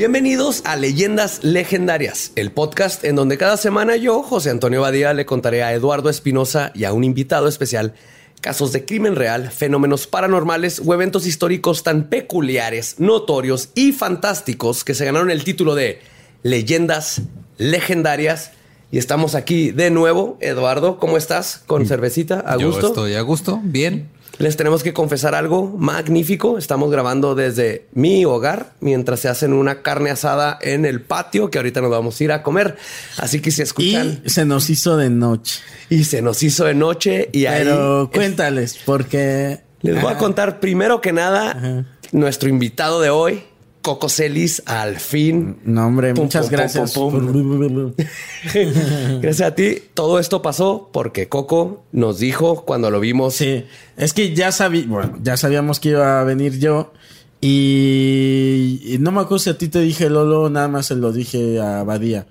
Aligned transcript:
Bienvenidos 0.00 0.62
a 0.64 0.76
Leyendas 0.76 1.44
Legendarias, 1.44 2.32
el 2.34 2.52
podcast 2.52 3.04
en 3.04 3.16
donde 3.16 3.36
cada 3.36 3.58
semana 3.58 3.96
yo, 3.96 4.22
José 4.22 4.48
Antonio 4.48 4.80
Badía, 4.80 5.12
le 5.12 5.26
contaré 5.26 5.62
a 5.62 5.74
Eduardo 5.74 6.08
Espinosa 6.08 6.72
y 6.74 6.84
a 6.84 6.94
un 6.94 7.04
invitado 7.04 7.48
especial 7.48 7.92
casos 8.40 8.72
de 8.72 8.86
crimen 8.86 9.14
real, 9.14 9.50
fenómenos 9.50 10.06
paranormales 10.06 10.80
o 10.82 10.94
eventos 10.94 11.26
históricos 11.26 11.82
tan 11.82 12.08
peculiares, 12.08 12.94
notorios 12.98 13.68
y 13.74 13.92
fantásticos 13.92 14.84
que 14.84 14.94
se 14.94 15.04
ganaron 15.04 15.30
el 15.30 15.44
título 15.44 15.74
de 15.74 16.00
Leyendas 16.42 17.20
Legendarias. 17.58 18.52
Y 18.90 18.96
estamos 18.96 19.34
aquí 19.34 19.70
de 19.70 19.90
nuevo. 19.90 20.38
Eduardo, 20.40 20.98
¿cómo 20.98 21.18
estás? 21.18 21.62
¿Con 21.66 21.84
cervecita? 21.84 22.40
¿A 22.40 22.56
gusto? 22.56 22.80
Yo 22.80 22.86
estoy 22.86 23.14
a 23.16 23.20
gusto, 23.20 23.60
bien. 23.62 24.08
Les 24.40 24.56
tenemos 24.56 24.82
que 24.82 24.94
confesar 24.94 25.34
algo 25.34 25.76
magnífico. 25.76 26.56
Estamos 26.56 26.90
grabando 26.90 27.34
desde 27.34 27.84
mi 27.92 28.24
hogar 28.24 28.72
mientras 28.80 29.20
se 29.20 29.28
hacen 29.28 29.52
una 29.52 29.82
carne 29.82 30.08
asada 30.08 30.58
en 30.62 30.86
el 30.86 31.02
patio 31.02 31.50
que 31.50 31.58
ahorita 31.58 31.82
nos 31.82 31.90
vamos 31.90 32.18
a 32.18 32.24
ir 32.24 32.32
a 32.32 32.42
comer. 32.42 32.78
Así 33.18 33.40
que 33.40 33.50
si 33.50 33.60
escuchan. 33.60 34.22
Y 34.24 34.30
se 34.30 34.46
nos 34.46 34.70
hizo 34.70 34.96
de 34.96 35.10
noche. 35.10 35.60
Y 35.90 36.04
se 36.04 36.22
nos 36.22 36.42
hizo 36.42 36.64
de 36.64 36.72
noche 36.72 37.28
y 37.32 37.44
Pero 37.44 38.10
cuéntales, 38.10 38.78
porque. 38.86 39.60
Les 39.82 40.00
voy 40.00 40.10
a 40.10 40.16
contar 40.16 40.58
primero 40.58 41.02
que 41.02 41.12
nada 41.12 41.84
nuestro 42.10 42.48
invitado 42.48 43.02
de 43.02 43.10
hoy. 43.10 43.42
Coco 43.82 44.08
Celis, 44.08 44.62
al 44.66 44.98
fin. 44.98 45.58
No, 45.64 45.86
hombre, 45.86 46.14
muchas 46.14 46.50
gracias. 46.50 46.94
gracias 49.20 49.40
a 49.40 49.54
ti. 49.54 49.78
Todo 49.94 50.18
esto 50.18 50.42
pasó 50.42 50.90
porque 50.92 51.28
Coco 51.28 51.84
nos 51.92 52.18
dijo 52.18 52.64
cuando 52.64 52.90
lo 52.90 53.00
vimos. 53.00 53.34
Sí, 53.34 53.64
es 53.96 54.12
que 54.12 54.34
ya, 54.34 54.52
sabí, 54.52 54.82
bueno, 54.82 55.18
ya 55.22 55.36
sabíamos 55.36 55.80
que 55.80 55.90
iba 55.90 56.20
a 56.20 56.24
venir 56.24 56.58
yo. 56.58 56.92
Y, 57.40 58.98
no 59.00 59.12
me 59.12 59.20
acuerdo 59.20 59.38
si 59.38 59.50
a 59.50 59.56
ti 59.56 59.68
te 59.68 59.80
dije 59.80 60.10
Lolo, 60.10 60.50
nada 60.50 60.68
más 60.68 60.86
se 60.86 60.94
lo 60.94 61.10
dije 61.10 61.58
a 61.58 61.82
Badía. 61.84 62.26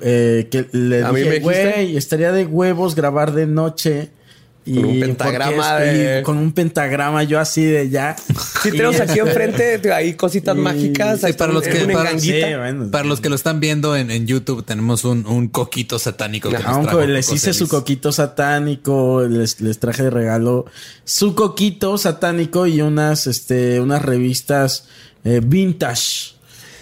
Eh, 0.00 0.48
que 0.50 0.66
le 0.72 1.04
dije, 1.04 1.38
güey, 1.38 1.96
estaría 1.96 2.32
de 2.32 2.44
huevos 2.44 2.96
grabar 2.96 3.32
de 3.32 3.46
noche 3.46 4.10
con 4.64 4.84
un 4.84 5.00
pentagrama 5.00 5.78
de... 5.78 6.22
con 6.22 6.38
un 6.38 6.52
pentagrama 6.52 7.22
yo 7.22 7.38
así 7.40 7.64
de 7.64 7.90
ya. 7.90 8.16
Sí, 8.62 8.70
tenemos 8.70 9.00
aquí 9.00 9.18
enfrente 9.20 9.80
hay 9.92 10.14
cositas 10.14 10.56
mágicas. 10.56 11.20
para 11.36 11.52
los 11.52 11.64
que 11.64 11.86
para, 12.90 13.04
los 13.04 13.20
que 13.20 13.28
lo 13.28 13.34
están 13.34 13.60
viendo 13.60 13.96
en, 13.96 14.26
YouTube 14.26 14.64
tenemos 14.64 15.04
un, 15.04 15.48
coquito 15.48 15.98
satánico. 15.98 16.48
Que 16.50 17.06
les 17.06 17.30
hice 17.32 17.52
su 17.52 17.68
coquito 17.68 18.12
satánico, 18.12 19.22
les, 19.28 19.60
les, 19.60 19.78
traje 19.78 20.04
de 20.04 20.10
regalo 20.10 20.66
su 21.04 21.34
coquito 21.34 21.98
satánico 21.98 22.66
y 22.66 22.80
unas 22.80 23.26
este 23.26 23.80
unas 23.80 24.02
revistas 24.02 24.86
eh, 25.24 25.40
vintage 25.44 26.34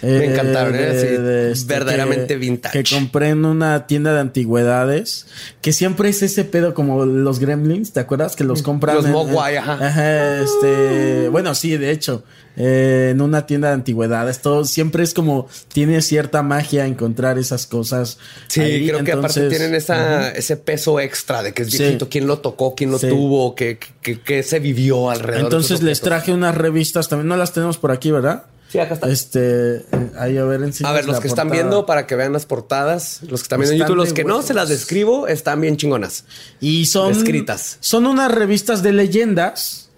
me 0.03 0.25
encantaron, 0.25 0.75
¿eh? 0.75 1.51
este, 1.51 1.65
verdaderamente 1.65 2.35
vintage. 2.35 2.83
Que 2.83 2.95
compré 2.95 3.29
en 3.29 3.45
una 3.45 3.87
tienda 3.87 4.13
de 4.13 4.19
antigüedades. 4.19 5.27
Que 5.61 5.71
siempre 5.71 6.09
es 6.09 6.21
ese 6.21 6.43
pedo 6.43 6.73
como 6.73 7.05
los 7.05 7.39
gremlins, 7.39 7.93
¿te 7.93 8.01
acuerdas? 8.01 8.35
Que 8.35 8.43
los 8.43 8.61
compran. 8.61 8.95
Los 8.95 9.07
Mogwai, 9.07 9.57
ajá. 9.57 9.73
Ajá, 9.73 10.41
este. 10.41 11.29
Bueno, 11.29 11.55
sí, 11.55 11.77
de 11.77 11.91
hecho. 11.91 12.23
Eh, 12.55 13.09
en 13.11 13.21
una 13.21 13.47
tienda 13.47 13.69
de 13.69 13.75
antigüedades. 13.75 14.41
Todo 14.41 14.65
siempre 14.65 15.03
es 15.03 15.13
como. 15.13 15.47
Tiene 15.71 16.01
cierta 16.01 16.43
magia 16.43 16.85
encontrar 16.85 17.37
esas 17.37 17.65
cosas. 17.65 18.19
Sí, 18.47 18.61
creo 18.87 19.03
que 19.03 19.13
aparte 19.13 19.49
tienen 19.49 19.73
esa, 19.73 20.29
ese 20.31 20.57
peso 20.57 20.99
extra 20.99 21.41
de 21.41 21.53
que 21.53 21.63
es 21.63 21.77
viejito. 21.77 22.09
¿Quién 22.09 22.27
lo 22.27 22.39
tocó? 22.39 22.75
¿Quién 22.75 22.91
lo 22.91 22.99
tuvo? 22.99 23.55
¿Qué, 23.55 23.79
qué, 24.01 24.43
se 24.43 24.59
vivió 24.59 25.09
alrededor? 25.09 25.45
Entonces 25.45 25.81
les 25.81 26.01
traje 26.01 26.31
unas 26.31 26.55
revistas. 26.55 27.09
También 27.09 27.27
no 27.27 27.37
las 27.37 27.53
tenemos 27.53 27.77
por 27.77 27.91
aquí, 27.91 28.11
¿verdad? 28.11 28.43
Sí, 28.73 28.79
acá 28.79 28.95
está. 28.95 29.07
Este, 29.07 29.85
ahí 30.17 30.35
a 30.35 30.45
ver, 30.45 30.67
A 30.83 30.91
ver, 30.93 31.05
los 31.05 31.19
que 31.19 31.27
están 31.27 31.51
viendo 31.51 31.85
para 31.85 32.07
que 32.07 32.15
vean 32.15 32.33
las 32.33 32.47
portadas, 32.47 33.19
los 33.21 33.41
que 33.41 33.43
están 33.43 33.59
viendo 33.59 33.73
en 33.73 33.79
YouTube, 33.81 33.97
los 33.97 34.13
que 34.13 34.23
no 34.23 34.41
se 34.41 34.55
las 34.55 34.67
describo, 34.67 35.27
están 35.27 35.61
bien 35.61 35.77
chingonas. 35.77 36.25
Y 36.59 36.87
son 36.87 37.11
escritas. 37.11 37.77
Son 37.81 38.07
unas 38.07 38.31
revistas 38.31 38.81
de 38.81 38.93
leyendas. 38.93 39.91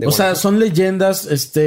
o 0.00 0.12
sea, 0.12 0.36
son 0.36 0.60
leyendas 0.60 1.26
este 1.26 1.60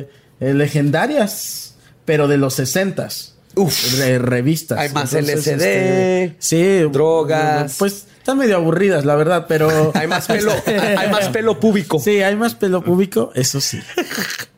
eh, 0.00 0.08
legendarias, 0.40 1.76
pero 2.04 2.28
de 2.28 2.36
los 2.36 2.52
sesentas. 2.52 3.36
Uf. 3.54 3.94
De 3.94 4.18
revistas. 4.18 4.78
Hay 4.78 4.90
más 4.90 5.14
LCD. 5.14 5.48
Este, 5.48 6.36
sí. 6.38 6.80
Drogas. 6.92 7.76
Pues 7.78 8.08
están 8.18 8.36
medio 8.36 8.56
aburridas, 8.56 9.06
la 9.06 9.14
verdad, 9.14 9.46
pero. 9.48 9.90
hay 9.94 10.06
más 10.06 10.26
pelo, 10.26 10.52
hay 10.66 11.10
más 11.10 11.30
pelo 11.30 11.58
púbico. 11.58 11.98
Sí, 12.04 12.20
hay 12.20 12.36
más 12.36 12.54
pelo 12.54 12.84
púbico, 12.84 13.32
eso 13.34 13.58
sí. 13.62 13.80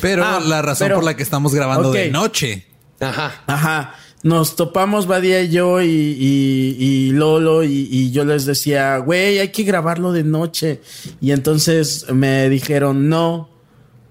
Pero 0.00 0.24
ah, 0.24 0.40
la 0.40 0.62
razón 0.62 0.90
por 0.92 1.04
la 1.04 1.16
que 1.16 1.22
estamos 1.22 1.54
grabando 1.54 1.92
de 1.92 2.10
noche. 2.10 2.66
Ajá. 3.00 3.42
Ajá. 3.46 3.94
Nos 4.24 4.56
topamos 4.56 5.06
Badía 5.06 5.42
y 5.42 5.50
yo 5.50 5.82
y, 5.82 7.10
Lolo 7.12 7.62
y, 7.62 8.10
yo 8.10 8.24
les 8.24 8.46
decía, 8.46 8.96
güey, 8.96 9.38
hay 9.38 9.48
que 9.48 9.64
grabarlo 9.64 10.12
de 10.12 10.24
noche. 10.24 10.80
Y 11.20 11.32
entonces 11.32 12.06
me 12.10 12.48
dijeron, 12.48 13.10
no, 13.10 13.50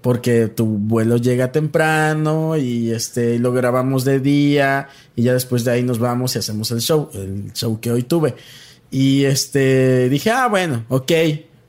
porque 0.02 0.46
tu 0.46 0.66
vuelo 0.66 1.16
llega 1.16 1.50
temprano 1.50 2.56
y 2.56 2.92
este 2.92 3.40
lo 3.40 3.52
grabamos 3.52 4.04
de 4.04 4.20
día 4.20 4.88
y 5.16 5.24
ya 5.24 5.32
después 5.32 5.64
de 5.64 5.72
ahí 5.72 5.82
nos 5.82 5.98
vamos 5.98 6.36
y 6.36 6.38
hacemos 6.38 6.70
el 6.70 6.80
show, 6.80 7.10
el 7.14 7.52
show 7.52 7.80
que 7.80 7.90
hoy 7.90 8.04
tuve. 8.04 8.36
Y 8.92 9.24
este 9.24 10.08
dije, 10.08 10.30
ah, 10.30 10.46
bueno, 10.46 10.84
ok. 10.90 11.10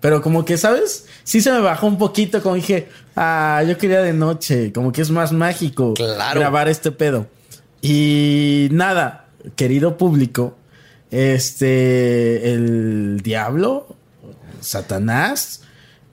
Pero 0.06 0.22
como 0.22 0.46
que, 0.46 0.56
¿sabes? 0.56 1.08
Sí 1.24 1.42
se 1.42 1.52
me 1.52 1.62
bajó 1.62 1.88
un 1.88 1.98
poquito, 1.98 2.40
como 2.44 2.54
dije, 2.54 2.90
ah, 3.16 3.64
yo 3.68 3.76
quería 3.76 4.04
de 4.04 4.14
noche, 4.14 4.72
como 4.72 4.92
que 4.92 5.02
es 5.02 5.10
más 5.10 5.32
mágico 5.32 5.96
grabar 5.96 6.68
este 6.68 6.92
pedo. 6.92 7.26
Y 7.82 8.68
nada, 8.70 9.30
querido 9.56 9.98
público, 9.98 10.58
este, 11.10 12.54
el 12.54 13.22
diablo, 13.24 13.96
Satanás, 14.62 15.64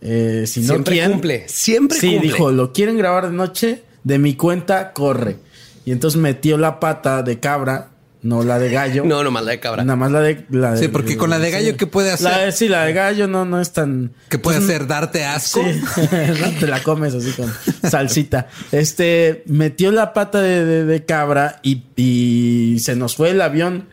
eh, 0.01 0.45
si 0.47 0.65
siempre 0.65 1.07
no 1.07 1.13
cumple, 1.13 1.45
siempre 1.51 1.99
sí, 1.99 2.13
cumple. 2.13 2.29
dijo, 2.29 2.51
lo 2.51 2.73
quieren 2.73 2.97
grabar 2.97 3.27
de 3.27 3.37
noche, 3.37 3.83
de 4.05 4.19
mi 4.19 4.37
cuenta, 4.37 4.95
corre. 4.95 5.37
Y 5.85 5.93
entonces 5.93 6.19
metió 6.19 6.57
la 6.57 6.81
pata 6.81 7.23
de 7.23 7.41
cabra 7.41 7.91
no 8.23 8.45
la 8.45 8.59
de 8.59 8.71
gallo. 8.71 9.05
No, 9.13 9.23
nomás 9.25 9.45
la 9.45 9.51
de 9.51 9.61
cabra. 9.61 9.85
Nada 9.85 9.97
más 9.97 10.11
la 10.11 10.21
de. 10.21 10.47
La 10.51 10.77
sí, 10.77 10.89
porque 10.89 11.17
con 11.17 11.29
la 11.29 11.39
de 11.39 11.51
gallo, 11.51 11.77
¿qué 11.77 11.87
puede 11.87 12.13
hacer? 12.13 12.53
sí, 12.53 12.69
la 12.69 12.85
de 12.85 12.93
gallo 12.93 13.27
no, 13.27 13.45
no 13.45 13.61
es 13.61 13.73
tan. 13.73 14.13
¿Qué 14.29 14.39
puede 14.39 14.59
pues, 14.59 14.71
hacer? 14.71 14.87
¿Darte 14.87 15.25
asco? 15.25 15.61
Sí. 15.63 15.83
Te 16.61 16.67
la 16.67 16.83
comes 16.83 17.15
así 17.15 17.33
con 17.33 17.53
salsita. 17.89 18.49
Este 18.71 19.43
metió 19.47 19.91
la 19.91 20.13
pata 20.13 20.41
de, 20.41 21.05
cabra 21.05 21.61
y, 21.63 22.79
se 22.79 22.97
nos 22.97 23.17
fue 23.17 23.31
el 23.31 23.41
avión. 23.41 23.89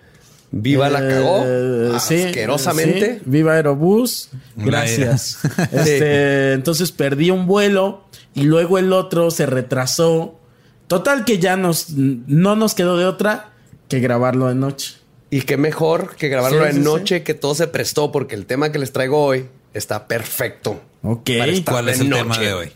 Viva 0.52 0.90
la 0.90 1.00
cagó. 1.00 1.44
Eh, 1.46 1.92
asquerosamente. 1.96 3.22
Viva 3.26 3.54
Aerobús. 3.54 4.30
Gracias. 4.56 5.40
Este, 5.72 6.54
entonces 6.54 6.92
perdí 6.92 7.30
un 7.30 7.46
vuelo 7.46 8.06
y 8.34 8.44
luego 8.44 8.78
el 8.78 8.94
otro 8.94 9.32
se 9.32 9.46
retrasó. 9.46 10.40
Total 10.88 11.26
que 11.26 11.38
ya 11.38 11.56
nos 11.56 11.90
no 11.92 12.56
nos 12.56 12.74
quedó 12.74 12.98
de 12.98 13.06
otra 13.06 13.49
que 13.90 14.00
grabarlo 14.00 14.48
de 14.48 14.56
noche. 14.56 14.96
Y 15.32 15.42
qué 15.42 15.58
mejor 15.58 16.16
que 16.16 16.30
grabarlo 16.30 16.64
de 16.64 16.74
noche, 16.74 17.24
que 17.24 17.34
todo 17.34 17.54
se 17.54 17.68
prestó, 17.68 18.12
porque 18.12 18.36
el 18.36 18.46
tema 18.46 18.72
que 18.72 18.80
les 18.80 18.94
traigo 18.94 19.22
hoy 19.24 19.48
está 19.74 20.08
perfecto. 20.08 20.82
Ok. 21.04 21.30
¿Cuál 21.66 21.90
es 21.90 22.00
el 22.00 22.10
tema 22.10 22.38
de 22.38 22.54
hoy? 22.54 22.72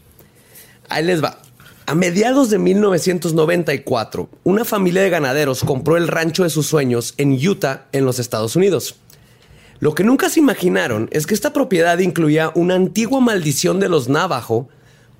Ahí 0.89 1.05
les 1.05 1.23
va. 1.23 1.39
A 1.85 1.95
mediados 1.95 2.49
de 2.49 2.59
1994, 2.59 4.29
una 4.43 4.65
familia 4.65 5.01
de 5.01 5.09
ganaderos 5.09 5.63
compró 5.63 5.97
el 5.97 6.07
rancho 6.07 6.43
de 6.43 6.49
sus 6.49 6.65
sueños 6.65 7.13
en 7.17 7.33
Utah, 7.33 7.87
en 7.91 8.05
los 8.05 8.19
Estados 8.19 8.55
Unidos. 8.55 8.95
Lo 9.79 9.93
que 9.93 10.05
nunca 10.05 10.29
se 10.29 10.39
imaginaron 10.39 11.09
es 11.11 11.27
que 11.27 11.33
esta 11.33 11.51
propiedad 11.51 11.99
incluía 11.99 12.51
una 12.55 12.75
antigua 12.75 13.19
maldición 13.19 13.81
de 13.81 13.89
los 13.89 14.07
Navajo, 14.07 14.69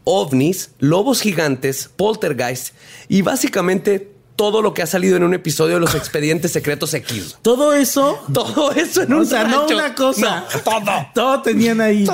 ovnis, 0.06 0.72
lobos 0.80 1.20
gigantes, 1.20 1.90
poltergeist 1.94 2.74
y 3.10 3.24
básicamente 3.24 4.13
todo 4.36 4.62
lo 4.62 4.74
que 4.74 4.82
ha 4.82 4.88
salido 4.88 5.18
en 5.18 5.24
un 5.24 5.34
episodio 5.34 5.76
de 5.76 5.80
los 5.80 5.96
expedientes 5.96 6.52
secretos 6.52 6.94
X. 6.94 7.38
Todo 7.42 7.74
eso. 7.74 8.20
Todo 8.34 8.72
eso 8.72 9.04
en 9.04 9.14
un 9.14 9.26
sea, 9.26 9.44
no 9.46 9.66
una 9.66 9.96
cosa. 9.96 10.46
todo. 10.64 11.08
Todo 11.14 11.42
tenían 11.42 11.82
ahí. 11.82 12.08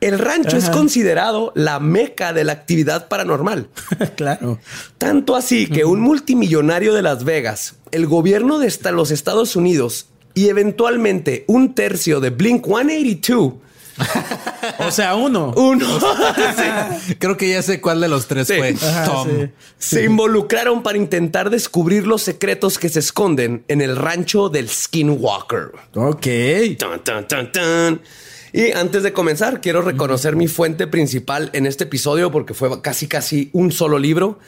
El 0.00 0.18
rancho 0.18 0.56
es 0.56 0.70
considerado 0.70 1.52
la 1.56 1.80
meca 1.80 2.32
de 2.32 2.44
la 2.44 2.52
actividad 2.52 3.08
paranormal. 3.08 3.68
claro. 4.16 4.60
Tanto 4.96 5.34
así 5.34 5.66
que 5.66 5.84
un 5.84 6.00
multimillonario 6.00 6.94
de 6.94 7.02
Las 7.02 7.24
Vegas, 7.24 7.74
el 7.90 8.06
gobierno 8.06 8.58
de 8.58 8.72
los 8.92 9.10
Estados 9.10 9.56
Unidos 9.56 10.06
y 10.34 10.48
eventualmente 10.48 11.44
un 11.48 11.74
tercio 11.74 12.20
de 12.20 12.30
Blink 12.30 12.64
182 12.64 13.54
o 14.78 14.90
sea, 14.90 15.14
uno. 15.14 15.52
Uno. 15.56 15.86
Creo 17.18 17.36
que 17.36 17.50
ya 17.50 17.62
sé 17.62 17.80
cuál 17.80 18.00
de 18.00 18.08
los 18.08 18.26
tres 18.26 18.46
fue. 18.46 18.74
Tom. 19.04 19.28
Se 19.78 20.04
involucraron 20.04 20.82
para 20.82 20.98
intentar 20.98 21.50
descubrir 21.50 22.06
los 22.06 22.22
secretos 22.22 22.78
que 22.78 22.88
se 22.88 23.00
esconden 23.00 23.64
en 23.68 23.80
el 23.80 23.96
rancho 23.96 24.48
del 24.48 24.68
Skinwalker. 24.68 25.72
Ok. 25.94 26.26
Y 28.52 28.72
antes 28.72 29.02
de 29.02 29.12
comenzar, 29.12 29.60
quiero 29.60 29.82
reconocer 29.82 30.34
mi 30.34 30.48
fuente 30.48 30.86
principal 30.86 31.50
en 31.52 31.66
este 31.66 31.84
episodio 31.84 32.30
porque 32.30 32.54
fue 32.54 32.80
casi 32.80 33.06
casi 33.06 33.50
un 33.52 33.72
solo 33.72 33.98
libro 33.98 34.38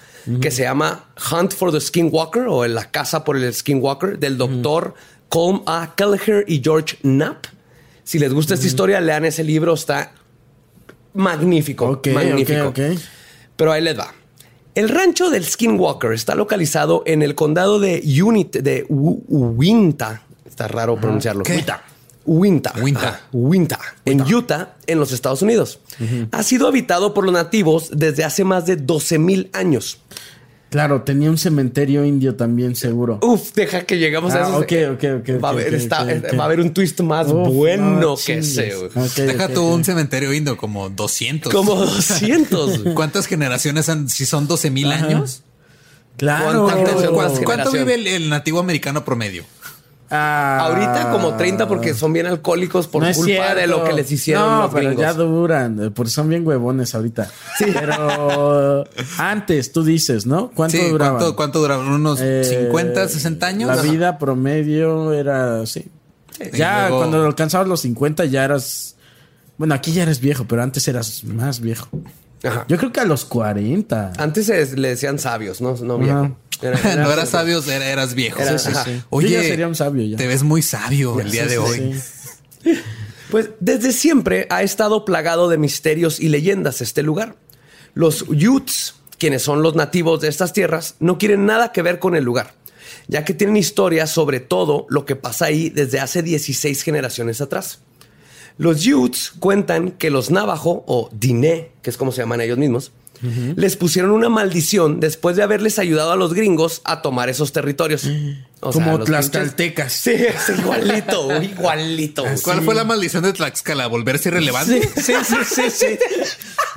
que 0.40 0.50
se 0.50 0.62
llama 0.62 1.06
Hunt 1.30 1.52
for 1.54 1.72
the 1.72 1.80
Skinwalker 1.80 2.46
o 2.48 2.66
La 2.66 2.90
caza 2.90 3.24
por 3.24 3.36
el 3.36 3.52
Skinwalker 3.52 4.18
del 4.18 4.38
doctor 4.38 4.94
Colm 5.28 5.62
A. 5.66 5.94
Kelleher 5.96 6.44
y 6.46 6.60
George 6.62 6.96
Knapp. 7.02 7.46
Si 8.10 8.18
les 8.18 8.32
gusta 8.32 8.54
esta 8.54 8.66
historia, 8.66 9.00
lean 9.00 9.24
ese 9.24 9.44
libro, 9.44 9.72
está 9.72 10.10
magnífico. 11.14 12.00
magnífico. 12.12 12.74
Pero 13.54 13.70
ahí 13.70 13.80
les 13.80 13.96
va. 13.96 14.12
El 14.74 14.88
rancho 14.88 15.30
del 15.30 15.44
Skinwalker 15.44 16.12
está 16.12 16.34
localizado 16.34 17.04
en 17.06 17.22
el 17.22 17.36
condado 17.36 17.78
de 17.78 18.02
Unit 18.20 18.56
de 18.56 18.84
Uinta. 18.88 20.22
Está 20.44 20.66
raro 20.66 21.00
pronunciarlo. 21.00 21.44
Winta. 22.24 22.72
Winta. 22.80 23.20
Winta. 23.32 23.78
En 24.04 24.22
Utah, 24.22 24.74
en 24.88 24.98
los 24.98 25.12
Estados 25.12 25.42
Unidos. 25.42 25.78
Ha 26.32 26.42
sido 26.42 26.66
habitado 26.66 27.14
por 27.14 27.24
los 27.24 27.32
nativos 27.32 27.90
desde 27.92 28.24
hace 28.24 28.42
más 28.42 28.66
de 28.66 28.74
12 28.74 29.20
mil 29.20 29.50
años. 29.52 30.00
Claro, 30.70 31.02
tenía 31.02 31.28
un 31.28 31.36
cementerio 31.36 32.04
indio 32.04 32.36
también, 32.36 32.76
seguro. 32.76 33.18
Uf, 33.22 33.52
deja 33.54 33.82
que 33.82 33.98
llegamos 33.98 34.34
a 34.34 34.44
ah, 34.44 34.48
eso. 34.48 34.58
Ok, 34.58 34.72
ok, 34.92 35.04
ok. 35.20 35.42
Va, 35.42 35.48
a 35.48 36.44
haber, 36.44 36.60
un 36.60 36.72
twist 36.72 37.00
más 37.00 37.26
bueno 37.26 38.14
que 38.24 38.38
ese. 38.38 38.72
deja 39.16 39.48
tú 39.48 39.64
un 39.64 39.84
cementerio 39.84 40.32
indio, 40.32 40.56
como 40.56 40.88
200. 40.88 41.52
Como 41.52 41.74
200. 41.74 42.94
¿Cuántas 42.94 43.26
generaciones 43.26 43.88
han, 43.88 44.08
si 44.08 44.24
son 44.24 44.46
12 44.46 44.70
mil 44.70 44.92
años? 44.92 45.42
Claro. 46.16 46.68
¿Cuánto, 47.44 47.72
vive 47.72 48.14
el 48.14 48.28
nativo 48.28 48.60
americano 48.60 49.04
promedio? 49.04 49.44
Ah. 50.10 50.58
Ahorita 50.62 51.12
como 51.12 51.36
30 51.36 51.68
porque 51.68 51.94
son 51.94 52.12
bien 52.12 52.26
alcohólicos 52.26 52.88
por 52.88 53.02
culpa 53.14 53.54
de 53.54 53.66
lo 53.68 53.84
que 53.84 53.92
les 53.92 54.10
hicieron. 54.10 54.44
No, 54.44 54.70
pero 54.70 54.92
ya 54.92 55.12
duran, 55.12 55.92
porque 55.94 56.10
son 56.10 56.28
bien 56.28 56.46
huevones 56.46 56.94
ahorita. 56.94 57.30
Sí. 57.58 57.66
Pero 57.72 58.84
antes 59.18 59.72
tú 59.72 59.84
dices, 59.84 60.26
¿no? 60.26 60.50
¿Cuánto 60.50 60.78
duraban? 60.88 61.32
¿cuánto, 61.34 61.60
duraban? 61.60 61.86
¿Unos 61.86 62.18
50, 62.18 63.04
eh, 63.04 63.08
60 63.08 63.46
años? 63.46 63.76
La 63.76 63.82
vida 63.82 64.18
promedio 64.18 65.12
era 65.12 65.60
así. 65.60 65.86
Ya 66.52 66.88
cuando 66.90 67.24
alcanzabas 67.24 67.68
los 67.68 67.80
50 67.82 68.24
ya 68.24 68.44
eras... 68.44 68.96
Bueno, 69.58 69.74
aquí 69.74 69.92
ya 69.92 70.02
eres 70.02 70.20
viejo, 70.20 70.46
pero 70.48 70.62
antes 70.62 70.88
eras 70.88 71.22
más 71.24 71.60
viejo. 71.60 71.88
Yo 72.66 72.78
creo 72.78 72.92
que 72.92 73.00
a 73.00 73.04
los 73.04 73.24
40. 73.26 74.14
Antes 74.16 74.48
le 74.76 74.88
decían 74.88 75.18
sabios, 75.18 75.60
no, 75.60 75.76
no 75.76 75.98
viejo. 75.98 76.36
no 76.62 77.12
eras 77.12 77.30
sabio, 77.30 77.62
eras 77.62 78.14
viejo. 78.14 78.40
Oye, 79.10 79.42
sería 79.42 79.68
un 79.68 79.74
sabio 79.74 80.04
ya. 80.04 80.16
Te 80.16 80.26
ves 80.26 80.42
muy 80.42 80.62
sabio 80.62 81.18
el 81.20 81.30
día 81.30 81.46
de 81.46 81.58
hoy. 81.58 81.94
Pues 83.30 83.50
desde 83.60 83.92
siempre 83.92 84.46
ha 84.50 84.62
estado 84.62 85.04
plagado 85.04 85.48
de 85.48 85.56
misterios 85.56 86.20
y 86.20 86.28
leyendas 86.28 86.80
este 86.80 87.02
lugar. 87.02 87.36
Los 87.94 88.22
Utes, 88.22 88.94
quienes 89.18 89.42
son 89.42 89.62
los 89.62 89.74
nativos 89.74 90.20
de 90.20 90.28
estas 90.28 90.52
tierras, 90.52 90.96
no 90.98 91.16
quieren 91.16 91.46
nada 91.46 91.72
que 91.72 91.82
ver 91.82 91.98
con 91.98 92.16
el 92.16 92.24
lugar, 92.24 92.54
ya 93.06 93.24
que 93.24 93.34
tienen 93.34 93.56
historias 93.56 94.10
sobre 94.10 94.40
todo 94.40 94.86
lo 94.88 95.04
que 95.04 95.16
pasa 95.16 95.46
ahí 95.46 95.70
desde 95.70 96.00
hace 96.00 96.22
16 96.22 96.82
generaciones 96.82 97.40
atrás. 97.40 97.80
Los 98.58 98.86
Utes 98.86 99.32
cuentan 99.38 99.92
que 99.92 100.10
los 100.10 100.30
Navajo 100.30 100.84
o 100.86 101.08
Diné, 101.12 101.70
que 101.82 101.90
es 101.90 101.96
como 101.96 102.12
se 102.12 102.22
llaman 102.22 102.40
ellos 102.40 102.58
mismos, 102.58 102.92
les 103.56 103.76
pusieron 103.76 104.10
una 104.12 104.28
maldición 104.28 105.00
después 105.00 105.36
de 105.36 105.42
haberles 105.42 105.78
ayudado 105.78 106.12
a 106.12 106.16
los 106.16 106.34
gringos 106.34 106.80
a 106.84 107.02
tomar 107.02 107.28
esos 107.28 107.52
territorios. 107.52 108.08
Como 108.60 108.98
tlaxcaltecas. 109.00 109.90
Sí, 109.90 110.10
es 110.10 110.50
igualito, 110.50 111.42
igualito. 111.42 112.24
¿Cuál 112.44 112.60
fue 112.62 112.74
la 112.74 112.84
maldición 112.84 113.22
de 113.22 113.32
Tlaxcala? 113.32 113.86
¿Volverse 113.86 114.28
irrelevante? 114.28 114.86
Sí, 114.96 115.14
sí, 115.24 115.36
sí, 115.48 115.70
sí. 115.70 115.98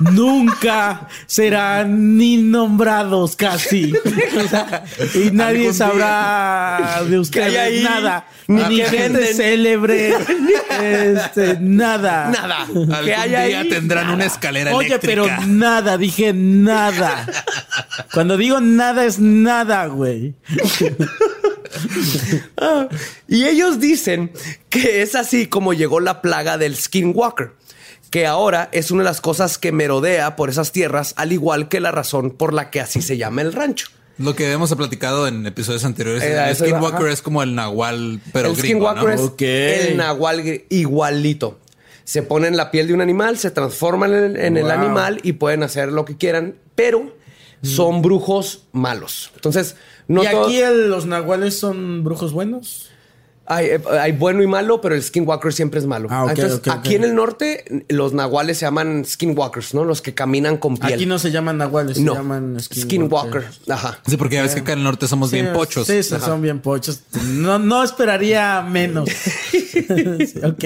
Nunca 0.00 1.08
serán 1.26 2.16
ni 2.16 2.38
nombrados 2.38 3.36
casi. 3.36 3.92
y 5.14 5.30
nadie 5.30 5.74
sabrá 5.74 7.02
de 7.06 7.18
ustedes 7.18 7.82
nada. 7.82 8.26
Ni, 8.46 8.80
gente 8.80 9.34
célebre. 9.34 10.14
este, 10.82 11.58
nada. 11.60 12.30
Nada. 12.30 12.62
Algún 12.62 12.88
que 13.04 13.14
haya 13.14 13.44
día 13.44 13.68
tendrán 13.68 14.10
una 14.10 14.24
escalera 14.24 14.74
Oye, 14.74 14.98
pero 14.98 15.26
nada, 15.46 15.98
dije 15.98 16.32
nada. 16.32 17.26
Cuando 18.12 18.38
digo 18.38 18.60
nada 18.60 19.04
es 19.04 19.18
nada, 19.18 19.86
güey. 19.86 20.34
Ah, 22.56 22.88
y 23.28 23.44
ellos 23.44 23.80
dicen 23.80 24.32
que 24.68 25.02
es 25.02 25.14
así 25.14 25.46
como 25.46 25.72
llegó 25.72 26.00
la 26.00 26.22
plaga 26.22 26.58
del 26.58 26.76
Skinwalker, 26.76 27.52
que 28.10 28.26
ahora 28.26 28.68
es 28.72 28.90
una 28.90 29.02
de 29.02 29.08
las 29.08 29.20
cosas 29.20 29.58
que 29.58 29.72
merodea 29.72 30.36
por 30.36 30.50
esas 30.50 30.72
tierras, 30.72 31.14
al 31.16 31.32
igual 31.32 31.68
que 31.68 31.80
la 31.80 31.90
razón 31.90 32.30
por 32.30 32.54
la 32.54 32.70
que 32.70 32.80
así 32.80 33.02
se 33.02 33.16
llama 33.16 33.42
el 33.42 33.52
rancho. 33.52 33.88
Lo 34.18 34.36
que 34.36 34.52
hemos 34.52 34.72
platicado 34.74 35.26
en 35.26 35.44
episodios 35.46 35.84
anteriores. 35.84 36.22
Eh, 36.22 36.48
el 36.48 36.54
Skinwalker 36.54 37.08
es 37.08 37.20
como 37.20 37.42
el 37.42 37.54
nahual, 37.54 38.20
pero 38.32 38.50
el 38.50 38.56
Skinwalker 38.56 39.10
es 39.10 39.86
el 39.88 39.96
nahual 39.96 40.62
igualito. 40.68 41.58
Se 42.04 42.22
pone 42.22 42.46
en 42.46 42.56
la 42.56 42.70
piel 42.70 42.86
de 42.86 42.94
un 42.94 43.00
animal, 43.00 43.38
se 43.38 43.50
transforman 43.50 44.36
en, 44.36 44.56
el 44.56 44.70
animal 44.70 45.20
y 45.22 45.32
pueden 45.32 45.62
hacer 45.62 45.90
lo 45.90 46.04
que 46.04 46.16
quieran, 46.16 46.54
pero 46.74 47.16
son 47.64 48.02
brujos 48.02 48.64
malos. 48.72 49.30
Entonces, 49.34 49.76
¿Y 50.08 50.26
aquí 50.26 50.60
los 50.86 51.06
nahuales 51.06 51.58
son 51.58 52.04
brujos 52.04 52.32
buenos? 52.32 52.90
Eh, 53.58 53.78
hay, 54.00 54.12
bueno 54.12 54.42
y 54.42 54.46
malo, 54.46 54.80
pero 54.80 54.94
el 54.94 55.02
skinwalker 55.02 55.52
siempre 55.52 55.78
es 55.78 55.86
malo. 55.86 56.08
Ah, 56.10 56.32
aquí 56.70 56.94
en 56.94 57.04
el 57.04 57.14
norte, 57.14 57.84
los 57.88 58.14
nahuales 58.14 58.58
se 58.58 58.64
llaman 58.64 59.04
skinwalkers, 59.04 59.74
¿no? 59.74 59.84
Los 59.84 60.00
que 60.00 60.14
caminan 60.14 60.56
con 60.56 60.78
piel. 60.78 60.94
Aquí 60.94 61.04
no 61.04 61.18
se 61.18 61.30
llaman 61.30 61.58
nahuales, 61.58 61.98
se 61.98 62.04
llaman 62.04 62.58
skinwalker. 62.58 63.44
Ajá. 63.68 63.98
Sí, 64.06 64.16
porque 64.16 64.36
ya 64.36 64.42
ves 64.42 64.54
que 64.54 64.60
acá 64.60 64.72
en 64.72 64.78
el 64.78 64.84
norte 64.84 65.06
somos 65.08 65.30
bien 65.30 65.52
pochos. 65.52 65.86
Sí, 65.86 66.02
son 66.02 66.40
bien 66.40 66.60
pochos. 66.60 67.00
No, 67.26 67.58
no 67.58 67.84
esperaría 67.84 68.62
menos. 68.62 69.10
ok. 70.42 70.64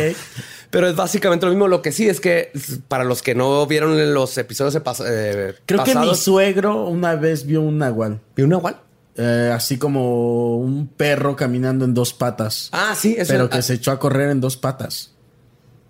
Pero 0.71 0.89
es 0.89 0.97
básicamente 0.97 1.47
lo 1.47 1.53
mismo. 1.53 1.69
Lo 1.69 1.81
que 1.83 1.93
sí 1.93 2.09
es 2.09 2.21
que 2.21 2.53
para 2.89 3.05
los 3.05 3.23
que 3.23 3.35
no 3.35 3.67
vieron 3.67 4.15
los 4.15 4.37
episodios 4.37 4.75
de 4.75 4.83
eh, 5.07 5.55
Creo 5.65 5.85
que 5.85 5.95
mi 5.95 6.15
suegro 6.15 6.87
una 6.87 7.15
vez 7.15 7.47
vio 7.47 7.63
un 7.63 7.79
nahual. 7.79 8.21
¿Vio 8.37 8.45
un 8.45 8.51
nahual? 8.51 8.81
Eh, 9.17 9.51
así 9.53 9.79
como 9.79 10.59
un 10.59 10.87
perro 10.87 11.35
caminando 11.35 11.85
en 11.85 11.95
dos 11.95 12.13
patas. 12.13 12.69
Ah, 12.73 12.95
sí, 12.97 13.17
eso 13.19 13.33
Pero 13.33 13.51
que 13.51 13.63
se 13.63 13.75
echó 13.75 13.91
a 13.91 13.99
correr 13.99 14.31
en 14.31 14.41
dos 14.41 14.57
patas. 14.57 15.13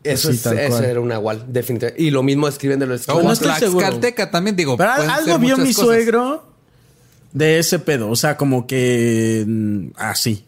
Eso, 0.05 0.31
es, 0.31 0.47
eso 0.47 0.83
era 0.83 1.01
un 1.01 1.09
nahual, 1.09 1.45
definitivamente. 1.49 2.03
Y 2.03 2.11
lo 2.11 2.23
mismo 2.23 2.49
escriben 2.49 2.79
de 2.79 2.87
los 2.87 3.07
oh, 3.09 3.21
no 3.21 3.33
estoy 3.33 3.51
también 4.31 4.57
digo. 4.57 4.77
Pero 4.77 4.91
algo 4.91 5.39
vio 5.39 5.59
mi 5.59 5.73
suegro 5.75 6.45
de 7.33 7.59
ese 7.59 7.79
pedo. 7.81 8.09
O 8.09 8.17
sea, 8.17 8.37
como 8.37 8.67
que 8.67 9.45
mm, 9.47 9.89
así. 9.97 10.47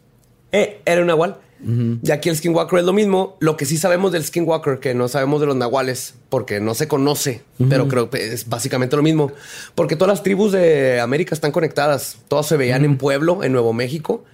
Eh, 0.53 0.81
era 0.87 1.01
un 1.01 1.09
nahual. 1.09 1.37
Y 1.63 2.11
aquí 2.11 2.29
el 2.29 2.37
Skinwalker 2.37 2.79
es 2.79 2.85
lo 2.85 2.93
mismo. 2.93 3.37
Lo 3.41 3.57
que 3.57 3.67
sí 3.67 3.77
sabemos 3.77 4.13
del 4.13 4.25
Skinwalker, 4.25 4.79
que 4.79 4.95
no 4.95 5.09
sabemos 5.09 5.41
de 5.41 5.47
los 5.47 5.57
nahuales, 5.57 6.15
porque 6.29 6.61
no 6.61 6.75
se 6.75 6.89
conoce, 6.89 7.43
pero 7.69 7.89
creo 7.89 8.11
que 8.11 8.33
es 8.33 8.49
básicamente 8.49 8.97
lo 8.97 9.03
mismo. 9.03 9.33
Porque 9.75 9.97
todas 9.97 10.13
las 10.13 10.23
tribus 10.23 10.53
de 10.53 11.01
América 11.01 11.35
están 11.35 11.53
conectadas. 11.53 12.19
Todas 12.29 12.47
se 12.47 12.57
veían 12.57 12.85
en 12.85 12.97
Pueblo, 12.97 13.45
en 13.45 13.53
Nuevo 13.53 13.73
México. 13.73 14.25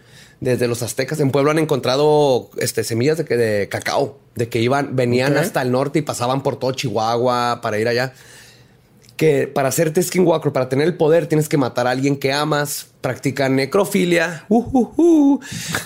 Desde 0.40 0.68
los 0.68 0.82
aztecas 0.82 1.18
en 1.20 1.30
Pueblo 1.30 1.50
han 1.50 1.58
encontrado 1.58 2.50
este, 2.58 2.84
semillas 2.84 3.16
de, 3.16 3.24
de 3.24 3.68
cacao, 3.68 4.18
de 4.34 4.48
que 4.48 4.60
iban, 4.60 4.94
venían 4.94 5.36
hasta 5.38 5.62
el 5.62 5.72
norte 5.72 6.00
y 6.00 6.02
pasaban 6.02 6.42
por 6.42 6.58
todo 6.58 6.72
Chihuahua 6.72 7.60
para 7.62 7.78
ir 7.78 7.88
allá 7.88 8.12
que 9.16 9.48
para 9.48 9.68
hacerte 9.68 10.02
skinwalker, 10.02 10.52
para 10.52 10.68
tener 10.68 10.86
el 10.86 10.94
poder, 10.94 11.26
tienes 11.26 11.48
que 11.48 11.56
matar 11.56 11.86
a 11.86 11.90
alguien 11.90 12.16
que 12.16 12.32
amas, 12.32 12.88
practica 13.00 13.48
necrofilia 13.48 14.44
uh, 14.48 14.58
uh, 14.58 14.92
uh, 14.96 15.40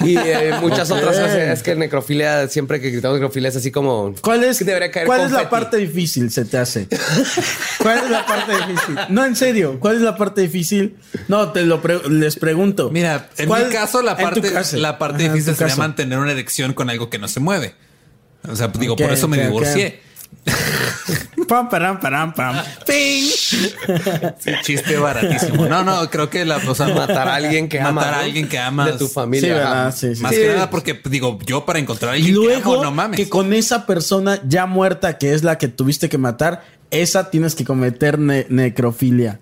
y 0.05 0.17
eh, 0.17 0.55
muchas 0.61 0.91
otras 0.91 1.17
cosas. 1.17 1.37
Es 1.37 1.63
que 1.63 1.77
necrofilia, 1.77 2.49
siempre 2.49 2.81
que 2.81 2.91
gritamos 2.91 3.19
necrofilia, 3.19 3.49
es 3.49 3.57
así 3.57 3.71
como. 3.71 4.15
¿Cuál 4.21 4.43
es, 4.43 4.65
¿cuál 5.07 5.21
es 5.21 5.31
la 5.31 5.49
parte 5.49 5.77
difícil? 5.77 6.31
Se 6.33 6.45
te 6.45 6.59
hace. 6.59 6.89
¿Cuál 7.79 7.99
es 7.99 8.11
la 8.11 8.27
parte 8.27 8.53
difícil? 8.53 8.99
No, 9.11 9.25
en 9.25 9.37
serio, 9.37 9.79
¿cuál 9.79 9.97
es 9.97 10.03
la 10.03 10.17
parte 10.17 10.41
difícil? 10.41 10.97
No, 11.29 11.53
te 11.53 11.63
lo 11.63 11.81
les 12.09 12.37
pregunto. 12.37 12.91
Mira, 12.91 13.31
en 13.39 13.49
mi 13.49 13.73
caso, 13.73 14.03
la 14.03 14.17
parte, 14.17 14.43
la 14.79 14.99
parte 14.99 15.23
difícil 15.23 15.55
sería 15.55 15.77
mantener 15.77 16.19
una 16.19 16.33
erección 16.33 16.75
con 16.75 16.91
algo 16.91 17.11
que 17.11 17.19
no 17.19 17.29
se 17.29 17.39
mueve. 17.39 17.75
O 18.49 18.57
sea, 18.57 18.69
digo, 18.69 18.97
por 18.97 19.13
eso 19.13 19.29
me 19.29 19.41
divorcié. 19.41 20.10
pam, 21.49 21.69
param, 21.69 22.01
param, 22.01 22.33
pam. 22.33 22.57
¡Ping! 22.87 23.31
chiste 24.63 24.97
baratísimo. 24.97 25.67
No, 25.67 25.85
no, 25.85 26.09
creo 26.11 26.31
que 26.31 26.45
la 26.45 26.61
cosa 26.61 26.89
matar 26.89 27.29
a 27.29 27.35
alguien 27.35 27.69
que 27.69 27.81
ama. 27.81 27.93
Matar 27.93 28.15
a 28.15 28.21
alguien 28.21 28.49
que 28.49 28.59
ama 28.59 28.87
de 28.87 28.99
tu 28.99 29.09
familia. 29.09 29.91
Sí, 29.93 30.13
Más 30.21 30.33
que 30.33 30.49
nada 30.49 30.71
porque 30.71 31.01
digo, 31.05 31.39
yo 31.45 31.67
para 31.67 31.79
encontrar 31.79 32.13
a 32.13 32.15
alguien 32.15 32.35
luego, 32.35 32.77
que 32.77 32.85
no 32.85 32.91
mames. 32.91 33.17
Que 33.17 33.29
con 33.29 33.53
esa 33.53 33.87
persona 33.87 34.41
ya 34.47 34.67
muerta, 34.67 35.19
que 35.19 35.35
es 35.35 35.43
la 35.43 35.59
que 35.59 35.69
tuviste 35.69 36.09
que 36.09 36.19
matar, 36.19 36.65
esa 36.91 37.31
tienes 37.31 37.55
que 37.55 37.65
cometer 37.65 38.19
necrofilia. 38.19 39.41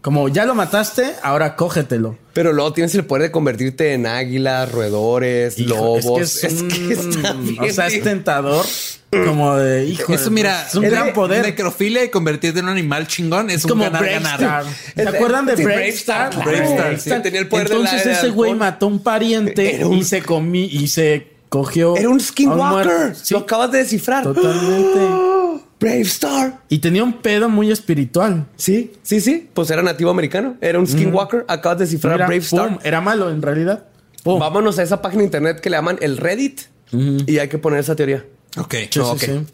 Como 0.00 0.28
ya 0.28 0.44
lo 0.44 0.54
mataste, 0.54 1.14
ahora 1.22 1.56
cógetelo. 1.56 2.16
Pero 2.32 2.52
luego 2.52 2.72
tienes 2.72 2.94
el 2.94 3.04
poder 3.04 3.24
de 3.24 3.30
convertirte 3.32 3.94
en 3.94 4.06
águilas, 4.06 4.70
roedores, 4.70 5.58
lobos. 5.58 6.44
Es 6.44 6.62
que, 6.62 6.92
es, 6.92 7.00
está 7.00 7.34
O 7.60 7.70
sea, 7.70 7.86
es 7.88 8.02
tentador. 8.02 8.64
Como 9.10 9.56
de 9.56 9.86
hijo. 9.86 10.12
Eso, 10.12 10.30
mira, 10.30 10.66
es 10.68 10.74
un 10.74 10.84
gran 10.84 11.12
poder. 11.14 11.44
Necrofilia 11.44 12.04
y 12.04 12.10
convertirte 12.10 12.60
en 12.60 12.66
un 12.66 12.72
animal 12.72 13.06
chingón 13.06 13.50
es, 13.50 13.66
como 13.66 13.86
un 13.86 13.92
ganar, 13.92 14.38
ganar. 14.38 14.64
¿Se 14.94 15.08
acuerdan 15.08 15.46
de 15.46 15.56
Brave 15.56 15.88
Star? 15.88 16.44
Brave 16.44 16.94
Star. 16.94 17.22
tenía 17.22 17.40
el 17.40 17.48
poder 17.48 17.66
Entonces 17.66 18.06
ese 18.06 18.28
güey 18.30 18.54
mató 18.54 18.86
a 18.86 18.88
un 18.90 19.02
pariente 19.02 19.84
y 19.90 20.04
se 20.04 20.22
comí 20.22 20.64
y 20.64 20.88
se 20.88 21.26
cogió. 21.48 21.96
Era 21.96 22.08
un 22.08 22.20
skinwalker. 22.20 23.16
Lo 23.30 23.38
acabas 23.38 23.72
de 23.72 23.78
descifrar. 23.78 24.22
Totalmente. 24.22 24.98
Brave 25.80 26.00
Star. 26.02 26.60
Y 26.68 26.78
tenía 26.78 27.04
un 27.04 27.14
pedo 27.14 27.48
muy 27.48 27.70
espiritual. 27.70 28.46
Sí, 28.56 28.92
sí, 29.02 29.20
sí. 29.20 29.48
Pues 29.54 29.70
era 29.70 29.82
nativo 29.82 30.10
americano. 30.10 30.56
Era 30.60 30.78
un 30.78 30.86
skinwalker. 30.86 31.44
Acabas 31.48 31.78
de 31.78 31.84
descifrar 31.84 32.16
Brave 32.18 32.38
Star. 32.38 32.78
Era 32.82 33.00
malo 33.00 33.30
en 33.30 33.42
realidad. 33.42 33.86
Vámonos 34.24 34.78
a 34.78 34.82
esa 34.82 35.00
página 35.00 35.20
de 35.20 35.26
internet 35.26 35.60
que 35.60 35.70
le 35.70 35.76
llaman 35.76 35.98
el 36.00 36.16
Reddit. 36.16 36.62
Y 36.92 37.38
hay 37.38 37.48
que 37.48 37.58
poner 37.58 37.80
esa 37.80 37.94
teoría. 37.94 38.24
Ok. 38.56 38.74
okay. 39.02 39.46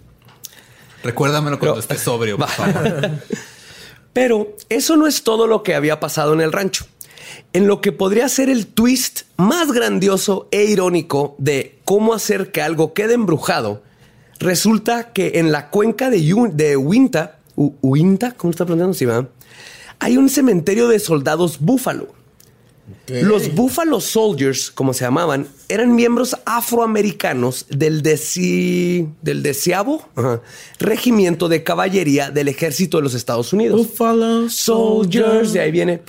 Recuérdamelo 1.02 1.58
cuando 1.58 1.80
esté 1.80 1.98
sobrio, 1.98 2.38
por 2.38 2.48
favor. 2.48 3.10
Pero 4.12 4.56
eso 4.68 4.96
no 4.96 5.06
es 5.06 5.22
todo 5.22 5.46
lo 5.46 5.62
que 5.62 5.74
había 5.74 6.00
pasado 6.00 6.32
en 6.32 6.40
el 6.40 6.52
rancho. 6.52 6.86
En 7.52 7.66
lo 7.66 7.80
que 7.80 7.92
podría 7.92 8.28
ser 8.28 8.48
el 8.48 8.66
twist 8.68 9.22
más 9.36 9.72
grandioso 9.72 10.48
e 10.50 10.64
irónico 10.64 11.34
de 11.38 11.80
cómo 11.84 12.14
hacer 12.14 12.52
que 12.52 12.62
algo 12.62 12.94
quede 12.94 13.14
embrujado, 13.14 13.82
resulta 14.38 15.12
que 15.12 15.32
en 15.36 15.52
la 15.52 15.70
cuenca 15.70 16.10
de, 16.10 16.50
de 16.52 16.76
Uinta, 16.76 17.38
Uinta, 17.56 18.32
¿cómo 18.32 18.50
está 18.50 18.66
pronunciando? 18.66 19.30
Sí, 19.30 19.38
Hay 19.98 20.16
un 20.16 20.28
cementerio 20.28 20.88
de 20.88 20.98
soldados 20.98 21.60
búfalo. 21.60 22.14
Los 23.06 23.54
Buffalo 23.54 24.00
Soldiers, 24.00 24.70
como 24.70 24.92
se 24.92 25.04
llamaban, 25.04 25.46
eran 25.68 25.94
miembros 25.94 26.36
afroamericanos 26.44 27.66
del, 27.68 28.02
deci... 28.02 29.08
del 29.22 29.42
deseavo 29.42 30.08
regimiento 30.78 31.48
de 31.48 31.62
caballería 31.62 32.30
del 32.30 32.48
ejército 32.48 32.98
de 32.98 33.02
los 33.02 33.14
Estados 33.14 33.52
Unidos. 33.52 33.78
Buffalo 33.78 34.48
Soldiers. 34.48 35.52
De 35.52 35.60
ahí 35.60 35.70
viene. 35.70 36.00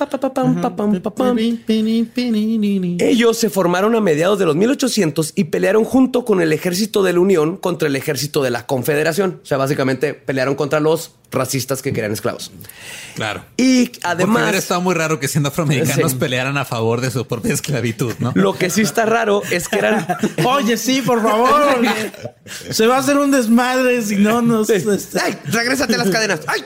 Ellos 3.00 3.38
se 3.38 3.50
formaron 3.50 3.96
a 3.96 4.02
mediados 4.02 4.40
de 4.40 4.46
los 4.46 4.56
1800 4.56 5.34
y 5.36 5.46
pelearon 5.46 5.84
junto 5.84 6.26
con 6.26 6.42
el 6.42 6.54
ejército 6.54 7.04
de 7.04 7.14
la 7.14 7.20
Unión 7.20 7.58
contra 7.58 7.88
el 7.88 7.96
ejército 7.96 8.44
de 8.44 8.52
la 8.52 8.66
Confederación. 8.66 9.40
O 9.44 9.46
sea, 9.46 9.58
básicamente 9.58 10.14
pelearon 10.14 10.56
contra 10.56 10.80
los 10.80 11.12
racistas 11.32 11.82
que 11.82 11.94
querían 11.94 12.14
esclavos. 12.14 12.52
Claro. 13.16 13.44
Y 13.58 13.92
además. 14.04 14.44
Porque 14.44 14.58
estado 14.58 14.82
muy 14.82 14.96
raro 14.96 15.20
que 15.20 15.28
siendo 15.28 15.50
afroamericanos 15.50 16.16
pelearan 16.16 16.58
a 16.58 16.66
favor 16.66 17.02
de 17.02 17.12
su 17.12 17.26
propia 17.28 17.54
esclavitud, 17.54 18.14
¿no? 18.20 18.32
Lo 18.36 18.54
que 18.54 18.70
sí 18.70 18.82
está 18.82 19.06
raro 19.06 19.42
es 19.52 19.68
que 19.68 19.78
eran. 19.80 20.06
Oye, 20.46 20.78
sí, 20.78 21.02
por 21.02 21.22
favor. 21.22 21.82
Se 22.72 22.88
va 22.88 22.98
a 22.98 23.00
hacer 23.00 23.18
un 23.18 23.32
desmadre 23.32 24.02
si 24.02 24.18
no 24.18 24.42
nos. 24.42 24.70
¡Ay! 24.70 25.38
Regrésate 25.46 25.98
las 25.98 26.10
cadenas. 26.10 26.42
¡Ay! 26.48 26.62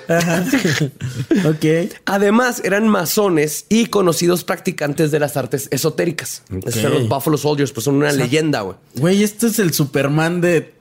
ok. 1.45 1.93
Además, 2.05 2.61
eran 2.63 2.87
masones 2.87 3.65
y 3.69 3.87
conocidos 3.87 4.43
practicantes 4.43 5.11
de 5.11 5.19
las 5.19 5.37
artes 5.37 5.67
esotéricas. 5.71 6.43
los 6.49 7.09
Buffalo 7.09 7.37
Soldiers, 7.37 7.71
pues 7.71 7.83
son 7.83 7.95
una 7.95 8.11
leyenda, 8.11 8.61
güey. 8.61 8.77
Güey, 8.95 9.23
este 9.23 9.47
es 9.47 9.59
el 9.59 9.73
Superman 9.73 10.41
de. 10.41 10.73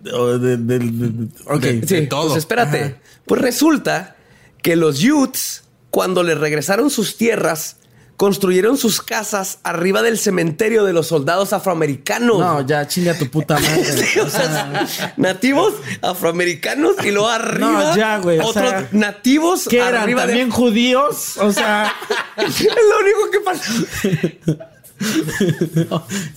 ok. 1.46 1.64
sí, 1.86 2.06
todo. 2.06 2.28
Pues 2.28 2.38
espérate. 2.38 2.96
Pues 3.26 3.40
resulta 3.42 4.16
que 4.62 4.76
los 4.76 5.02
Utes, 5.04 5.64
cuando 5.90 6.22
les 6.22 6.38
regresaron 6.38 6.90
sus 6.90 7.16
tierras, 7.16 7.76
construyeron 8.18 8.76
sus 8.76 9.00
casas 9.00 9.60
arriba 9.62 10.02
del 10.02 10.18
cementerio 10.18 10.84
de 10.84 10.92
los 10.92 11.06
soldados 11.06 11.52
afroamericanos. 11.52 12.40
No, 12.40 12.66
ya 12.66 12.86
chinga 12.88 13.16
tu 13.16 13.30
puta 13.30 13.54
madre. 13.60 14.20
o 14.20 14.28
sea, 14.28 14.86
nativos 15.16 15.74
afroamericanos 16.02 16.96
y 17.04 17.12
luego 17.12 17.28
arriba. 17.28 17.90
No, 17.90 17.96
ya, 17.96 18.18
güey. 18.18 18.40
Otros 18.40 18.92
nativos 18.92 19.68
que 19.68 19.78
eran 19.78 20.12
también 20.16 20.50
judíos. 20.50 21.36
O 21.38 21.52
sea, 21.52 21.94
es 22.36 22.60
lo 22.64 22.98
único 23.00 23.30
que 23.30 23.40
pasa. 23.40 23.72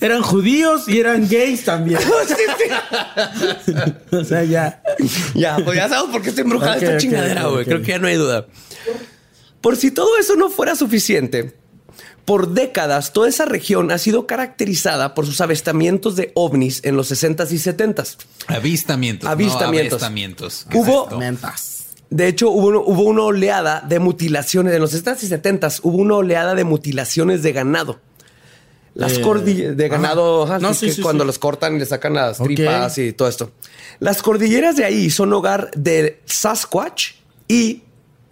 eran 0.00 0.22
judíos 0.22 0.88
y 0.88 1.00
eran 1.00 1.28
gays 1.28 1.64
también. 1.64 1.98
o 4.12 4.24
sea, 4.24 4.44
ya. 4.44 4.80
Ya, 5.34 5.56
pues 5.64 5.76
ya 5.76 5.88
sabemos 5.88 6.12
por 6.12 6.22
qué 6.22 6.28
estoy 6.28 6.42
embrujada 6.42 6.76
esta 6.76 6.96
chingadera, 6.96 7.46
güey. 7.46 7.64
Creo 7.64 7.82
que 7.82 7.88
ya 7.88 7.98
no 7.98 8.06
hay 8.06 8.14
duda. 8.14 8.46
Por 9.60 9.76
si 9.76 9.90
todo 9.90 10.16
eso 10.16 10.36
no 10.36 10.48
fuera 10.48 10.76
suficiente, 10.76 11.60
por 12.24 12.50
décadas 12.50 13.12
toda 13.12 13.28
esa 13.28 13.44
región 13.44 13.90
ha 13.90 13.98
sido 13.98 14.26
caracterizada 14.26 15.14
por 15.14 15.26
sus 15.26 15.40
avistamientos 15.40 16.16
de 16.16 16.32
ovnis 16.34 16.80
en 16.84 16.96
los 16.96 17.10
60s 17.10 17.50
y 17.50 17.56
70s. 17.56 18.16
Avistamientos. 18.46 19.28
Avistamientos. 19.28 20.02
avistamientos. 20.02 20.66
Hubo. 20.72 21.08
De 22.10 22.28
hecho, 22.28 22.50
hubo, 22.50 22.84
hubo, 22.84 23.02
una 23.04 23.22
oleada 23.22 23.80
de 23.80 23.98
mutilaciones. 23.98 24.74
En 24.74 24.80
los 24.80 24.92
60s 24.94 25.22
y 25.22 25.28
70s 25.28 25.80
hubo 25.82 25.96
una 25.96 26.16
oleada 26.16 26.54
de 26.54 26.64
mutilaciones 26.64 27.42
de 27.42 27.52
ganado. 27.52 28.00
Las 28.94 29.16
eh, 29.16 29.20
cordilleras 29.22 29.76
de 29.76 29.88
ganado, 29.88 30.46
cuando 31.02 31.24
los 31.24 31.38
cortan 31.38 31.76
y 31.76 31.78
le 31.78 31.86
sacan 31.86 32.12
las 32.12 32.38
tripas 32.38 32.98
y 32.98 33.12
todo 33.14 33.28
esto. 33.28 33.52
Las 34.00 34.20
cordilleras 34.20 34.76
de 34.76 34.84
ahí 34.84 35.08
son 35.08 35.32
hogar 35.32 35.70
de 35.74 36.20
Sasquatch 36.26 37.12
y 37.48 37.82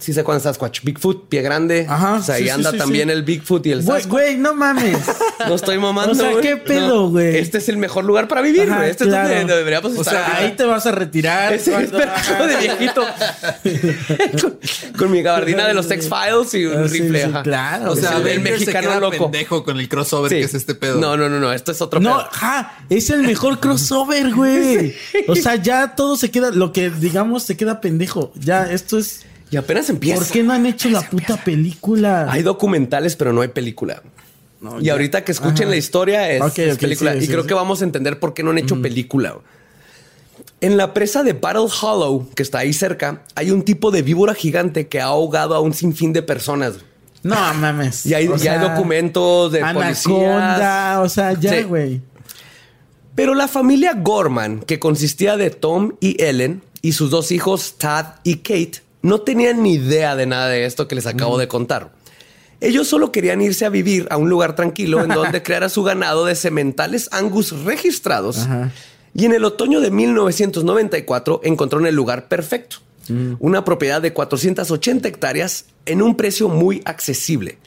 Sí 0.01 0.15
sé 0.15 0.25
cuál 0.25 0.39
es 0.39 0.45
Sasquatch. 0.45 0.83
Bigfoot, 0.83 1.29
pie 1.29 1.43
grande. 1.43 1.87
Ajá. 1.89 2.15
O 2.15 2.23
sea, 2.23 2.37
ahí 2.37 2.49
anda 2.49 2.73
también 2.73 3.11
el 3.11 3.23
Bigfoot 3.23 3.65
y 3.67 3.73
el 3.73 3.83
Sasquatch. 3.83 4.07
Güey, 4.07 4.37
no 4.39 4.55
mames. 4.55 4.99
no 5.47 5.55
estoy 5.55 5.79
mamando, 5.79 6.13
O 6.13 6.15
sea, 6.15 6.41
¿qué 6.41 6.57
pedo, 6.57 7.11
güey? 7.11 7.37
este 7.37 7.59
es 7.59 7.69
el 7.69 7.77
mejor 7.77 8.05
lugar 8.05 8.27
para 8.27 8.41
vivir, 8.41 8.69
güey. 8.69 8.91
Este 8.91 9.05
es 9.05 9.11
donde 9.11 9.45
deberíamos 9.45 9.93
estar. 9.93 10.01
O 10.01 10.11
sea, 10.11 10.37
ahí 10.37 10.53
te 10.57 10.65
vas 10.65 10.87
a 10.87 10.93
retirar. 10.93 11.53
Ese 11.61 11.75
es 11.83 11.91
de 11.93 12.57
viejito. 12.61 13.07
con, 14.99 15.11
mi 15.11 15.23
gabardina 15.23 15.67
de 15.67 15.75
los 15.75 15.91
X-Files 15.91 16.55
y 16.55 16.65
un 16.67 16.79
ah, 16.79 16.87
rifle. 16.87 17.25
Ajá. 17.25 17.43
claro. 17.43 17.93
O 17.93 17.97
sea, 17.97 18.17
el 18.17 18.41
mexicano 18.41 18.95
se 18.95 19.01
loco. 19.01 19.31
pendejo 19.31 19.65
con 19.65 19.79
el 19.79 19.89
crossover 19.89 20.31
que 20.31 20.41
es 20.41 20.55
este 20.55 20.75
pedo. 20.75 20.99
No, 20.99 21.17
no, 21.17 21.29
no, 21.29 21.39
no. 21.39 21.53
Esto 21.53 21.73
es 21.73 21.81
otro 21.83 22.01
no, 22.01 22.19
pedo. 22.19 22.29
No, 22.41 22.67
es 22.89 23.11
el 23.11 23.23
mejor 23.23 23.61
crossover, 23.61 24.33
güey. 24.35 24.95
O 25.29 25.37
sea, 25.37 25.57
ya 25.57 25.95
todo 25.95 26.17
se 26.17 26.31
queda, 26.31 26.51
lo 26.51 26.73
que 26.73 26.91
digamos 26.91 27.43
se 27.43 27.57
queda 27.57 27.81
pendejo. 27.81 28.33
Ya, 28.35 28.71
esto 28.71 28.99
es... 28.99 29.27
Y 29.51 29.57
apenas 29.57 29.91
empieza. 29.91 30.21
¿Por 30.21 30.29
qué 30.29 30.43
no 30.43 30.53
han 30.53 30.67
hecho 30.67 30.89
la 30.91 31.03
puta 31.03 31.37
película? 31.43 32.31
Hay 32.31 32.43
documentales, 32.43 33.17
pero 33.17 33.33
no 33.33 33.41
hay 33.41 33.49
película. 33.49 34.03
y 34.81 34.89
ahorita 34.89 35.25
que 35.25 35.33
escuchen 35.33 35.71
la 35.71 35.77
historia 35.77 36.31
es, 36.31 36.43
película. 36.79 37.17
y 37.17 37.27
creo 37.27 37.47
que 37.47 37.55
vamos 37.55 37.81
a 37.83 37.85
entender 37.85 38.19
por 38.19 38.35
qué 38.35 38.43
no 38.43 38.51
han 38.51 38.59
hecho 38.59 38.81
película. 38.81 39.37
En 40.61 40.77
la 40.77 40.93
presa 40.93 41.23
de 41.23 41.33
Battle 41.33 41.69
Hollow, 41.81 42.29
que 42.35 42.43
está 42.43 42.59
ahí 42.59 42.73
cerca, 42.73 43.23
hay 43.35 43.51
un 43.51 43.63
tipo 43.63 43.91
de 43.91 44.03
víbora 44.03 44.35
gigante 44.35 44.89
que 44.89 45.01
ha 45.01 45.07
ahogado 45.07 45.55
a 45.55 45.61
un 45.61 45.73
sinfín 45.73 46.13
de 46.13 46.23
personas. 46.23 46.75
No 47.23 47.35
mames. 47.55 48.07
Y 48.07 48.15
hay, 48.15 48.29
hay 48.29 48.59
documentos 48.59 49.53
de 49.53 49.63
anaconda, 49.63 51.01
O 51.01 51.09
sea, 51.09 51.33
ya, 51.33 51.63
güey. 51.63 52.01
Pero 53.15 53.35
la 53.35 53.49
familia 53.49 53.95
Gorman, 53.95 54.61
que 54.61 54.79
consistía 54.79 55.37
de 55.37 55.51
Tom 55.51 55.93
y 56.01 56.23
Ellen 56.23 56.63
y 56.83 56.93
sus 56.93 57.11
dos 57.11 57.33
hijos, 57.33 57.75
Tad 57.77 58.15
y 58.23 58.37
Kate, 58.37 58.83
no 59.03 59.21
tenían 59.21 59.63
ni 59.63 59.75
idea 59.75 60.17
de 60.17 60.27
nada 60.27 60.49
de 60.49 60.65
esto 60.65 60.89
que 60.89 60.95
les 60.95 61.07
acabo 61.07 61.39
de 61.39 61.49
contar. 61.49 61.93
Ellos 62.61 62.89
solo 62.89 63.11
querían 63.11 63.41
irse 63.41 63.65
a 63.65 63.71
vivir 63.71 64.07
a 64.11 64.19
un 64.19 64.29
lugar 64.29 64.55
tranquilo 64.55 65.03
en 65.03 65.09
donde 65.09 65.43
creara 65.45 65.69
su 65.69 65.83
ganado 65.83 66.27
de 66.27 66.35
sementales 66.35 67.09
angus 67.13 67.65
registrados. 67.65 68.47
Y 69.15 69.25
en 69.25 69.33
el 69.33 69.45
otoño 69.45 69.81
de 69.81 69.91
1994 69.91 71.41
encontró 71.45 71.81
en 71.81 71.87
el 71.87 71.95
lugar 71.95 72.29
perfecto. 72.29 72.77
Mm. 73.09 73.35
Una 73.41 73.65
propiedad 73.65 74.03
de 74.03 74.13
480 74.13 75.09
hectáreas 75.09 75.65
en 75.87 76.03
un 76.03 76.17
precio 76.17 76.49
muy 76.49 76.83
accesible. 76.85 77.59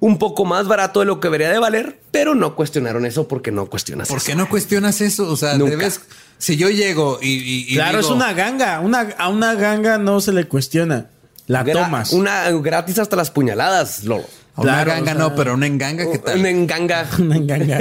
Un 0.00 0.18
poco 0.18 0.46
más 0.46 0.66
barato 0.66 1.00
de 1.00 1.06
lo 1.06 1.20
que 1.20 1.28
debería 1.28 1.50
de 1.50 1.58
valer, 1.58 2.00
pero 2.10 2.34
no 2.34 2.56
cuestionaron 2.56 3.04
eso 3.04 3.28
porque 3.28 3.52
no 3.52 3.66
cuestionas 3.66 4.08
eso. 4.08 4.14
¿Por 4.14 4.24
qué 4.24 4.34
no 4.34 4.48
cuestionas 4.48 5.00
eso? 5.02 5.30
O 5.30 5.36
sea, 5.36 5.58
debes 5.58 6.00
si 6.38 6.56
yo 6.56 6.70
llego 6.70 7.18
y. 7.20 7.74
claro, 7.74 8.00
es 8.00 8.06
una 8.06 8.32
ganga. 8.32 8.80
Una, 8.80 9.10
a 9.18 9.28
una 9.28 9.54
ganga 9.54 9.98
no 9.98 10.20
se 10.20 10.32
le 10.32 10.48
cuestiona. 10.48 11.10
La 11.46 11.64
tomas. 11.64 12.12
Una 12.12 12.50
gratis 12.50 12.98
hasta 12.98 13.16
las 13.16 13.30
puñaladas, 13.30 14.04
Lolo. 14.04 14.24
una 14.56 14.84
ganga 14.84 15.14
no, 15.14 15.34
pero 15.34 15.54
una 15.54 15.66
enganga, 15.66 16.10
¿qué 16.10 16.18
tal? 16.18 16.38
Una 16.38 16.48
enganga. 16.48 17.06
una 17.18 17.36
enganga. 17.36 17.78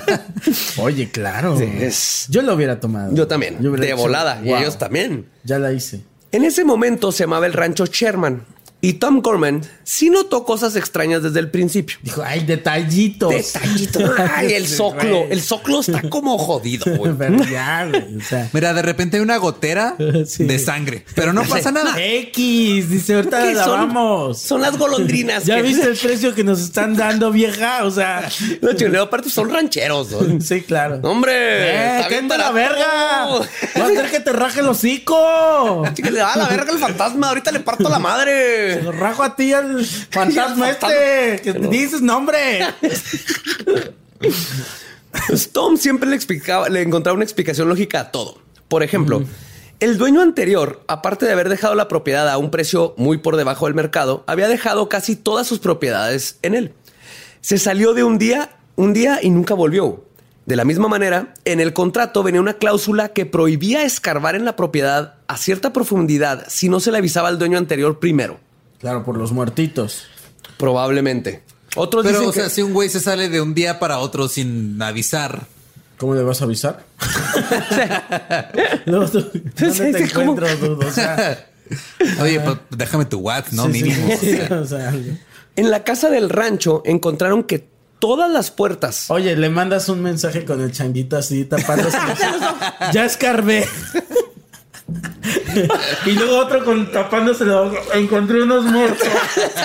Oye, 0.78 1.10
claro. 1.10 1.58
Yo 2.28 2.42
lo 2.42 2.54
hubiera 2.54 2.80
tomado. 2.80 3.14
Yo 3.14 3.26
también. 3.26 3.60
de 3.60 3.94
volada. 3.94 4.40
Y 4.42 4.52
ellos 4.52 4.78
también. 4.78 5.26
Ya 5.44 5.58
la 5.58 5.72
hice. 5.72 6.02
En 6.30 6.44
ese 6.44 6.64
momento 6.64 7.12
se 7.12 7.24
llamaba 7.24 7.44
el 7.46 7.52
rancho 7.52 7.84
Sherman. 7.84 8.44
Y 8.84 8.94
Tom 8.94 9.20
Gorman 9.20 9.62
sí 9.84 10.10
notó 10.10 10.44
cosas 10.44 10.74
extrañas 10.74 11.22
desde 11.22 11.38
el 11.38 11.52
principio. 11.52 11.98
Dijo, 12.02 12.20
ay, 12.26 12.40
detallitos. 12.40 13.30
Detallitos. 13.30 14.10
Ay, 14.34 14.54
el 14.54 14.66
soclo. 14.66 15.24
El 15.30 15.40
soclo 15.40 15.80
está 15.80 16.02
como 16.08 16.36
jodido, 16.36 16.84
güey. 16.96 17.12
Mira, 18.52 18.74
de 18.74 18.82
repente 18.82 19.18
hay 19.18 19.22
una 19.22 19.36
gotera 19.36 19.94
de 19.98 20.58
sangre, 20.58 21.04
pero 21.14 21.32
no 21.32 21.44
pasa 21.44 21.70
nada. 21.70 21.94
X, 21.96 22.90
dice, 22.90 23.14
ahorita 23.14 23.52
la. 23.52 24.34
Son 24.34 24.60
las 24.60 24.76
golondrinas. 24.76 25.44
¿Ya 25.44 25.62
viste 25.62 25.86
el 25.86 25.96
precio 25.96 26.34
que 26.34 26.42
nos 26.42 26.60
están 26.60 26.96
dando, 26.96 27.30
vieja? 27.30 27.84
O 27.84 27.90
sea... 27.92 28.28
Los 28.60 28.74
chilenos 28.74 29.06
aparte 29.06 29.30
son 29.30 29.48
rancheros. 29.48 30.10
¿no? 30.10 30.40
Sí, 30.40 30.62
claro. 30.62 30.98
¡Hombre! 31.04 32.00
¡Eh, 32.00 32.06
qué 32.08 32.22
la 32.22 32.50
verga! 32.50 33.26
Va 33.78 33.84
a 33.84 33.86
hacer 33.86 34.10
que 34.10 34.18
te 34.18 34.32
raje 34.32 34.58
el 34.58 34.66
hocico. 34.66 35.84
Que 35.94 36.10
le 36.10 36.18
da 36.18 36.34
la 36.34 36.48
verga 36.48 36.72
el 36.72 36.78
fantasma. 36.78 37.28
Ahorita 37.28 37.52
le 37.52 37.60
parto 37.60 37.88
la 37.88 38.00
madre. 38.00 38.71
Se 38.74 38.82
lo 38.82 38.92
rajo 38.92 39.22
a 39.22 39.36
ti 39.36 39.52
al 39.52 39.84
fantasma 39.84 40.70
este. 40.70 41.40
Que 41.42 41.52
dices 41.52 42.02
nombre. 42.02 42.66
Tom 45.52 45.76
siempre 45.76 46.08
le 46.08 46.16
explicaba, 46.16 46.68
le 46.68 46.82
encontraba 46.82 47.14
una 47.14 47.24
explicación 47.24 47.68
lógica 47.68 48.00
a 48.00 48.10
todo. 48.10 48.38
Por 48.68 48.82
ejemplo, 48.82 49.22
el 49.80 49.98
dueño 49.98 50.20
anterior, 50.20 50.82
aparte 50.86 51.26
de 51.26 51.32
haber 51.32 51.48
dejado 51.48 51.74
la 51.74 51.88
propiedad 51.88 52.28
a 52.28 52.38
un 52.38 52.50
precio 52.50 52.94
muy 52.96 53.18
por 53.18 53.36
debajo 53.36 53.66
del 53.66 53.74
mercado, 53.74 54.24
había 54.26 54.48
dejado 54.48 54.88
casi 54.88 55.16
todas 55.16 55.46
sus 55.46 55.58
propiedades 55.58 56.38
en 56.42 56.54
él. 56.54 56.74
Se 57.40 57.58
salió 57.58 57.92
de 57.92 58.04
un 58.04 58.18
día, 58.18 58.56
un 58.76 58.92
día 58.92 59.18
y 59.22 59.30
nunca 59.30 59.54
volvió. 59.54 60.04
De 60.46 60.56
la 60.56 60.64
misma 60.64 60.88
manera, 60.88 61.34
en 61.44 61.60
el 61.60 61.72
contrato 61.72 62.22
venía 62.22 62.40
una 62.40 62.54
cláusula 62.54 63.08
que 63.10 63.26
prohibía 63.26 63.84
escarbar 63.84 64.34
en 64.34 64.44
la 64.44 64.56
propiedad 64.56 65.16
a 65.28 65.36
cierta 65.36 65.72
profundidad 65.72 66.46
si 66.48 66.68
no 66.68 66.80
se 66.80 66.90
le 66.90 66.98
avisaba 66.98 67.28
al 67.28 67.38
dueño 67.38 67.58
anterior 67.58 68.00
primero. 68.00 68.40
Claro, 68.82 69.04
por 69.04 69.16
los 69.16 69.30
muertitos. 69.30 70.06
Probablemente. 70.58 71.42
Otros 71.76 72.04
Pero, 72.04 72.28
o 72.28 72.32
sea, 72.32 72.50
si 72.50 72.62
un 72.62 72.74
güey 72.74 72.88
se 72.88 72.98
sale 72.98 73.28
de 73.28 73.40
un 73.40 73.54
día 73.54 73.78
para 73.78 74.00
otro 74.00 74.28
sin 74.28 74.82
avisar. 74.82 75.46
¿Cómo 75.98 76.16
le 76.16 76.22
vas 76.22 76.42
a 76.42 76.46
avisar? 76.46 76.84
no, 78.86 79.08
te 79.08 80.02
encuentras, 80.02 80.58
Oye, 82.20 82.40
pues 82.40 82.58
déjame 82.70 83.04
tu 83.04 83.20
WhatsApp, 83.20 83.52
¿no? 83.52 83.68
Mínimo. 83.68 84.08
en 85.56 85.70
la 85.70 85.84
casa 85.84 86.10
del 86.10 86.28
rancho 86.28 86.82
encontraron 86.84 87.44
que 87.44 87.68
todas 88.00 88.28
las 88.28 88.50
puertas. 88.50 89.08
Oye, 89.12 89.36
le 89.36 89.48
mandas 89.48 89.88
un 89.88 90.02
mensaje 90.02 90.44
con 90.44 90.60
el 90.60 90.72
changuito 90.72 91.16
así 91.16 91.44
tapándose. 91.44 91.96
ya 92.92 93.04
escarbé. 93.04 93.64
y 96.06 96.10
luego 96.12 96.38
otro 96.38 96.64
con 96.64 96.90
tapándose 96.90 97.44
encontré 97.94 98.42
unos 98.42 98.64
muertos. 98.64 99.08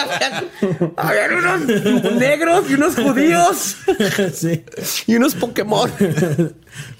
Habían 0.97 1.33
unos 1.33 2.13
negros 2.13 2.69
y 2.69 2.73
unos 2.75 2.95
judíos. 2.95 3.77
sí. 4.33 4.63
Y 5.07 5.15
unos 5.15 5.35
Pokémon. 5.35 5.91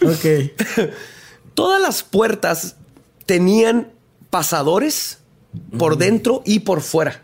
ok. 0.02 0.92
Todas 1.54 1.82
las 1.82 2.04
puertas 2.04 2.76
tenían 3.26 3.92
pasadores 4.30 5.20
por 5.78 5.98
dentro 5.98 6.42
y 6.46 6.60
por 6.60 6.82
fuera. 6.82 7.24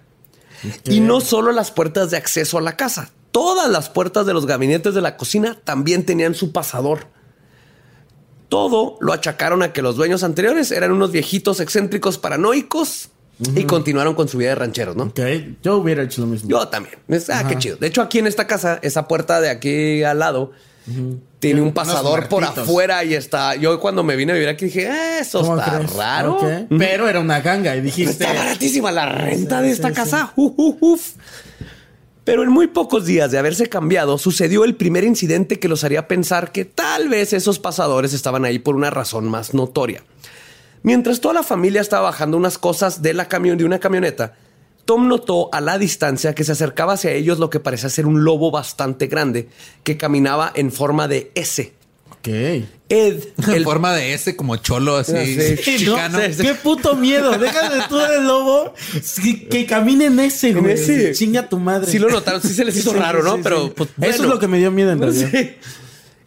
Y 0.85 1.01
no 1.01 1.21
solo 1.21 1.51
las 1.51 1.71
puertas 1.71 2.11
de 2.11 2.17
acceso 2.17 2.57
a 2.57 2.61
la 2.61 2.77
casa. 2.77 3.11
Todas 3.31 3.69
las 3.69 3.89
puertas 3.89 4.25
de 4.25 4.33
los 4.33 4.45
gabinetes 4.45 4.93
de 4.93 5.01
la 5.01 5.17
cocina 5.17 5.57
también 5.63 6.05
tenían 6.05 6.35
su 6.35 6.51
pasador. 6.51 7.07
Todo 8.53 8.97
lo 9.01 9.13
achacaron 9.13 9.63
a 9.63 9.73
que 9.73 9.81
los 9.81 9.95
dueños 9.95 10.21
anteriores 10.21 10.71
eran 10.71 10.91
unos 10.91 11.11
viejitos 11.11 11.59
excéntricos 11.59 12.19
paranoicos 12.19 13.09
y 13.55 13.63
continuaron 13.63 14.13
con 14.13 14.27
su 14.27 14.37
vida 14.37 14.49
de 14.49 14.55
rancheros, 14.55 14.95
¿no? 14.95 15.05
Ok, 15.05 15.19
yo 15.63 15.77
hubiera 15.77 16.03
hecho 16.03 16.21
lo 16.21 16.27
mismo. 16.27 16.51
Yo 16.51 16.67
también. 16.67 16.99
Ah, 17.29 17.45
qué 17.49 17.57
chido. 17.57 17.77
De 17.77 17.87
hecho, 17.87 18.03
aquí 18.03 18.19
en 18.19 18.27
esta 18.27 18.45
casa, 18.45 18.77
esa 18.83 19.07
puerta 19.07 19.41
de 19.41 19.49
aquí 19.49 20.03
al 20.03 20.19
lado, 20.19 20.51
tiene 21.39 21.61
un 21.61 21.73
pasador 21.73 22.29
por 22.29 22.43
afuera 22.43 23.03
y 23.03 23.15
está. 23.15 23.55
Yo 23.55 23.79
cuando 23.79 24.03
me 24.03 24.15
vine 24.15 24.33
a 24.33 24.35
vivir 24.35 24.49
aquí 24.49 24.65
dije, 24.65 24.83
eh, 24.83 25.19
eso 25.21 25.57
está 25.57 25.79
raro. 25.79 26.37
Pero 26.77 27.09
era 27.09 27.21
una 27.21 27.41
ganga 27.41 27.75
y 27.75 27.81
dijiste. 27.81 28.11
Está 28.11 28.33
baratísima 28.33 28.91
la 28.91 29.07
renta 29.07 29.61
de 29.61 29.71
esta 29.71 29.91
casa. 29.91 30.31
Pero 32.23 32.43
en 32.43 32.49
muy 32.49 32.67
pocos 32.67 33.05
días 33.05 33.31
de 33.31 33.37
haberse 33.37 33.67
cambiado, 33.67 34.17
sucedió 34.17 34.63
el 34.63 34.75
primer 34.75 35.03
incidente 35.03 35.59
que 35.59 35.67
los 35.67 35.83
haría 35.83 36.07
pensar 36.07 36.51
que 36.51 36.63
tal 36.63 37.09
vez 37.09 37.33
esos 37.33 37.59
pasadores 37.59 38.13
estaban 38.13 38.45
ahí 38.45 38.59
por 38.59 38.75
una 38.75 38.89
razón 38.89 39.27
más 39.27 39.53
notoria. 39.53 40.03
Mientras 40.83 41.19
toda 41.19 41.33
la 41.33 41.43
familia 41.43 41.81
estaba 41.81 42.03
bajando 42.03 42.37
unas 42.37 42.57
cosas 42.57 43.01
de 43.01 43.13
camión 43.27 43.57
de 43.57 43.65
una 43.65 43.79
camioneta, 43.79 44.35
Tom 44.85 45.07
notó 45.07 45.49
a 45.53 45.61
la 45.61 45.77
distancia 45.77 46.35
que 46.35 46.43
se 46.43 46.53
acercaba 46.53 46.93
hacia 46.93 47.11
ellos 47.11 47.39
lo 47.39 47.49
que 47.49 47.59
parecía 47.59 47.89
ser 47.89 48.05
un 48.05 48.23
lobo 48.23 48.51
bastante 48.51 49.07
grande 49.07 49.47
que 49.83 49.97
caminaba 49.97 50.51
en 50.55 50.71
forma 50.71 51.07
de 51.07 51.31
S 51.35 51.73
Ed. 52.25 53.23
En 53.47 53.63
forma 53.63 53.93
de 53.93 54.13
ese 54.13 54.35
como 54.35 54.55
cholo 54.57 54.97
así. 54.97 55.13
chicano. 55.61 56.19
Qué 56.19 56.55
puto 56.55 56.95
miedo. 56.95 57.37
Déjame 57.37 57.83
tú 57.89 57.97
del 57.97 58.25
lobo 58.25 58.73
que, 59.49 59.65
camine 59.65 60.05
en 60.05 60.19
ese, 60.19 60.53
güey. 60.53 60.73
Ese. 60.73 61.13
Chinga 61.13 61.49
tu 61.49 61.59
madre. 61.59 61.91
Sí 61.91 61.99
lo 61.99 62.09
notaron. 62.09 62.41
Sí 62.41 62.53
se 62.53 62.65
les 62.65 62.75
hizo 62.77 62.93
raro, 62.93 63.23
¿no? 63.23 63.41
Pero 63.41 63.73
pues, 63.73 63.89
Eso 64.01 64.23
es 64.23 64.29
lo 64.29 64.39
que 64.39 64.47
me 64.47 64.57
dio 64.57 64.71
miedo 64.71 64.91
en 64.91 65.01
realidad. 65.01 65.31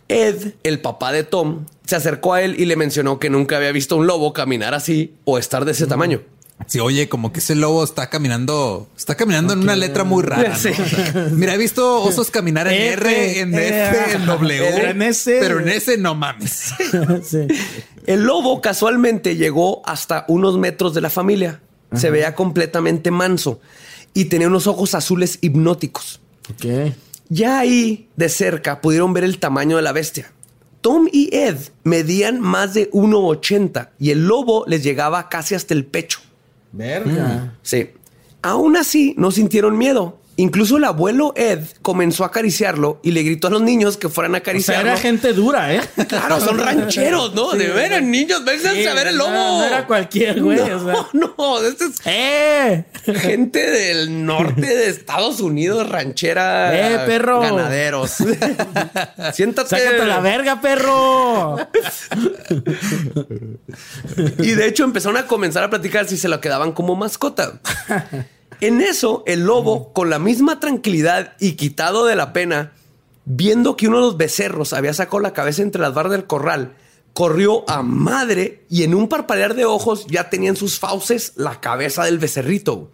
Ed, 0.08 0.54
el 0.62 0.80
papá 0.80 1.10
de 1.10 1.24
Tom, 1.24 1.66
se 1.84 1.96
acercó 1.96 2.34
a 2.34 2.42
él 2.42 2.54
y 2.60 2.66
le 2.66 2.76
mencionó 2.76 3.18
que 3.18 3.28
nunca 3.28 3.56
había 3.56 3.72
visto 3.72 3.96
un 3.96 4.06
lobo 4.06 4.32
caminar 4.32 4.72
así 4.74 5.14
o 5.24 5.38
estar 5.38 5.64
de 5.64 5.72
ese 5.72 5.86
tamaño. 5.86 6.22
Sí, 6.66 6.80
oye, 6.80 7.08
como 7.08 7.32
que 7.32 7.40
ese 7.40 7.54
lobo 7.54 7.84
está 7.84 8.08
caminando, 8.08 8.88
está 8.96 9.14
caminando 9.14 9.52
en 9.52 9.60
una 9.60 9.76
letra 9.76 10.04
muy 10.04 10.22
rara. 10.22 10.56
Mira, 11.32 11.54
he 11.54 11.58
visto 11.58 12.02
osos 12.02 12.30
caminar 12.30 12.66
en 12.68 12.92
R, 12.94 13.40
en 13.40 13.54
F, 13.54 14.12
en 14.14 14.26
W, 14.26 14.90
en 14.90 15.02
S, 15.02 15.36
pero 15.38 15.60
en 15.60 15.68
ese 15.68 15.98
no 15.98 16.14
mames. 16.14 16.72
El 18.06 18.22
lobo 18.22 18.60
casualmente 18.60 19.36
llegó 19.36 19.82
hasta 19.86 20.24
unos 20.28 20.58
metros 20.58 20.94
de 20.94 21.00
la 21.02 21.10
familia. 21.10 21.60
Se 21.94 22.10
veía 22.10 22.34
completamente 22.34 23.10
manso 23.10 23.60
y 24.12 24.24
tenía 24.24 24.48
unos 24.48 24.66
ojos 24.66 24.94
azules 24.94 25.38
hipnóticos. 25.40 26.20
Ya 27.28 27.58
ahí 27.58 28.08
de 28.16 28.28
cerca 28.28 28.80
pudieron 28.80 29.12
ver 29.12 29.24
el 29.24 29.38
tamaño 29.38 29.76
de 29.76 29.82
la 29.82 29.92
bestia. 29.92 30.32
Tom 30.80 31.08
y 31.10 31.34
Ed 31.34 31.56
medían 31.84 32.40
más 32.40 32.74
de 32.74 32.90
1,80 32.92 33.90
y 33.98 34.10
el 34.10 34.26
lobo 34.26 34.64
les 34.66 34.82
llegaba 34.82 35.28
casi 35.28 35.54
hasta 35.54 35.74
el 35.74 35.84
pecho. 35.84 36.20
Verga. 36.76 37.56
Sí. 37.62 37.90
Aún 38.42 38.76
así, 38.76 39.14
no 39.16 39.30
sintieron 39.30 39.76
miedo. 39.76 40.18
Incluso 40.38 40.76
el 40.76 40.84
abuelo 40.84 41.32
Ed 41.34 41.60
comenzó 41.80 42.22
a 42.22 42.26
acariciarlo 42.26 43.00
y 43.02 43.12
le 43.12 43.22
gritó 43.22 43.46
a 43.46 43.50
los 43.50 43.62
niños 43.62 43.96
que 43.96 44.10
fueran 44.10 44.34
a 44.34 44.38
acariciarlo. 44.38 44.82
O 44.82 44.84
sea, 44.84 44.92
era 44.92 45.00
gente 45.00 45.32
dura, 45.32 45.74
¿eh? 45.74 45.80
Claro, 46.06 46.40
son 46.40 46.58
rancheros, 46.58 47.34
¿no? 47.34 47.52
de 47.52 47.68
veras, 47.68 48.02
niños, 48.02 48.44
vénganse 48.44 48.86
a 48.86 48.94
ver 48.94 49.06
el 49.08 49.16
lobo. 49.16 49.30
No, 49.30 49.64
era 49.64 49.86
cualquier 49.86 50.42
güey. 50.42 50.58
No, 50.58 51.08
no, 51.38 51.62
este 51.62 51.84
es 51.86 51.92
¡Eh! 52.04 52.84
gente 53.14 53.70
del 53.70 54.26
norte 54.26 54.60
de 54.66 54.88
Estados 54.88 55.40
Unidos, 55.40 55.88
ranchera. 55.88 57.04
¡Eh, 57.04 57.06
perro! 57.06 57.40
Ganaderos. 57.40 58.10
Siéntate. 59.32 59.70
Sácate 59.70 60.04
la 60.04 60.20
verga, 60.20 60.60
perro. 60.60 61.56
y 64.38 64.50
de 64.50 64.66
hecho 64.66 64.84
empezaron 64.84 65.16
a 65.16 65.26
comenzar 65.26 65.64
a 65.64 65.70
platicar 65.70 66.06
si 66.06 66.18
se 66.18 66.28
lo 66.28 66.40
quedaban 66.42 66.72
como 66.72 66.94
mascota. 66.94 67.60
En 68.60 68.80
eso, 68.80 69.22
el 69.26 69.44
lobo, 69.44 69.92
con 69.92 70.10
la 70.10 70.18
misma 70.18 70.60
tranquilidad 70.60 71.34
y 71.40 71.52
quitado 71.52 72.06
de 72.06 72.16
la 72.16 72.32
pena, 72.32 72.72
viendo 73.24 73.76
que 73.76 73.88
uno 73.88 73.98
de 73.98 74.02
los 74.04 74.16
becerros 74.16 74.72
había 74.72 74.94
sacado 74.94 75.20
la 75.20 75.32
cabeza 75.32 75.62
entre 75.62 75.80
las 75.80 75.94
barras 75.94 76.12
del 76.12 76.26
corral, 76.26 76.74
corrió 77.12 77.68
a 77.68 77.82
madre 77.82 78.64
y 78.68 78.82
en 78.82 78.94
un 78.94 79.08
parpadear 79.08 79.54
de 79.54 79.64
ojos 79.64 80.06
ya 80.06 80.30
tenía 80.30 80.50
en 80.50 80.56
sus 80.56 80.78
fauces 80.78 81.32
la 81.36 81.60
cabeza 81.60 82.04
del 82.04 82.18
becerrito. 82.18 82.90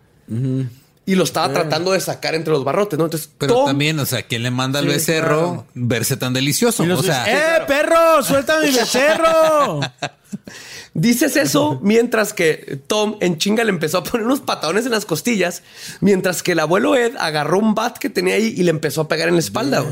Y 1.04 1.16
lo 1.16 1.24
estaba 1.24 1.52
tratando 1.52 1.92
de 1.92 2.00
sacar 2.00 2.36
entre 2.36 2.52
los 2.52 2.62
barrotes, 2.62 2.96
¿no? 2.96 3.06
Entonces, 3.06 3.28
pero 3.36 3.64
también, 3.64 3.98
o 3.98 4.06
sea, 4.06 4.22
¿quién 4.22 4.44
le 4.44 4.52
manda 4.52 4.78
al 4.78 4.86
becerro 4.86 5.66
verse 5.74 6.16
tan 6.16 6.32
delicioso? 6.32 6.84
O 6.84 7.02
sea, 7.02 7.24
¡eh, 7.26 7.62
perro! 7.66 8.22
¡Suelta 8.22 8.60
mi 8.60 8.70
becerro! 8.70 9.80
Dices 10.94 11.36
eso 11.36 11.80
mientras 11.82 12.34
que 12.34 12.80
Tom 12.86 13.16
en 13.20 13.38
chinga 13.38 13.64
le 13.64 13.70
empezó 13.70 13.98
a 13.98 14.04
poner 14.04 14.26
unos 14.26 14.40
patadones 14.40 14.84
en 14.84 14.92
las 14.92 15.06
costillas, 15.06 15.62
mientras 16.00 16.42
que 16.42 16.52
el 16.52 16.60
abuelo 16.60 16.94
Ed 16.94 17.16
agarró 17.18 17.58
un 17.58 17.74
bat 17.74 17.96
que 17.96 18.10
tenía 18.10 18.34
ahí 18.34 18.54
y 18.56 18.62
le 18.62 18.70
empezó 18.70 19.00
a 19.00 19.08
pegar 19.08 19.28
en 19.28 19.34
la 19.34 19.40
espalda. 19.40 19.84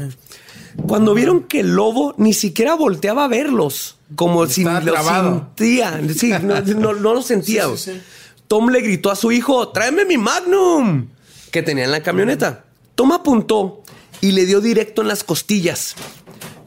Cuando 0.87 1.15
vieron 1.15 1.45
que 1.45 1.61
el 1.61 1.75
lobo 1.75 2.15
ni 2.19 2.35
siquiera 2.35 2.75
volteaba 2.75 3.25
a 3.25 3.29
verlos, 3.29 3.97
como 4.15 4.47
si 4.47 4.63
lo 4.63 5.03
sentía, 5.03 6.01
sí, 6.17 6.33
no, 6.43 6.93
lo 6.93 7.23
sentía. 7.23 7.67
Tom 8.51 8.69
le 8.71 8.81
gritó 8.81 9.13
a 9.13 9.15
su 9.15 9.31
hijo, 9.31 9.69
tráeme 9.69 10.05
mi 10.05 10.19
Magnum, 10.19 11.07
que 11.53 11.63
tenía 11.63 11.85
en 11.85 11.93
la 11.93 12.03
camioneta. 12.03 12.65
Tom 12.97 13.13
apuntó 13.13 13.85
y 14.21 14.33
le 14.33 14.45
dio 14.45 14.61
directo 14.61 15.03
en 15.03 15.07
las 15.07 15.23
costillas. 15.23 15.95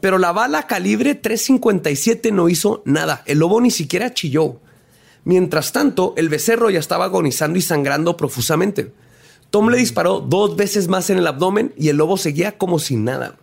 Pero 0.00 0.16
la 0.16 0.32
bala 0.32 0.66
calibre 0.66 1.14
357 1.14 2.32
no 2.32 2.48
hizo 2.48 2.80
nada. 2.86 3.22
El 3.26 3.40
lobo 3.40 3.60
ni 3.60 3.70
siquiera 3.70 4.14
chilló. 4.14 4.60
Mientras 5.24 5.72
tanto, 5.72 6.14
el 6.16 6.30
becerro 6.30 6.70
ya 6.70 6.78
estaba 6.78 7.04
agonizando 7.04 7.58
y 7.58 7.62
sangrando 7.62 8.16
profusamente. 8.16 8.94
Tom 9.50 9.68
le 9.68 9.76
disparó 9.76 10.20
dos 10.20 10.56
veces 10.56 10.88
más 10.88 11.10
en 11.10 11.18
el 11.18 11.26
abdomen 11.26 11.74
y 11.76 11.90
el 11.90 11.98
lobo 11.98 12.16
seguía 12.16 12.56
como 12.56 12.78
sin 12.78 13.04
nada. 13.04 13.36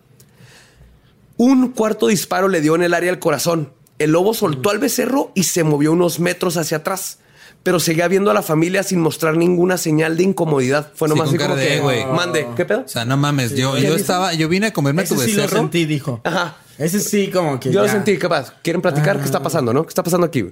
Un 1.36 1.68
cuarto 1.68 2.08
disparo 2.08 2.48
le 2.48 2.60
dio 2.60 2.74
en 2.74 2.82
el 2.82 2.94
área 2.94 3.12
del 3.12 3.20
corazón. 3.20 3.72
El 4.00 4.10
lobo 4.10 4.34
soltó 4.34 4.70
al 4.70 4.80
becerro 4.80 5.30
y 5.36 5.44
se 5.44 5.62
movió 5.62 5.92
unos 5.92 6.18
metros 6.18 6.56
hacia 6.56 6.78
atrás 6.78 7.20
pero 7.62 7.78
seguía 7.80 8.08
viendo 8.08 8.30
a 8.30 8.34
la 8.34 8.42
familia 8.42 8.82
sin 8.82 9.00
mostrar 9.00 9.36
ninguna 9.36 9.76
señal 9.76 10.16
de 10.16 10.24
incomodidad. 10.24 10.90
Fue 10.94 11.08
nomás 11.08 11.30
sí, 11.30 11.38
como 11.38 11.54
que, 11.54 11.80
güey. 11.80 12.04
mande, 12.06 12.48
¿qué 12.56 12.64
pedo? 12.64 12.82
O 12.84 12.88
sea, 12.88 13.04
no 13.04 13.16
mames, 13.16 13.54
yo, 13.54 13.76
yo 13.78 13.94
estaba, 13.94 14.34
yo 14.34 14.48
vine 14.48 14.68
a 14.68 14.72
comerme 14.72 15.04
tu 15.04 15.14
becerro. 15.14 15.30
Sí 15.30 15.36
lo 15.36 15.48
sentí, 15.48 15.84
dijo. 15.84 16.20
Ajá. 16.24 16.56
Ese 16.78 17.00
sí, 17.00 17.28
como 17.28 17.60
que. 17.60 17.70
Yo 17.70 17.82
lo 17.82 17.88
sentí, 17.88 18.16
capaz. 18.18 18.52
¿Quieren 18.62 18.82
platicar? 18.82 19.18
¿Qué 19.18 19.24
está 19.24 19.38
ah. 19.38 19.42
pasando, 19.42 19.72
no? 19.72 19.82
¿Qué 19.84 19.90
está 19.90 20.02
pasando 20.02 20.26
aquí? 20.26 20.44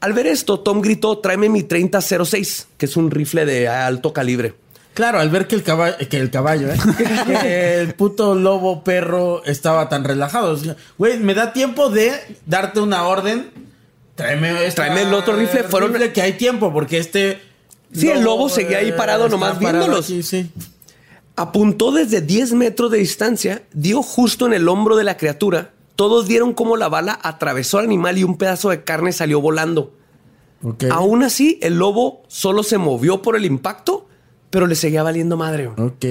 Al 0.00 0.12
ver 0.12 0.26
esto, 0.26 0.60
Tom 0.60 0.80
gritó: 0.80 1.18
tráeme 1.18 1.48
mi 1.48 1.62
3006, 1.62 2.68
que 2.76 2.86
es 2.86 2.96
un 2.96 3.10
rifle 3.10 3.46
de 3.46 3.68
alto 3.68 4.12
calibre. 4.12 4.54
Claro, 4.94 5.20
al 5.20 5.30
ver 5.30 5.46
que 5.46 5.54
el 5.54 5.62
caballo, 5.62 5.96
que 6.10 6.18
el 6.18 6.30
caballo, 6.30 6.68
¿eh? 6.70 6.76
que 7.40 7.80
el 7.80 7.94
puto 7.94 8.34
lobo 8.34 8.84
perro 8.84 9.42
estaba 9.44 9.88
tan 9.88 10.04
relajado. 10.04 10.58
Güey, 10.98 11.18
me 11.18 11.32
da 11.32 11.54
tiempo 11.54 11.88
de 11.88 12.12
darte 12.44 12.80
una 12.80 13.04
orden 13.04 13.50
Tráeme, 14.74 15.02
el 15.02 15.14
otro 15.14 15.36
rifle. 15.36 15.64
Fueron 15.64 15.92
rifle 15.92 16.12
que 16.12 16.22
hay 16.22 16.34
tiempo, 16.34 16.72
porque 16.72 16.98
este. 16.98 17.40
Sí, 17.92 18.08
el 18.08 18.22
lobo 18.22 18.48
seguía 18.48 18.78
ahí 18.78 18.92
parado 18.92 19.28
nomás 19.28 19.58
viéndolos. 19.58 20.06
sí. 20.06 20.50
Apuntó 21.34 21.92
desde 21.92 22.20
10 22.20 22.52
metros 22.52 22.90
de 22.90 22.98
distancia, 22.98 23.62
dio 23.72 24.02
justo 24.02 24.46
en 24.46 24.52
el 24.52 24.68
hombro 24.68 24.96
de 24.96 25.04
la 25.04 25.16
criatura. 25.16 25.70
Todos 25.96 26.28
vieron 26.28 26.52
cómo 26.52 26.76
la 26.76 26.88
bala 26.88 27.18
atravesó 27.22 27.78
al 27.78 27.86
animal 27.86 28.18
y 28.18 28.24
un 28.24 28.36
pedazo 28.36 28.68
de 28.68 28.84
carne 28.84 29.12
salió 29.12 29.40
volando. 29.40 29.94
Aún 30.90 31.22
así, 31.22 31.58
el 31.62 31.78
lobo 31.78 32.22
solo 32.28 32.62
se 32.62 32.78
movió 32.78 33.22
por 33.22 33.34
el 33.34 33.44
impacto, 33.44 34.06
pero 34.50 34.66
le 34.66 34.74
seguía 34.74 35.02
valiendo 35.02 35.36
madre. 35.36 35.68
Ok. 35.68 36.04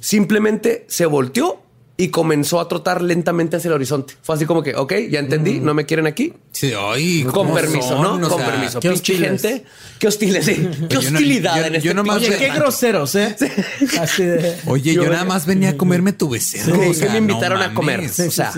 Simplemente 0.00 0.84
se 0.88 1.06
volteó 1.06 1.62
y 2.00 2.08
comenzó 2.10 2.60
a 2.60 2.68
trotar 2.68 3.02
lentamente 3.02 3.56
hacia 3.56 3.68
el 3.68 3.74
horizonte. 3.74 4.14
Fue 4.22 4.36
así 4.36 4.46
como 4.46 4.62
que, 4.62 4.76
ok, 4.76 4.92
ya 5.10 5.18
entendí, 5.18 5.54
mm. 5.54 5.64
no 5.64 5.74
me 5.74 5.84
quieren 5.84 6.06
aquí. 6.06 6.32
Sí, 6.52 6.72
ay, 6.78 7.24
con 7.24 7.52
permiso, 7.52 8.00
¿no? 8.00 8.28
con 8.28 8.40
permiso. 8.40 8.78
Qué 8.78 8.96
gente. 8.96 9.64
Qué 9.98 10.06
hostiles, 10.06 10.44
sí. 10.44 10.70
Qué 10.88 10.96
hostilidad 10.96 11.66
en 11.66 11.74
este 11.74 11.90
Oye, 11.98 12.36
qué 12.38 12.50
groseros, 12.50 13.16
¿eh? 13.16 13.34
Así 14.00 14.22
de... 14.22 14.56
Oye, 14.66 14.94
yo, 14.94 15.10
nada 15.10 15.24
más 15.24 15.44
venía 15.44 15.70
a 15.70 15.76
comerme 15.76 16.12
tu 16.12 16.28
becerro. 16.28 16.80
Sí, 16.94 17.00
que 17.00 17.08
me 17.08 17.18
invitaron 17.18 17.60
a 17.60 17.74
comer. 17.74 18.00
o 18.00 18.30
sea, 18.30 18.52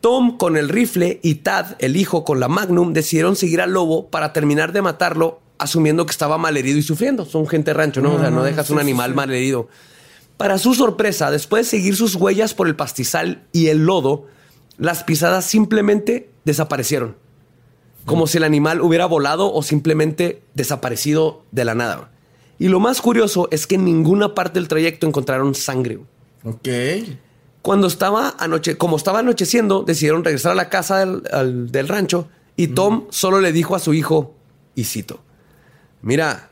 Tom 0.00 0.36
con 0.36 0.56
el 0.56 0.68
rifle 0.68 1.18
y 1.20 1.36
Tad, 1.36 1.74
el 1.80 1.96
hijo, 1.96 2.24
con 2.24 2.38
la 2.38 2.46
Magnum, 2.46 2.92
decidieron 2.92 3.34
seguir 3.34 3.60
al 3.60 3.72
lobo 3.72 4.08
para 4.10 4.32
terminar 4.32 4.72
de 4.72 4.82
matarlo, 4.82 5.40
asumiendo 5.58 6.06
que 6.06 6.12
estaba 6.12 6.38
malherido 6.38 6.78
y 6.78 6.82
sufriendo. 6.82 7.24
Son 7.24 7.48
gente 7.48 7.74
rancho, 7.74 8.00
¿no? 8.00 8.14
o 8.14 8.20
sea, 8.20 8.30
no 8.30 8.42
ah, 8.42 8.44
dejas 8.44 8.70
un 8.70 8.78
animal 8.78 9.16
malherido. 9.16 9.68
Para 10.36 10.58
su 10.58 10.74
sorpresa, 10.74 11.30
después 11.30 11.66
de 11.66 11.70
seguir 11.70 11.96
sus 11.96 12.16
huellas 12.16 12.54
por 12.54 12.66
el 12.66 12.76
pastizal 12.76 13.46
y 13.52 13.68
el 13.68 13.86
lodo, 13.86 14.26
las 14.78 15.04
pisadas 15.04 15.44
simplemente 15.44 16.30
desaparecieron. 16.44 17.16
Como 18.04 18.26
si 18.26 18.38
el 18.38 18.44
animal 18.44 18.82
hubiera 18.82 19.06
volado 19.06 19.52
o 19.52 19.62
simplemente 19.62 20.42
desaparecido 20.54 21.42
de 21.52 21.64
la 21.64 21.74
nada. 21.74 22.10
Y 22.58 22.68
lo 22.68 22.80
más 22.80 23.00
curioso 23.00 23.48
es 23.50 23.66
que 23.66 23.76
en 23.76 23.84
ninguna 23.84 24.34
parte 24.34 24.58
del 24.58 24.68
trayecto 24.68 25.06
encontraron 25.06 25.54
sangre. 25.54 26.00
Ok. 26.44 26.68
Cuando 27.62 27.86
estaba 27.86 28.34
anoche, 28.38 28.76
como 28.76 28.96
estaba 28.96 29.20
anocheciendo, 29.20 29.84
decidieron 29.84 30.24
regresar 30.24 30.52
a 30.52 30.56
la 30.56 30.68
casa 30.68 30.98
del, 31.06 31.72
del 31.72 31.88
rancho 31.88 32.28
y 32.56 32.68
Tom 32.68 33.06
solo 33.10 33.40
le 33.40 33.52
dijo 33.52 33.74
a 33.74 33.78
su 33.78 33.94
hijo, 33.94 34.34
y 34.74 34.84
cito, 34.84 35.20
mira, 36.02 36.50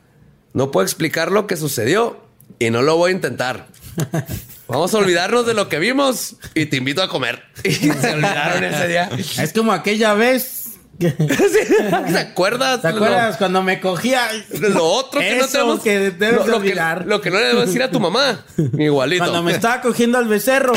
no 0.53 0.71
puedo 0.71 0.83
explicar 0.83 1.31
lo 1.31 1.47
que 1.47 1.55
sucedió 1.55 2.17
y 2.65 2.71
no 2.71 2.81
lo 2.81 2.97
voy 2.97 3.11
a 3.11 3.15
intentar. 3.15 3.67
Vamos 4.67 4.93
a 4.93 4.97
olvidarnos 4.97 5.45
de 5.45 5.53
lo 5.53 5.67
que 5.67 5.79
vimos 5.79 6.37
y 6.55 6.65
te 6.67 6.77
invito 6.77 7.03
a 7.03 7.09
comer. 7.09 7.43
Y 7.63 7.73
se 7.73 7.89
olvidaron 8.13 8.63
ese 8.63 8.87
día. 8.87 9.09
Es 9.37 9.51
como 9.53 9.73
aquella 9.73 10.13
vez. 10.13 10.61
¿Te 10.99 12.17
acuerdas? 12.17 12.81
¿Te 12.81 12.87
acuerdas 12.87 13.37
cuando 13.37 13.61
me 13.61 13.81
cogía? 13.81 14.29
Lo 14.59 14.85
otro 14.85 15.19
que 15.19 15.35
no 15.35 15.47
tenemos 15.47 15.81
que 15.81 16.11
debes 16.11 16.47
lo, 16.47 16.57
olvidar. 16.57 16.99
Que, 17.03 17.09
lo 17.09 17.19
que 17.19 17.31
no 17.31 17.39
le 17.39 17.47
debes 17.47 17.65
decir 17.67 17.83
a 17.83 17.91
tu 17.91 17.99
mamá. 17.99 18.45
Igualito. 18.77 19.23
Cuando 19.23 19.43
me 19.43 19.51
estaba 19.51 19.81
cogiendo 19.81 20.17
al 20.17 20.27
becerro, 20.27 20.73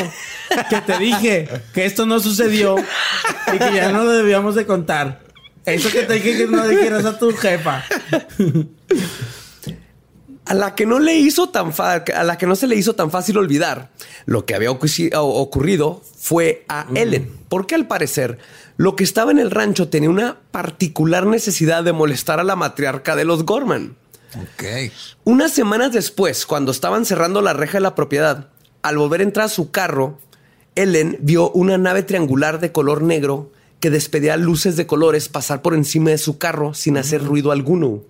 que 0.69 0.81
te 0.81 0.99
dije 0.99 1.49
que 1.73 1.85
esto 1.85 2.07
no 2.07 2.19
sucedió 2.19 2.77
y 3.55 3.59
que 3.59 3.75
ya 3.75 3.93
no 3.93 4.05
lo 4.05 4.13
debíamos 4.13 4.57
de 4.57 4.67
contar. 4.67 5.21
Eso 5.65 5.91
que 5.91 6.03
te 6.03 6.15
dije 6.15 6.37
que 6.37 6.47
no 6.47 6.67
dijeras 6.67 7.05
a 7.05 7.19
tu 7.19 7.33
jefa. 7.33 7.85
A 10.47 10.55
la 10.55 10.75
que 10.75 10.87
no 10.87 10.99
le 10.99 11.15
hizo 11.17 11.49
tan 11.49 11.73
a 11.79 12.25
la 12.25 12.39
que 12.39 12.47
no 12.47 12.55
se 12.55 12.67
le 12.67 12.77
hizo 12.77 12.95
tan 12.95 13.11
fácil 13.11 13.37
olvidar 13.37 13.91
lo 14.27 14.47
que 14.47 14.55
había 14.55 14.71
ocurrido 14.71 16.03
fue 16.19 16.65
a 16.69 16.87
Ellen, 16.95 17.31
porque 17.49 17.75
al 17.75 17.87
parecer 17.87 18.39
lo 18.77 18.95
que 18.95 19.05
estaba 19.05 19.33
en 19.33 19.39
el 19.39 19.51
rancho 19.51 19.89
tenía 19.89 20.11
una 20.11 20.39
particular 20.53 21.27
necesidad 21.27 21.83
de 21.83 21.93
molestar 21.93 22.41
a 22.41 22.45
la 22.45 22.57
matriarca 22.57 23.17
de 23.17 23.25
los 23.25 23.45
Gorman. 23.45 23.97
Okay. 24.55 24.93
Unas 25.25 25.53
semanas 25.53 25.93
después, 25.93 26.47
cuando 26.47 26.71
estaban 26.71 27.07
cerrando 27.07 27.41
la 27.43 27.53
reja 27.53 27.79
de 27.79 27.83
la 27.83 27.95
propiedad, 27.95 28.49
al 28.83 28.99
volver 28.99 29.21
a 29.21 29.25
entrar 29.25 29.47
a 29.47 29.49
su 29.49 29.71
carro, 29.71 30.19
Ellen 30.75 31.17
vio 31.21 31.51
una 31.51 31.79
nave 31.79 32.03
triangular 32.03 32.61
de 32.61 32.71
color 32.71 33.03
negro 33.03 33.51
que 33.81 33.91
despedía 33.91 34.37
luces 34.37 34.77
de 34.77 34.87
colores 34.87 35.29
pasar 35.29 35.63
por 35.63 35.75
encima 35.75 36.11
de 36.11 36.19
su 36.19 36.39
carro 36.39 36.75
sin 36.75 36.97
hacer 36.97 37.23
ruido 37.23 37.53
alguno. 37.53 38.03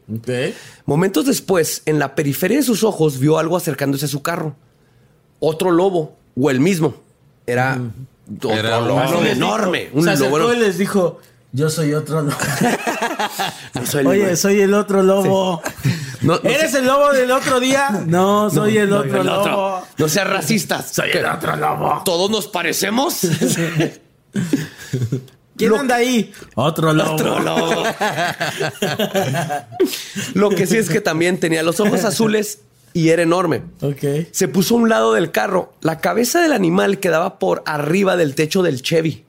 Momentos 0.85 1.26
después, 1.26 1.83
en 1.87 1.98
la 1.98 2.14
periferia 2.14 2.59
de 2.59 2.62
sus 2.62 2.85
ojos, 2.85 3.18
vio 3.18 3.38
algo 3.38 3.57
acercándose 3.57 4.05
a 4.05 4.09
su 4.09 4.22
carro. 4.22 4.57
Otro 5.40 5.70
lobo, 5.70 6.16
o 6.40 6.50
el 6.50 6.61
mismo. 6.61 6.94
Era 7.46 7.81
otro 8.38 8.81
lobo 8.81 9.24
enorme. 9.24 9.90
un 9.92 10.07
lobo. 10.07 10.52
Y 10.52 10.57
les 10.57 10.79
dijo, 10.79 11.20
yo 11.52 11.70
soy 11.70 11.94
otro 11.94 12.22
lobo. 12.22 12.37
Oye, 14.09 14.37
soy 14.37 14.61
el 14.61 14.74
otro 14.74 15.02
lobo. 15.02 15.62
¿Eres 16.42 16.74
el 16.74 16.87
lobo 16.87 17.12
del 17.12 17.31
otro 17.31 17.61
día? 17.61 18.02
No, 18.07 18.50
soy 18.50 18.79
el 18.79 18.92
otro 18.92 19.22
lobo. 19.22 19.83
No 19.96 20.09
seas 20.09 20.29
racista. 20.29 20.83
Soy 20.83 21.11
el 21.12 21.26
otro 21.26 21.57
lobo. 21.57 22.02
¿Todos 22.05 22.31
nos 22.31 22.46
parecemos? 22.46 23.20
¿Quién 25.57 25.75
anda 25.75 25.97
ahí? 25.97 26.33
Otro 26.55 26.92
lobo. 26.92 27.14
Otro 27.14 27.40
lobo. 27.40 27.83
Lo 30.35 30.51
que 30.51 30.66
sí 30.66 30.77
es 30.77 30.88
que 30.90 31.01
también 31.01 31.40
tenía 31.40 31.62
los 31.62 31.81
ojos 31.81 32.05
azules 32.05 32.61
y 32.92 33.09
era 33.09 33.23
enorme. 33.23 33.62
Ok. 33.81 34.29
Se 34.31 34.49
puso 34.49 34.75
a 34.75 34.79
un 34.79 34.88
lado 34.88 35.14
del 35.14 35.31
carro. 35.31 35.73
La 35.81 35.99
cabeza 36.01 36.40
del 36.40 36.53
animal 36.53 36.99
quedaba 36.99 37.38
por 37.38 37.62
arriba 37.66 38.16
del 38.16 38.35
techo 38.35 38.62
del 38.62 38.83
Chevy. 38.83 39.25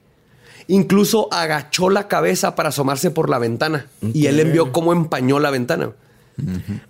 Incluso 0.66 1.28
agachó 1.32 1.88
la 1.88 2.08
cabeza 2.08 2.54
para 2.54 2.68
asomarse 2.68 3.10
por 3.10 3.30
la 3.30 3.38
ventana. 3.38 3.86
Y 4.12 4.26
él 4.26 4.38
envió 4.40 4.70
cómo 4.70 4.92
empañó 4.92 5.38
la 5.38 5.50
ventana. 5.50 5.92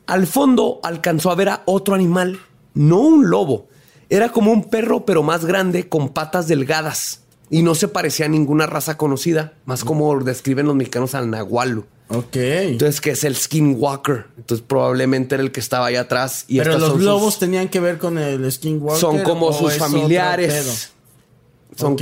Al 0.07 0.27
fondo 0.27 0.81
alcanzó 0.83 1.31
a 1.31 1.37
ver 1.37 1.49
a 1.49 1.63
otro 1.65 1.95
animal, 1.95 2.41
no 2.75 2.99
un 2.99 3.31
lobo. 3.31 3.69
Era 4.11 4.31
como 4.31 4.53
un 4.53 4.65
perro, 4.65 5.05
pero 5.05 5.23
más 5.23 5.45
grande, 5.45 5.89
con 5.89 6.09
patas 6.09 6.49
delgadas 6.49 7.23
y 7.51 7.63
no 7.63 7.75
se 7.75 7.89
parecía 7.89 8.27
a 8.27 8.29
ninguna 8.29 8.67
raza 8.67 8.97
conocida, 8.97 9.55
más 9.65 9.85
como 9.85 10.19
describen 10.21 10.67
los 10.67 10.77
mexicanos 10.77 11.15
al 11.15 11.31
nahualo. 11.31 11.87
Ok. 12.09 12.37
Entonces, 12.37 13.01
que 13.01 13.11
es 13.11 13.25
el 13.25 13.37
skinwalker. 13.37 14.27
Entonces, 14.39 14.65
probablemente 14.67 15.35
era 15.35 15.45
el 15.45 15.53
que 15.53 15.61
estaba 15.61 15.87
ahí 15.87 15.97
atrás. 15.97 16.45
Y 16.49 16.59
Pero 16.59 16.79
los 16.79 17.01
lobos 17.01 17.39
tenían 17.39 17.69
que 17.69 17.81
ver 17.81 17.99
con 17.99 18.19
el 18.19 18.51
skinwalker. 18.51 19.01
Son 19.01 19.23
como 19.23 19.53
sus 19.53 19.75
familiares. 19.75 20.93
Son, 21.77 21.97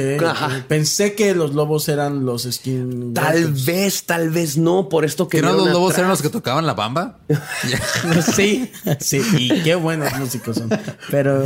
Pensé 0.68 1.14
que 1.14 1.34
los 1.34 1.52
lobos 1.52 1.88
eran 1.90 2.24
los 2.24 2.44
skin. 2.50 3.12
Tal 3.12 3.52
vez, 3.52 4.04
tal 4.04 4.30
vez 4.30 4.56
no. 4.56 4.88
Por 4.88 5.04
esto 5.04 5.28
que. 5.28 5.42
no 5.42 5.52
los 5.52 5.70
lobos 5.70 5.98
eran 5.98 6.08
los 6.08 6.22
que 6.22 6.30
tocaban 6.30 6.64
la 6.64 6.72
bamba? 6.72 7.18
sí, 8.34 8.72
sí. 9.00 9.20
Y 9.36 9.62
qué 9.62 9.74
buenos 9.74 10.16
músicos 10.18 10.56
son. 10.56 10.70
Pero. 11.10 11.44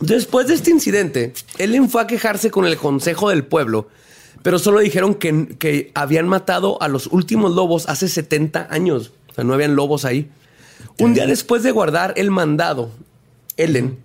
Después 0.00 0.46
de 0.46 0.54
este 0.54 0.70
incidente, 0.70 1.32
Ellen 1.58 1.88
fue 1.88 2.02
a 2.02 2.06
quejarse 2.06 2.50
con 2.50 2.66
el 2.66 2.76
consejo 2.76 3.30
del 3.30 3.44
pueblo, 3.44 3.88
pero 4.42 4.58
solo 4.58 4.80
dijeron 4.80 5.14
que, 5.14 5.56
que 5.58 5.90
habían 5.94 6.28
matado 6.28 6.80
a 6.82 6.88
los 6.88 7.06
últimos 7.08 7.54
lobos 7.54 7.88
hace 7.88 8.08
70 8.08 8.68
años. 8.70 9.12
O 9.30 9.34
sea, 9.34 9.44
no 9.44 9.54
habían 9.54 9.76
lobos 9.76 10.04
ahí. 10.04 10.30
Un 10.98 11.14
día 11.14 11.26
después 11.26 11.62
de 11.62 11.72
guardar 11.72 12.14
el 12.16 12.30
mandado, 12.30 12.90
Ellen. 13.56 13.98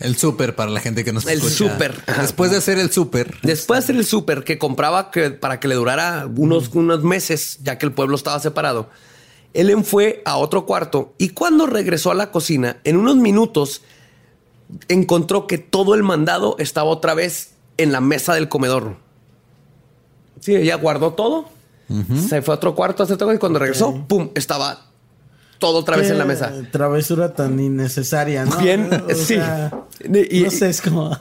El 0.00 0.16
súper 0.16 0.56
para 0.56 0.70
la 0.70 0.80
gente 0.80 1.04
que 1.04 1.12
nos 1.12 1.26
El 1.26 1.40
súper. 1.40 1.94
Después 2.20 2.50
de 2.50 2.58
hacer 2.58 2.78
el 2.78 2.90
súper. 2.90 3.36
Después 3.42 3.78
de 3.78 3.84
hacer 3.84 3.96
el 3.96 4.04
súper 4.04 4.42
que 4.44 4.58
compraba 4.58 5.10
que, 5.10 5.30
para 5.30 5.60
que 5.60 5.68
le 5.68 5.76
durara 5.76 6.28
unos, 6.36 6.68
unos 6.74 7.04
meses, 7.04 7.60
ya 7.62 7.78
que 7.78 7.86
el 7.86 7.92
pueblo 7.92 8.16
estaba 8.16 8.38
separado. 8.40 8.90
Ellen 9.54 9.84
fue 9.84 10.20
a 10.24 10.36
otro 10.36 10.66
cuarto 10.66 11.14
y 11.16 11.30
cuando 11.30 11.66
regresó 11.66 12.10
a 12.10 12.14
la 12.14 12.32
cocina, 12.32 12.78
en 12.82 12.96
unos 12.96 13.16
minutos 13.16 13.82
encontró 14.88 15.46
que 15.46 15.58
todo 15.58 15.94
el 15.94 16.02
mandado 16.02 16.56
estaba 16.58 16.90
otra 16.90 17.14
vez 17.14 17.52
en 17.76 17.92
la 17.92 18.00
mesa 18.00 18.34
del 18.34 18.48
comedor. 18.48 18.96
Sí, 20.40 20.54
ella 20.54 20.76
guardó 20.76 21.14
todo, 21.14 21.48
se 22.28 22.42
fue 22.42 22.54
a 22.54 22.56
otro 22.56 22.74
cuarto 22.74 23.02
a 23.02 23.04
hacer 23.04 23.16
todo 23.16 23.32
y 23.32 23.38
cuando 23.38 23.58
regresó, 23.58 24.04
¡pum! 24.06 24.30
Estaba 24.34 24.86
todo 25.58 25.78
otra 25.78 25.96
vez 25.96 26.10
en 26.10 26.18
la 26.18 26.24
mesa. 26.24 26.52
Travesura 26.70 27.32
tan 27.32 27.58
innecesaria, 27.58 28.44
¿no? 28.44 28.58
Bien, 28.58 28.90
sí. 29.14 29.36
no 29.36 30.50
sé, 30.50 30.68
es 30.68 30.80
como. 30.80 31.16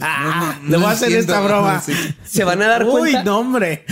Ah, 0.00 0.58
le 0.68 0.76
voy 0.76 0.86
a 0.86 0.90
hacer 0.90 1.12
esta 1.12 1.40
broma. 1.40 1.82
Se 2.24 2.44
van 2.44 2.62
a 2.62 2.68
dar 2.68 2.86
cuenta. 2.86 3.18
Uy, 3.18 3.24
no, 3.24 3.38
hombre. 3.38 3.84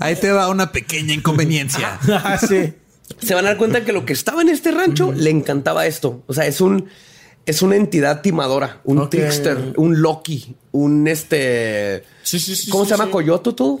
Ahí 0.00 0.16
te 0.16 0.30
va 0.30 0.48
una 0.48 0.72
pequeña 0.72 1.14
inconveniencia. 1.14 1.98
ah, 2.08 2.38
sí. 2.38 2.74
Se 3.20 3.34
van 3.34 3.44
a 3.44 3.48
dar 3.48 3.56
cuenta 3.56 3.84
que 3.84 3.92
lo 3.92 4.04
que 4.04 4.12
estaba 4.12 4.42
en 4.42 4.48
este 4.48 4.70
rancho 4.70 5.12
le 5.12 5.30
encantaba 5.30 5.86
esto. 5.86 6.22
O 6.26 6.34
sea, 6.34 6.46
es 6.46 6.60
un 6.60 6.88
es 7.50 7.62
una 7.62 7.74
entidad 7.74 8.22
timadora, 8.22 8.80
un 8.84 9.10
trickster, 9.10 9.74
un 9.76 10.00
Loki, 10.00 10.54
un 10.70 11.08
este. 11.08 12.04
¿Cómo 12.70 12.84
se 12.84 12.90
llama? 12.92 13.10
¿Coyoto 13.10 13.54
todo? 13.54 13.80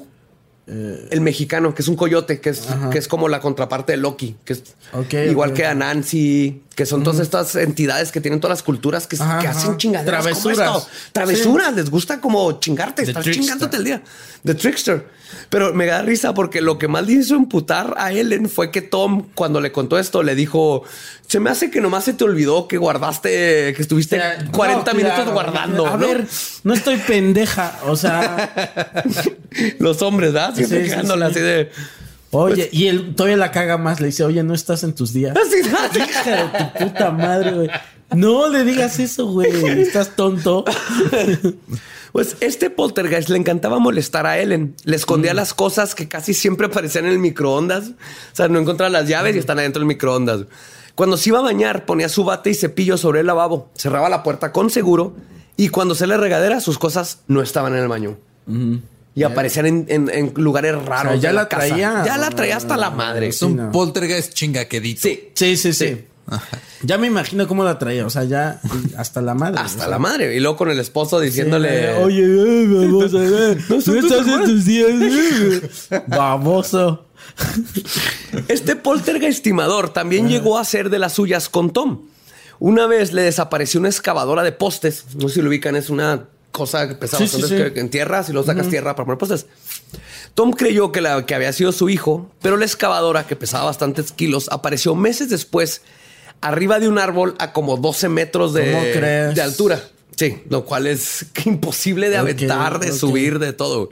Eh, 0.72 1.08
el 1.10 1.20
mexicano, 1.20 1.74
que 1.74 1.82
es 1.82 1.88
un 1.88 1.96
coyote, 1.96 2.40
que 2.40 2.50
es, 2.50 2.68
que 2.92 2.98
es 2.98 3.08
como 3.08 3.28
la 3.28 3.40
contraparte 3.40 3.92
de 3.92 3.98
Loki, 3.98 4.36
que 4.44 4.52
es 4.52 4.62
igual 5.28 5.52
que 5.52 5.66
a 5.66 5.74
Nancy, 5.74 6.62
que 6.76 6.86
son 6.86 7.02
todas 7.02 7.18
estas 7.18 7.56
entidades 7.56 8.12
que 8.12 8.20
tienen 8.20 8.38
todas 8.38 8.58
las 8.58 8.62
culturas 8.62 9.08
que, 9.08 9.16
hacen 9.16 9.76
chingaderas. 9.78 10.22
Travesuras. 10.22 10.86
Travesuras, 11.12 11.74
les 11.74 11.90
gusta 11.90 12.20
como 12.20 12.60
chingarte, 12.60 13.02
estás 13.02 13.24
chingándote 13.24 13.78
el 13.78 13.84
día. 13.84 14.02
The 14.44 14.54
Trickster. 14.54 15.04
Pero 15.48 15.74
me 15.74 15.86
da 15.86 16.02
risa 16.02 16.34
porque 16.34 16.60
lo 16.60 16.78
que 16.78 16.88
más 16.88 17.06
le 17.06 17.14
hizo 17.14 17.34
emputar 17.34 17.94
a 17.98 18.12
Ellen 18.12 18.48
fue 18.48 18.70
que 18.70 18.82
Tom, 18.82 19.26
cuando 19.34 19.60
le 19.60 19.72
contó 19.72 19.98
esto, 19.98 20.22
le 20.22 20.34
dijo: 20.34 20.82
Se 21.26 21.40
me 21.40 21.50
hace 21.50 21.70
que 21.70 21.80
nomás 21.80 22.04
se 22.04 22.14
te 22.14 22.24
olvidó 22.24 22.66
que 22.66 22.78
guardaste, 22.78 23.72
que 23.74 23.82
estuviste 23.82 24.20
40 24.52 24.94
minutos 24.94 25.30
guardando. 25.30 25.86
A 25.86 25.96
ver, 25.96 26.26
no 26.64 26.74
estoy 26.74 26.96
pendeja. 26.96 27.78
O 27.84 27.96
sea, 27.96 28.52
los 29.78 30.02
hombres, 30.02 30.32
¿verdad? 30.32 30.54
Así 30.64 31.40
de. 31.40 31.70
Oye, 32.32 32.68
y 32.72 32.86
él 32.86 33.14
todavía 33.14 33.36
la 33.36 33.50
caga 33.50 33.76
más. 33.76 34.00
Le 34.00 34.06
dice, 34.06 34.24
oye, 34.24 34.42
no 34.42 34.54
estás 34.54 34.84
en 34.84 34.94
tus 34.94 35.12
días. 35.12 35.36
Hija 35.96 36.34
de 36.34 36.58
tu 36.58 36.84
puta 36.84 37.10
madre, 37.10 37.52
güey. 37.52 37.70
No 38.14 38.48
le 38.48 38.64
digas 38.64 38.98
eso, 38.98 39.26
güey. 39.26 39.50
Estás 39.80 40.16
tonto. 40.16 40.64
Pues 42.12 42.36
este 42.40 42.70
poltergeist 42.70 43.28
le 43.28 43.38
encantaba 43.38 43.78
molestar 43.78 44.26
a 44.26 44.36
Ellen. 44.36 44.74
Le 44.82 44.96
escondía 44.96 45.32
mm. 45.32 45.36
las 45.36 45.54
cosas 45.54 45.94
que 45.94 46.08
casi 46.08 46.34
siempre 46.34 46.66
aparecían 46.66 47.04
en 47.04 47.12
el 47.12 47.18
microondas. 47.20 47.90
O 47.90 48.34
sea, 48.34 48.48
no 48.48 48.58
encontraba 48.58 48.90
las 48.90 49.08
llaves 49.08 49.36
y 49.36 49.38
están 49.38 49.60
adentro 49.60 49.78
del 49.78 49.86
microondas. 49.86 50.46
Cuando 50.96 51.16
se 51.16 51.30
iba 51.30 51.38
a 51.38 51.42
bañar, 51.42 51.86
ponía 51.86 52.08
su 52.08 52.24
bate 52.24 52.50
y 52.50 52.54
cepillo 52.54 52.98
sobre 52.98 53.20
el 53.20 53.26
lavabo, 53.26 53.70
cerraba 53.76 54.08
la 54.08 54.22
puerta 54.22 54.52
con 54.52 54.70
seguro 54.70 55.14
y 55.56 55.68
cuando 55.68 55.94
se 55.94 56.06
le 56.06 56.16
regadera, 56.16 56.60
sus 56.60 56.78
cosas 56.78 57.20
no 57.26 57.42
estaban 57.42 57.74
en 57.74 57.78
el 57.80 57.88
baño. 57.88 58.18
Y 59.14 59.24
aparecían 59.24 59.86
en, 59.88 60.32
lugares 60.36 60.80
raros. 60.84 61.20
ya 61.20 61.32
la, 61.32 61.48
traía. 61.48 62.04
Ya 62.04 62.16
la 62.16 62.30
traía 62.30 62.56
hasta 62.56 62.76
la 62.76 62.90
madre. 62.90 63.28
Es 63.28 63.42
un 63.42 63.70
poltergeist 63.72 64.34
chingaquedito. 64.34 65.02
Sí, 65.02 65.30
sí, 65.34 65.56
sí. 65.56 65.72
sí. 65.72 66.04
Ya 66.82 66.96
me 66.96 67.08
imagino 67.08 67.46
cómo 67.46 67.64
la 67.64 67.78
traía, 67.78 68.06
o 68.06 68.10
sea, 68.10 68.24
ya 68.24 68.60
hasta 68.96 69.20
la 69.20 69.34
madre. 69.34 69.60
Hasta 69.60 69.88
la 69.88 69.98
madre. 69.98 70.34
Y 70.34 70.40
luego 70.40 70.56
con 70.56 70.70
el 70.70 70.78
esposo 70.78 71.20
diciéndole: 71.20 71.92
Oye, 71.94 72.66
vamos 72.66 73.14
a 73.14 73.18
ver. 73.18 73.58
No, 73.68 73.76
estás 73.76 74.26
en 74.26 74.44
tus 74.44 74.64
días. 74.64 75.88
Baboso. 76.06 77.06
Este 78.48 78.76
poltergeist-estimador 78.76 79.92
también 79.92 80.28
llegó 80.28 80.58
a 80.58 80.64
ser 80.64 80.88
de 80.88 80.98
las 80.98 81.14
suyas 81.14 81.48
con 81.48 81.72
Tom. 81.72 82.06
Una 82.58 82.86
vez 82.86 83.12
le 83.12 83.22
desapareció 83.22 83.80
una 83.80 83.88
excavadora 83.88 84.42
de 84.42 84.52
postes. 84.52 85.06
No 85.16 85.28
sé 85.28 85.36
si 85.36 85.42
lo 85.42 85.48
ubican, 85.48 85.76
es 85.76 85.90
una 85.90 86.28
cosa 86.50 86.88
que 86.88 86.94
pesaba 86.94 87.24
en 87.74 87.90
tierra, 87.90 88.22
si 88.22 88.32
lo 88.32 88.42
sacas 88.42 88.68
tierra 88.68 88.94
para 88.94 89.06
poner 89.06 89.18
postes. 89.18 89.46
Tom 90.34 90.52
creyó 90.52 90.92
que, 90.92 91.00
la, 91.00 91.26
que 91.26 91.34
había 91.34 91.52
sido 91.52 91.72
su 91.72 91.88
hijo, 91.88 92.30
pero 92.42 92.56
la 92.56 92.64
excavadora, 92.64 93.26
que 93.26 93.36
pesaba 93.36 93.64
bastantes 93.64 94.12
kilos, 94.12 94.48
apareció 94.50 94.94
meses 94.94 95.28
después 95.28 95.82
arriba 96.40 96.78
de 96.78 96.88
un 96.88 96.98
árbol 96.98 97.34
a 97.38 97.52
como 97.52 97.76
12 97.76 98.08
metros 98.08 98.52
de, 98.52 99.32
de 99.34 99.42
altura. 99.42 99.82
Sí, 100.16 100.42
lo 100.48 100.64
cual 100.64 100.86
es 100.86 101.26
imposible 101.44 102.10
de 102.10 102.18
aventar, 102.18 102.78
de 102.78 102.92
subir, 102.92 103.38
de 103.38 103.52
todo. 103.52 103.90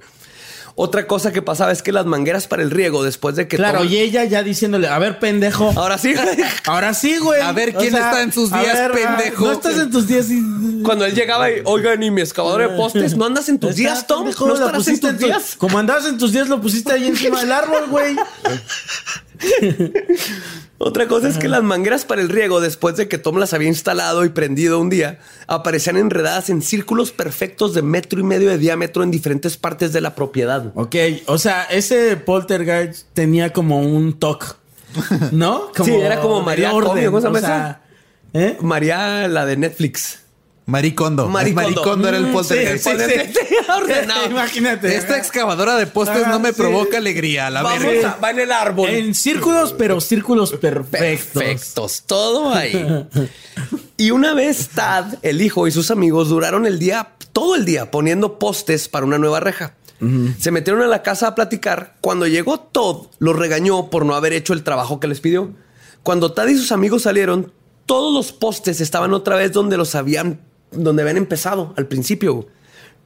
Otra 0.81 1.09
cosa 1.09 1.33
que 1.33 1.43
pasaba 1.43 1.73
es 1.73 1.83
que 1.83 1.91
las 1.91 2.07
mangueras 2.07 2.47
para 2.47 2.63
el 2.63 2.71
riego, 2.71 3.03
después 3.03 3.35
de 3.35 3.49
que. 3.49 3.57
Claro, 3.57 3.83
y 3.83 3.99
ella 3.99 4.23
ya 4.23 4.45
diciéndole, 4.45 4.87
a 4.87 4.97
ver, 5.01 5.19
pendejo. 5.19 5.73
Ahora 5.75 5.99
sí, 5.99 6.15
Ahora 6.67 6.95
sí, 6.95 7.19
güey. 7.19 7.41
A 7.41 7.51
ver 7.51 7.75
quién 7.75 7.97
está 7.97 8.23
en 8.23 8.33
sus 8.33 8.53
días, 8.53 8.89
pendejo. 8.93 9.45
No 9.45 9.53
estás 9.53 9.77
en 9.77 9.91
tus 9.91 10.07
días. 10.07 10.29
Cuando 10.85 11.05
él 11.05 11.17
llegaba 11.17 11.51
y, 11.51 11.63
oigan, 11.65 12.01
y 12.05 12.13
mi 12.13 12.21
excavador 12.21 12.61
de 12.61 12.69
postes, 12.77 13.17
no 13.17 13.25
andas 13.25 13.49
en 13.49 13.59
tus 13.59 13.75
días, 13.75 14.07
Tom. 14.07 14.25
no 14.25 14.55
estarás 14.55 14.87
en 14.87 15.01
tus 15.01 15.19
días. 15.19 15.57
Como 15.59 15.81
andabas 15.81 16.07
en 16.07 16.17
tus 16.17 16.33
días, 16.33 16.47
lo 16.47 16.61
pusiste 16.61 16.93
ahí 16.93 17.09
encima 17.09 17.41
del 17.41 17.51
árbol, 17.51 17.89
güey. 17.89 18.15
Otra 20.79 21.09
cosa 21.09 21.29
es 21.29 21.39
que 21.39 21.49
las 21.49 21.63
mangueras 21.63 22.05
para 22.05 22.21
el 22.23 22.29
riego, 22.29 22.61
después 22.61 22.97
de 22.97 23.09
que 23.09 23.19
Tom 23.19 23.39
las 23.39 23.53
había 23.53 23.67
instalado 23.67 24.25
y 24.25 24.29
prendido 24.29 24.79
un 24.79 24.91
día, 24.91 25.19
aparecían 25.49 25.97
enredadas 25.97 26.51
en 26.51 26.63
círculos 26.63 27.11
perfectos 27.11 27.75
de 27.75 27.83
metro 27.83 28.21
y 28.21 28.23
medio 28.23 28.49
de 28.49 28.59
diámetro 28.59 29.03
en 29.03 29.11
diferentes 29.11 29.57
partes 29.57 29.93
de 29.93 30.01
la 30.01 30.15
propiedad. 30.15 30.71
Ok, 30.77 30.95
o 31.27 31.37
sea, 31.37 31.65
ese 31.65 32.17
poltergeist 32.17 33.09
tenía 33.13 33.53
como 33.53 33.81
un 33.81 34.21
toque, 34.21 34.47
¿no? 35.33 35.73
sí, 35.85 35.93
era 35.93 36.21
como 36.21 36.43
María 36.43 36.73
orden, 36.73 37.13
¿eh? 38.35 38.57
María, 38.61 39.27
la 39.27 39.47
de 39.47 39.57
Netflix. 39.57 40.21
Maricondo. 40.69 41.29
Maricondo. 41.29 42.09
era 42.09 42.19
el 42.19 42.27
poltergeist. 42.27 42.87
Sí, 42.87 42.93
sí, 43.49 43.57
ordenado. 43.75 44.27
Imagínate. 44.27 44.95
Esta 44.95 45.17
excavadora 45.17 45.77
de 45.77 45.87
postes 45.87 46.29
no 46.29 46.39
me 46.41 46.53
provoca 46.53 46.99
alegría. 46.99 47.49
La 47.49 47.63
Vamos 47.63 47.95
va 48.23 48.31
en 48.31 48.39
el 48.39 48.53
árbol. 48.53 48.91
En 48.91 49.15
círculos, 49.15 49.73
pero 49.73 49.99
círculos 50.03 50.53
perfectos. 50.53 51.43
Perfectos. 51.43 52.03
Todo 52.07 52.53
ahí. 52.53 53.07
y 53.97 54.11
una 54.11 54.35
vez 54.35 54.69
Tad, 54.69 55.15
el 55.23 55.41
hijo 55.41 55.67
y 55.67 55.71
sus 55.71 55.91
amigos 55.91 56.29
duraron 56.29 56.67
el 56.67 56.79
día, 56.79 57.13
todo 57.33 57.55
el 57.55 57.65
día, 57.65 57.91
poniendo 57.91 58.39
postes 58.39 58.91
para 58.91 59.07
una 59.07 59.17
nueva 59.17 59.41
reja. 59.41 59.75
Se 60.39 60.51
metieron 60.51 60.83
a 60.83 60.87
la 60.87 61.03
casa 61.03 61.29
a 61.29 61.35
platicar. 61.35 61.97
Cuando 62.03 62.27
llegó 62.27 62.61
Todd, 62.61 63.07
los 63.19 63.35
regañó 63.35 63.89
por 63.89 64.05
no 64.05 64.15
haber 64.15 64.35
hecho 64.35 64.53
el 64.53 64.65
trabajo 64.65 65.01
que 65.01 65.09
les 65.09 65.23
pidió. 65.23 65.55
Cuando 66.03 66.33
Tad 66.33 66.49
y 66.49 66.57
sus 66.59 66.73
amigos 66.73 67.03
salieron, 67.03 67.55
todos 67.87 68.13
los 68.13 68.33
postes 68.33 68.83
estaban 68.83 69.15
otra 69.15 69.37
vez 69.37 69.51
donde 69.51 69.79
los 69.79 69.95
habían 69.95 70.47
donde 70.71 71.03
habían 71.03 71.17
empezado 71.17 71.75
al 71.77 71.87
principio, 71.87 72.47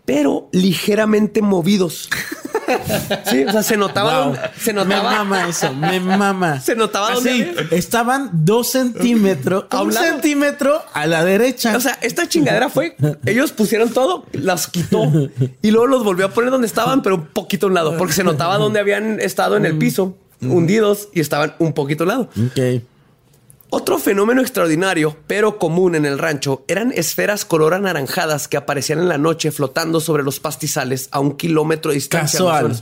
pero 0.04 0.48
ligeramente 0.52 1.42
movidos. 1.42 2.08
Sí, 3.26 3.44
o 3.44 3.52
sea, 3.52 3.62
se 3.62 3.76
notaba. 3.76 4.52
Se 4.58 4.72
notaba. 4.72 5.10
Me 5.10 5.18
mama 5.18 5.48
eso, 5.48 5.72
me 5.74 6.00
mama. 6.00 6.60
Se 6.64 6.74
notaba 6.74 7.12
Así, 7.12 7.52
estaban 7.70 8.30
dos 8.32 8.70
centímetros, 8.70 9.66
a 9.68 9.82
un 9.82 9.92
centímetro 9.92 10.82
a 10.92 11.06
la 11.06 11.24
derecha. 11.24 11.76
O 11.76 11.80
sea, 11.80 11.98
esta 12.00 12.28
chingadera 12.28 12.68
fue. 12.70 12.96
Ellos 13.26 13.52
pusieron 13.52 13.90
todo, 13.90 14.24
las 14.32 14.68
quitó 14.68 15.10
y 15.60 15.70
luego 15.70 15.86
los 15.86 16.04
volvió 16.04 16.26
a 16.26 16.28
poner 16.30 16.50
donde 16.50 16.66
estaban, 16.66 17.02
pero 17.02 17.16
un 17.16 17.26
poquito 17.26 17.66
a 17.66 17.68
un 17.68 17.74
lado, 17.74 17.98
porque 17.98 18.14
se 18.14 18.24
notaba 18.24 18.58
donde 18.58 18.80
habían 18.80 19.20
estado 19.20 19.56
en 19.56 19.66
el 19.66 19.76
piso, 19.76 20.16
hundidos 20.40 21.08
y 21.12 21.20
estaban 21.20 21.54
un 21.58 21.72
poquito 21.72 22.04
a 22.04 22.06
un 22.06 22.08
lado. 22.08 22.30
Ok. 22.46 22.82
Otro 23.74 23.98
fenómeno 23.98 24.42
extraordinario, 24.42 25.16
pero 25.26 25.58
común 25.58 25.94
en 25.94 26.04
el 26.04 26.18
rancho, 26.18 26.62
eran 26.68 26.92
esferas 26.94 27.46
color 27.46 27.72
anaranjadas 27.72 28.46
que 28.46 28.58
aparecían 28.58 28.98
en 28.98 29.08
la 29.08 29.16
noche 29.16 29.50
flotando 29.50 29.98
sobre 29.98 30.22
los 30.22 30.40
pastizales 30.40 31.08
a 31.10 31.20
un 31.20 31.38
kilómetro 31.38 31.90
de 31.90 31.94
distancia. 31.94 32.38
Casual. 32.38 32.76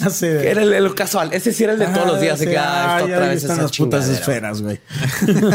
Era 0.22 0.62
el, 0.62 0.94
casual. 0.94 1.34
Ese 1.34 1.52
sí 1.52 1.62
era 1.62 1.74
el 1.74 1.78
de 1.78 1.86
todos 1.88 2.06
los 2.06 2.20
días. 2.22 2.42
Ah, 2.58 3.02
otra 3.04 3.28
vez 3.28 3.42
están 3.42 3.58
las 3.58 3.76
putas 3.76 4.08
esferas, 4.08 4.62
güey. 4.62 4.80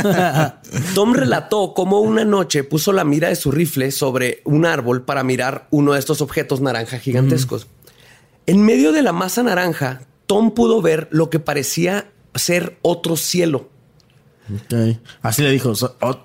Tom 0.93 1.13
relató 1.13 1.73
cómo 1.73 1.99
una 1.99 2.23
noche 2.23 2.63
puso 2.63 2.93
la 2.93 3.03
mira 3.03 3.29
de 3.29 3.35
su 3.35 3.51
rifle 3.51 3.91
sobre 3.91 4.41
un 4.45 4.67
árbol 4.67 5.01
para 5.01 5.23
mirar 5.23 5.67
uno 5.71 5.93
de 5.93 5.99
estos 5.99 6.21
objetos 6.21 6.61
naranja 6.61 6.99
gigantescos. 6.99 7.65
En 8.45 8.61
medio 8.61 8.91
de 8.91 9.01
la 9.01 9.13
masa 9.13 9.41
naranja, 9.41 10.03
Tom 10.27 10.51
pudo 10.51 10.79
ver 10.81 11.07
lo 11.09 11.31
que 11.31 11.39
parecía 11.39 12.11
ser 12.35 12.77
otro 12.83 13.17
cielo 13.17 13.67
Así 15.21 15.41
le 15.41 15.51
dijo. 15.51 15.73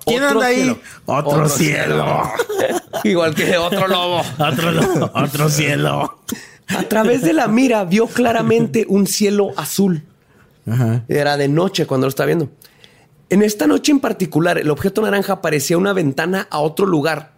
¿Quién 0.05 0.23
anda 0.23 0.47
ahí? 0.47 0.77
Otro, 1.05 1.47
cielo. 1.49 2.31
Igual 3.03 3.35
que 3.35 3.57
otro 3.57 3.87
lobo. 3.87 4.21
otro 4.39 4.71
lobo. 4.71 5.11
Otro 5.13 5.49
cielo. 5.49 6.19
A 6.67 6.83
través 6.83 7.21
de 7.21 7.33
la 7.33 7.47
mira 7.47 7.83
vio 7.85 8.07
claramente 8.07 8.85
un 8.87 9.07
cielo 9.07 9.51
azul. 9.55 10.03
Era 11.07 11.37
de 11.37 11.47
noche 11.47 11.85
cuando 11.85 12.07
lo 12.07 12.09
estaba 12.09 12.27
viendo. 12.27 12.49
En 13.29 13.41
esta 13.41 13.67
noche 13.67 13.91
en 13.91 13.99
particular, 13.99 14.57
el 14.57 14.69
objeto 14.69 15.01
naranja 15.01 15.41
parecía 15.41 15.77
una 15.77 15.93
ventana 15.93 16.47
a 16.49 16.59
otro 16.59 16.85
lugar 16.85 17.33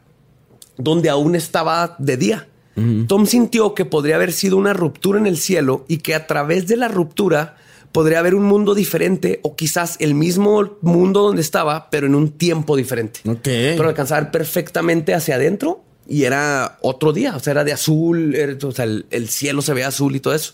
donde 0.77 1.09
aún 1.09 1.35
estaba 1.35 1.95
de 1.97 2.17
día. 2.17 2.47
Tom 3.07 3.25
sintió 3.25 3.73
que 3.73 3.85
podría 3.85 4.17
haber 4.17 4.31
sido 4.31 4.55
una 4.55 4.71
ruptura 4.71 5.17
en 5.17 5.25
el 5.25 5.37
cielo 5.37 5.83
y 5.87 5.97
que 5.97 6.13
a 6.13 6.27
través 6.27 6.67
de 6.67 6.77
la 6.77 6.87
ruptura 6.87 7.55
podría 7.97 8.19
haber 8.19 8.35
un 8.35 8.43
mundo 8.43 8.75
diferente 8.75 9.39
o 9.41 9.55
quizás 9.55 9.95
el 9.99 10.13
mismo 10.13 10.77
mundo 10.81 11.23
donde 11.23 11.41
estaba, 11.41 11.89
pero 11.89 12.05
en 12.05 12.13
un 12.13 12.29
tiempo 12.29 12.75
diferente. 12.75 13.21
Ok. 13.27 13.41
Pero 13.41 13.89
alcanzar 13.89 14.29
perfectamente 14.29 15.15
hacia 15.15 15.33
adentro 15.33 15.81
y 16.07 16.25
era 16.25 16.77
otro 16.83 17.11
día, 17.11 17.35
o 17.35 17.39
sea, 17.39 17.53
era 17.53 17.63
de 17.63 17.73
azul, 17.73 18.35
o 18.61 18.71
sea, 18.71 18.85
el, 18.85 19.29
cielo 19.29 19.63
se 19.63 19.73
ve 19.73 19.83
azul 19.83 20.15
y 20.15 20.19
todo 20.19 20.35
eso. 20.35 20.53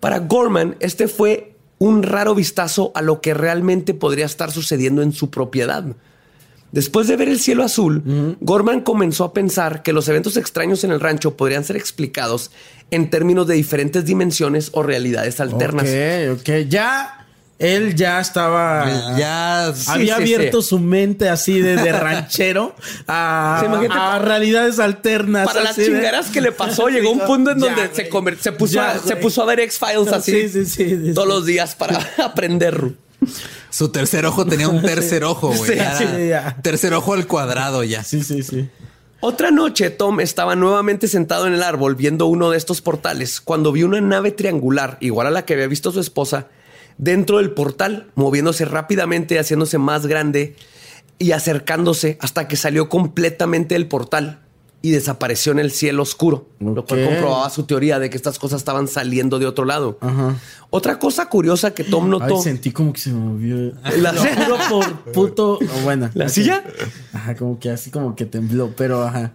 Para 0.00 0.18
Gorman, 0.18 0.74
este 0.80 1.06
fue 1.06 1.54
un 1.78 2.02
raro 2.02 2.34
vistazo 2.34 2.90
a 2.96 3.02
lo 3.02 3.20
que 3.20 3.34
realmente 3.34 3.94
podría 3.94 4.26
estar 4.26 4.50
sucediendo 4.50 5.00
en 5.02 5.12
su 5.12 5.30
propiedad. 5.30 5.84
Después 6.72 7.06
de 7.06 7.14
ver 7.14 7.28
el 7.28 7.38
cielo 7.38 7.62
azul, 7.62 8.36
Gorman 8.40 8.80
comenzó 8.80 9.22
a 9.22 9.32
pensar 9.32 9.84
que 9.84 9.92
los 9.92 10.08
eventos 10.08 10.36
extraños 10.36 10.82
en 10.82 10.90
el 10.90 10.98
rancho 10.98 11.36
podrían 11.36 11.62
ser 11.62 11.76
explicados 11.76 12.50
en 12.90 13.10
términos 13.10 13.46
de 13.46 13.54
diferentes 13.54 14.04
dimensiones 14.04 14.70
o 14.72 14.82
realidades 14.82 15.40
alternas. 15.40 15.88
Ok, 15.88 16.40
ok. 16.40 16.68
Ya 16.68 17.24
él 17.58 17.94
ya 17.94 18.20
estaba. 18.20 19.16
Ya 19.16 19.72
había 19.86 20.16
abierto 20.16 20.60
su 20.60 20.78
mente 20.78 21.28
así 21.28 21.60
de, 21.60 21.76
ranchero 21.92 22.74
a, 23.06 24.20
realidades 24.22 24.78
alternas. 24.78 25.46
Para 25.46 25.62
las 25.62 25.76
chingaras 25.76 26.28
que 26.28 26.40
le 26.40 26.52
pasó, 26.52 26.88
llegó 26.90 27.10
un 27.10 27.20
punto 27.20 27.52
en 27.52 27.58
donde 27.58 27.88
se, 27.92 28.10
se, 28.40 28.52
puso 28.52 28.80
a, 28.80 28.98
se 28.98 29.16
puso 29.16 29.42
a 29.42 29.46
ver 29.46 29.60
X-Files 29.60 30.12
así 30.12 31.12
todos 31.14 31.28
los 31.28 31.46
días 31.46 31.74
para 31.74 31.98
aprender. 32.24 32.92
Su 33.70 33.88
tercer 33.88 34.26
ojo 34.26 34.44
tenía 34.44 34.68
un 34.68 34.82
tercer 34.82 35.24
ojo, 35.24 35.52
güey. 35.52 35.78
tercer 36.62 36.92
ojo 36.92 37.14
al 37.14 37.26
cuadrado 37.26 37.82
ya. 37.82 38.04
Sí, 38.04 38.22
sí, 38.22 38.42
sí. 38.42 38.68
Otra 39.26 39.50
noche, 39.50 39.88
Tom 39.88 40.20
estaba 40.20 40.54
nuevamente 40.54 41.08
sentado 41.08 41.46
en 41.46 41.54
el 41.54 41.62
árbol 41.62 41.94
viendo 41.94 42.26
uno 42.26 42.50
de 42.50 42.58
estos 42.58 42.82
portales 42.82 43.40
cuando 43.40 43.72
vio 43.72 43.86
una 43.86 44.02
nave 44.02 44.32
triangular, 44.32 44.98
igual 45.00 45.26
a 45.26 45.30
la 45.30 45.46
que 45.46 45.54
había 45.54 45.66
visto 45.66 45.90
su 45.92 46.00
esposa, 46.00 46.48
dentro 46.98 47.38
del 47.38 47.52
portal, 47.52 48.10
moviéndose 48.16 48.66
rápidamente, 48.66 49.38
haciéndose 49.38 49.78
más 49.78 50.04
grande 50.04 50.56
y 51.18 51.32
acercándose 51.32 52.18
hasta 52.20 52.46
que 52.48 52.56
salió 52.56 52.90
completamente 52.90 53.76
del 53.76 53.88
portal 53.88 54.43
y 54.84 54.90
desapareció 54.90 55.52
en 55.52 55.60
el 55.60 55.70
cielo 55.70 56.02
oscuro, 56.02 56.46
lo 56.60 56.84
cual 56.84 57.06
comprobaba 57.06 57.48
su 57.48 57.62
teoría 57.62 57.98
de 57.98 58.10
que 58.10 58.18
estas 58.18 58.38
cosas 58.38 58.60
estaban 58.60 58.86
saliendo 58.86 59.38
de 59.38 59.46
otro 59.46 59.64
lado. 59.64 59.98
Otra 60.68 60.98
cosa 60.98 61.30
curiosa 61.30 61.72
que 61.72 61.84
Tom 61.84 62.10
notó. 62.10 62.42
sentí 62.42 62.70
como 62.70 62.92
que 62.92 63.00
se 63.00 63.10
movió. 63.14 63.72
La 63.96 64.12
silla 64.12 64.68
por 64.68 65.12
puto. 65.12 65.58
bueno, 65.84 66.10
¿La 66.12 66.28
silla? 66.28 66.62
Ajá, 67.14 67.34
como 67.34 67.58
que 67.58 67.70
así 67.70 67.90
como 67.90 68.14
que 68.14 68.26
tembló, 68.26 68.74
pero 68.76 69.02
ajá. 69.04 69.32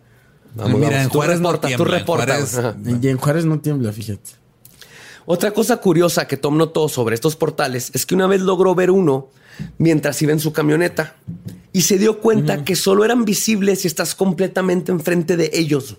Mira, 0.54 1.02
en 1.02 1.10
Juárez 1.10 1.42
no 1.42 1.60
tiembla. 1.60 1.78
Tú 1.78 1.86
reportas. 1.86 2.62
Y 3.02 3.08
en 3.08 3.18
Juárez 3.18 3.46
no 3.46 3.60
tiembla, 3.60 3.92
fíjate. 3.92 4.30
Otra 5.26 5.50
cosa 5.50 5.78
curiosa 5.78 6.28
que 6.28 6.38
Tom 6.38 6.58
notó 6.58 6.88
sobre 6.90 7.16
estos 7.16 7.36
portales 7.36 7.90
es 7.96 8.06
que 8.06 8.14
una 8.14 8.28
vez 8.28 8.42
logró 8.42 8.76
ver 8.76 8.92
uno 8.92 9.30
mientras 9.80 10.22
iba 10.22 10.32
en 10.32 10.40
su 10.40 10.54
camioneta 10.54 11.16
y 11.72 11.82
se 11.82 11.98
dio 11.98 12.20
cuenta 12.20 12.64
que 12.64 12.76
solo 12.76 13.06
eran 13.06 13.26
visibles 13.26 13.82
si 13.82 13.88
estás 13.88 14.16
completamente 14.16 14.92
enfrente 14.92 15.38
de 15.38 15.52
ellos. 15.54 15.98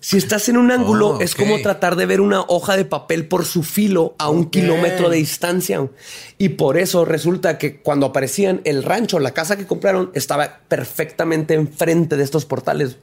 Si 0.00 0.16
estás 0.16 0.48
en 0.48 0.56
un 0.56 0.70
ángulo, 0.70 1.16
oh, 1.16 1.20
es 1.20 1.34
como 1.34 1.60
tratar 1.62 1.96
de 1.96 2.06
ver 2.06 2.20
una 2.20 2.42
hoja 2.42 2.76
de 2.76 2.84
papel 2.84 3.26
por 3.26 3.44
su 3.44 3.64
filo 3.64 4.14
a 4.18 4.28
un 4.28 4.50
kilómetro 4.50 5.08
de 5.08 5.16
distancia. 5.16 5.88
Y 6.38 6.50
por 6.50 6.78
eso 6.78 7.04
resulta 7.04 7.58
que 7.58 7.80
cuando 7.80 8.06
aparecían, 8.06 8.60
el 8.64 8.84
rancho, 8.84 9.18
la 9.18 9.32
casa 9.32 9.56
que 9.56 9.66
compraron, 9.66 10.10
estaba 10.14 10.60
perfectamente 10.68 11.54
enfrente 11.54 12.16
de 12.16 12.22
estos 12.22 12.44
portales. 12.44 12.98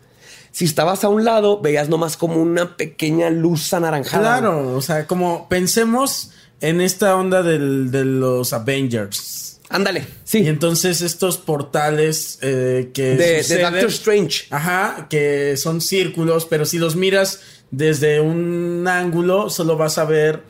Si 0.51 0.65
estabas 0.65 1.03
a 1.03 1.09
un 1.09 1.25
lado, 1.25 1.59
veías 1.59 1.89
nomás 1.89 2.15
como 2.15 2.41
una 2.41 2.77
pequeña 2.77 3.29
luz 3.31 3.73
anaranjada. 3.73 4.39
Claro, 4.39 4.77
o 4.77 4.81
sea, 4.81 5.07
como 5.07 5.49
pensemos 5.49 6.31
en 6.61 6.79
esta 6.79 7.17
onda 7.17 7.43
de 7.43 7.57
los 7.57 8.53
Avengers. 8.53 9.52
Ándale, 9.73 10.05
sí. 10.23 10.41
Y 10.41 10.49
entonces 10.49 11.01
estos 11.01 11.39
portales 11.39 12.37
eh, 12.43 12.91
que... 12.93 13.15
De, 13.15 13.41
Doctor 13.41 13.89
Strange. 13.89 14.45
Ajá, 14.51 15.07
que 15.09 15.57
son 15.57 15.81
círculos, 15.81 16.45
pero 16.45 16.63
si 16.65 16.77
los 16.77 16.95
miras 16.95 17.39
desde 17.71 18.21
un 18.21 18.87
ángulo, 18.87 19.49
solo 19.49 19.75
vas 19.75 19.97
a 19.97 20.05
ver... 20.05 20.43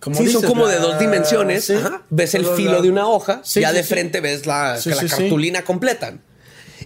Como 0.00 0.16
sí, 0.16 0.28
son 0.28 0.42
como 0.42 0.66
de 0.66 0.80
dos 0.80 0.98
dimensiones. 0.98 1.72
Ves 2.10 2.34
el 2.34 2.44
filo 2.46 2.82
de 2.82 2.90
una 2.90 3.06
hoja, 3.06 3.42
ya 3.44 3.72
de 3.72 3.84
frente 3.84 4.20
ves 4.20 4.44
la, 4.44 4.76
la 4.84 5.08
cartulina 5.08 5.62
completa. 5.62 6.18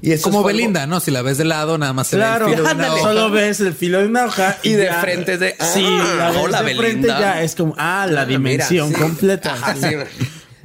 Y 0.00 0.12
es 0.12 0.22
como 0.22 0.44
Belinda, 0.44 0.86
¿no? 0.86 1.00
Si 1.00 1.10
la 1.10 1.22
ves 1.22 1.38
de 1.38 1.44
lado, 1.44 1.78
nada 1.78 1.92
más 1.92 2.08
se 2.08 2.16
ve 2.16 2.22
el 2.22 2.44
filo 2.44 2.62
de 2.62 2.74
una 2.74 2.92
hoja. 2.92 3.02
Solo 3.02 3.30
ves 3.30 3.60
el 3.60 3.74
filo 3.74 3.98
de 4.00 4.06
una 4.06 4.26
hoja. 4.26 4.58
Y, 4.62 4.72
de 4.74 4.92
frente 4.92 5.32
es 5.34 5.40
de. 5.40 5.56
sí, 5.74 5.82
la 5.82 6.28
ah, 6.28 6.32
hola, 6.40 6.62
de 6.62 6.76
frente 6.76 7.08
ya 7.08 7.42
es 7.42 7.54
como, 7.54 7.74
ah, 7.78 8.06
la 8.08 8.20
ah, 8.20 8.26
dimensión 8.26 8.92
completa. 8.92 9.56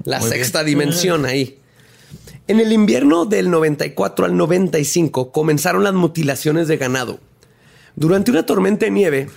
La 0.03 0.21
sexta 0.21 0.63
dimensión 0.63 1.25
ahí. 1.25 1.59
En 2.47 2.59
el 2.59 2.71
invierno 2.73 3.25
del 3.25 3.49
94 3.49 4.25
al 4.25 4.35
95 4.35 5.31
comenzaron 5.31 5.83
las 5.83 5.93
mutilaciones 5.93 6.67
de 6.67 6.77
ganado. 6.77 7.19
Durante 7.95 8.31
una 8.31 8.45
tormenta 8.45 8.85
de 8.85 8.91
nieve, 8.91 9.29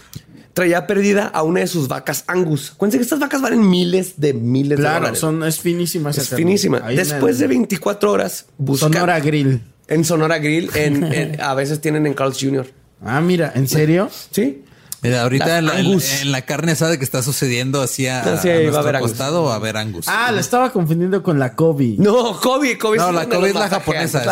traía 0.55 0.87
perdida 0.87 1.27
a 1.27 1.43
una 1.43 1.61
de 1.61 1.67
sus 1.67 1.87
vacas 1.87 2.25
Angus. 2.27 2.73
Cuéntense 2.77 2.99
que 2.99 3.05
estas 3.05 3.21
vacas 3.21 3.43
valen 3.43 3.69
miles 3.69 4.15
de 4.17 4.33
miles 4.33 4.79
de 4.79 4.85
dólares. 4.85 5.19
Son, 5.19 5.45
es 5.45 5.61
finísima. 5.61 6.11
Es 6.11 6.31
finísima. 6.31 6.81
Después 6.81 7.39
de 7.39 7.47
24 7.47 8.11
horas, 8.11 8.47
buscan... 8.59 8.93
Sonora 8.93 9.21
Grill. 9.21 9.63
En 9.89 10.05
Sonora 10.05 10.39
Grill, 10.39 10.71
en, 10.75 11.41
a 11.41 11.55
veces 11.55 11.81
tienen 11.81 12.07
en 12.07 12.15
Carl's 12.15 12.39
Jr. 12.41 12.67
Ah, 13.05 13.21
mira, 13.21 13.53
¿en 13.55 13.69
serio? 13.69 14.11
Sí. 14.31 14.65
Mira, 15.07 15.23
ahorita 15.23 15.59
en 15.59 15.67
la, 15.67 15.79
en, 15.79 16.33
la, 16.33 16.43
carne 16.43 16.73
asada 16.73 16.99
que 16.99 17.05
está 17.05 17.23
sucediendo 17.23 17.81
así 17.81 18.07
a, 18.07 18.23
ah, 18.23 18.41
a, 18.41 18.83
ver 18.83 18.99
costado 18.99 19.53
a 19.53 19.59
ver 19.59 19.77
Angus. 19.77 20.09
Ah, 20.09 20.33
la 20.33 20.41
estaba 20.41 20.73
confundiendo 20.73 21.23
con 21.23 21.39
la 21.39 21.55
Kobe. 21.55 21.95
No, 21.99 22.41
Kobe, 22.41 22.77
Kobe. 22.77 22.99
No, 22.99 23.13
la 23.13 23.29
Kobe 23.29 23.51
es 23.51 23.55
la 23.55 23.69
japonesa, 23.69 24.21
es 24.21 24.27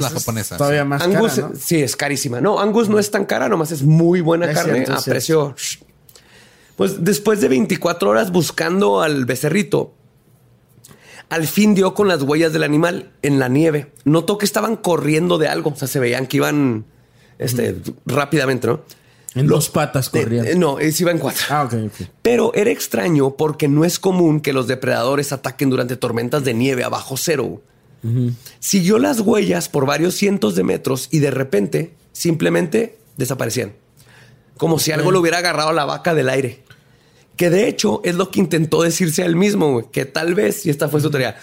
la, 0.00 0.10
japonesa. 0.10 0.56
Todavía 0.56 0.84
más 0.84 1.02
Angus, 1.02 1.34
cara, 1.34 1.50
sí, 1.58 1.80
es 1.80 1.96
carísima. 1.96 2.40
No, 2.40 2.60
Angus 2.60 2.88
no 2.88 2.98
es 2.98 3.10
tan 3.10 3.24
cara, 3.24 3.48
nomás 3.48 3.70
es 3.70 3.82
muy 3.82 4.20
buena 4.20 4.52
carne 4.52 4.84
a 4.88 5.00
precio. 5.00 5.54
Pues 6.76 7.04
después 7.04 7.40
de 7.40 7.48
24 7.48 8.10
horas 8.10 8.32
buscando 8.32 9.02
al 9.02 9.26
becerrito, 9.26 9.94
al 11.28 11.46
fin 11.46 11.74
dio 11.74 11.94
con 11.94 12.08
las 12.08 12.22
huellas 12.22 12.52
del 12.52 12.64
animal 12.64 13.12
en 13.22 13.38
la 13.38 13.48
nieve. 13.48 13.92
Notó 14.04 14.36
que 14.38 14.44
estaban 14.44 14.76
corriendo 14.76 15.38
de 15.38 15.48
algo. 15.48 15.70
O 15.70 15.76
sea, 15.76 15.86
se 15.86 16.00
veían 16.00 16.26
que 16.26 16.38
iban 16.38 16.86
este, 17.38 17.76
rápidamente, 18.04 18.66
¿no? 18.66 18.80
En 19.34 19.46
dos 19.46 19.68
patas 19.68 20.10
corrían. 20.10 20.58
no, 20.58 20.78
se 20.78 21.02
iba 21.02 21.12
en 21.12 21.18
cuatro. 21.18 21.42
Ah, 21.50 21.64
ok, 21.64 21.92
Pero 22.22 22.52
era 22.54 22.70
extraño 22.70 23.36
porque 23.36 23.68
no 23.68 23.84
es 23.84 23.98
común 23.98 24.40
que 24.40 24.52
los 24.52 24.66
depredadores 24.66 25.32
ataquen 25.32 25.70
durante 25.70 25.96
tormentas 25.96 26.44
de 26.44 26.54
nieve 26.54 26.82
a 26.84 26.88
bajo 26.88 27.16
cero. 27.16 27.62
Siguió 28.58 28.98
las 28.98 29.20
huellas 29.20 29.68
por 29.68 29.84
varios 29.86 30.14
cientos 30.14 30.54
de 30.54 30.64
metros 30.64 31.08
y 31.10 31.18
de 31.18 31.30
repente 31.30 31.94
simplemente 32.12 32.98
desaparecían. 33.18 33.74
Como 34.56 34.78
si 34.78 34.90
algo 34.90 35.12
le 35.12 35.18
hubiera 35.18 35.38
agarrado 35.38 35.68
a 35.68 35.74
la 35.74 35.84
vaca 35.84 36.14
del 36.14 36.28
aire. 36.28 36.64
Que 37.36 37.50
de 37.50 37.68
hecho 37.68 38.00
es 38.04 38.16
lo 38.16 38.30
que 38.30 38.40
intentó 38.40 38.82
decirse 38.82 39.22
a 39.22 39.26
él 39.26 39.36
mismo, 39.36 39.90
que 39.90 40.06
tal 40.06 40.34
vez, 40.34 40.66
y 40.66 40.70
esta 40.70 40.88
fue 40.88 41.00
su 41.00 41.10
teoría, 41.10 41.36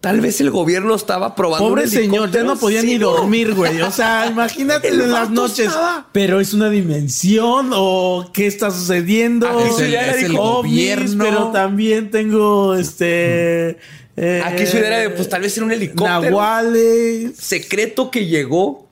Tal 0.00 0.20
vez 0.20 0.40
el 0.40 0.50
gobierno 0.50 0.94
estaba 0.94 1.34
probando. 1.34 1.68
Pobre 1.68 1.88
señor, 1.88 2.30
ya 2.30 2.44
no 2.44 2.56
podía 2.56 2.82
ni 2.82 2.98
dormir, 2.98 3.54
güey. 3.54 3.80
O 3.82 3.90
sea, 3.90 4.26
imagínate 4.30 4.88
en 4.88 5.10
las 5.10 5.30
noches. 5.30 5.72
Pero 6.12 6.40
es 6.40 6.54
una 6.54 6.70
dimensión 6.70 7.70
o 7.72 8.30
qué 8.32 8.46
está 8.46 8.70
sucediendo. 8.70 9.48
Aquí 9.48 9.70
su 9.76 9.84
idea 9.84 10.06
era 10.06 10.20
el 10.20 10.36
gobierno. 10.36 11.24
Pero 11.24 11.50
también 11.50 12.10
tengo 12.10 12.74
este. 12.74 13.78
Eh, 14.18 14.42
Aquí 14.44 14.66
su 14.66 14.76
idea 14.76 15.04
era, 15.04 15.14
pues 15.14 15.28
tal 15.28 15.42
vez 15.42 15.56
era 15.56 15.66
un 15.66 15.72
helicóptero. 15.72 16.20
Nahuales. 16.20 17.36
Secreto 17.36 18.10
que 18.10 18.26
llegó 18.26 18.85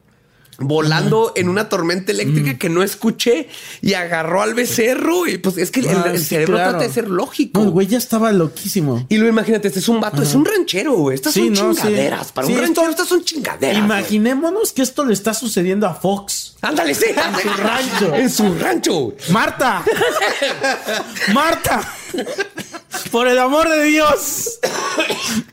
volando 0.59 1.33
en 1.37 1.49
una 1.49 1.69
tormenta 1.69 2.13
eléctrica 2.13 2.59
que 2.59 2.69
no 2.69 2.83
escuché 2.83 3.49
y 3.83 3.95
agarró 3.95 4.43
al 4.43 4.55
becerro. 4.55 5.27
Y 5.27 5.39
pues 5.39 5.59
es 5.59 5.71
que 5.71 5.81
el, 5.81 5.89
ah, 5.89 6.17
cerebro 6.19 6.57
trata 6.57 6.79
de 6.79 6.91
ser 6.91 7.09
lógico. 7.09 7.63
el 7.63 7.71
güey 7.71 7.87
ya 7.87 7.99
estaba 7.99 8.33
loquísimo. 8.33 9.07
Y 9.09 9.19
lo 9.19 9.29
imagínate, 9.29 9.69
este 9.69 9.81
es 9.81 9.89
un 9.89 10.01
vato, 10.01 10.23
es 10.23 10.35
un 10.35 10.45
ranchero, 10.45 10.93
güey. 10.93 11.17
Estas 11.17 11.35
son 11.35 11.53
chingaderas. 11.53 12.33
Para 12.33 12.47
un 12.47 12.57
ranchero, 12.57 12.91
estas 12.91 13.09
son 13.09 13.25
chingaderas. 13.25 13.79
Imaginémonos 13.79 14.73
que 14.73 14.83
esto 14.83 15.05
le 15.05 15.13
está 15.13 15.35
sucediendo 15.35 15.87
a 15.87 15.95
Fox. 15.95 16.55
Ándale, 16.61 16.95
sí. 16.95 17.07
En 17.09 17.43
su 17.43 17.63
rancho. 17.63 18.15
En 18.15 18.31
su 18.31 18.55
rancho. 18.59 19.15
Marta. 19.31 19.85
Marta. 21.35 21.95
Por 23.11 23.29
el 23.29 23.39
amor 23.39 23.69
de 23.69 23.85
Dios. 23.85 24.59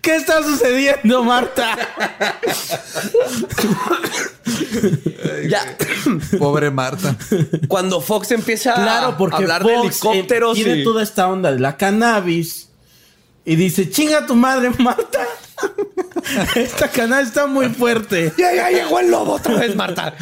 ¿Qué 0.01 0.15
está 0.15 0.41
sucediendo, 0.43 1.23
Marta? 1.23 1.77
ya. 5.47 5.77
Pobre 6.39 6.71
Marta. 6.71 7.15
Cuando 7.67 8.01
Fox 8.01 8.31
empieza 8.31 8.73
a 8.73 9.03
hablar 9.11 9.63
de 9.63 9.75
helicópteros. 9.75 10.55
Tiene 10.55 10.83
toda 10.83 11.03
esta 11.03 11.27
onda 11.27 11.51
de 11.51 11.59
la 11.59 11.77
cannabis. 11.77 12.69
Y 13.45 13.55
dice, 13.55 13.89
chinga 13.89 14.25
tu 14.25 14.35
madre, 14.35 14.71
Marta. 14.79 15.19
Esta 16.55 16.89
canal 16.89 17.25
está 17.25 17.47
muy 17.47 17.69
fuerte. 17.69 18.33
Ya, 18.37 18.53
ya 18.53 18.69
llegó 18.69 18.99
el 18.99 19.11
lobo 19.11 19.33
otra 19.33 19.57
vez, 19.57 19.75
Marta. 19.75 20.15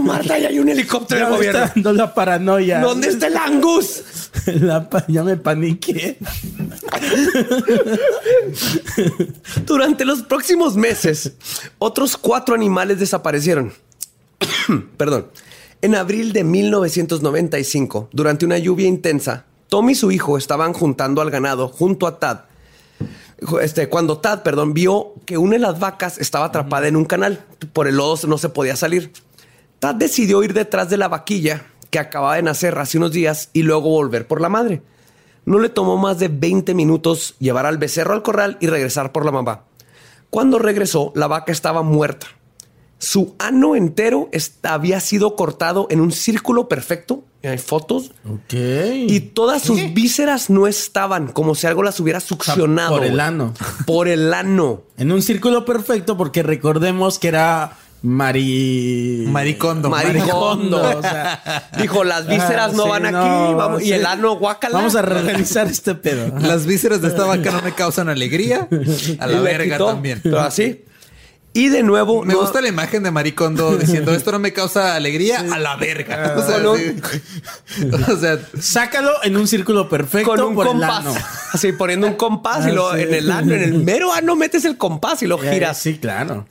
Marta, 0.00 0.38
ya 0.38 0.48
hay 0.48 0.58
un 0.58 0.68
helicóptero 0.68 1.26
del 1.26 1.36
gobierno. 1.36 1.64
Está 1.64 1.74
dando 1.74 1.92
la 1.92 2.14
paranoia. 2.14 2.80
¿Dónde 2.80 3.08
está 3.08 3.26
el 3.26 3.36
Angus? 3.36 4.02
ya 5.08 5.22
me 5.22 5.36
paniqué. 5.36 6.16
Durante 9.66 10.04
los 10.04 10.22
próximos 10.22 10.76
meses, 10.76 11.32
otros 11.78 12.16
cuatro 12.16 12.54
animales 12.54 12.98
desaparecieron. 12.98 13.72
Perdón. 14.96 15.28
En 15.80 15.96
abril 15.96 16.32
de 16.32 16.44
1995, 16.44 18.08
durante 18.12 18.44
una 18.44 18.56
lluvia 18.56 18.86
intensa, 18.86 19.46
Tommy 19.68 19.92
y 19.92 19.96
su 19.96 20.12
hijo 20.12 20.38
estaban 20.38 20.74
juntando 20.74 21.20
al 21.20 21.30
ganado 21.30 21.66
junto 21.66 22.06
a 22.06 22.20
Tad. 22.20 22.42
Este, 23.60 23.88
cuando 23.88 24.18
Tad, 24.18 24.42
perdón, 24.42 24.74
vio 24.74 25.14
que 25.26 25.38
una 25.38 25.52
de 25.52 25.58
las 25.58 25.78
vacas 25.78 26.18
estaba 26.18 26.46
atrapada 26.46 26.88
en 26.88 26.96
un 26.96 27.04
canal. 27.04 27.44
Por 27.72 27.88
el 27.88 27.96
lodo 27.96 28.26
no 28.26 28.38
se 28.38 28.48
podía 28.48 28.76
salir. 28.76 29.12
Tad 29.78 29.96
decidió 29.96 30.42
ir 30.42 30.54
detrás 30.54 30.88
de 30.90 30.96
la 30.96 31.08
vaquilla 31.08 31.66
que 31.90 31.98
acababa 31.98 32.36
de 32.36 32.42
nacer 32.42 32.78
hace 32.78 32.98
unos 32.98 33.12
días 33.12 33.50
y 33.52 33.62
luego 33.62 33.90
volver 33.90 34.26
por 34.26 34.40
la 34.40 34.48
madre. 34.48 34.82
No 35.44 35.58
le 35.58 35.68
tomó 35.68 35.96
más 35.96 36.18
de 36.18 36.28
20 36.28 36.72
minutos 36.74 37.34
llevar 37.38 37.66
al 37.66 37.78
becerro 37.78 38.14
al 38.14 38.22
corral 38.22 38.58
y 38.60 38.68
regresar 38.68 39.12
por 39.12 39.24
la 39.24 39.32
mamá. 39.32 39.64
Cuando 40.30 40.58
regresó, 40.58 41.12
la 41.14 41.26
vaca 41.26 41.52
estaba 41.52 41.82
muerta. 41.82 42.28
Su 43.02 43.34
ano 43.40 43.74
entero 43.74 44.30
había 44.62 45.00
sido 45.00 45.34
cortado 45.34 45.88
en 45.90 46.00
un 46.00 46.12
círculo 46.12 46.68
perfecto. 46.68 47.24
Hay 47.42 47.58
fotos. 47.58 48.12
Ok. 48.24 48.54
Y 49.08 49.18
todas 49.18 49.62
sus 49.62 49.92
vísceras 49.92 50.50
no 50.50 50.68
estaban, 50.68 51.32
como 51.32 51.56
si 51.56 51.66
algo 51.66 51.82
las 51.82 51.98
hubiera 51.98 52.20
succionado. 52.20 52.98
Por 52.98 53.04
el 53.04 53.18
ano. 53.18 53.54
Por 53.86 54.06
el 54.06 54.32
ano. 54.32 54.82
En 54.96 55.10
un 55.10 55.20
círculo 55.20 55.64
perfecto, 55.64 56.16
porque 56.16 56.44
recordemos 56.44 57.18
que 57.18 57.26
era 57.26 57.76
Mari... 58.02 59.24
Maricondo. 59.26 59.90
Maricondo. 59.90 60.98
o 60.98 61.02
sea, 61.02 61.72
dijo, 61.78 62.04
las 62.04 62.28
vísceras 62.28 62.72
no 62.72 62.84
sí, 62.84 62.88
van 62.88 63.06
aquí. 63.06 63.16
no, 63.16 63.56
vamos, 63.56 63.82
Y 63.82 63.86
sí. 63.86 63.92
el 63.94 64.06
ano, 64.06 64.36
guácala. 64.36 64.76
Vamos 64.76 64.94
a 64.94 65.02
revisar 65.02 65.66
este 65.66 65.96
pedo. 65.96 66.38
Las 66.38 66.66
vísceras 66.66 67.02
de 67.02 67.08
esta 67.08 67.24
vaca 67.24 67.50
no 67.50 67.62
me 67.62 67.74
causan 67.74 68.08
alegría. 68.08 68.68
A 69.18 69.28
Y 69.28 69.32
la 69.32 69.40
verga 69.40 69.74
quitó, 69.74 69.86
también. 69.86 70.20
Pero 70.22 70.38
así. 70.38 70.84
Y 71.54 71.68
de 71.68 71.82
nuevo... 71.82 72.24
Me 72.24 72.32
no- 72.32 72.40
gusta 72.40 72.62
la 72.62 72.68
imagen 72.68 73.02
de 73.02 73.10
Maricondo 73.10 73.76
diciendo 73.76 74.14
esto 74.14 74.32
no 74.32 74.38
me 74.38 74.54
causa 74.54 74.94
alegría 74.96 75.40
a 75.52 75.58
la 75.58 75.76
verga. 75.76 76.34
O 76.38 76.42
sea, 76.46 76.56
Con 76.62 76.66
un- 76.66 76.78
sí. 76.78 77.90
O 78.12 78.16
sea, 78.16 78.38
Sácalo 78.58 79.10
en 79.22 79.36
un 79.36 79.46
círculo 79.46 79.86
perfecto 79.88 80.30
con 80.30 80.40
un 80.40 80.54
por 80.54 80.66
el 80.66 80.72
compás. 80.72 81.00
ano. 81.00 81.14
Así 81.52 81.72
poniendo 81.72 82.06
un 82.06 82.14
compás 82.14 82.64
y 82.66 82.70
Ah, 82.70 82.72
luego 82.72 82.94
sí. 82.94 83.02
en 83.02 83.14
el 83.14 83.30
ano, 83.30 83.54
en 83.54 83.62
el 83.62 83.74
mero 83.74 84.12
ano 84.14 84.34
metes 84.34 84.64
el 84.64 84.78
compás 84.78 85.22
y 85.22 85.26
lo 85.26 85.36
giras. 85.38 85.76
Sí, 85.76 85.98
claro. 85.98 86.46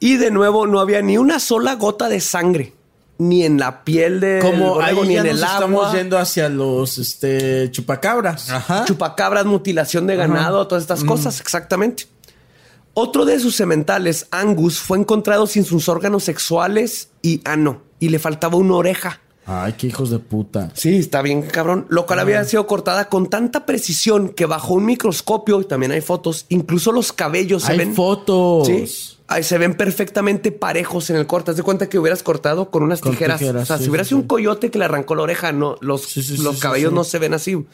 Y 0.00 0.16
de 0.16 0.30
nuevo 0.30 0.66
no 0.66 0.80
había 0.80 1.00
ni 1.00 1.16
una 1.16 1.40
sola 1.40 1.74
gota 1.76 2.08
de 2.08 2.20
sangre. 2.20 2.74
Ni 3.18 3.44
en 3.44 3.58
la 3.58 3.82
piel 3.82 4.20
de 4.20 4.40
Como 4.42 4.78
ahí 4.78 4.94
ni 5.06 5.14
ya 5.14 5.20
en 5.22 5.28
nos 5.28 5.38
el 5.38 5.42
estamos 5.44 5.86
agua. 5.86 5.96
yendo 5.98 6.18
hacia 6.18 6.50
los 6.50 6.98
este, 6.98 7.70
chupacabras. 7.70 8.50
ajá. 8.50 8.84
Chupacabras, 8.84 9.46
mutilación 9.46 10.06
de 10.06 10.16
ganado, 10.16 10.66
todas 10.66 10.82
estas 10.84 11.02
cosas, 11.02 11.40
exactamente. 11.40 12.04
Otro 12.98 13.26
de 13.26 13.38
sus 13.38 13.54
sementales, 13.54 14.26
Angus, 14.30 14.78
fue 14.78 14.96
encontrado 14.96 15.46
sin 15.46 15.64
sus 15.66 15.86
órganos 15.90 16.24
sexuales 16.24 17.10
y 17.20 17.42
ano. 17.44 17.82
Y 18.00 18.08
le 18.08 18.18
faltaba 18.18 18.56
una 18.56 18.74
oreja. 18.76 19.20
Ay, 19.44 19.74
qué 19.74 19.88
hijos 19.88 20.08
de 20.08 20.18
puta. 20.18 20.70
Sí, 20.74 20.96
está 20.96 21.20
bien, 21.20 21.42
cabrón. 21.42 21.84
Lo 21.90 22.06
cual 22.06 22.20
había 22.20 22.42
sido 22.44 22.66
cortada 22.66 23.10
con 23.10 23.28
tanta 23.28 23.66
precisión 23.66 24.30
que 24.30 24.46
bajo 24.46 24.72
un 24.72 24.86
microscopio, 24.86 25.60
y 25.60 25.66
también 25.66 25.92
hay 25.92 26.00
fotos, 26.00 26.46
incluso 26.48 26.90
los 26.90 27.12
cabellos 27.12 27.64
se 27.64 27.72
Hay 27.72 27.78
ven. 27.78 27.94
fotos. 27.94 28.66
Sí. 28.66 28.86
Ahí 29.28 29.42
se 29.42 29.58
ven 29.58 29.74
perfectamente 29.74 30.50
parejos 30.50 31.10
en 31.10 31.16
el 31.16 31.26
corte. 31.26 31.50
Haz 31.50 31.58
de 31.58 31.62
cuenta 31.64 31.88
que 31.90 31.98
hubieras 31.98 32.22
cortado 32.22 32.70
con 32.70 32.82
unas 32.82 33.02
Con 33.02 33.12
tijeras. 33.12 33.38
tijeras, 33.38 33.62
o 33.64 33.66
sea, 33.66 33.76
sí, 33.78 33.84
si 33.84 33.90
hubiera 33.90 34.04
sido 34.04 34.18
sí. 34.18 34.22
un 34.22 34.26
coyote 34.28 34.70
que 34.70 34.78
le 34.78 34.86
arrancó 34.86 35.14
la 35.14 35.22
oreja, 35.22 35.52
no, 35.52 35.76
los, 35.82 36.02
Sí, 36.06 36.38
los 36.38 36.58
cabellos 36.60 36.92
no 36.94 37.04
se 37.04 37.18
ven 37.18 37.34
así. 37.34 37.66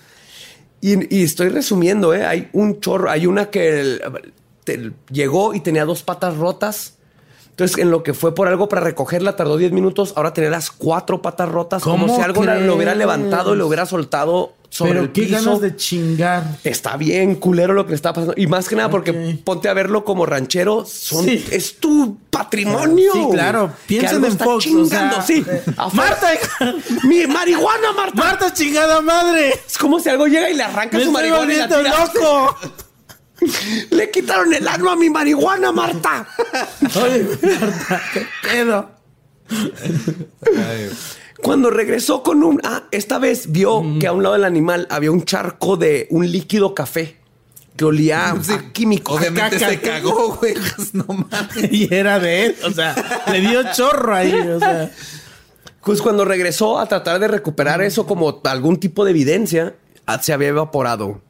Y, 0.81 1.16
y 1.16 1.23
estoy 1.23 1.49
resumiendo, 1.49 2.12
¿eh? 2.12 2.27
Hay 2.27 2.49
un 2.53 2.81
chorro. 2.81 3.09
Hay 3.09 3.27
una 3.27 3.51
que 3.51 3.81
el- 3.81 4.03
te- 4.64 4.92
llegó 5.10 5.54
y 5.54 5.60
tenía 5.60 5.84
dos 5.84 6.02
patas 6.02 6.36
rotas. 6.36 6.94
Entonces, 7.50 7.76
en 7.78 7.90
lo 7.90 8.02
que 8.02 8.14
fue 8.14 8.34
por 8.34 8.48
algo 8.48 8.66
para 8.68 8.80
recogerla, 8.80 9.36
tardó 9.36 9.58
10 9.58 9.72
minutos. 9.72 10.14
Ahora 10.16 10.32
tenía 10.32 10.48
las 10.48 10.70
cuatro 10.70 11.20
patas 11.20 11.50
rotas, 11.50 11.82
como 11.82 12.06
¿Cómo 12.06 12.16
si 12.16 12.22
algo 12.22 12.42
lo 12.44 12.74
hubiera 12.76 12.94
levantado 12.94 13.54
y 13.54 13.58
lo 13.58 13.66
hubiera 13.66 13.84
soltado 13.84 14.54
sobre 14.70 14.92
Pero 14.92 15.02
el 15.04 15.12
qué 15.12 15.22
piso. 15.24 15.34
ganas 15.44 15.60
de 15.60 15.76
chingar. 15.76 16.44
Está 16.64 16.96
bien 16.96 17.34
culero 17.34 17.74
lo 17.74 17.84
que 17.84 17.90
le 17.90 17.96
está 17.96 18.14
pasando. 18.14 18.32
Y 18.38 18.46
más 18.46 18.70
que 18.70 18.74
nada 18.76 18.88
porque 18.88 19.12
ponte 19.44 19.68
a 19.68 19.74
verlo 19.74 20.02
como 20.02 20.24
ranchero. 20.24 20.86
Son, 20.86 21.26
Sí. 21.26 21.44
Es 21.50 21.76
tu 21.78 22.16
patrimonio. 22.30 23.12
Sí, 23.12 23.20
claro. 23.32 23.70
Piensen 23.86 24.24
en 24.24 24.38
Fox, 24.38 24.48
o 24.48 24.68
chingando, 24.70 25.16
sea, 25.16 25.22
sí. 25.22 25.44
eh. 25.46 25.62
Marta, 25.92 26.28
Mi 27.04 27.26
marihuana, 27.26 27.92
Marta. 27.92 28.14
Marta, 28.16 28.54
chingada 28.54 29.02
madre. 29.02 29.60
Es 29.66 29.76
como 29.76 30.00
si 30.00 30.08
algo 30.08 30.26
llega 30.26 30.48
y 30.48 30.54
le 30.54 30.62
arranca 30.62 30.96
Me 30.96 31.04
su 31.04 31.12
marihuana 31.12 31.52
y 31.52 31.56
la 31.58 31.68
tira. 31.68 31.82
loco. 31.82 32.56
Le 33.90 34.11
quitaron 34.11 34.53
el 34.55 34.66
ano 34.68 34.90
a 34.90 34.97
mi 34.97 35.11
marihuana, 35.11 35.72
Marta. 35.72 36.26
Oye, 37.03 37.26
Marta, 37.61 38.03
qué 38.12 38.26
pedo. 38.43 38.90
Cuando 41.43 41.70
regresó 41.70 42.22
con 42.22 42.43
un... 42.45 42.61
Ah, 42.64 42.84
esta 42.90 43.18
vez 43.18 43.51
vio 43.51 43.82
que 43.99 44.07
a 44.07 44.12
un 44.12 44.22
lado 44.22 44.34
del 44.34 44.45
animal 44.45 44.86
había 44.90 45.11
un 45.11 45.24
charco 45.24 45.76
de 45.76 46.07
un 46.11 46.30
líquido 46.30 46.74
café 46.74 47.18
que 47.76 47.84
olía 47.84 48.34
Sí, 48.43 48.53
a 48.53 48.72
químico. 48.72 49.14
Obviamente 49.14 49.59
caca. 49.59 49.70
se 49.70 49.80
cagó, 49.80 50.36
güey. 50.36 50.55
Pues, 50.55 50.95
No 50.95 51.05
mames. 51.09 51.72
Y 51.72 51.93
era 51.93 52.20
de 52.20 52.47
él. 52.47 52.57
O 52.64 52.70
sea, 52.70 52.95
le 53.30 53.40
dio 53.40 53.62
chorro 53.74 54.14
ahí. 54.14 54.32
O 54.34 54.59
sea, 54.61 54.90
Pues 55.84 56.01
cuando 56.01 56.24
regresó 56.24 56.78
a 56.78 56.86
tratar 56.86 57.18
de 57.18 57.28
recuperar 57.28 57.82
eso 57.82 58.07
como 58.07 58.40
algún 58.45 58.78
tipo 58.78 59.05
de 59.05 59.11
evidencia, 59.11 59.74
ah, 60.07 60.22
se 60.22 60.32
había 60.32 60.49
evaporado. 60.49 61.20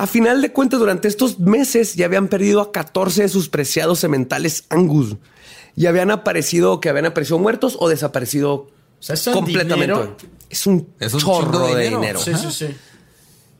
A 0.00 0.06
final 0.06 0.40
de 0.40 0.50
cuentas, 0.50 0.80
durante 0.80 1.08
estos 1.08 1.38
meses 1.40 1.94
ya 1.94 2.06
habían 2.06 2.28
perdido 2.28 2.62
a 2.62 2.72
14 2.72 3.22
de 3.22 3.28
sus 3.28 3.50
preciados 3.50 3.98
sementales 3.98 4.64
Angus. 4.70 5.16
Y 5.76 5.84
habían 5.86 6.10
aparecido, 6.10 6.80
que 6.80 6.88
habían 6.88 7.04
aparecido 7.04 7.38
muertos 7.38 7.76
o 7.78 7.88
desaparecido 7.90 8.52
o 8.54 8.70
sea, 8.98 9.14
eso 9.14 9.30
en 9.30 9.34
completamente. 9.36 9.74
dinero. 9.86 10.16
Es 10.48 10.66
un, 10.66 10.88
Es 10.98 11.12
un 11.12 11.20
chorro 11.20 11.66
de 11.68 11.74
de 11.76 11.88
dinero. 11.90 12.18
Sí, 12.18 12.32
sí, 12.34 12.50
sí. 12.50 12.74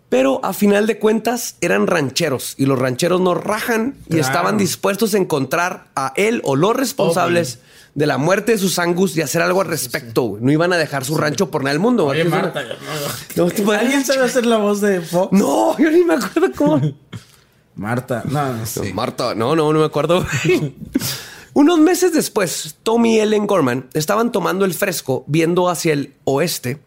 Pero 0.08 0.40
a 0.42 0.52
final 0.54 0.86
de 0.86 0.98
cuentas 0.98 1.56
eran 1.60 1.86
rancheros 1.86 2.54
y 2.56 2.64
los 2.64 2.78
rancheros 2.78 3.20
no 3.20 3.34
rajan 3.34 3.96
y 4.06 4.14
Claro. 4.14 4.22
estaban 4.26 4.56
dispuestos 4.58 5.12
a 5.14 5.18
encontrar 5.18 5.88
a 5.94 6.14
él 6.16 6.40
o 6.44 6.56
los 6.56 6.74
responsables 6.74 7.58
de 7.94 8.06
la 8.06 8.18
muerte 8.18 8.52
de 8.52 8.58
sus 8.58 8.78
angus 8.78 9.16
y 9.16 9.20
hacer 9.22 9.42
algo 9.42 9.60
al 9.60 9.66
respecto. 9.68 10.22
güey. 10.22 10.42
No 10.42 10.52
iban 10.52 10.72
a 10.72 10.76
dejar 10.78 11.04
su 11.04 11.16
rancho 11.16 11.50
por 11.50 11.62
nada 11.62 11.72
del 11.72 11.80
mundo. 11.80 12.06
Oye. 12.06 12.24
Marta, 12.24 12.62
No, 13.36 13.48
puedes- 13.48 13.82
¿Alguien 13.82 14.04
sabe 14.04 14.24
hacer 14.24 14.46
la 14.46 14.58
voz 14.58 14.80
de 14.80 15.00
Fox? 15.00 15.32
No, 15.32 15.76
yo 15.78 15.90
ni 15.90 16.04
me 16.04 16.14
acuerdo 16.14 16.48
cómo. 16.56 16.80
Marta, 17.74 18.22
no, 18.28 18.54
no 18.54 18.66
sé. 18.66 18.92
Marta, 18.92 19.34
no, 19.34 19.56
no, 19.56 19.72
no 19.72 19.78
me 19.78 19.84
acuerdo. 19.86 20.26
Unos 21.52 21.78
meses 21.78 22.12
después, 22.12 22.76
Tommy 22.82 23.16
y 23.16 23.20
Ellen 23.20 23.46
Gorman 23.46 23.88
estaban 23.94 24.30
tomando 24.32 24.64
el 24.64 24.74
fresco, 24.74 25.24
viendo 25.26 25.68
hacia 25.68 25.92
el 25.94 26.14
oeste, 26.24 26.80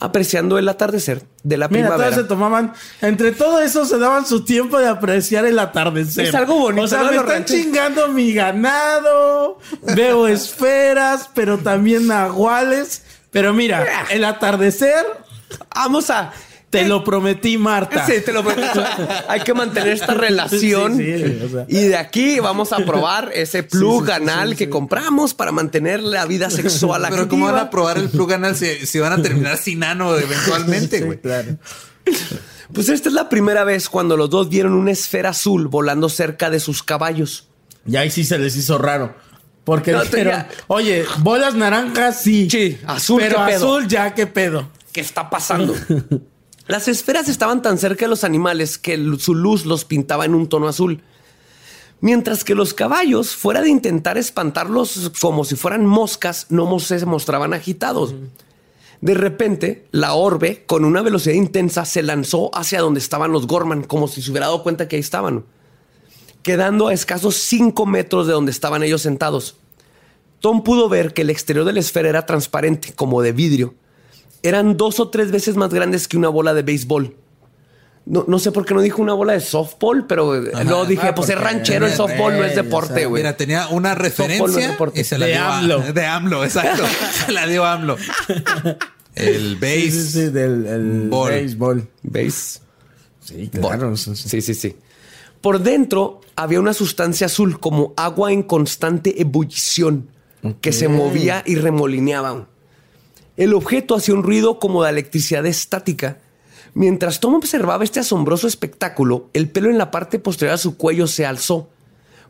apreciando 0.00 0.58
el 0.58 0.68
atardecer 0.68 1.22
de 1.42 1.56
la 1.56 1.68
Mira, 1.68 1.86
todos 1.88 1.96
primavera. 1.98 2.22
se 2.22 2.28
tomaban, 2.28 2.72
entre 3.00 3.32
todo 3.32 3.60
eso 3.60 3.84
se 3.84 3.98
daban 3.98 4.26
su 4.26 4.44
tiempo 4.44 4.78
de 4.78 4.88
apreciar 4.88 5.44
el 5.44 5.58
atardecer. 5.58 6.26
Es 6.26 6.34
algo 6.34 6.54
bonito, 6.58 6.84
O 6.84 6.88
sea, 6.88 7.02
¿no? 7.02 7.10
me 7.10 7.16
están 7.16 7.44
chingando 7.44 8.08
mi 8.08 8.32
ganado, 8.32 9.58
veo 9.94 10.26
esferas, 10.28 11.30
pero 11.34 11.58
también 11.58 12.06
nahuales. 12.06 13.02
Pero 13.30 13.52
mira, 13.52 14.06
el 14.10 14.24
atardecer, 14.24 15.04
Vamos 15.74 16.10
a. 16.10 16.32
te 16.82 16.88
lo 16.88 17.04
prometí, 17.04 17.56
Marta. 17.58 18.06
Sí, 18.06 18.14
te 18.24 18.32
lo 18.32 18.42
prometo. 18.42 18.82
Hay 19.28 19.40
que 19.40 19.54
mantener 19.54 19.90
esta 19.92 20.14
relación. 20.14 20.96
Sí, 20.96 21.18
sí, 21.18 21.38
o 21.44 21.48
sea. 21.48 21.66
Y 21.68 21.86
de 21.88 21.96
aquí 21.96 22.40
vamos 22.40 22.72
a 22.72 22.78
probar 22.78 23.30
ese 23.34 23.62
plug 23.62 24.10
anal 24.10 24.56
que 24.56 24.68
compramos 24.68 25.34
para 25.34 25.52
mantener 25.52 26.02
la 26.02 26.26
vida 26.26 26.50
sexual 26.50 27.02
Pero 27.02 27.14
activa. 27.22 27.28
¿cómo 27.28 27.46
van 27.46 27.58
a 27.58 27.70
probar 27.70 27.98
el 27.98 28.08
plug 28.08 28.32
anal 28.32 28.56
si, 28.56 28.86
si 28.86 28.98
van 28.98 29.12
a 29.12 29.22
terminar 29.22 29.56
sin 29.56 29.84
ano 29.84 30.16
eventualmente, 30.16 31.00
güey? 31.00 31.20
claro. 31.20 31.56
Pues 32.72 32.88
esta 32.88 33.08
es 33.08 33.14
la 33.14 33.28
primera 33.28 33.62
vez 33.64 33.88
cuando 33.88 34.16
los 34.16 34.30
dos 34.30 34.48
vieron 34.48 34.72
una 34.72 34.90
esfera 34.90 35.30
azul 35.30 35.68
volando 35.68 36.08
cerca 36.08 36.50
de 36.50 36.58
sus 36.60 36.82
caballos. 36.82 37.48
Y 37.86 37.96
ahí 37.96 38.10
sí 38.10 38.24
se 38.24 38.38
les 38.38 38.56
hizo 38.56 38.78
raro. 38.78 39.14
Porque 39.64 39.92
No, 39.92 40.02
dijeron, 40.02 40.44
oye, 40.66 41.04
bolas 41.18 41.54
naranjas 41.54 42.20
sí. 42.20 42.48
Sí, 42.50 42.78
azul, 42.86 43.20
Pero 43.22 43.40
azul 43.40 43.86
ya, 43.88 44.12
qué 44.14 44.26
pedo. 44.26 44.70
¿Qué 44.92 45.00
está 45.00 45.30
pasando? 45.30 45.74
Las 46.66 46.88
esferas 46.88 47.28
estaban 47.28 47.60
tan 47.60 47.76
cerca 47.76 48.06
de 48.06 48.10
los 48.10 48.24
animales 48.24 48.78
que 48.78 48.96
su 49.18 49.34
luz 49.34 49.66
los 49.66 49.84
pintaba 49.84 50.24
en 50.24 50.34
un 50.34 50.48
tono 50.48 50.66
azul. 50.66 51.02
Mientras 52.00 52.44
que 52.44 52.54
los 52.54 52.74
caballos, 52.74 53.34
fuera 53.34 53.60
de 53.60 53.68
intentar 53.68 54.18
espantarlos 54.18 55.12
como 55.20 55.44
si 55.44 55.56
fueran 55.56 55.86
moscas, 55.86 56.46
no 56.50 56.78
se 56.80 57.04
mostraban 57.06 57.52
agitados. 57.52 58.14
De 59.00 59.12
repente, 59.12 59.86
la 59.90 60.14
orbe, 60.14 60.64
con 60.66 60.84
una 60.84 61.02
velocidad 61.02 61.34
intensa, 61.34 61.84
se 61.84 62.02
lanzó 62.02 62.50
hacia 62.56 62.80
donde 62.80 63.00
estaban 63.00 63.32
los 63.32 63.46
Gorman, 63.46 63.84
como 63.84 64.08
si 64.08 64.22
se 64.22 64.30
hubiera 64.30 64.46
dado 64.46 64.62
cuenta 64.62 64.88
que 64.88 64.96
ahí 64.96 65.00
estaban, 65.00 65.44
quedando 66.42 66.88
a 66.88 66.94
escasos 66.94 67.36
cinco 67.36 67.84
metros 67.84 68.26
de 68.26 68.32
donde 68.32 68.52
estaban 68.52 68.82
ellos 68.82 69.02
sentados. 69.02 69.56
Tom 70.40 70.62
pudo 70.62 70.88
ver 70.88 71.12
que 71.12 71.22
el 71.22 71.30
exterior 71.30 71.66
de 71.66 71.74
la 71.74 71.80
esfera 71.80 72.08
era 72.08 72.24
transparente, 72.24 72.94
como 72.94 73.20
de 73.20 73.32
vidrio. 73.32 73.74
Eran 74.44 74.76
dos 74.76 75.00
o 75.00 75.08
tres 75.08 75.32
veces 75.32 75.56
más 75.56 75.74
grandes 75.74 76.06
que 76.06 76.16
una 76.16 76.28
bola 76.28 76.54
de 76.54 76.62
béisbol. 76.62 77.16
No, 78.06 78.24
no 78.28 78.38
sé 78.38 78.52
por 78.52 78.66
qué 78.66 78.74
no 78.74 78.82
dijo 78.82 79.00
una 79.00 79.14
bola 79.14 79.32
de 79.32 79.40
softball, 79.40 80.06
pero 80.06 80.34
no 80.66 80.84
dije, 80.84 81.06
ah, 81.08 81.14
pues 81.14 81.30
es 81.30 81.38
ranchero, 81.40 81.86
el 81.86 81.94
softball 81.94 82.36
no 82.36 82.44
es 82.44 82.52
Güey, 82.52 82.64
deporte, 82.66 82.92
o 82.92 82.96
sea, 82.96 83.06
güey. 83.06 83.22
Mira, 83.22 83.36
tenía 83.38 83.68
una 83.68 83.94
Softball 83.94 84.02
no 84.02 84.06
es 84.06 84.18
referencia 84.18 84.68
deporte. 84.72 85.00
y 85.00 85.04
se 85.04 85.16
la 85.18 85.24
De 85.26 85.32
dio 85.32 85.40
a- 85.42 85.58
AMLO. 85.58 85.80
de 85.94 86.06
AMLO, 86.06 86.44
exacto. 86.44 86.82
se 87.26 87.32
la 87.32 87.46
dio 87.46 87.64
AMLO. 87.64 87.96
El 89.14 89.56
base. 89.56 89.90
Sí, 89.90 90.02
sí, 90.10 90.20
del 90.28 90.66
el 90.66 91.08
béisbol. 91.10 91.88
Base. 92.02 92.60
Sí, 93.20 93.48
claro. 93.50 93.96
Sí, 93.96 94.42
sí, 94.42 94.54
sí. 94.54 94.76
Por 95.40 95.60
dentro 95.60 96.20
había 96.36 96.60
una 96.60 96.74
sustancia 96.74 97.26
azul 97.26 97.58
como 97.58 97.94
agua 97.96 98.32
en 98.32 98.42
constante 98.42 99.20
ebullición 99.22 100.10
que 100.60 100.72
se 100.72 100.88
movía 100.88 101.42
y 101.46 101.54
remolineaba. 101.54 102.48
El 103.36 103.52
objeto 103.52 103.96
hacía 103.96 104.14
un 104.14 104.22
ruido 104.22 104.60
como 104.60 104.84
de 104.84 104.90
electricidad 104.90 105.44
estática. 105.44 106.18
Mientras 106.72 107.18
Tom 107.18 107.34
observaba 107.34 107.82
este 107.82 108.00
asombroso 108.00 108.46
espectáculo, 108.46 109.28
el 109.32 109.50
pelo 109.50 109.70
en 109.70 109.78
la 109.78 109.90
parte 109.90 110.20
posterior 110.20 110.56
de 110.56 110.62
su 110.62 110.76
cuello 110.76 111.08
se 111.08 111.26
alzó. 111.26 111.68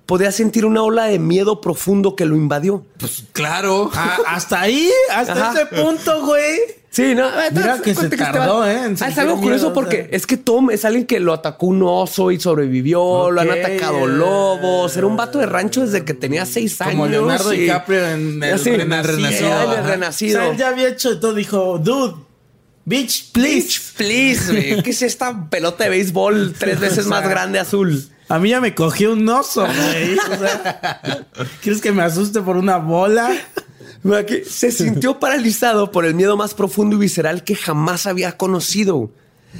Podía 0.06 0.32
sentir 0.32 0.66
una 0.66 0.82
ola 0.82 1.04
de 1.04 1.18
miedo 1.18 1.60
profundo 1.60 2.14
que 2.14 2.26
lo 2.26 2.36
invadió. 2.36 2.84
Pues 2.98 3.24
claro. 3.32 3.90
Ah, 3.94 4.18
hasta 4.26 4.60
ahí, 4.60 4.90
hasta 5.10 5.52
ese 5.52 5.66
punto, 5.66 6.26
güey. 6.26 6.58
Sí, 6.94 7.14
no. 7.16 7.28
Mira 7.50 7.80
que 7.82 7.92
se 7.92 8.08
tardó, 8.10 8.68
¿eh? 8.68 8.94
Ah, 9.00 9.08
es 9.08 9.18
algo 9.18 9.40
curioso 9.40 9.72
porque 9.72 10.08
es 10.12 10.28
que 10.28 10.36
Tom 10.36 10.70
es 10.70 10.84
alguien 10.84 11.06
que 11.06 11.18
lo 11.18 11.32
atacó 11.32 11.66
un 11.66 11.82
oso 11.82 12.30
y 12.30 12.38
sobrevivió. 12.38 13.32
Lo 13.32 13.40
han 13.40 13.50
atacado 13.50 14.06
lobos. 14.06 14.96
Era 14.96 15.06
un 15.06 15.16
vato 15.16 15.38
de 15.38 15.46
rancho 15.46 15.80
desde 15.80 16.04
que 16.04 16.14
tenía 16.14 16.46
seis 16.46 16.80
años. 16.80 16.94
Como 16.94 17.06
Leonardo 17.08 17.50
DiCaprio 17.50 18.06
en 18.10 18.42
el, 18.42 18.60
renacido. 18.60 19.74
el 19.74 19.84
renacido. 19.84 20.38
O 20.38 20.42
sea, 20.42 20.52
él 20.52 20.56
ya 20.56 20.68
había 20.68 20.88
hecho 20.88 21.18
todo. 21.18 21.34
Dijo, 21.34 21.78
dude, 21.78 22.14
bitch, 22.84 23.32
please. 23.32 23.94
Bitch, 23.96 23.96
please, 23.96 24.82
¿Qué 24.84 24.90
es 24.90 25.02
esta 25.02 25.50
pelota 25.50 25.84
de 25.84 25.90
béisbol 25.90 26.54
tres 26.56 26.78
veces 26.80 27.06
más 27.06 27.28
grande 27.28 27.58
azul? 27.58 28.08
A 28.28 28.38
mí 28.38 28.50
ya 28.50 28.60
me 28.60 28.74
cogió 28.74 29.12
un 29.12 29.28
oso, 29.28 29.66
güey. 29.66 30.16
O 30.18 30.38
sea, 30.38 31.26
¿quieres 31.62 31.80
que 31.82 31.92
me 31.92 32.02
asuste 32.02 32.40
por 32.40 32.56
una 32.56 32.78
bola? 32.78 33.30
Se 34.48 34.70
sintió 34.70 35.18
paralizado 35.18 35.90
por 35.90 36.04
el 36.04 36.14
miedo 36.14 36.36
más 36.36 36.54
profundo 36.54 36.96
y 36.96 37.00
visceral 37.00 37.44
que 37.44 37.54
jamás 37.54 38.06
había 38.06 38.36
conocido. 38.36 39.10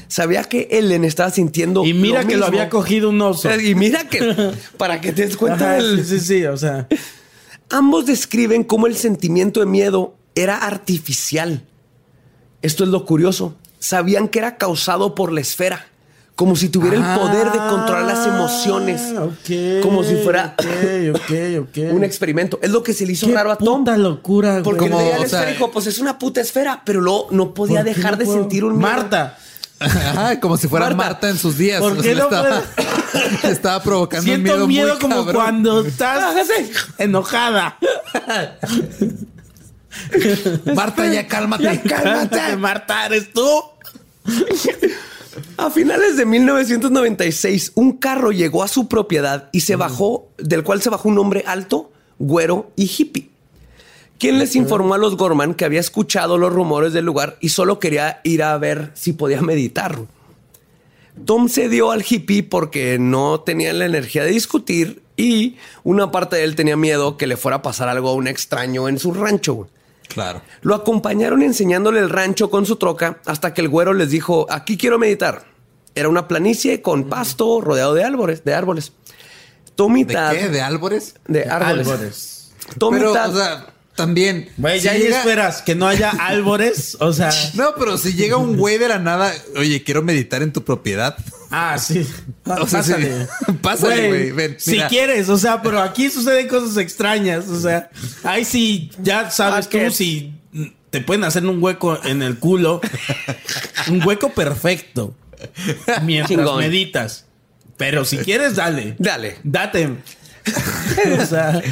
Sabía 0.08 0.44
que 0.44 0.68
Ellen 0.70 1.04
estaba 1.04 1.30
sintiendo. 1.30 1.84
Y 1.84 1.94
mira 1.94 2.26
que 2.26 2.36
lo 2.36 2.46
había 2.46 2.68
cogido 2.68 3.10
un 3.10 3.20
oso. 3.22 3.54
Y 3.60 3.74
mira 3.74 4.08
que. 4.08 4.52
para 4.76 5.00
que 5.00 5.12
te 5.12 5.26
des 5.26 5.36
cuenta. 5.36 5.80
Sí, 5.80 6.04
sí, 6.04 6.20
sí. 6.20 6.44
O 6.46 6.56
sea. 6.56 6.88
Ambos 7.70 8.06
describen 8.06 8.64
cómo 8.64 8.86
el 8.86 8.96
sentimiento 8.96 9.60
de 9.60 9.66
miedo 9.66 10.16
era 10.34 10.58
artificial. 10.58 11.64
Esto 12.62 12.84
es 12.84 12.90
lo 12.90 13.04
curioso. 13.04 13.56
Sabían 13.78 14.28
que 14.28 14.38
era 14.40 14.56
causado 14.56 15.14
por 15.14 15.32
la 15.32 15.40
esfera 15.40 15.86
como 16.35 16.57
si 16.57 16.68
tuviera 16.68 16.97
el 16.97 17.20
poder 17.20 17.53
de 17.53 17.59
controlar 17.59 18.05
las 18.05 18.26
emociones. 18.26 19.01
Ah, 19.16 19.28
como 19.82 20.03
si 20.03 20.16
fuera 20.16 20.57
un 21.93 22.05
experimento. 22.05 22.59
Es 22.61 22.70
lo 22.70 22.82
que 22.82 22.93
se 22.93 23.07
le 23.07 23.12
hizo 23.12 23.28
raro 23.28 23.53
a 23.53 23.57
Tom. 23.57 23.85
Puta 23.85 23.97
locura, 23.97 24.51
güey. 24.53 24.62
Porque 24.64 24.91
como, 24.91 25.01
el 25.01 25.53
dijo, 25.53 25.70
pues 25.70 25.87
es 25.87 25.99
una 25.99 26.18
puta 26.18 26.41
esfera, 26.41 26.82
pero 26.85 27.01
luego 27.01 27.28
no 27.30 27.55
podía 27.55 27.85
dejar 27.85 28.18
de 28.18 28.26
sentir 28.26 28.64
un 28.64 28.78
miedo. 28.78 28.91
Marta. 28.91 29.39
como 30.41 30.57
si 30.57 30.66
fuera 30.66 30.91
Marta. 30.91 31.28
en 31.28 31.39
sus 31.39 31.57
días. 31.57 31.80
¿Por 31.80 32.01
qué 32.01 32.14
no 32.14 32.24
estaba, 32.24 32.62
estaba 33.45 33.82
provocando 33.82 34.24
Siento 34.24 34.53
un 34.55 34.68
miedo, 34.68 34.87
miedo 34.87 34.99
como 34.99 35.26
cuando 35.26 35.85
estás 35.85 36.49
enojada. 36.99 37.78
Marta, 40.74 41.07
ya 41.07 41.28
cálmate. 41.28 41.62
Ya 41.62 41.82
cálmate. 41.82 42.57
Marta, 42.57 43.07
¿eres 43.07 43.32
tú? 43.32 43.62
A 45.57 45.70
finales 45.70 46.16
de 46.16 46.26
1996, 46.26 47.72
un 47.74 47.93
carro 47.99 48.32
llegó 48.32 48.62
a 48.62 48.68
su 48.68 48.89
propiedad 48.89 49.49
y 49.53 49.61
se 49.61 49.76
bajó, 49.76 50.28
del 50.39 50.62
cual 50.62 50.82
se 50.82 50.91
bajó 50.91 51.09
un 51.09 51.18
hombre 51.18 51.45
alto, 51.47 51.91
güero 52.18 52.70
y 52.76 52.85
hippie. 52.85 53.30
Quien 54.18 54.39
les 54.39 54.55
informó 54.57 54.95
a 54.95 54.99
los 54.99 55.16
Gorman 55.16 55.55
que 55.55 55.64
había 55.64 55.80
escuchado 55.80 56.39
los 56.39 56.53
rumores 56.53 56.93
del 56.93 57.05
lugar 57.05 57.37
y 57.41 57.49
solo 57.49 57.78
quería 57.78 58.20
ir 58.24 58.43
a 58.43 58.57
ver 58.59 58.93
si 58.95 59.12
podía 59.12 59.43
meditar. 59.43 59.99
Tom 61.24 61.49
se 61.49 61.68
dio 61.68 61.91
al 61.91 62.05
hippie 62.09 62.43
porque 62.43 62.99
no 62.99 63.41
tenía 63.41 63.72
la 63.72 63.87
energía 63.87 64.24
de 64.24 64.30
discutir 64.30 65.03
y 65.16 65.57
una 65.82 66.11
parte 66.11 66.37
de 66.37 66.45
él 66.45 66.57
tenía 66.57 66.76
miedo 66.76 67.16
que 67.16 67.26
le 67.26 67.37
fuera 67.37 67.59
a 67.59 67.62
pasar 67.62 67.89
algo 67.89 68.09
a 68.09 68.14
un 68.14 68.26
extraño 68.26 68.89
en 68.89 68.99
su 68.99 69.12
rancho. 69.12 69.68
Claro. 70.14 70.42
Lo 70.62 70.74
acompañaron 70.74 71.42
enseñándole 71.42 72.00
el 72.00 72.08
rancho 72.08 72.48
con 72.50 72.64
su 72.64 72.76
troca 72.76 73.20
hasta 73.26 73.52
que 73.52 73.60
el 73.60 73.68
güero 73.68 73.92
les 73.92 74.10
dijo, 74.10 74.46
aquí 74.48 74.76
quiero 74.76 74.98
meditar. 74.98 75.44
Era 75.96 76.08
una 76.08 76.26
planicie 76.28 76.82
con 76.82 77.08
pasto 77.08 77.60
rodeado 77.60 77.94
de 77.94 78.04
árboles. 78.04 78.44
De 78.44 78.54
árboles. 78.54 78.92
¿De 80.32 80.38
qué? 80.38 80.48
¿De 80.48 80.60
árboles? 80.60 81.14
De 81.26 81.44
árboles. 81.44 82.52
Pero, 82.78 83.12
o 83.12 83.34
sea, 83.34 83.74
también. 83.94 84.50
Güey, 84.56 84.80
ya 84.80 84.94
esperas 84.94 85.62
que 85.62 85.74
no 85.74 85.86
haya 85.86 86.10
árboles. 86.10 86.96
O 87.00 87.12
sea. 87.12 87.30
No, 87.54 87.74
pero 87.78 87.98
si 87.98 88.14
llega 88.14 88.36
un 88.36 88.56
güey 88.56 88.78
de 88.78 88.88
la 88.88 88.98
nada, 88.98 89.32
oye, 89.56 89.82
quiero 89.82 90.02
meditar 90.02 90.42
en 90.42 90.52
tu 90.52 90.64
propiedad. 90.64 91.16
Ah, 91.57 91.78
sí. 91.78 92.05
O 92.44 92.66
sea, 92.66 92.80
pásale. 92.80 93.28
pásale, 93.62 94.32
güey. 94.32 94.57
Si 94.59 94.76
quieres, 94.88 95.28
o 95.28 95.38
sea, 95.38 95.62
pero 95.62 95.80
aquí 95.80 96.11
suceden 96.11 96.48
cosas 96.48 96.76
extrañas. 96.78 97.46
O 97.46 97.61
sea, 97.61 97.90
ahí 98.24 98.44
sí, 98.44 98.90
ya 99.00 99.30
sabes 99.30 99.68
tú 99.68 99.78
si 99.92 100.34
te 100.90 101.00
pueden 101.00 101.22
hacer 101.22 101.46
un 101.46 101.62
hueco 101.62 102.00
en 102.05 102.22
el 102.22 102.40
culo. 102.40 102.80
un 103.88 104.05
hueco 104.05 104.30
perfecto. 104.30 105.14
Mientras 106.02 106.57
meditas. 106.57 107.26
Pero 107.76 108.05
si 108.05 108.18
quieres, 108.18 108.57
dale. 108.57 108.96
Dale. 108.98 109.36
Date. 109.44 109.90
o 111.20 111.24
sea, 111.24 111.62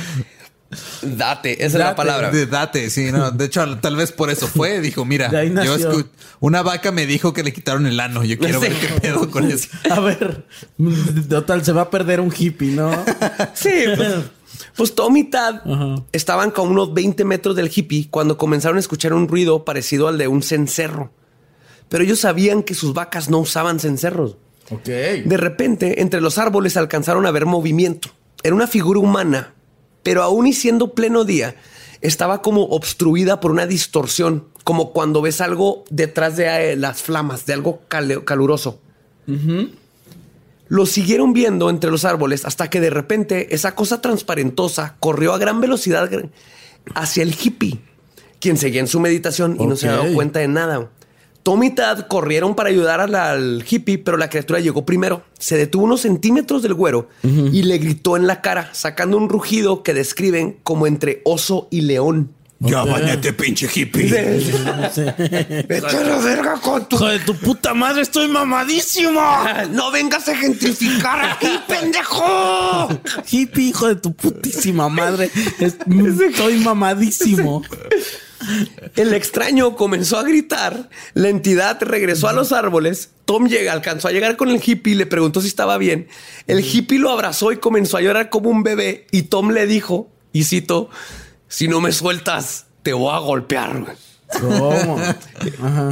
Date, 1.02 1.64
esa 1.64 1.66
es 1.66 1.84
la 1.84 1.94
palabra. 1.94 2.30
date, 2.46 2.88
sí, 2.88 3.12
no. 3.12 3.30
De 3.30 3.46
hecho, 3.46 3.78
tal 3.78 3.96
vez 3.96 4.12
por 4.12 4.30
eso 4.30 4.46
fue. 4.46 4.80
Dijo, 4.80 5.04
mira, 5.04 5.30
yo 5.64 5.76
una 6.40 6.62
vaca 6.62 6.92
me 6.92 7.06
dijo 7.06 7.32
que 7.32 7.42
le 7.42 7.52
quitaron 7.52 7.86
el 7.86 8.00
ano. 8.00 8.24
Yo 8.24 8.38
quiero 8.38 8.60
ver 8.60 8.72
qué 8.74 8.88
pedo 9.00 9.30
con 9.30 9.50
eso. 9.50 9.68
A 9.90 10.00
ver, 10.00 10.46
total, 11.28 11.64
se 11.64 11.72
va 11.72 11.82
a 11.82 11.90
perder 11.90 12.20
un 12.20 12.32
hippie, 12.36 12.72
¿no? 12.72 12.90
sí, 13.54 13.70
pues, 13.96 14.14
pues 14.76 14.94
Tom 14.94 15.16
y 15.16 15.24
Tad 15.24 15.60
estaban 16.12 16.50
con 16.50 16.70
unos 16.70 16.94
20 16.94 17.24
metros 17.24 17.54
del 17.54 17.70
hippie 17.74 18.08
cuando 18.10 18.38
comenzaron 18.38 18.78
a 18.78 18.80
escuchar 18.80 19.12
un 19.12 19.28
ruido 19.28 19.64
parecido 19.64 20.08
al 20.08 20.18
de 20.18 20.28
un 20.28 20.42
cencerro. 20.42 21.12
Pero 21.88 22.04
ellos 22.04 22.20
sabían 22.20 22.62
que 22.62 22.74
sus 22.74 22.94
vacas 22.94 23.28
no 23.28 23.38
usaban 23.38 23.78
cencerros. 23.78 24.36
Ok. 24.70 24.86
De 24.86 25.36
repente, 25.36 26.00
entre 26.00 26.22
los 26.22 26.38
árboles 26.38 26.78
alcanzaron 26.78 27.26
a 27.26 27.30
ver 27.30 27.44
movimiento. 27.44 28.08
Era 28.42 28.54
una 28.54 28.66
figura 28.66 28.98
humana 28.98 29.52
pero 30.02 30.22
aún 30.22 30.46
y 30.46 30.52
siendo 30.52 30.94
pleno 30.94 31.24
día, 31.24 31.56
estaba 32.00 32.42
como 32.42 32.64
obstruida 32.64 33.40
por 33.40 33.50
una 33.52 33.66
distorsión, 33.66 34.44
como 34.64 34.92
cuando 34.92 35.22
ves 35.22 35.40
algo 35.40 35.84
detrás 35.90 36.36
de 36.36 36.72
eh, 36.72 36.76
las 36.76 37.02
flamas, 37.02 37.46
de 37.46 37.54
algo 37.54 37.80
caluroso. 37.88 38.80
Lo 40.68 40.86
siguieron 40.86 41.32
viendo 41.32 41.70
entre 41.70 41.90
los 41.90 42.04
árboles 42.04 42.44
hasta 42.44 42.70
que 42.70 42.80
de 42.80 42.90
repente 42.90 43.54
esa 43.54 43.74
cosa 43.74 44.00
transparentosa 44.00 44.96
corrió 45.00 45.32
a 45.32 45.38
gran 45.38 45.60
velocidad 45.60 46.10
hacia 46.94 47.22
el 47.22 47.36
hippie, 47.40 47.78
quien 48.40 48.56
seguía 48.56 48.80
en 48.80 48.88
su 48.88 48.98
meditación 48.98 49.56
y 49.60 49.66
no 49.66 49.76
se 49.76 49.88
había 49.88 50.02
dado 50.02 50.14
cuenta 50.14 50.40
de 50.40 50.48
nada. 50.48 50.88
Tom 51.42 51.62
y 51.64 51.70
Tad 51.70 52.06
corrieron 52.06 52.54
para 52.54 52.68
ayudar 52.68 53.00
al, 53.00 53.64
hippie, 53.68 53.98
pero 53.98 54.16
la 54.16 54.30
criatura 54.30 54.60
llegó 54.60 54.86
primero. 54.86 55.24
Se 55.38 55.56
detuvo 55.56 55.84
unos 55.84 56.02
centímetros 56.02 56.62
del 56.62 56.74
güero 56.74 57.08
y 57.22 57.62
le 57.64 57.78
gritó 57.78 58.16
en 58.16 58.26
la 58.26 58.40
cara, 58.40 58.70
sacando 58.72 59.16
un 59.16 59.28
rugido 59.28 59.82
que 59.82 59.94
describen 59.94 60.58
como 60.62 60.86
entre 60.86 61.20
oso 61.24 61.66
y 61.70 61.80
león. 61.82 62.30
Ya 62.64 62.84
bañate, 62.84 63.32
pinche 63.32 63.68
hippie. 63.72 64.08
Vete 65.68 65.96
a 65.96 66.04
la 66.04 66.18
verga 66.18 66.54
con 66.60 66.88
tu. 66.88 66.96
Hijo 66.96 67.08
de 67.08 67.18
tu 67.20 67.34
puta 67.34 67.74
madre, 67.74 68.02
estoy 68.02 68.28
mamadísimo. 68.28 69.20
No 69.70 69.90
vengas 69.90 70.28
a 70.28 70.36
gentrificar 70.36 71.24
aquí, 71.24 71.48
pendejo. 71.68 72.88
Hippie, 73.30 73.68
hijo 73.68 73.88
de 73.88 73.96
tu 73.96 74.12
putísima 74.12 74.88
madre. 74.88 75.30
Estoy 75.58 76.58
mamadísimo. 76.58 77.62
El 78.96 79.14
extraño 79.14 79.76
comenzó 79.76 80.18
a 80.18 80.24
gritar, 80.24 80.90
la 81.14 81.28
entidad 81.28 81.78
regresó 81.80 82.28
a 82.28 82.32
los 82.32 82.52
árboles, 82.52 83.10
Tom 83.24 83.46
llega, 83.46 83.72
alcanzó 83.72 84.08
a 84.08 84.12
llegar 84.12 84.36
con 84.36 84.48
el 84.50 84.60
hippie 84.64 84.94
y 84.94 84.96
le 84.96 85.06
preguntó 85.06 85.40
si 85.40 85.46
estaba 85.46 85.78
bien. 85.78 86.08
El 86.48 86.60
hippie 86.60 86.98
lo 86.98 87.10
abrazó 87.10 87.52
y 87.52 87.58
comenzó 87.58 87.96
a 87.96 88.00
llorar 88.00 88.30
como 88.30 88.50
un 88.50 88.64
bebé 88.64 89.06
y 89.12 89.22
Tom 89.22 89.50
le 89.50 89.66
dijo, 89.66 90.10
y 90.32 90.44
cito, 90.44 90.90
si 91.52 91.68
no 91.68 91.82
me 91.82 91.92
sueltas, 91.92 92.64
te 92.82 92.94
voy 92.94 93.14
a 93.14 93.18
golpear. 93.18 93.94
¿Cómo? 94.40 94.96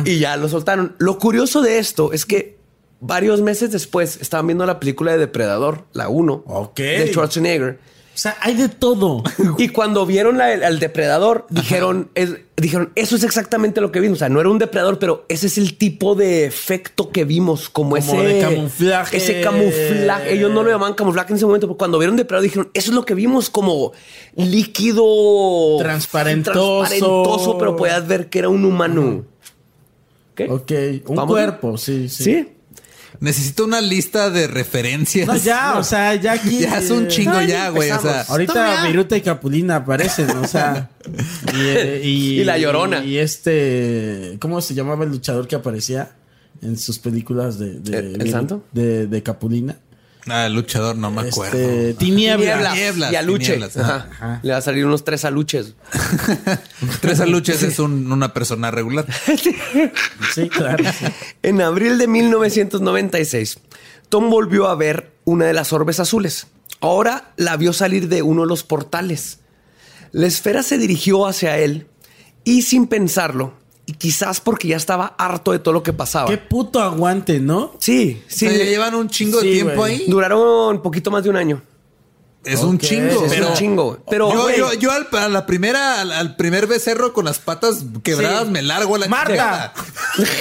y 0.06 0.18
ya 0.18 0.38
lo 0.38 0.48
soltaron. 0.48 0.96
Lo 0.96 1.18
curioso 1.18 1.60
de 1.60 1.78
esto 1.78 2.14
es 2.14 2.24
que 2.24 2.56
varios 3.00 3.42
meses 3.42 3.70
después 3.70 4.18
estaban 4.22 4.46
viendo 4.46 4.64
la 4.64 4.80
película 4.80 5.12
de 5.12 5.18
Depredador, 5.18 5.84
la 5.92 6.08
1, 6.08 6.72
de 6.74 7.08
Schwarzenegger 7.12 7.78
o 8.12 8.18
sea, 8.22 8.36
hay 8.40 8.54
de 8.54 8.68
todo. 8.68 9.22
y 9.58 9.68
cuando 9.68 10.04
vieron 10.04 10.40
al 10.40 10.78
depredador, 10.78 11.46
dijeron, 11.48 12.10
dijeron, 12.56 12.92
eso 12.94 13.16
es 13.16 13.22
exactamente 13.22 13.80
lo 13.80 13.92
que 13.92 14.00
vimos. 14.00 14.18
O 14.18 14.20
sea, 14.20 14.28
no 14.28 14.40
era 14.40 14.50
un 14.50 14.58
depredador, 14.58 14.98
pero 14.98 15.24
ese 15.28 15.46
es 15.46 15.56
el 15.56 15.78
tipo 15.78 16.14
de 16.14 16.44
efecto 16.44 17.10
que 17.10 17.24
vimos, 17.24 17.70
como, 17.70 17.96
ese 17.96 18.16
de 18.16 18.40
camuflaje. 18.40 19.16
Ese 19.16 19.40
camuflaje. 19.40 20.34
Ellos 20.34 20.50
no 20.50 20.62
lo 20.62 20.70
llamaban 20.70 20.94
camuflaje 20.94 21.32
en 21.32 21.36
ese 21.36 21.46
momento, 21.46 21.66
pero 21.66 21.78
cuando 21.78 21.98
vieron 21.98 22.16
depredador 22.16 22.44
dijeron, 22.44 22.70
eso 22.74 22.90
es 22.90 22.94
lo 22.94 23.04
que 23.04 23.14
vimos, 23.14 23.48
como 23.48 23.92
líquido 24.34 25.78
transparentoso, 25.78 26.78
transparentoso 26.80 27.58
pero 27.58 27.76
podías 27.76 28.06
ver 28.06 28.28
que 28.28 28.40
era 28.40 28.48
un 28.48 28.64
humano. 28.64 29.24
Ok, 30.48 30.72
un 31.06 31.26
cuerpo, 31.26 31.78
sí, 31.78 32.08
sí. 32.08 32.24
Sí. 32.24 32.48
Necesito 33.20 33.66
una 33.66 33.82
lista 33.82 34.30
de 34.30 34.46
referencias. 34.46 35.26
No, 35.26 35.36
ya, 35.36 35.78
o 35.78 35.84
sea, 35.84 36.14
ya 36.14 36.32
aquí. 36.32 36.60
Ya 36.60 36.78
es 36.78 36.90
un 36.90 37.08
chingo 37.08 37.40
ya, 37.42 37.68
güey. 37.68 37.90
O 37.90 38.00
sea, 38.00 38.22
ahorita 38.22 38.86
Viruta 38.86 39.16
y 39.16 39.20
Capulina 39.20 39.76
aparecen, 39.76 40.30
o 40.30 40.46
sea. 40.46 40.90
Eh, 41.54 42.02
y, 42.04 42.44
la 42.44 42.58
llorona. 42.58 43.04
Y, 43.04 43.18
este. 43.18 44.36
¿Cómo 44.38 44.60
se 44.60 44.74
llamaba 44.74 45.04
el 45.04 45.10
luchador 45.10 45.48
que 45.48 45.56
aparecía 45.56 46.12
en 46.62 46.76
sus 46.78 46.98
películas 46.98 47.58
de. 47.58 47.80
¿El, 47.90 48.30
santo? 48.30 48.64
De, 48.72 49.06
de 49.06 49.22
Capulina. 49.22 49.76
Ah, 50.28 50.48
luchador, 50.48 50.96
no 50.96 51.10
me 51.10 51.28
acuerdo. 51.28 51.56
Este, 51.56 51.94
tinieblas. 51.94 52.76
Y 53.12 53.16
aluche. 53.16 53.58
Le 53.58 54.52
va 54.52 54.58
a 54.58 54.60
salir 54.60 54.84
unos 54.86 55.04
tres 55.04 55.24
aluches. 55.24 55.74
tres 57.00 57.20
aluches 57.20 57.62
es 57.62 57.78
una 57.78 58.32
persona 58.32 58.70
regular. 58.70 59.06
sí, 60.34 60.48
claro. 60.48 60.84
En 61.42 61.60
abril 61.60 61.98
de 61.98 62.06
1996, 62.06 63.58
Tom 64.08 64.30
volvió 64.30 64.68
a 64.68 64.74
ver 64.74 65.12
una 65.24 65.46
de 65.46 65.52
las 65.52 65.72
orbes 65.72 66.00
azules. 66.00 66.46
Ahora 66.80 67.32
la 67.36 67.56
vio 67.56 67.72
salir 67.72 68.08
de 68.08 68.22
uno 68.22 68.42
de 68.42 68.48
los 68.48 68.62
portales. 68.62 69.40
La 70.12 70.26
esfera 70.26 70.62
se 70.62 70.78
dirigió 70.78 71.26
hacia 71.26 71.58
él 71.58 71.86
y 72.44 72.62
sin 72.62 72.86
pensarlo, 72.86 73.54
y 73.90 73.94
quizás 73.94 74.40
porque 74.40 74.68
ya 74.68 74.76
estaba 74.76 75.16
harto 75.18 75.50
de 75.50 75.58
todo 75.58 75.74
lo 75.74 75.82
que 75.82 75.92
pasaba. 75.92 76.30
Qué 76.30 76.38
puto 76.38 76.80
aguante, 76.80 77.40
¿no? 77.40 77.72
Sí, 77.80 78.22
sí. 78.28 78.46
O 78.46 78.50
llevan 78.50 78.94
un 78.94 79.08
chingo 79.08 79.40
de 79.40 79.50
tiempo 79.50 79.82
ahí. 79.82 80.04
Duraron 80.06 80.76
un 80.76 80.82
poquito 80.82 81.10
más 81.10 81.24
de 81.24 81.30
un 81.30 81.36
año. 81.36 81.60
Es 82.44 82.60
un 82.60 82.78
chingo. 82.78 83.26
Es 83.26 83.40
un 83.40 83.54
chingo. 83.54 83.98
Pero 84.08 84.32
yo, 84.32 84.50
yo, 84.50 84.72
yo 84.74 84.92
al, 84.92 85.08
a 85.12 85.28
la 85.28 85.44
primera, 85.44 86.00
al, 86.00 86.36
primer 86.36 86.66
becerro 86.66 87.12
con 87.12 87.26
las 87.26 87.38
patas 87.38 87.84
quebradas 88.02 88.48
me 88.48 88.62
largo 88.62 88.94
a 88.94 88.98
la 88.98 89.08
Marta. 89.08 89.74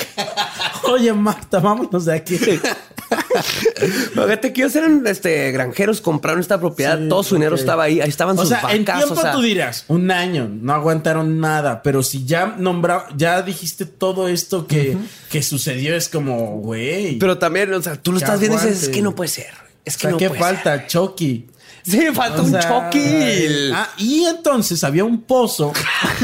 Oye, 0.84 1.12
Marta, 1.12 1.60
vámonos 1.60 2.06
de 2.06 2.16
aquí. 2.16 2.38
Fíjate 2.38 4.54
que 4.54 4.62
ellos 4.62 4.76
eran 4.76 5.06
este, 5.08 5.52
granjeros, 5.52 6.00
compraron 6.00 6.40
esta 6.40 6.60
propiedad, 6.60 7.00
todo 7.10 7.24
su 7.24 7.36
dinero 7.36 7.56
estaba 7.56 7.84
ahí, 7.84 8.00
ahí 8.00 8.10
estaban 8.10 8.38
o 8.38 8.42
sus 8.42 8.50
sea, 8.50 8.62
En 8.72 8.86
tiempo 8.86 9.22
tú 9.34 9.42
dirás, 9.42 9.86
un 9.88 10.12
año, 10.12 10.50
no 10.50 10.74
aguantaron 10.74 11.40
nada, 11.40 11.84
pero 11.84 12.02
si 12.02 12.26
ya 12.26 12.56
nombrado, 12.58 13.06
ya 13.18 13.42
dijiste 13.42 13.86
todo 13.86 14.28
esto 14.28 14.68
que, 14.68 14.98
que 15.30 15.44
sucedió, 15.44 15.96
es 15.96 16.08
como, 16.08 16.60
güey. 16.60 17.20
Pero 17.20 17.38
también, 17.38 17.74
o 17.74 17.82
sea, 17.82 17.96
tú 17.96 18.12
lo 18.12 18.20
estás 18.20 18.40
viendo 18.40 18.58
y 18.58 18.62
dices, 18.62 18.84
es 18.84 18.90
que 18.90 19.02
no 19.02 19.16
puede 19.16 19.30
ser. 19.30 19.54
Es 19.86 19.98
que 19.98 20.08
no 20.08 20.18
¿qué 20.18 20.30
puede 20.30 20.40
falta? 20.40 20.88
Chucky. 20.88 21.48
Sí, 21.84 22.08
falta 22.14 22.42
un 22.42 22.52
Chucky. 22.52 23.72
Ah, 23.74 23.90
y 23.98 24.26
entonces 24.26 24.84
había 24.84 25.04
un 25.04 25.22
pozo 25.22 25.74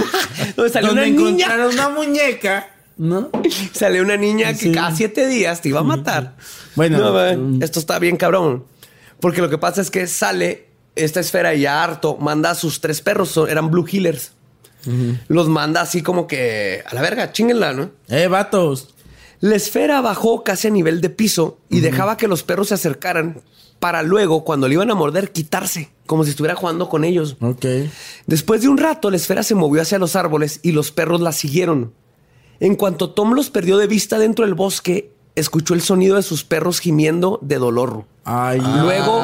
donde 0.55 0.71
salió 0.71 0.91
una 0.91 1.05
encontraron 1.05 1.73
una 1.73 1.89
muñeca, 1.89 2.67
¿no? 2.97 3.29
Salió 3.73 4.01
una 4.01 4.17
niña 4.17 4.53
que 4.53 4.71
cada 4.71 4.95
siete 4.95 5.27
días 5.27 5.61
te 5.61 5.69
iba 5.69 5.79
a 5.79 5.83
matar. 5.83 6.35
Bueno, 6.75 7.13
mm. 7.37 7.63
esto 7.63 7.79
está 7.79 7.99
bien 7.99 8.17
cabrón. 8.17 8.65
Porque 9.19 9.41
lo 9.41 9.49
que 9.49 9.57
pasa 9.57 9.81
es 9.81 9.89
que 9.89 10.07
sale 10.07 10.67
esta 10.95 11.19
esfera 11.19 11.53
y 11.53 11.61
ya 11.61 11.83
harto 11.83 12.17
manda 12.17 12.51
a 12.51 12.55
sus 12.55 12.81
tres 12.81 13.01
perros, 13.01 13.37
eran 13.49 13.71
Blue 13.71 13.85
Healers. 13.87 14.31
Los 15.29 15.49
manda 15.49 15.81
así 15.81 16.03
como 16.03 16.27
que 16.27 16.83
a 16.85 16.93
la 16.93 17.01
verga, 17.01 17.31
chinguenla, 17.31 17.73
¿no? 17.73 17.89
Eh, 18.07 18.27
vatos. 18.27 18.93
La 19.39 19.55
esfera 19.55 19.99
bajó 20.01 20.43
casi 20.43 20.67
a 20.67 20.71
nivel 20.71 21.01
de 21.01 21.09
piso 21.09 21.57
y 21.69 21.79
dejaba 21.79 22.17
que 22.17 22.27
los 22.27 22.43
perros 22.43 22.67
se 22.67 22.75
acercaran 22.75 23.41
para 23.85 24.01
luego, 24.01 24.43
cuando 24.43 24.67
le 24.67 24.73
iban 24.73 24.89
a 24.89 24.95
morder, 24.95 25.31
quitarse, 25.31 25.91
como 26.07 26.23
si 26.23 26.31
estuviera 26.31 26.55
jugando 26.55 26.89
con 26.89 27.03
ellos. 27.03 27.37
Ok. 27.39 27.67
Después 28.25 28.63
de 28.63 28.67
un 28.67 28.79
rato, 28.79 29.11
la 29.11 29.17
esfera 29.17 29.43
se 29.43 29.53
movió 29.53 29.79
hacia 29.79 29.99
los 29.99 30.15
árboles 30.15 30.59
y 30.63 30.71
los 30.71 30.91
perros 30.91 31.21
la 31.21 31.31
siguieron. 31.31 31.93
En 32.59 32.77
cuanto 32.77 33.11
Tom 33.11 33.35
los 33.35 33.51
perdió 33.51 33.77
de 33.77 33.85
vista 33.85 34.17
dentro 34.17 34.43
del 34.43 34.55
bosque, 34.55 35.11
escuchó 35.35 35.75
el 35.75 35.81
sonido 35.81 36.15
de 36.15 36.23
sus 36.23 36.43
perros 36.43 36.79
gimiendo 36.79 37.37
de 37.43 37.59
dolor. 37.59 38.05
Ay, 38.23 38.59
Luego, 38.59 39.21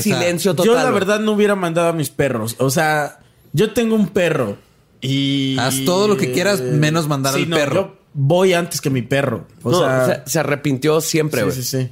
silencio 0.00 0.56
total. 0.56 0.66
Yo 0.66 0.74
la 0.74 0.90
verdad 0.90 1.20
no 1.20 1.30
hubiera 1.30 1.54
mandado 1.54 1.86
a 1.86 1.92
mis 1.92 2.10
perros. 2.10 2.56
O 2.58 2.68
sea, 2.68 3.20
yo 3.52 3.72
tengo 3.72 3.94
un 3.94 4.08
perro 4.08 4.56
y... 5.00 5.56
Haz 5.60 5.84
todo 5.84 6.08
lo 6.08 6.16
que 6.16 6.32
quieras 6.32 6.60
menos 6.60 7.06
mandar 7.06 7.36
al 7.36 7.46
perro. 7.46 7.74
Yo 7.74 7.96
voy 8.12 8.54
antes 8.54 8.80
que 8.80 8.90
mi 8.90 9.02
perro. 9.02 9.46
O 9.62 9.72
sea... 9.72 10.24
Se, 10.26 10.40
arrepintió 10.40 11.00
siempre, 11.00 11.44
Sí, 11.52 11.62
sí, 11.62 11.78
sí. 11.78 11.90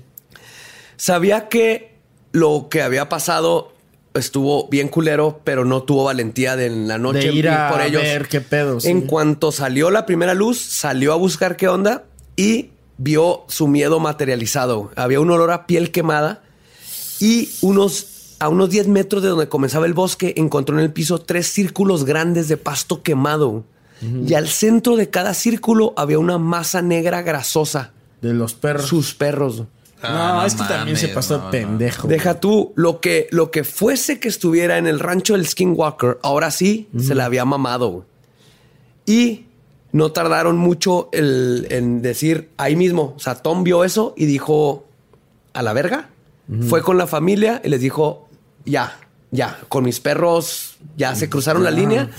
Sabía 1.01 1.49
que 1.49 1.95
lo 2.33 2.69
que 2.69 2.83
había 2.83 3.09
pasado 3.09 3.73
estuvo 4.13 4.69
bien 4.69 4.89
culero, 4.89 5.41
pero 5.45 5.65
no 5.65 5.83
tuvo 5.83 6.05
valentía 6.05 6.57
de 6.57 6.67
en 6.67 6.89
la 6.89 6.99
noche 6.99 7.29
de 7.29 7.33
ir 7.33 7.49
a 7.49 7.71
por 7.71 7.81
ellos. 7.81 8.03
ver 8.03 8.29
qué 8.29 8.43
pedo. 8.43 8.77
En 8.85 9.07
cuanto 9.07 9.51
salió 9.51 9.91
la 9.91 10.05
primera 10.05 10.35
luz, 10.35 10.61
salió 10.61 11.15
a 11.15 11.17
buscar 11.17 11.57
qué 11.57 11.69
onda 11.69 12.05
y 12.37 12.73
vio 12.99 13.45
su 13.49 13.67
miedo 13.67 13.99
materializado. 13.99 14.91
Había 14.95 15.21
un 15.21 15.31
olor 15.31 15.53
a 15.53 15.67
piel 15.67 15.91
quemada 15.91 16.43
y 17.19 17.49
unos, 17.63 18.37
a 18.39 18.51
unos 18.51 18.69
10 18.69 18.89
metros 18.89 19.23
de 19.23 19.31
donde 19.31 19.49
comenzaba 19.49 19.87
el 19.87 19.95
bosque 19.95 20.35
encontró 20.37 20.77
en 20.77 20.85
el 20.85 20.93
piso 20.93 21.19
tres 21.19 21.47
círculos 21.47 22.05
grandes 22.05 22.47
de 22.49 22.59
pasto 22.59 23.03
quemado. 23.03 23.65
Y 24.27 24.35
al 24.35 24.49
centro 24.49 24.97
de 24.97 25.09
cada 25.09 25.33
círculo 25.33 25.95
había 25.97 26.19
una 26.19 26.37
masa 26.37 26.83
negra 26.83 27.23
grasosa. 27.23 27.93
De 28.21 28.35
los 28.35 28.53
perros. 28.53 28.87
Sus 28.87 29.15
perros. 29.15 29.65
Ah, 30.03 30.35
no, 30.37 30.47
es 30.47 30.55
que 30.55 30.65
también 30.65 30.97
se 30.97 31.09
pasó 31.09 31.39
de 31.39 31.51
pendejo. 31.51 32.09
Deja 32.09 32.41
tú, 32.41 32.73
lo 32.77 33.01
que, 33.01 33.29
lo 33.31 33.51
que 33.51 33.65
fuese 33.65 34.21
que 34.21 34.29
estuviera 34.29 34.79
en 34.79 34.87
el 34.87 35.01
rancho 35.01 35.35
del 35.35 35.47
Skinwalker, 35.47 36.19
ahora 36.23 36.51
sí 36.51 36.89
se 36.99 37.15
la 37.15 37.27
había 37.27 37.45
mamado. 37.45 38.07
Y 39.07 39.47
no 39.93 40.13
tardaron 40.13 40.57
mucho 40.57 41.09
en 41.13 42.03
decir 42.03 42.51
ahí 42.57 42.77
mismo. 42.77 43.15
O 43.17 43.21
sea, 43.21 43.37
Tom 43.37 43.65
vio 43.65 43.85
eso 43.85 44.15
y 44.17 44.27
dijo 44.27 44.85
a 45.53 45.63
la 45.63 45.73
verga. 45.73 46.11
Fue 46.69 46.83
con 46.83 46.99
la 46.99 47.07
familia 47.07 47.61
y 47.65 47.69
les 47.69 47.81
dijo 47.81 48.29
ya, 48.65 48.99
ya, 49.31 49.61
con 49.69 49.85
mis 49.85 50.01
perros 50.01 50.70
ya 50.97 51.15
se 51.15 51.31
cruzaron 51.31 51.65
la 51.65 51.71
línea 51.71 52.11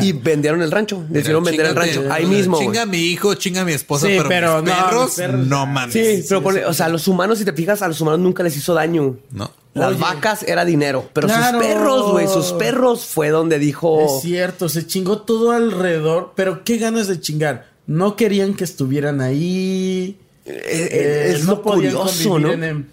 y 0.00 0.12
vendieron 0.12 0.60
el 0.62 0.70
rancho. 0.70 1.02
Decidieron 1.08 1.44
vender 1.44 1.66
el 1.66 1.74
rancho 1.74 2.04
ahí 2.10 2.26
mismo. 2.26 2.58
Chinga 2.58 2.82
a 2.82 2.86
mi 2.86 2.98
hijo, 2.98 3.34
chinga 3.34 3.62
a 3.62 3.64
mi 3.64 3.72
esposa, 3.72 4.06
pero, 4.28 4.62
mis 4.62 4.72
perros, 4.72 5.18
no 5.46 5.66
mames. 5.66 5.92
Sí, 5.94 6.24
pero 6.28 6.68
o 6.68 6.74
sea, 6.74 6.88
los 6.88 7.08
humanos, 7.08 7.38
si 7.38 7.44
te 7.44 7.52
fijas, 7.52 7.80
a 7.82 7.88
los 7.88 8.00
humanos 8.00 8.20
nunca 8.20 8.42
les 8.42 8.56
hizo 8.56 8.74
daño. 8.74 9.16
No. 9.30 9.50
Las 9.74 9.98
vacas 9.98 10.42
era 10.42 10.66
dinero, 10.66 11.08
pero 11.14 11.28
sus 11.28 11.38
perros, 11.58 12.12
güey, 12.12 12.28
sus 12.28 12.52
perros 12.52 13.06
fue 13.06 13.30
donde 13.30 13.58
dijo. 13.58 14.04
Es 14.04 14.22
cierto, 14.22 14.68
se 14.68 14.86
chingó 14.86 15.22
todo 15.22 15.52
alrededor, 15.52 16.32
pero 16.36 16.64
qué 16.64 16.76
ganas 16.76 17.08
de 17.08 17.20
chingar. 17.20 17.72
No 17.86 18.14
querían 18.14 18.54
que 18.54 18.64
estuvieran 18.64 19.20
ahí. 19.22 20.18
Eh, 20.44 20.88
eh, 20.90 21.32
es, 21.34 21.44
lo 21.44 21.62
curioso, 21.62 22.38
¿no? 22.38 22.52
en 22.52 22.88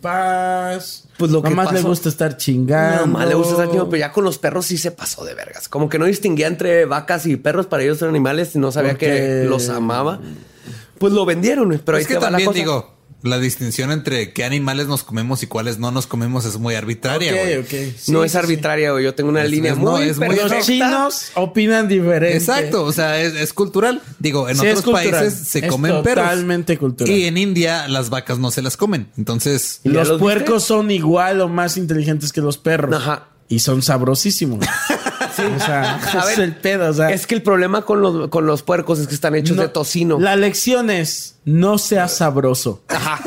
paz. 0.00 1.04
Pues 1.16 1.30
lo 1.30 1.42
que 1.42 1.50
más 1.50 1.72
le 1.72 1.82
gusta 1.82 2.08
estar 2.08 2.36
chingando. 2.36 3.06
más 3.06 3.28
le 3.28 3.34
gusta 3.34 3.52
estar 3.52 3.66
chingando, 3.66 3.88
pero 3.88 4.00
ya 4.00 4.12
con 4.12 4.24
los 4.24 4.38
perros 4.38 4.66
sí 4.66 4.78
se 4.78 4.90
pasó 4.90 5.24
de 5.24 5.34
vergas. 5.34 5.68
Como 5.68 5.88
que 5.88 5.98
no 5.98 6.06
distinguía 6.06 6.46
entre 6.46 6.84
vacas 6.84 7.26
y 7.26 7.36
perros, 7.36 7.66
para 7.66 7.82
ellos 7.82 8.00
eran 8.02 8.10
animales 8.10 8.54
y 8.56 8.58
no 8.58 8.72
sabía 8.72 8.94
que 8.94 9.44
los 9.48 9.68
amaba. 9.68 10.20
Pues 10.98 11.12
lo 11.12 11.24
vendieron, 11.24 11.80
pero 11.84 11.98
es 11.98 12.06
que 12.06 12.16
también 12.16 12.52
digo, 12.52 12.99
la 13.22 13.38
distinción 13.38 13.90
entre 13.90 14.32
qué 14.32 14.44
animales 14.44 14.86
nos 14.86 15.02
comemos 15.02 15.42
y 15.42 15.46
cuáles 15.46 15.78
no 15.78 15.90
nos 15.90 16.06
comemos 16.06 16.44
es 16.44 16.58
muy 16.58 16.74
arbitraria, 16.74 17.32
güey. 17.32 17.94
no 18.08 18.24
es 18.24 18.34
arbitraria, 18.34 18.92
güey. 18.92 19.04
Yo 19.04 19.14
tengo 19.14 19.30
una 19.30 19.44
línea 19.44 19.74
muy, 19.74 20.02
es 20.02 20.18
muy 20.18 20.36
Los 20.36 20.66
chinos 20.66 21.30
opinan 21.34 21.88
diferente. 21.88 22.36
Exacto, 22.36 22.84
o 22.84 22.92
sea, 22.92 23.20
es, 23.20 23.52
cultural. 23.52 24.02
Digo, 24.18 24.48
en 24.48 24.58
otros 24.58 24.82
países 24.82 25.34
se 25.34 25.66
comen 25.66 26.02
perros. 26.02 26.24
Totalmente 26.24 26.78
cultural. 26.78 27.14
Y 27.14 27.26
en 27.26 27.36
India 27.36 27.88
las 27.88 28.10
vacas 28.10 28.38
no 28.38 28.50
se 28.50 28.62
las 28.62 28.76
comen. 28.76 29.08
Entonces, 29.16 29.80
los 29.84 30.18
puercos 30.18 30.64
son 30.64 30.90
igual 30.90 31.40
o 31.40 31.48
más 31.48 31.76
inteligentes 31.76 32.32
que 32.32 32.40
los 32.40 32.58
perros. 32.58 32.94
Ajá. 32.94 33.28
Y 33.48 33.58
son 33.58 33.82
sabrosísimos. 33.82 34.64
O 35.38 35.60
sea, 35.60 36.00
es 36.32 36.38
el 36.38 36.54
pedo. 36.54 36.90
O 36.90 36.92
sea, 36.92 37.10
es 37.10 37.26
que 37.26 37.34
el 37.34 37.42
problema 37.42 37.82
con 37.82 38.00
los, 38.00 38.28
con 38.28 38.46
los 38.46 38.62
puercos 38.62 38.98
es 38.98 39.06
que 39.06 39.14
están 39.14 39.34
hechos 39.34 39.56
de 39.56 39.68
tocino. 39.68 40.18
La 40.18 40.36
lección 40.36 40.90
es 40.90 41.36
no 41.44 41.78
seas 41.78 42.16
sabroso. 42.16 42.82
Ajá. 42.88 43.20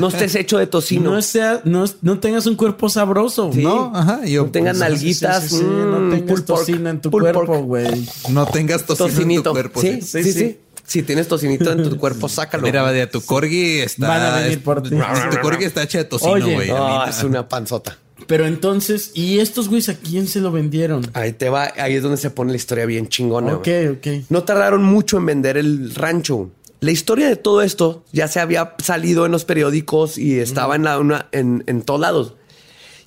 No 0.00 0.08
estés 0.08 0.34
hecho 0.34 0.58
de 0.58 0.66
tocino. 0.66 1.12
No, 1.12 1.22
sea, 1.22 1.60
no, 1.64 1.84
no 2.02 2.18
tengas 2.18 2.46
un 2.46 2.56
cuerpo 2.56 2.88
sabroso. 2.88 3.50
No, 3.54 3.92
Ajá. 3.94 4.20
no 4.24 4.46
tengas 4.46 4.78
pues, 4.78 4.90
nalguitas. 4.90 5.52
no 5.52 6.00
mm, 6.00 6.10
tengas 6.10 6.44
tocino 6.44 6.90
en 6.90 7.00
tu 7.00 7.10
cuerpo, 7.10 7.62
güey. 7.62 8.08
No 8.30 8.46
tengas 8.46 8.84
tocino 8.84 9.34
en 9.34 9.42
tu 9.42 9.50
cuerpo. 9.50 9.80
Sí, 9.80 10.00
sí, 10.02 10.32
sí. 10.32 10.58
Si 10.88 11.02
tienes 11.02 11.28
tocinito 11.28 11.70
en 11.70 11.88
tu 11.90 11.98
cuerpo, 11.98 12.28
sácalo. 12.30 12.62
Mira, 12.62 12.80
Badia, 12.80 13.10
tu 13.10 13.20
corgi 13.20 13.80
está. 13.80 14.08
Van 14.08 14.22
a 14.22 14.36
venir 14.40 14.62
por 14.62 14.82
ti. 14.82 14.88
Tu 14.88 15.40
corgi 15.42 15.64
está 15.64 15.82
hecha 15.82 15.98
de 15.98 16.04
tocino, 16.04 16.48
güey. 16.48 16.70
es 17.08 17.22
una 17.22 17.46
panzota. 17.46 17.98
Pero 18.28 18.46
entonces, 18.46 19.10
¿y 19.14 19.38
estos 19.38 19.70
güeyes 19.70 19.88
a 19.88 19.94
quién 19.94 20.28
se 20.28 20.40
lo 20.40 20.52
vendieron? 20.52 21.02
Ahí 21.14 21.32
te 21.32 21.48
va, 21.48 21.72
ahí 21.78 21.94
es 21.94 22.02
donde 22.02 22.18
se 22.18 22.28
pone 22.28 22.50
la 22.50 22.58
historia 22.58 22.84
bien 22.84 23.08
chingona. 23.08 23.54
Ok, 23.54 23.68
ok. 23.92 24.06
No 24.28 24.44
tardaron 24.44 24.84
mucho 24.84 25.16
en 25.16 25.24
vender 25.24 25.56
el 25.56 25.94
rancho. 25.94 26.50
La 26.80 26.90
historia 26.90 27.26
de 27.26 27.36
todo 27.36 27.62
esto 27.62 28.04
ya 28.12 28.28
se 28.28 28.38
había 28.38 28.74
salido 28.84 29.24
en 29.24 29.32
los 29.32 29.46
periódicos 29.46 30.18
y 30.18 30.40
estaba 30.40 30.76
en, 30.76 30.84
la, 30.84 31.28
en, 31.32 31.64
en 31.66 31.80
todos 31.80 32.00
lados. 32.00 32.34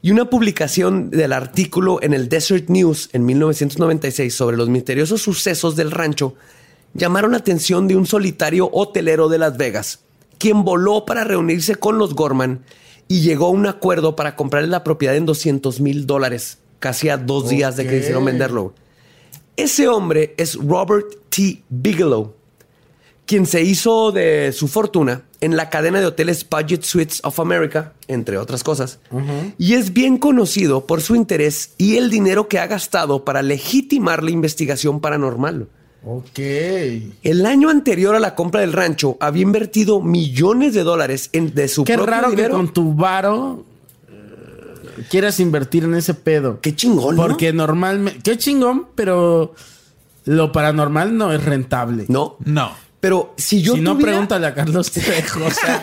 Y 0.02 0.10
una 0.10 0.28
publicación 0.28 1.12
del 1.12 1.34
artículo 1.34 2.00
en 2.02 2.16
el 2.16 2.28
Desert 2.28 2.70
News 2.70 3.10
en 3.14 3.24
1996 3.24 4.34
sobre 4.34 4.58
los 4.58 4.70
misteriosos 4.70 5.22
sucesos 5.22 5.76
del 5.76 5.92
rancho 5.92 6.34
llamaron 6.96 7.32
la 7.32 7.38
atención 7.38 7.88
de 7.88 7.96
un 7.96 8.08
solitario 8.08 8.72
hotelero 8.74 9.30
de 9.30 9.38
Las 9.38 9.56
Vegas, 9.56 10.00
quien 10.40 10.64
voló 10.64 11.06
para 11.06 11.24
reunirse 11.24 11.76
con 11.76 12.00
los 12.00 12.16
Gorman 12.16 12.62
y 13.12 13.20
llegó 13.20 13.48
a 13.48 13.50
un 13.50 13.68
acuerdo 13.68 14.16
para 14.16 14.38
comprarle 14.38 14.70
la 14.70 14.86
propiedad 14.86 15.18
en 15.18 15.26
200 15.26 15.82
mil 15.82 16.08
dólares, 16.08 16.60
casi 16.80 17.10
a 17.10 17.18
dos 17.18 17.50
días 17.50 17.76
de 17.76 17.86
que 17.86 17.98
hicieron 17.98 18.24
venderlo. 18.24 18.74
Ese 19.58 19.90
hombre 19.90 20.34
es 20.38 20.56
Robert 20.56 21.08
T. 21.28 21.62
Bigelow, 21.68 22.34
quien 23.26 23.46
se 23.48 23.64
hizo 23.64 24.14
de 24.14 24.54
su 24.54 24.70
fortuna 24.70 25.24
en 25.42 25.58
la 25.58 25.70
cadena 25.70 26.00
de 26.00 26.06
hoteles 26.06 26.48
Budget 26.50 26.84
Suites 26.84 27.20
of 27.26 27.42
America, 27.42 27.92
entre 28.08 28.38
otras 28.38 28.64
cosas, 28.64 29.00
y 29.58 29.74
es 29.74 29.92
bien 29.92 30.18
conocido 30.18 30.88
por 30.88 31.02
su 31.02 31.18
interés 31.18 31.74
y 31.78 31.98
el 31.98 32.10
dinero 32.10 32.48
que 32.48 32.60
ha 32.60 32.68
gastado 32.68 33.26
para 33.26 33.42
legitimar 33.42 34.24
la 34.24 34.32
investigación 34.32 35.02
paranormal. 35.02 35.68
Ok. 36.04 36.40
El 37.24 37.46
año 37.46 37.70
anterior 37.70 38.16
a 38.16 38.20
la 38.20 38.34
compra 38.36 38.62
del 38.62 38.74
rancho 38.74 39.18
había 39.20 39.44
invertido 39.44 40.02
millones 40.02 40.74
de 40.74 40.84
dólares 40.84 41.30
en, 41.34 41.54
de 41.54 41.68
su 41.68 41.84
Qué 41.84 41.94
propio 41.94 42.12
raro 42.12 42.30
dinero. 42.32 42.50
que 42.50 42.56
con 42.56 42.74
tu 42.74 42.94
varo 42.96 43.64
eh, 44.10 45.04
quieras 45.10 45.40
invertir 45.40 45.84
en 45.84 45.94
ese 45.96 46.14
pedo. 46.16 46.60
Qué 46.60 46.76
chingón, 46.76 47.16
¿no? 47.16 47.22
Porque 47.28 47.54
normalmente... 47.54 48.20
Qué 48.24 48.38
chingón, 48.38 48.88
pero 48.96 49.54
lo 50.26 50.52
paranormal 50.52 51.16
no 51.16 51.32
es 51.34 51.44
rentable. 51.44 52.06
No, 52.08 52.38
No. 52.46 52.72
Pero 53.02 53.34
si 53.36 53.62
yo 53.62 53.74
si 53.74 53.82
no, 53.82 53.98
pregúntale 53.98 54.48
a 54.48 54.54
Carlos 54.54 54.92
Trejo. 54.92 55.44
O 55.46 55.52
sea, 55.52 55.82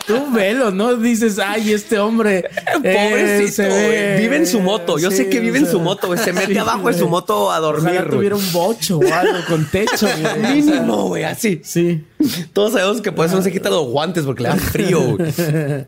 tú 0.06 0.30
velo, 0.32 0.70
¿no? 0.72 0.94
Dices, 0.96 1.38
ay, 1.38 1.72
este 1.72 1.98
hombre. 1.98 2.44
eh, 2.82 3.08
Pobrecito, 3.08 3.62
ve- 3.62 4.16
Vive 4.20 4.36
en 4.36 4.46
su 4.46 4.60
moto. 4.60 4.98
Yo 4.98 5.10
sé 5.10 5.28
que 5.30 5.40
vive 5.40 5.60
o 5.60 5.62
en 5.62 5.70
su 5.70 5.80
moto, 5.80 6.08
güey. 6.08 6.18
Se 6.18 6.32
mete 6.32 6.52
sí, 6.52 6.58
abajo 6.58 6.88
de 6.88 6.98
su 6.98 7.08
moto 7.08 7.50
a 7.52 7.60
dormir, 7.60 7.84
Ojalá 7.92 8.00
güey. 8.02 8.16
tuviera 8.16 8.36
un 8.36 8.52
bocho 8.52 8.98
o 8.98 9.14
algo 9.14 9.38
con 9.48 9.64
techo, 9.70 10.06
güey. 10.06 10.24
O 10.24 10.40
sea, 10.40 10.50
Mínimo, 10.54 11.08
güey, 11.08 11.24
así. 11.24 11.60
Sí. 11.64 12.04
Todos 12.52 12.72
sabemos 12.72 13.00
que 13.00 13.12
por 13.12 13.26
eso 13.26 13.36
no 13.36 13.42
se 13.42 13.52
quita 13.52 13.70
los 13.70 13.86
guantes 13.86 14.24
porque 14.24 14.42
le 14.42 14.48
da 14.50 14.56
frío. 14.56 15.00
güey. 15.16 15.32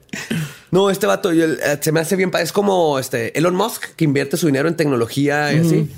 No, 0.71 0.91
este 0.91 1.07
vato 1.07 1.33
yo, 1.33 1.45
eh, 1.47 1.79
se 1.81 1.93
me 1.93 2.01
hace 2.01 2.17
bien. 2.17 2.31
pa- 2.31 2.41
Es 2.43 2.53
como 2.53 2.99
este 2.99 3.37
Elon 3.39 3.55
Musk 3.55 3.85
que 3.97 4.05
invierte 4.05 4.37
su 4.37 4.47
dinero 4.47 4.69
en 4.69 4.77
tecnología 4.77 5.53
y 5.53 5.59
así. 5.61 5.89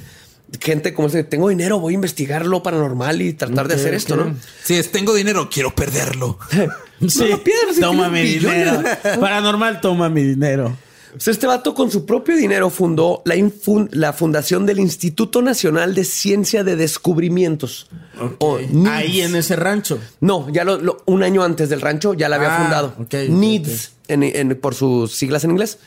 Gente 0.61 0.95
como 0.95 1.09
ese, 1.09 1.25
tengo 1.25 1.49
dinero, 1.51 1.79
voy 1.79 1.93
a 1.93 1.97
investigar 1.97 2.47
lo 2.47 2.63
paranormal 2.63 3.21
y 3.21 3.35
tratar 3.35 3.69
de 3.69 3.75
hacer 3.75 3.93
esto. 3.95 4.17
¿no? 4.17 4.35
Si 4.65 4.75
es, 4.75 4.91
tengo 4.91 5.15
dinero, 5.15 5.49
quiero 5.53 5.75
perderlo. 5.75 6.39
Sí. 7.07 7.27
pierdas, 7.45 7.77
si 7.77 7.81
toma 7.81 8.09
mi 8.09 8.23
billones. 8.23 8.67
dinero. 8.67 8.83
Paranormal, 9.21 9.81
toma 9.81 10.09
mi 10.09 10.25
dinero. 10.25 10.77
Sea, 11.17 11.31
este 11.33 11.47
vato 11.47 11.73
con 11.73 11.93
su 11.93 12.05
propio 12.05 12.37
dinero 12.37 12.71
fundó 12.71 13.23
la, 13.25 13.37
la 13.93 14.13
fundación 14.13 14.67
del 14.67 14.81
Instituto 14.81 15.41
Nacional 15.41 15.95
de 15.95 16.03
Ciencia 16.05 16.65
de 16.65 16.75
Descubrimientos. 16.75 17.89
o. 18.41 18.59
Ahí 18.89 19.21
en 19.21 19.37
ese 19.37 19.55
rancho. 19.55 20.01
No, 20.21 20.49
ya 20.51 20.65
lo, 20.65 20.79
lo- 20.79 21.03
un 21.07 21.23
año 21.23 21.45
antes 21.45 21.69
del 21.69 21.81
rancho 21.81 22.15
ya 22.15 22.29
la 22.29 22.35
había 22.37 22.57
Ah, 22.57 22.63
fundado. 22.63 22.87
ok, 22.99 23.03
ok, 23.03 23.15
NIDS, 23.31 23.93
en- 24.09 24.23
en- 24.25 24.57
por 24.61 24.75
sus 24.75 25.15
siglas 25.15 25.45
en 25.45 25.51
inglés. 25.53 25.79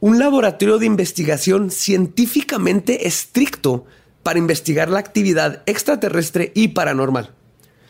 Un 0.00 0.18
laboratorio 0.18 0.78
de 0.78 0.86
investigación 0.86 1.70
científicamente 1.70 3.06
estricto 3.06 3.86
para 4.22 4.38
investigar 4.38 4.88
la 4.90 4.98
actividad 4.98 5.62
extraterrestre 5.66 6.52
y 6.54 6.68
paranormal. 6.68 7.30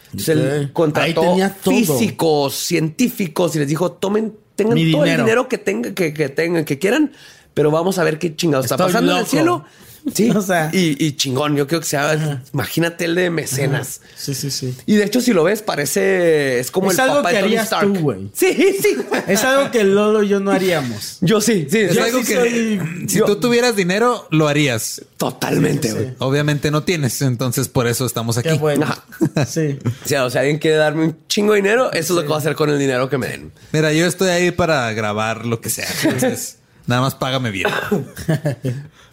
Entonces, 0.06 0.28
él 0.28 0.64
Ok. 0.66 0.72
contrató 0.72 1.36
físicos, 1.62 2.54
científicos 2.54 3.56
y 3.56 3.58
les 3.60 3.68
dijo, 3.68 3.92
tomen, 3.92 4.34
tengan 4.54 4.74
Mi 4.74 4.92
todo 4.92 5.04
el 5.04 5.16
dinero. 5.16 5.48
que 5.48 5.58
tengan, 5.58 5.94
que, 5.94 6.12
que 6.14 6.28
tengan, 6.28 6.64
que 6.64 6.78
quieran, 6.78 7.12
pero 7.52 7.70
vamos 7.70 7.98
a 7.98 8.04
ver 8.04 8.18
qué 8.18 8.34
chingados 8.36 8.66
está 8.66 8.76
pasando 8.76 9.12
en 9.12 9.18
el 9.18 9.26
cielo. 9.26 9.64
Sí, 10.12 10.30
O 10.34 10.42
sea. 10.42 10.70
y, 10.72 11.02
y 11.04 11.12
chingón, 11.16 11.56
yo 11.56 11.66
creo 11.66 11.80
que 11.80 11.86
sea, 11.86 12.42
imagínate 12.52 13.04
el 13.06 13.14
de 13.14 13.30
mecenas. 13.30 14.00
Sí, 14.16 14.34
sí, 14.34 14.50
sí. 14.50 14.74
Y 14.86 14.96
de 14.96 15.04
hecho, 15.04 15.20
si 15.20 15.32
lo 15.32 15.44
ves, 15.44 15.62
parece. 15.62 16.58
Es 16.58 16.70
como 16.70 16.90
Es 16.90 16.98
el 16.98 17.04
algo 17.04 17.16
papá 17.16 17.30
que 17.30 17.36
de 17.36 17.40
Tony 17.42 17.52
harías 17.52 17.64
Stark. 17.64 17.92
tú, 17.92 18.00
güey. 18.00 18.30
Sí, 18.34 18.76
sí. 18.82 18.96
Es 19.28 19.44
algo 19.44 19.70
que 19.70 19.84
Lolo 19.84 20.22
y 20.22 20.28
yo 20.28 20.40
no 20.40 20.50
haríamos. 20.50 21.18
Yo 21.20 21.40
sí, 21.40 21.66
sí. 21.70 21.78
Es 21.78 21.94
yo 21.94 22.04
algo 22.04 22.20
sí 22.20 22.26
que 22.26 22.34
soy- 22.34 23.08
si 23.08 23.18
yo- 23.18 23.24
tú 23.24 23.36
tuvieras 23.36 23.76
dinero, 23.76 24.26
lo 24.30 24.48
harías. 24.48 25.02
Totalmente, 25.16 25.88
sí, 25.88 25.94
güey. 25.94 26.06
sí. 26.08 26.12
Obviamente 26.18 26.70
no 26.70 26.82
tienes, 26.82 27.22
entonces 27.22 27.68
por 27.68 27.86
eso 27.86 28.04
estamos 28.04 28.36
aquí. 28.36 28.50
Qué 28.50 28.54
bueno. 28.58 28.84
Ajá. 28.86 29.46
Sí. 29.46 29.78
O 30.04 30.08
sea, 30.08 30.24
o 30.26 30.30
sea, 30.30 30.42
alguien 30.42 30.58
quiere 30.58 30.76
darme 30.76 31.04
un 31.04 31.16
chingo 31.28 31.52
de 31.54 31.60
dinero, 31.62 31.90
eso 31.92 32.12
es 32.12 32.16
lo 32.16 32.22
que 32.22 32.28
voy 32.28 32.36
a 32.36 32.38
hacer 32.40 32.54
con 32.54 32.68
el 32.68 32.78
dinero 32.78 33.08
que 33.08 33.16
me 33.16 33.26
den. 33.28 33.52
Mira, 33.72 33.92
yo 33.92 34.04
estoy 34.06 34.28
ahí 34.28 34.50
para 34.50 34.92
grabar 34.92 35.46
lo 35.46 35.60
que 35.62 35.70
sea. 35.70 35.86
Entonces, 36.04 36.58
nada 36.86 37.00
más 37.00 37.14
págame 37.14 37.50
bien. 37.50 37.68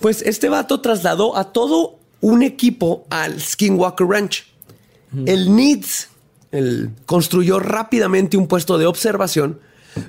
Pues 0.01 0.21
este 0.23 0.49
vato 0.49 0.81
trasladó 0.81 1.37
a 1.37 1.53
todo 1.53 1.99
un 2.21 2.43
equipo 2.43 3.05
al 3.09 3.39
Skinwalker 3.39 4.07
Ranch. 4.07 4.45
El 5.25 5.49
el- 6.51 6.89
construyó 7.05 7.59
rápidamente 7.59 8.37
un 8.37 8.47
puesto 8.47 8.77
de 8.77 8.85
observación, 8.85 9.59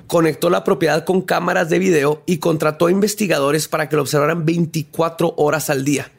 conectó 0.07 0.49
la 0.49 0.63
propiedad 0.63 1.03
con 1.05 1.21
cámaras 1.21 1.69
de 1.69 1.79
video 1.79 2.23
y 2.25 2.37
contrató 2.37 2.89
investigadores 2.89 3.67
para 3.67 3.89
que 3.89 3.95
lo 3.97 4.01
observaran 4.01 4.45
24 4.45 5.33
horas 5.37 5.69
al 5.69 5.83
día, 5.83 6.11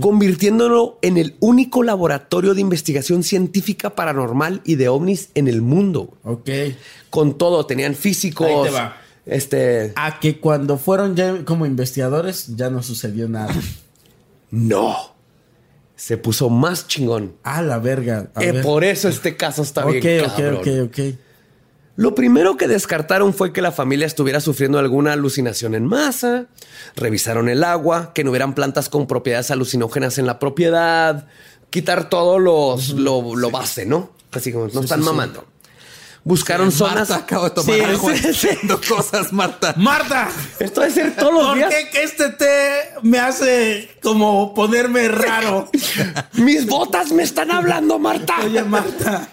convirtiéndolo 0.00 0.98
en 1.02 1.16
el 1.16 1.36
único 1.40 1.82
laboratorio 1.82 2.54
de 2.54 2.60
investigación 2.60 3.22
científica 3.22 3.90
paranormal 3.90 4.60
y 4.64 4.74
de 4.74 4.88
ovnis 4.88 5.30
en 5.34 5.48
el 5.48 5.62
mundo. 5.62 6.14
Ok. 6.24 6.50
Con 7.10 7.38
todo, 7.38 7.66
tenían 7.66 7.94
físicos, 7.94 8.46
Ahí 8.46 8.62
te 8.64 8.70
va. 8.70 8.96
Este, 9.26 9.92
A 9.96 10.20
que 10.20 10.38
cuando 10.40 10.76
fueron 10.78 11.16
ya 11.16 11.44
como 11.44 11.66
investigadores 11.66 12.56
ya 12.56 12.70
no 12.70 12.82
sucedió 12.82 13.28
nada. 13.28 13.54
no. 14.50 15.14
Se 15.96 16.16
puso 16.18 16.50
más 16.50 16.88
chingón. 16.88 17.36
A 17.44 17.62
la 17.62 17.78
verga. 17.78 18.28
A 18.34 18.42
Eh, 18.42 18.52
ver. 18.52 18.62
por 18.64 18.82
eso 18.84 19.08
este 19.08 19.36
caso 19.36 19.62
está 19.62 19.84
bien. 19.86 20.20
ok, 20.24 20.34
cabrón. 20.36 20.56
ok, 20.56 20.66
ok. 20.88 20.98
Lo 21.96 22.16
primero 22.16 22.56
que 22.56 22.66
descartaron 22.66 23.32
fue 23.32 23.52
que 23.52 23.62
la 23.62 23.70
familia 23.70 24.06
estuviera 24.06 24.40
sufriendo 24.40 24.80
alguna 24.80 25.12
alucinación 25.12 25.76
en 25.76 25.84
masa. 25.86 26.46
Revisaron 26.96 27.48
el 27.48 27.62
agua, 27.62 28.12
que 28.12 28.24
no 28.24 28.30
hubieran 28.30 28.54
plantas 28.54 28.88
con 28.88 29.06
propiedades 29.06 29.52
alucinógenas 29.52 30.18
en 30.18 30.26
la 30.26 30.40
propiedad. 30.40 31.28
Quitar 31.70 32.08
todo 32.10 32.40
los, 32.40 32.90
lo, 32.90 33.36
lo 33.36 33.50
base, 33.52 33.86
¿no? 33.86 34.10
Así 34.32 34.52
como 34.52 34.66
no 34.66 34.80
están 34.80 34.98
sí, 34.98 35.04
sí. 35.04 35.10
Buscaron 36.24 36.72
zonas. 36.72 37.10
Marta 37.10 37.16
acabo 37.24 37.44
de 37.44 37.50
tomar 37.50 37.74
Sí, 37.76 37.80
agua 37.82 38.16
sí, 38.16 38.22
sí. 38.32 38.48
haciendo 38.48 38.80
cosas, 38.80 39.30
Marta. 39.32 39.74
Marta, 39.76 40.30
Esto 40.58 40.80
debe 40.80 40.92
ser 40.94 41.16
todos 41.16 41.34
los 41.34 41.46
¿por 41.48 41.56
días. 41.56 41.70
qué 41.74 41.90
que 41.90 42.02
este 42.02 42.30
té 42.30 42.90
me 43.02 43.18
hace 43.18 43.90
como 44.02 44.54
ponerme 44.54 45.08
raro? 45.08 45.70
Mis 46.32 46.66
botas 46.66 47.12
me 47.12 47.22
están 47.24 47.50
hablando, 47.50 47.98
Marta. 47.98 48.36
Oye, 48.42 48.62
Marta. 48.64 49.28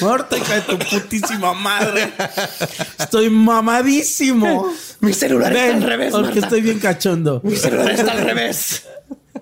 Marta, 0.00 0.38
hija 0.38 0.54
de 0.54 0.60
tu 0.62 0.78
putísima 0.78 1.52
madre. 1.52 2.12
Estoy 2.98 3.28
mamadísimo. 3.28 4.72
Mi 5.00 5.12
celular 5.12 5.52
está 5.54 5.74
al 5.76 5.82
revés, 5.82 6.12
porque 6.12 6.26
Marta. 6.28 6.40
estoy 6.46 6.60
bien 6.62 6.78
cachondo. 6.78 7.40
Mi 7.44 7.56
celular 7.56 7.90
está 7.90 8.12
al 8.12 8.20
revés. 8.22 8.84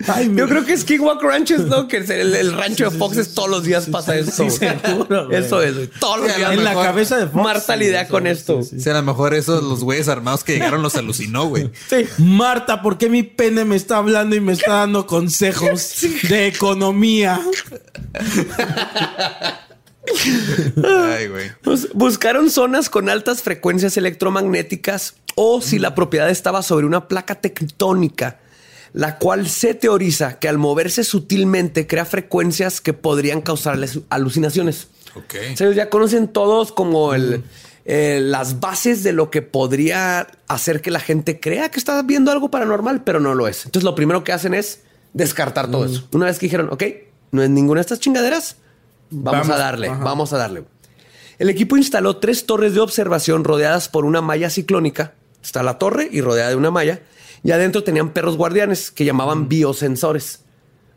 Ay, 0.06 0.30
Yo 0.34 0.46
creo 0.48 0.64
que 0.64 0.76
Skinwalk 0.76 1.22
Ranch 1.22 1.50
es 1.52 1.60
lo 1.62 1.88
que 1.88 1.98
es 1.98 2.10
el, 2.10 2.34
el 2.34 2.52
rancho 2.52 2.90
de 2.90 2.96
Foxes 2.98 3.34
todos 3.34 3.48
los 3.48 3.64
días 3.64 3.86
pasa 3.86 4.16
esto. 4.16 4.48
sí, 4.48 4.50
seguro. 4.50 5.30
Eso 5.30 5.62
es, 5.62 5.74
güey. 5.74 5.86
Todos 5.98 6.20
los 6.20 6.36
días. 6.36 6.52
en 6.52 6.64
la 6.64 6.74
cabeza 6.74 7.16
de 7.16 7.26
Fox. 7.26 7.42
Marta 7.42 7.74
lidia 7.76 8.06
con 8.06 8.26
esto. 8.26 8.62
sí, 8.62 8.76
sí. 8.76 8.80
Si 8.80 8.90
a 8.90 8.94
lo 8.94 9.02
mejor 9.02 9.34
esos 9.34 9.62
los 9.62 9.82
güeyes 9.82 10.08
armados 10.08 10.44
que 10.44 10.52
llegaron 10.54 10.82
los 10.82 10.94
alucinó, 10.96 11.46
güey. 11.48 11.70
Marta, 12.18 12.82
¿por 12.82 12.98
qué 12.98 13.08
mi 13.08 13.22
pene 13.22 13.64
me 13.64 13.76
está 13.76 13.96
hablando 13.96 14.36
y 14.36 14.40
me 14.40 14.52
está 14.52 14.74
dando 14.74 15.06
consejos 15.06 15.96
de 16.28 16.46
economía? 16.46 17.40
Ay, 20.84 21.28
güey. 21.28 21.50
Pues, 21.62 21.88
buscaron 21.94 22.50
zonas 22.50 22.88
con 22.90 23.08
altas 23.08 23.42
frecuencias 23.42 23.96
electromagnéticas 23.96 25.14
o 25.34 25.60
si 25.60 25.78
la 25.78 25.94
propiedad 25.94 26.30
estaba 26.30 26.62
sobre 26.62 26.86
una 26.86 27.08
placa 27.08 27.36
tectónica, 27.36 28.40
la 28.92 29.18
cual 29.18 29.48
se 29.48 29.74
teoriza 29.74 30.38
que 30.38 30.48
al 30.48 30.58
moverse 30.58 31.04
sutilmente 31.04 31.86
crea 31.86 32.04
frecuencias 32.04 32.80
que 32.80 32.92
podrían 32.92 33.40
causarles 33.40 34.00
alucinaciones. 34.10 34.88
Ok. 35.14 35.34
O 35.52 35.56
sea, 35.56 35.72
ya 35.72 35.90
conocen 35.90 36.28
todos 36.28 36.72
como 36.72 37.14
el, 37.14 37.42
eh, 37.84 38.20
las 38.22 38.60
bases 38.60 39.02
de 39.02 39.12
lo 39.12 39.30
que 39.30 39.42
podría 39.42 40.26
hacer 40.46 40.82
que 40.82 40.90
la 40.90 41.00
gente 41.00 41.40
crea 41.40 41.70
que 41.70 41.78
está 41.78 42.02
viendo 42.02 42.30
algo 42.30 42.50
paranormal, 42.50 43.02
pero 43.02 43.20
no 43.20 43.34
lo 43.34 43.48
es. 43.48 43.64
Entonces 43.64 43.84
lo 43.84 43.94
primero 43.94 44.24
que 44.24 44.32
hacen 44.32 44.54
es 44.54 44.80
descartar 45.12 45.70
todo 45.70 45.86
eso. 45.86 46.06
Una 46.12 46.26
vez 46.26 46.38
que 46.38 46.46
dijeron, 46.46 46.68
ok, 46.70 46.84
no 47.30 47.42
es 47.42 47.50
ninguna 47.50 47.78
de 47.78 47.82
estas 47.82 48.00
chingaderas, 48.00 48.56
vamos, 49.10 49.48
Vamos, 49.48 49.56
a 49.56 49.58
darle, 49.58 49.88
ajá. 49.88 50.04
vamos 50.04 50.32
a 50.32 50.38
darle. 50.38 50.64
El 51.38 51.50
equipo 51.50 51.76
instaló 51.76 52.16
tres 52.16 52.46
torres 52.46 52.74
de 52.74 52.80
observación 52.80 53.44
rodeadas 53.44 53.88
por 53.88 54.04
una 54.04 54.20
malla 54.20 54.50
ciclónica. 54.50 55.14
Está 55.42 55.62
la 55.62 55.78
torre 55.78 56.08
y 56.10 56.20
rodeada 56.20 56.50
de 56.50 56.56
una 56.56 56.70
malla. 56.70 57.00
Y 57.42 57.50
adentro 57.52 57.84
tenían 57.84 58.10
perros 58.10 58.36
guardianes 58.36 58.90
que 58.90 59.04
llamaban 59.04 59.48
biosensores. 59.48 60.40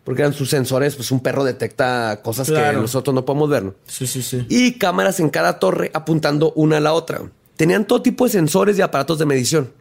Porque 0.03 0.23
eran 0.23 0.33
sus 0.33 0.49
sensores, 0.49 0.95
pues 0.95 1.11
un 1.11 1.19
perro 1.19 1.43
detecta 1.43 2.21
cosas 2.23 2.47
Claro. 2.47 2.77
que 2.77 2.81
nosotros 2.81 3.13
no 3.13 3.23
podemos 3.23 3.49
ver. 3.49 3.63
¿no? 3.63 3.75
Sí, 3.85 4.07
sí, 4.07 4.21
sí. 4.23 4.45
y 4.49 4.73
cámaras 4.79 5.19
en 5.19 5.29
cada 5.29 5.59
torre 5.59 5.91
apuntando 5.93 6.53
una 6.55 6.77
a 6.77 6.79
la 6.79 6.93
otra. 6.93 7.21
Tenían 7.55 7.85
todo 7.85 8.01
tipo 8.01 8.25
de 8.25 8.31
sensores 8.31 8.77
y 8.79 8.81
aparatos 8.81 9.19
de 9.19 9.25
medición. 9.27 9.71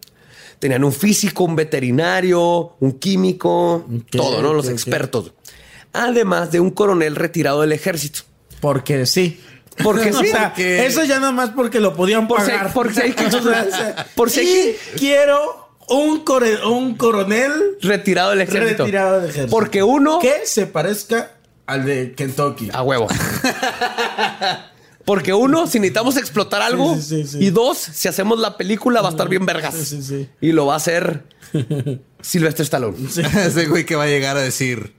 Tenían 0.59 0.85
un 0.85 0.93
físico, 0.93 1.45
un 1.45 1.57
veterinario, 1.57 2.77
un 2.81 2.99
químico, 2.99 3.87
todo, 4.11 4.43
¿no? 4.43 4.53
Los 4.53 4.69
expertos. 4.69 5.33
además 5.95 6.53
de 6.53 6.61
un 6.61 6.71
coronel 6.71 7.17
retirado 7.17 7.63
del 7.63 7.73
ejército. 7.73 8.21
Porque 8.61 9.07
sí. 9.07 9.41
Porque 9.83 10.13
sí. 10.13 10.29
Eso 10.59 11.03
ya 11.05 11.19
nada 11.19 11.33
más 11.33 11.51
porque 11.51 11.81
lo 11.81 11.95
podían 11.97 12.29
pagar. 12.29 12.75
por 12.75 12.93
si 12.93 13.01
hay 13.01 13.13
que... 13.15 13.25
por 14.15 14.29
si 14.31 14.77
quiero 14.99 15.60
un, 15.91 16.25
un 16.67 16.95
coronel 16.97 17.53
retirado 17.83 18.31
del 18.31 18.41
ejército. 18.43 18.85
Retirado 18.85 19.21
del 19.21 19.31
ejército. 19.31 19.51
Porque 19.51 19.83
uno... 19.83 20.19
Que 20.19 20.47
se 20.47 20.67
parezca 20.67 21.33
al 21.67 21.85
de 21.85 22.15
Kentucky. 22.15 22.71
A 22.73 22.83
huevo. 22.83 23.09
Porque 25.05 25.35
uno, 25.35 25.67
si 25.67 25.81
necesitamos 25.81 26.17
explotar 26.17 26.63
algo. 26.63 26.97
y 27.39 27.51
dos, 27.51 27.79
si 27.79 28.09
hacemos 28.09 28.39
la 28.39 28.57
película, 28.57 29.03
va 29.03 29.09
a 29.09 29.11
estar 29.11 29.29
bien 29.29 29.45
vergas. 29.45 29.95
Y 30.41 30.53
lo 30.53 30.67
va 30.67 30.75
a 30.75 30.77
hacer 30.77 31.25
Silvestre 32.21 32.65
Stallone. 32.65 32.97
Ese 33.47 33.67
güey 33.67 33.85
que 33.85 33.97
va 33.97 34.05
a 34.05 34.09
llegar 34.09 34.37
a 34.37 34.41
decir 34.41 34.95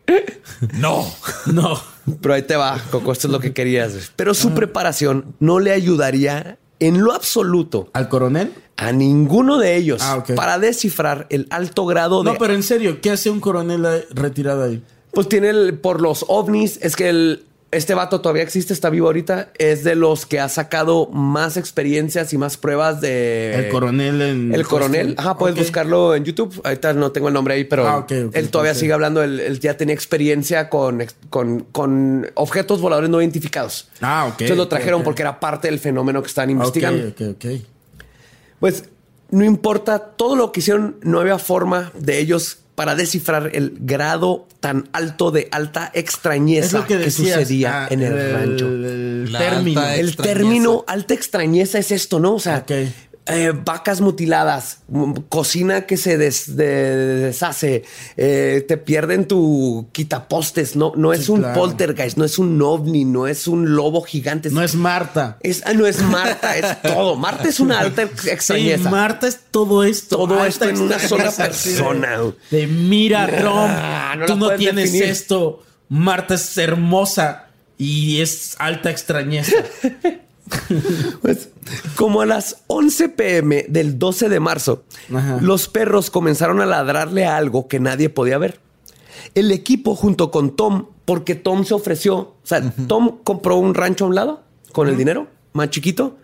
no, 0.77 1.11
no. 1.47 1.81
Pero 2.21 2.33
ahí 2.33 2.43
te 2.43 2.55
va, 2.55 2.79
Coco. 2.91 3.11
Esto 3.11 3.27
es 3.27 3.31
lo 3.31 3.39
que 3.39 3.53
querías. 3.53 4.11
Pero 4.15 4.33
su 4.33 4.49
ah. 4.49 4.55
preparación 4.55 5.35
no 5.39 5.59
le 5.59 5.71
ayudaría 5.71 6.59
en 6.79 7.03
lo 7.03 7.13
absoluto. 7.13 7.89
¿Al 7.93 8.09
coronel? 8.09 8.53
A 8.81 8.91
ninguno 8.91 9.59
de 9.59 9.75
ellos 9.75 10.01
ah, 10.01 10.23
para 10.35 10.57
descifrar 10.57 11.27
el 11.29 11.45
alto 11.51 11.85
grado 11.85 12.23
de. 12.23 12.31
No, 12.31 12.37
pero 12.39 12.55
en 12.55 12.63
serio, 12.63 12.99
¿qué 12.99 13.11
hace 13.11 13.29
un 13.29 13.39
coronel 13.39 13.85
retirado 14.09 14.63
ahí? 14.63 14.83
Pues 15.11 15.29
tiene 15.29 15.49
el, 15.49 15.77
por 15.77 16.01
los 16.01 16.25
ovnis, 16.27 16.79
es 16.81 16.95
que 16.95 17.09
el, 17.09 17.43
este 17.71 17.93
vato 17.93 18.21
todavía 18.21 18.41
existe, 18.41 18.73
está 18.73 18.89
vivo 18.89 19.05
ahorita. 19.05 19.49
Es 19.59 19.83
de 19.83 19.93
los 19.93 20.25
que 20.25 20.39
ha 20.39 20.49
sacado 20.49 21.07
más 21.07 21.57
experiencias 21.57 22.33
y 22.33 22.39
más 22.39 22.57
pruebas 22.57 23.01
de. 23.01 23.53
El 23.53 23.69
coronel 23.69 24.19
en. 24.19 24.55
El 24.55 24.65
coronel. 24.65 25.13
Ajá, 25.15 25.37
puedes 25.37 25.57
buscarlo 25.57 26.15
en 26.15 26.25
YouTube. 26.25 26.59
Ahorita 26.63 26.93
no 26.93 27.11
tengo 27.11 27.27
el 27.27 27.35
nombre 27.35 27.53
ahí, 27.53 27.65
pero 27.65 27.87
ah, 27.87 28.07
él 28.09 28.49
todavía 28.49 28.73
sigue 28.73 28.93
hablando. 28.93 29.21
Él, 29.21 29.59
ya 29.59 29.77
tenía 29.77 29.93
experiencia 29.93 30.69
con, 30.69 31.05
con, 31.29 32.31
objetos 32.33 32.81
voladores 32.81 33.11
no 33.11 33.21
identificados. 33.21 33.89
Ah, 34.01 34.25
ok. 34.25 34.41
Entonces 34.41 34.57
lo 34.57 34.67
trajeron 34.67 35.03
porque 35.03 35.21
era 35.21 35.39
parte 35.39 35.67
del 35.67 35.77
fenómeno 35.77 36.21
que 36.23 36.29
están 36.29 36.49
investigando. 36.49 37.09
Ok, 37.09 37.21
ok, 37.21 37.35
ok. 37.35 37.61
Pues 38.61 38.85
no 39.31 39.43
importa 39.43 39.97
todo 39.99 40.35
lo 40.35 40.51
que 40.51 40.59
hicieron, 40.59 40.97
no 41.01 41.19
había 41.19 41.39
forma 41.39 41.91
de 41.97 42.19
ellos 42.19 42.59
para 42.75 42.93
descifrar 42.95 43.49
el 43.53 43.75
grado 43.79 44.47
tan 44.59 44.87
alto 44.93 45.31
de 45.31 45.49
alta 45.51 45.91
extrañeza 45.95 46.85
que, 46.85 47.09
sucedía 47.09 47.85
ah, 47.85 47.87
en 47.89 48.03
el, 48.03 48.33
rancho. 48.33 48.67
El, 48.67 49.35
término. 49.35 49.87
El 49.87 50.15
término 50.15 50.83
alta 50.87 51.15
extrañeza 51.15 51.79
es 51.79 51.91
esto, 51.91 52.19
¿no? 52.19 52.35
O 52.35 52.39
sea, 52.39 52.63
eh, 53.27 53.53
vacas 53.53 54.01
mutiladas, 54.01 54.79
cocina 55.29 55.85
que 55.85 55.95
se 55.95 56.17
deshace, 56.17 57.83
eh, 58.17 58.65
te 58.67 58.77
pierden 58.77 59.27
tu 59.27 59.87
quitapostes. 59.91 60.75
No, 60.75 60.93
no 60.95 61.13
es 61.13 61.29
un 61.29 61.45
poltergeist, 61.53 62.17
no 62.17 62.25
es 62.25 62.39
un 62.39 62.59
ovni, 62.61 63.05
no 63.05 63.27
es 63.27 63.47
un 63.47 63.75
lobo 63.75 64.01
gigante. 64.01 64.49
No 64.49 64.63
es 64.63 64.73
Marta. 64.73 65.37
Es, 65.41 65.61
ah, 65.65 65.73
no 65.73 65.85
es 65.85 66.01
Marta, 66.01 66.57
es 66.57 66.81
todo. 66.81 67.15
Marta 67.15 67.47
es 67.47 67.59
una 67.59 67.79
alta 67.79 68.01
extrañeza. 68.01 68.89
Marta 68.89 69.27
es 69.27 69.39
todo 69.51 69.83
esto. 69.83 70.17
Todo 70.17 70.43
esto 70.43 70.67
en 70.67 70.81
una 70.81 70.97
sola 70.97 71.31
persona. 71.31 72.17
De, 72.49 72.65
mira, 72.65 73.27
Rom, 73.27 74.25
tú 74.25 74.35
no 74.35 74.55
tienes 74.55 74.95
esto. 74.95 75.63
Marta 75.89 76.33
es 76.33 76.57
hermosa 76.57 77.49
y 77.77 78.21
es 78.21 78.55
alta 78.57 78.89
extrañeza. 78.89 79.57
pues, 81.21 81.49
como 81.95 82.21
a 82.21 82.25
las 82.25 82.63
11 82.67 83.09
pm 83.09 83.65
del 83.69 83.99
12 83.99 84.29
de 84.29 84.39
marzo, 84.39 84.83
los 85.41 85.67
perros 85.67 86.09
comenzaron 86.09 86.61
a 86.61 86.65
ladrarle 86.65 87.25
a 87.25 87.37
algo 87.37 87.67
que 87.67 87.79
nadie 87.79 88.09
podía 88.09 88.37
ver. 88.37 88.59
El 89.35 89.51
equipo 89.51 89.95
junto 89.95 90.31
con 90.31 90.55
Tom, 90.55 90.87
porque 91.05 91.35
Tom 91.35 91.63
se 91.65 91.73
ofreció, 91.73 92.17
o 92.17 92.37
sea, 92.43 92.61
Tom 92.87 93.19
compró 93.23 93.57
un 93.57 93.73
rancho 93.73 94.05
a 94.05 94.07
un 94.07 94.15
lado 94.15 94.43
con 94.71 94.87
el 94.87 94.97
dinero, 94.97 95.27
más 95.53 95.69
chiquito, 95.69 96.17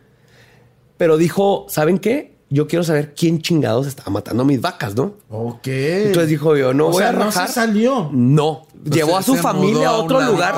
pero 0.97 1.17
dijo, 1.17 1.65
¿saben 1.69 1.99
qué? 1.99 2.36
Yo 2.49 2.67
quiero 2.67 2.83
saber 2.83 3.13
quién 3.13 3.41
chingados 3.41 3.87
estaba 3.87 4.09
matando 4.09 4.43
a 4.43 4.45
mis 4.45 4.61
vacas, 4.61 4.95
¿no? 4.95 5.15
Ok. 5.29 5.67
Entonces 5.67 6.29
dijo 6.29 6.55
yo, 6.55 6.73
no 6.73 6.89
voy 6.89 7.03
a 7.03 7.11
rajar. 7.11 7.47
no 7.47 7.53
salió. 7.53 8.09
No. 8.13 8.67
Llevó 8.85 9.17
a 9.17 9.23
su 9.23 9.35
familia 9.35 9.89
a 9.89 9.93
otro 9.93 10.21
lugar. 10.21 10.55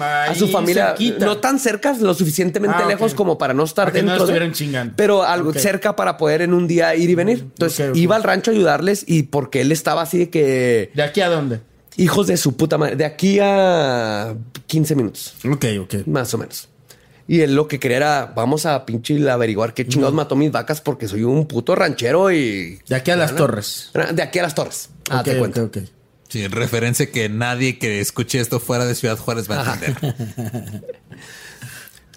a 0.00 0.34
su 0.34 0.48
familia. 0.48 0.96
No 1.20 1.38
tan 1.38 1.58
cerca, 1.58 1.94
lo 2.00 2.14
suficientemente 2.14 2.82
ah, 2.82 2.88
lejos 2.88 3.14
como 3.14 3.38
para 3.38 3.54
no 3.54 3.64
estar 3.64 3.92
dentro. 3.92 4.16
No 4.16 4.20
estuvieran 4.22 4.52
chingando. 4.52 4.94
Pero 4.96 5.22
algo 5.22 5.52
cerca 5.52 5.94
para 5.94 6.16
poder 6.16 6.42
en 6.42 6.54
un 6.54 6.66
día 6.66 6.94
ir 6.96 7.08
y 7.10 7.14
venir. 7.14 7.40
Entonces 7.40 7.96
iba 7.96 8.16
al 8.16 8.24
rancho 8.24 8.50
a 8.50 8.54
ayudarles 8.54 9.04
y 9.06 9.24
porque 9.24 9.60
él 9.60 9.70
estaba 9.70 10.02
así 10.02 10.18
de 10.18 10.30
que. 10.30 10.90
¿De 10.94 11.02
aquí 11.02 11.20
a 11.20 11.28
dónde? 11.28 11.60
Hijos 11.96 12.26
de 12.26 12.36
su 12.36 12.56
puta 12.56 12.78
madre. 12.78 12.96
De 12.96 13.04
aquí 13.04 13.38
a 13.40 14.34
15 14.66 14.94
minutos. 14.96 15.34
Ok, 15.48 15.66
ok. 15.82 15.94
Más 16.06 16.32
o 16.34 16.38
menos. 16.38 16.68
Y 17.30 17.42
él 17.42 17.54
lo 17.54 17.68
que 17.68 17.78
quería 17.78 17.98
era, 17.98 18.32
vamos 18.34 18.64
a 18.64 18.86
pinche 18.86 19.30
averiguar 19.30 19.74
qué 19.74 19.86
chingados 19.86 20.14
mató 20.14 20.34
mis 20.34 20.50
vacas 20.50 20.80
porque 20.80 21.06
soy 21.06 21.24
un 21.24 21.46
puto 21.46 21.74
ranchero 21.76 22.32
y... 22.32 22.80
De 22.88 22.96
aquí 22.96 23.10
a 23.10 23.16
las 23.16 23.36
torres. 23.36 23.90
De 24.14 24.22
aquí 24.22 24.38
a 24.38 24.42
las 24.42 24.54
torres. 24.54 24.88
Ah, 25.10 25.22
te 25.22 25.38
cuento. 25.38 25.64
Ok, 25.64 25.78
Sí, 26.28 26.42
en 26.42 26.52
referencia 26.52 27.10
que 27.10 27.28
nadie 27.28 27.78
que 27.78 28.00
escuche 28.00 28.40
esto 28.40 28.60
fuera 28.60 28.84
de 28.84 28.94
Ciudad 28.94 29.18
Juárez 29.18 29.48
va 29.50 29.62
a 29.62 29.74
entender. 29.74 30.84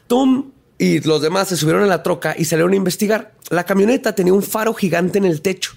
Tom 0.07 0.51
y 0.77 0.99
los 1.01 1.21
demás 1.21 1.49
se 1.49 1.57
subieron 1.57 1.83
a 1.83 1.87
la 1.87 2.03
troca 2.03 2.35
y 2.37 2.45
salieron 2.45 2.73
a 2.73 2.75
investigar. 2.75 3.33
La 3.49 3.65
camioneta 3.65 4.15
tenía 4.15 4.33
un 4.33 4.43
faro 4.43 4.73
gigante 4.73 5.17
en 5.17 5.25
el 5.25 5.41
techo. 5.41 5.73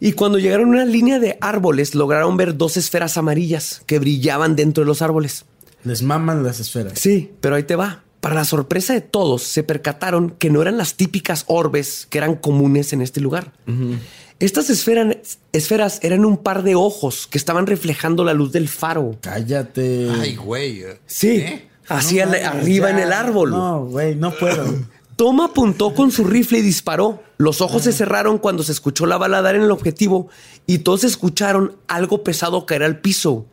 Y 0.00 0.12
cuando 0.12 0.38
llegaron 0.38 0.68
a 0.68 0.70
una 0.70 0.84
línea 0.84 1.18
de 1.18 1.36
árboles, 1.40 1.94
lograron 1.94 2.36
ver 2.36 2.56
dos 2.56 2.76
esferas 2.76 3.16
amarillas 3.16 3.82
que 3.86 3.98
brillaban 3.98 4.56
dentro 4.56 4.84
de 4.84 4.86
los 4.86 5.02
árboles. 5.02 5.44
Les 5.84 6.02
maman 6.02 6.44
las 6.44 6.60
esferas. 6.60 6.98
Sí, 6.98 7.32
pero 7.40 7.56
ahí 7.56 7.64
te 7.64 7.76
va. 7.76 8.04
Para 8.20 8.34
la 8.34 8.44
sorpresa 8.44 8.94
de 8.94 9.00
todos, 9.00 9.42
se 9.42 9.62
percataron 9.62 10.30
que 10.30 10.50
no 10.50 10.60
eran 10.60 10.76
las 10.76 10.94
típicas 10.94 11.44
orbes 11.46 12.06
que 12.10 12.18
eran 12.18 12.34
comunes 12.34 12.92
en 12.92 13.00
este 13.00 13.20
lugar. 13.20 13.52
Estas 14.40 14.70
esferas, 14.70 16.00
eran 16.02 16.24
un 16.24 16.36
par 16.36 16.62
de 16.62 16.74
ojos 16.74 17.26
que 17.26 17.38
estaban 17.38 17.66
reflejando 17.66 18.24
la 18.24 18.34
luz 18.34 18.52
del 18.52 18.68
faro. 18.68 19.16
Cállate. 19.20 20.10
Ay, 20.20 20.36
güey. 20.36 20.84
Sí, 21.06 21.38
¿Eh? 21.38 21.68
así 21.88 22.20
arriba 22.20 22.90
en 22.90 22.98
el 22.98 23.12
árbol. 23.12 23.50
No, 23.50 23.86
güey, 23.86 24.14
no 24.14 24.32
puedo. 24.32 24.64
Tom 25.16 25.40
apuntó 25.40 25.92
con 25.94 26.12
su 26.12 26.22
rifle 26.24 26.58
y 26.58 26.62
disparó. 26.62 27.20
Los 27.38 27.60
ojos 27.60 27.82
se 27.82 27.92
cerraron 27.92 28.38
cuando 28.38 28.62
se 28.62 28.70
escuchó 28.70 29.06
la 29.06 29.16
bala 29.18 29.42
dar 29.42 29.56
en 29.56 29.62
el 29.62 29.72
objetivo 29.72 30.28
y 30.66 30.78
todos 30.78 31.02
escucharon 31.02 31.76
algo 31.88 32.22
pesado 32.22 32.66
caer 32.66 32.84
al 32.84 33.00
piso. 33.00 33.46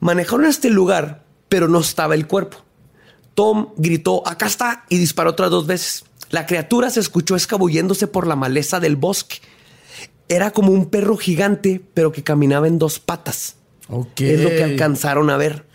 Manejaron 0.00 0.46
a 0.46 0.48
este 0.48 0.70
lugar, 0.70 1.24
pero 1.50 1.68
no 1.68 1.80
estaba 1.80 2.14
el 2.14 2.26
cuerpo. 2.26 2.64
Tom 3.34 3.68
gritó, 3.76 4.26
acá 4.26 4.46
está, 4.46 4.84
y 4.88 4.98
disparó 4.98 5.30
otras 5.30 5.50
dos 5.50 5.66
veces. 5.66 6.04
La 6.30 6.46
criatura 6.46 6.90
se 6.90 7.00
escuchó 7.00 7.36
escabulléndose 7.36 8.06
por 8.06 8.26
la 8.26 8.36
maleza 8.36 8.80
del 8.80 8.96
bosque. 8.96 9.38
Era 10.28 10.52
como 10.52 10.72
un 10.72 10.86
perro 10.86 11.16
gigante, 11.16 11.80
pero 11.92 12.12
que 12.12 12.22
caminaba 12.22 12.68
en 12.68 12.78
dos 12.78 13.00
patas. 13.00 13.56
Es 14.16 14.40
lo 14.40 14.50
que 14.50 14.62
alcanzaron 14.62 15.30
a 15.30 15.36
ver. 15.36 15.66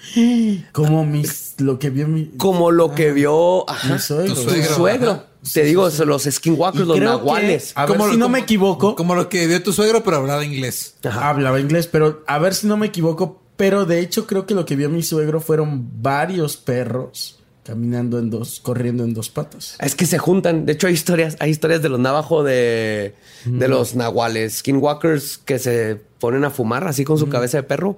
Como 0.71 1.05
mis, 1.05 1.55
lo 1.57 1.77
que 1.79 1.89
vio 1.89 2.07
mi. 2.07 2.27
Como 2.37 2.71
lo 2.71 2.95
que 2.95 3.11
vio 3.11 3.65
mi 3.89 3.99
suegro. 3.99 4.33
Tu 4.33 4.63
suegro. 4.63 5.23
Te 5.53 5.63
digo, 5.63 5.89
los 6.05 6.23
skinwalkers, 6.23 6.87
los 6.87 6.99
nahuales. 6.99 7.73
a 7.75 7.85
ver 7.85 8.01
si 8.11 8.17
no 8.17 8.29
me 8.29 8.39
equivoco. 8.39 8.95
Como 8.95 9.15
lo 9.15 9.27
que 9.27 9.45
vio 9.47 9.61
tu 9.61 9.73
suegro, 9.73 10.03
pero 10.03 10.17
hablaba 10.17 10.45
inglés. 10.45 10.95
Hablaba 11.03 11.59
inglés, 11.59 11.87
pero 11.87 12.23
a 12.25 12.39
ver 12.39 12.55
si 12.55 12.67
no 12.67 12.77
me 12.77 12.87
equivoco. 12.87 13.41
Pero 13.57 13.85
de 13.85 13.99
hecho, 13.99 14.27
creo 14.27 14.45
que 14.45 14.53
lo 14.53 14.65
que 14.65 14.75
vio 14.75 14.89
mi 14.89 15.03
suegro 15.03 15.39
fueron 15.39 16.01
varios 16.01 16.57
perros 16.57 17.39
caminando 17.65 18.19
en 18.19 18.29
dos, 18.29 18.59
corriendo 18.61 19.03
en 19.03 19.15
dos 19.15 19.29
patas. 19.29 19.75
Es 19.79 19.95
que 19.95 20.05
se 20.05 20.19
juntan. 20.19 20.67
De 20.67 20.73
hecho, 20.73 20.85
hay 20.85 20.93
historias, 20.93 21.35
hay 21.39 21.49
historias 21.49 21.81
de 21.81 21.89
los 21.89 21.99
navajo 21.99 22.43
de, 22.43 23.15
de 23.43 23.67
los 23.67 23.95
nahuales, 23.95 24.57
skinwalkers 24.57 25.39
que 25.39 25.57
se 25.57 25.99
ponen 26.19 26.45
a 26.45 26.51
fumar 26.51 26.87
así 26.87 27.03
con 27.03 27.17
su 27.17 27.27
cabeza 27.27 27.57
de 27.57 27.63
perro. 27.63 27.97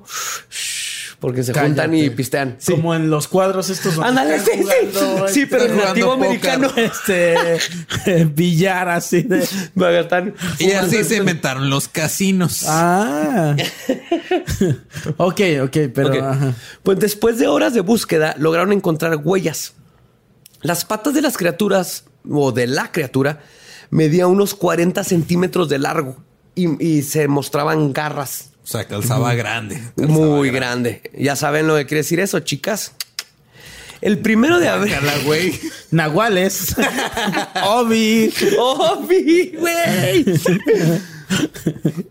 Porque 1.20 1.43
se 1.43 1.51
juntan 1.51 1.95
y 1.95 2.11
pistean. 2.11 2.57
Como 2.63 2.93
en 2.93 3.09
los 3.09 3.28
cuadros 3.28 3.72
estos. 3.72 3.97
Ándale, 3.97 4.39
sí, 4.39 4.51
sí. 5.30 5.45
pero 5.47 5.65
en 5.65 5.78
nativo 5.78 6.11
americano. 6.11 6.72
Este 6.76 7.36
billar 8.36 8.88
así 8.89 9.24
de. 9.24 9.47
Y 10.59 10.72
así 10.74 11.03
se 11.03 11.18
inventaron 11.18 11.72
los 11.72 11.88
casinos. 11.88 12.65
Ah. 12.68 13.55
ok, 15.18 15.41
ok, 15.63 15.78
pero. 15.93 16.53
Pues 16.84 16.99
después 16.99 17.39
de 17.39 17.47
horas 17.47 17.74
de 17.74 17.82
búsqueda, 17.82 18.36
lograron 18.38 18.72
encontrar 18.72 19.15
huellas. 19.15 19.74
Las 20.61 20.86
patas 20.86 21.15
de 21.15 21.22
las 21.24 21.36
criaturas, 21.36 22.05
o 22.30 22.51
de 22.51 22.68
la 22.68 22.91
criatura, 22.91 23.41
medía 23.89 24.28
unos 24.28 24.53
40 24.53 25.03
centímetros 25.03 25.68
de 25.68 25.80
largo 25.80 26.18
y 26.53 27.01
se 27.01 27.28
mostraban 27.28 27.91
garras. 27.91 28.51
O 28.68 28.70
sea, 28.70 28.84
calzaba 28.86 29.34
grande. 29.34 29.82
Muy 29.95 30.51
grande. 30.51 31.01
Ya 31.18 31.38
saben 31.38 31.68
lo 31.68 31.78
que 31.78 31.86
quiere 31.86 31.99
decir 31.99 32.20
eso, 32.20 32.41
chicas. 32.41 32.91
El 34.01 34.20
primero 34.20 34.59
de 34.59 34.68
abril. 34.68 34.93
güey. 35.24 35.57
Nahuales. 35.91 36.76
Obi. 37.65 38.34
Obi, 38.59 39.53
güey. 39.57 40.26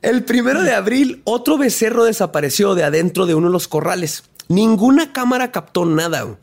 El 0.00 0.24
primero 0.24 0.62
de 0.62 0.72
abril, 0.72 1.20
otro 1.24 1.58
becerro 1.58 2.04
desapareció 2.04 2.74
de 2.74 2.84
adentro 2.84 3.26
de 3.26 3.34
uno 3.34 3.48
de 3.48 3.52
los 3.52 3.68
corrales. 3.68 4.24
Ninguna 4.48 5.12
cámara 5.12 5.52
captó 5.52 5.84
nada. 5.84 6.38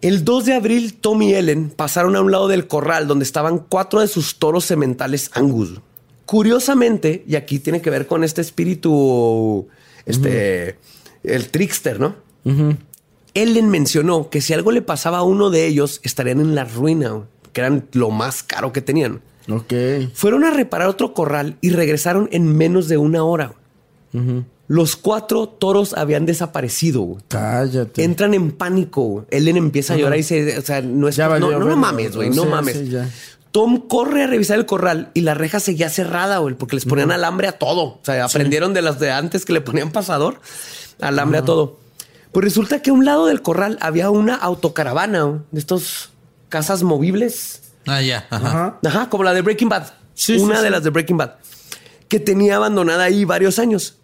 El 0.00 0.24
2 0.24 0.44
de 0.46 0.54
abril, 0.54 0.94
Tom 0.94 1.20
y 1.20 1.34
Ellen 1.34 1.68
pasaron 1.68 2.16
a 2.16 2.22
un 2.22 2.32
lado 2.32 2.48
del 2.48 2.66
corral 2.66 3.06
donde 3.06 3.26
estaban 3.26 3.58
cuatro 3.58 4.00
de 4.00 4.08
sus 4.08 4.38
toros 4.38 4.64
sementales 4.64 5.30
Angus. 5.34 5.80
Curiosamente, 6.30 7.24
y 7.26 7.34
aquí 7.34 7.58
tiene 7.58 7.82
que 7.82 7.90
ver 7.90 8.06
con 8.06 8.22
este 8.22 8.40
espíritu, 8.40 9.66
este, 10.06 10.76
el 11.24 11.48
trickster, 11.48 11.98
¿no? 11.98 12.14
Ellen 13.34 13.68
mencionó 13.68 14.30
que 14.30 14.40
si 14.40 14.52
algo 14.52 14.70
le 14.70 14.80
pasaba 14.80 15.18
a 15.18 15.22
uno 15.24 15.50
de 15.50 15.66
ellos, 15.66 15.98
estarían 16.04 16.38
en 16.38 16.54
la 16.54 16.62
ruina, 16.62 17.24
que 17.52 17.62
eran 17.62 17.88
lo 17.94 18.10
más 18.10 18.44
caro 18.44 18.72
que 18.72 18.80
tenían. 18.80 19.22
Ok. 19.48 19.74
Fueron 20.14 20.44
a 20.44 20.52
reparar 20.52 20.86
otro 20.86 21.14
corral 21.14 21.56
y 21.62 21.70
regresaron 21.70 22.28
en 22.30 22.56
menos 22.56 22.86
de 22.86 22.96
una 22.96 23.24
hora. 23.24 23.54
Los 24.68 24.94
cuatro 24.94 25.48
toros 25.48 25.94
habían 25.94 26.26
desaparecido. 26.26 27.16
Cállate. 27.26 28.04
Entran 28.04 28.34
en 28.34 28.52
pánico. 28.52 29.26
Ellen 29.32 29.56
empieza 29.56 29.94
a 29.94 29.96
llorar 29.96 30.14
y 30.14 30.18
dice, 30.18 30.58
o 30.58 30.62
sea, 30.62 30.80
no 30.80 31.08
es... 31.08 31.18
no, 31.18 31.58
no, 31.58 31.76
mames, 31.76 32.14
güey, 32.14 32.30
no 32.30 32.44
mames. 32.44 32.88
Tom 33.52 33.88
corre 33.88 34.22
a 34.24 34.26
revisar 34.26 34.58
el 34.58 34.66
corral 34.66 35.10
y 35.14 35.22
la 35.22 35.34
reja 35.34 35.58
seguía 35.58 35.90
cerrada, 35.90 36.38
güey, 36.38 36.54
porque 36.54 36.76
les 36.76 36.84
ponían 36.84 37.10
alambre 37.10 37.48
a 37.48 37.52
todo. 37.52 37.82
O 37.82 38.00
sea, 38.02 38.24
aprendieron 38.24 38.74
de 38.74 38.82
las 38.82 39.00
de 39.00 39.10
antes 39.10 39.44
que 39.44 39.52
le 39.52 39.60
ponían 39.60 39.90
pasador, 39.90 40.40
alambre 41.00 41.38
a 41.38 41.44
todo. 41.44 41.78
Pues 42.32 42.44
resulta 42.44 42.80
que 42.80 42.90
a 42.90 42.92
un 42.92 43.04
lado 43.04 43.26
del 43.26 43.42
corral 43.42 43.76
había 43.80 44.10
una 44.10 44.36
autocaravana 44.36 45.42
de 45.50 45.58
estos 45.58 46.10
casas 46.48 46.84
movibles. 46.84 47.62
Ah, 47.86 48.00
ya. 48.02 48.26
Ajá. 48.30 48.78
Ajá, 48.84 49.08
como 49.10 49.24
la 49.24 49.34
de 49.34 49.42
Breaking 49.42 49.68
Bad. 49.68 49.88
Sí, 50.14 50.36
una 50.36 50.62
de 50.62 50.70
las 50.70 50.84
de 50.84 50.90
Breaking 50.90 51.16
Bad. 51.16 51.34
Que 52.06 52.20
tenía 52.20 52.56
abandonada 52.56 53.04
ahí 53.04 53.24
varios 53.24 53.58
años. 53.58 53.96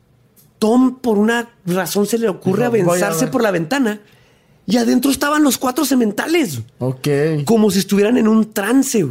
Tom, 0.59 0.99
por 0.99 1.19
una 1.19 1.51
razón, 1.67 2.07
se 2.07 2.19
le 2.19 2.29
ocurre 2.29 2.65
avanzarse 2.65 3.29
por 3.29 3.43
la 3.43 3.51
ventana 3.51 4.01
y 4.67 4.79
adentro 4.79 5.11
estaban 5.11 5.43
los 5.43 5.59
cuatro 5.59 5.85
sementales. 5.85 6.61
Ok. 6.79 7.09
Como 7.45 7.71
si 7.71 7.79
estuvieran 7.79 8.17
en 8.17 8.27
un 8.27 8.53
trance. 8.53 9.07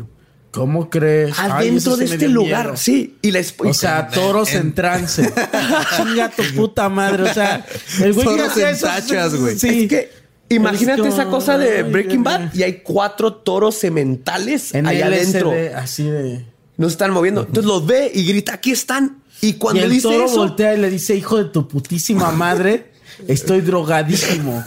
¿Cómo 0.56 0.90
crees? 0.90 1.38
Adentro 1.38 1.98
de 1.98 2.06
este 2.06 2.30
lugar, 2.30 2.78
sí. 2.78 3.18
Y 3.22 3.32
la 3.32 3.42
O 3.60 3.74
sea, 3.74 4.08
toros 4.08 4.54
en, 4.54 4.74
trance. 4.74 5.34
Chinga 5.98 6.30
tu 6.30 6.44
puta 6.56 6.88
madre. 6.90 7.24
O 7.24 7.34
sea, 7.34 7.66
el 8.02 8.14
güey 8.14 8.26
toros 8.26 8.58
en 8.58 8.80
tachas, 8.80 9.36
güey. 9.36 9.58
Sí. 9.58 9.84
Es 9.84 9.90
que 9.90 10.12
imagínate 10.50 11.08
esa 11.08 11.26
cosa 11.26 11.58
de 11.58 11.84
Breaking 11.84 12.24
Bad 12.24 12.54
y 12.54 12.64
hay 12.64 12.82
cuatro 12.82 13.34
toros 13.34 13.76
sementales 13.76 14.74
en 14.74 14.88
ahí 14.88 15.02
adentro. 15.02 15.54
así 15.76 16.04
de. 16.04 16.46
No 16.78 16.88
se 16.88 16.94
están 16.94 17.12
moviendo. 17.12 17.42
Entonces 17.42 17.66
los 17.66 17.86
ve 17.86 18.12
y 18.14 18.26
grita: 18.26 18.54
aquí 18.54 18.72
están. 18.72 19.22
Y 19.42 19.54
cuando 19.54 19.84
el 19.84 19.92
dice 19.92 20.08
toro 20.08 20.30
voltea 20.30 20.74
y 20.74 20.80
le 20.80 20.90
dice: 20.90 21.16
hijo 21.16 21.38
de 21.38 21.46
tu 21.46 21.68
putísima 21.68 22.32
madre. 22.32 22.92
Estoy 23.28 23.62
drogadísimo. 23.62 24.64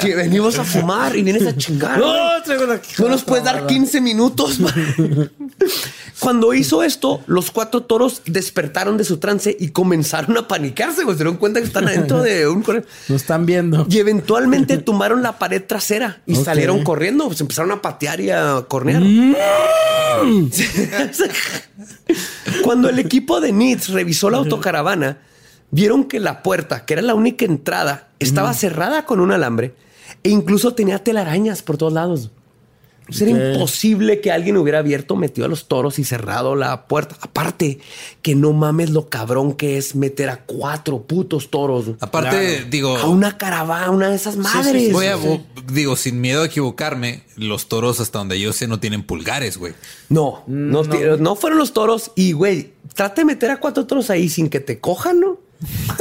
que 0.00 0.14
venimos 0.14 0.58
a 0.58 0.64
fumar 0.64 1.16
y 1.16 1.22
vienes 1.22 1.46
a 1.46 1.56
chingar. 1.56 1.98
No, 1.98 2.14
no 2.98 3.08
nos 3.08 3.24
puedes 3.24 3.44
dar 3.44 3.66
15 3.66 4.00
minutos. 4.00 4.58
Cuando 6.18 6.54
hizo 6.54 6.82
esto, 6.82 7.22
los 7.26 7.50
cuatro 7.50 7.82
toros 7.82 8.22
despertaron 8.26 8.96
de 8.96 9.04
su 9.04 9.18
trance 9.18 9.56
y 9.58 9.68
comenzaron 9.68 10.36
a 10.36 10.48
panicarse. 10.48 11.02
Se 11.04 11.14
dieron 11.14 11.36
cuenta 11.36 11.60
que 11.60 11.66
están 11.66 11.88
adentro 11.88 12.22
de 12.22 12.48
un 12.48 12.64
Lo 13.08 13.16
están 13.16 13.46
viendo. 13.46 13.86
Y 13.88 13.98
eventualmente 13.98 14.78
tumbaron 14.78 15.22
la 15.22 15.38
pared 15.38 15.62
trasera 15.62 16.22
y 16.26 16.36
salieron 16.36 16.82
corriendo. 16.84 17.26
Pues 17.26 17.40
empezaron 17.40 17.72
a 17.72 17.82
patear 17.82 18.20
y 18.20 18.30
a 18.30 18.64
cornear. 18.68 19.02
Mm. 19.02 19.34
Cuando 22.62 22.88
el 22.88 22.98
equipo 22.98 23.40
de 23.40 23.52
Nits 23.52 23.88
revisó 23.88 24.30
la 24.30 24.38
autocaravana, 24.38 25.18
vieron 25.74 26.04
que 26.04 26.20
la 26.20 26.42
puerta, 26.42 26.86
que 26.86 26.94
era 26.94 27.02
la 27.02 27.14
única 27.14 27.44
entrada, 27.44 28.08
estaba 28.20 28.54
cerrada 28.54 29.04
con 29.04 29.18
un 29.18 29.32
alambre 29.32 29.74
e 30.22 30.30
incluso 30.30 30.74
tenía 30.74 31.02
telarañas 31.02 31.62
por 31.62 31.76
todos 31.76 31.92
lados. 31.92 32.30
Era 33.20 33.30
imposible 33.30 34.22
que 34.22 34.32
alguien 34.32 34.56
hubiera 34.56 34.78
abierto, 34.78 35.14
metido 35.14 35.44
a 35.44 35.48
los 35.48 35.68
toros 35.68 35.98
y 35.98 36.04
cerrado 36.04 36.56
la 36.56 36.86
puerta. 36.86 37.16
Aparte, 37.20 37.78
que 38.22 38.34
no 38.34 38.54
mames 38.54 38.90
lo 38.90 39.10
cabrón 39.10 39.52
que 39.52 39.76
es 39.76 39.94
meter 39.94 40.30
a 40.30 40.38
cuatro 40.38 41.02
putos 41.02 41.50
toros. 41.50 41.90
Aparte, 42.00 42.64
digo. 42.70 42.96
A 42.96 43.06
una 43.06 43.36
caravana, 43.36 43.90
una 43.90 44.08
de 44.08 44.16
esas 44.16 44.36
madres. 44.36 44.90
Voy 44.90 45.06
a, 45.06 45.18
digo, 45.70 45.96
sin 45.96 46.20
miedo 46.20 46.42
a 46.42 46.46
equivocarme, 46.46 47.24
los 47.36 47.68
toros, 47.68 48.00
hasta 48.00 48.20
donde 48.20 48.40
yo 48.40 48.54
sé, 48.54 48.68
no 48.68 48.80
tienen 48.80 49.02
pulgares, 49.02 49.58
güey. 49.58 49.74
No, 50.08 50.44
no, 50.46 50.82
no, 50.84 51.36
fueron 51.36 51.58
los 51.58 51.74
toros. 51.74 52.12
Y, 52.14 52.32
güey, 52.32 52.72
trate 52.94 53.20
de 53.20 53.24
meter 53.26 53.50
a 53.50 53.58
cuatro 53.58 53.86
toros 53.86 54.08
ahí 54.08 54.30
sin 54.30 54.48
que 54.48 54.60
te 54.60 54.80
cojan, 54.80 55.20
¿no? 55.20 55.43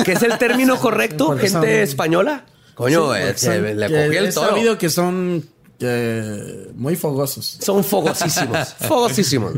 Que 0.04 0.14
es 0.14 0.24
el 0.24 0.38
término 0.38 0.80
correcto, 0.80 1.38
gente 1.38 1.84
española. 1.84 2.46
Coño, 2.76 3.16
eh, 3.16 3.36
le 3.76 3.88
cogí 3.88 4.18
el 4.18 4.34
toro. 4.34 4.48
He 4.48 4.50
sabido 4.52 4.78
que 4.78 4.90
son 4.90 5.46
eh, 5.80 6.72
muy 6.76 6.96
fogosos. 6.96 7.58
Son 7.62 7.84
fogosísimos. 7.84 8.74
fogosísimos. 8.80 9.54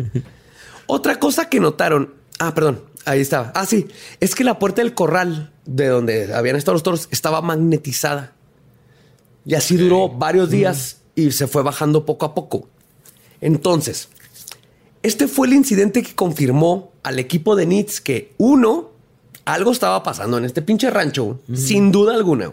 Otra 0.87 1.19
cosa 1.19 1.49
que 1.49 1.59
notaron. 1.59 2.13
Ah, 2.39 2.53
perdón. 2.53 2.83
Ahí 3.05 3.21
estaba. 3.21 3.51
Ah, 3.55 3.65
sí. 3.65 3.87
Es 4.19 4.35
que 4.35 4.43
la 4.43 4.59
puerta 4.59 4.81
del 4.81 4.93
corral 4.93 5.53
de 5.65 5.87
donde 5.87 6.33
habían 6.33 6.55
estado 6.55 6.73
los 6.73 6.83
toros 6.83 7.07
estaba 7.11 7.41
magnetizada. 7.41 8.33
Y 9.45 9.53
así 9.53 9.77
duró 9.77 10.09
varios 10.09 10.49
días 10.49 10.97
y 11.13 11.31
se 11.31 11.47
fue 11.47 11.61
bajando 11.61 12.05
poco 12.05 12.25
a 12.25 12.33
poco. 12.33 12.67
Entonces, 13.41 14.09
este 15.03 15.27
fue 15.27 15.47
el 15.47 15.53
incidente 15.53 16.01
que 16.01 16.15
confirmó 16.15 16.91
al 17.03 17.19
equipo 17.19 17.55
de 17.55 17.67
Nits 17.67 18.01
que 18.01 18.33
uno, 18.37 18.91
algo 19.45 19.71
estaba 19.71 20.03
pasando 20.03 20.37
en 20.37 20.45
este 20.45 20.61
pinche 20.61 20.89
rancho, 20.89 21.39
sin 21.53 21.91
duda 21.91 22.15
alguna. 22.15 22.51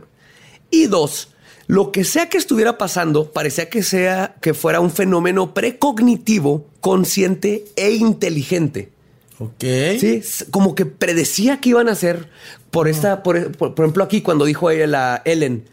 Y 0.71 0.87
dos, 0.87 1.29
lo 1.67 1.93
que 1.93 2.05
sea 2.05 2.29
que 2.29 2.39
estuviera 2.39 2.79
pasando, 2.79 3.31
parecía 3.31 3.69
que 3.71 3.83
sea 3.83 4.37
que 4.41 4.55
fuera 4.55 4.81
un 4.81 4.91
fenómeno 4.91 5.55
precognitivo, 5.55 6.67
consciente 6.81 7.65
e 7.77 7.93
inteligente. 7.93 8.91
Ok. 9.39 9.65
Sí, 9.99 10.23
como 10.51 10.75
que 10.75 10.87
predecía 10.87 11.61
que 11.61 11.71
iban 11.71 11.89
a 11.89 11.93
hacer 11.93 12.29
por 12.71 12.89
esta, 12.89 13.23
por, 13.23 13.37
ejemplo, 13.37 14.05
aquí 14.05 14.23
cuando 14.23 14.45
dijo 14.45 14.71
ella, 14.71 15.15
a 15.15 15.23
Ellen, 15.25 15.65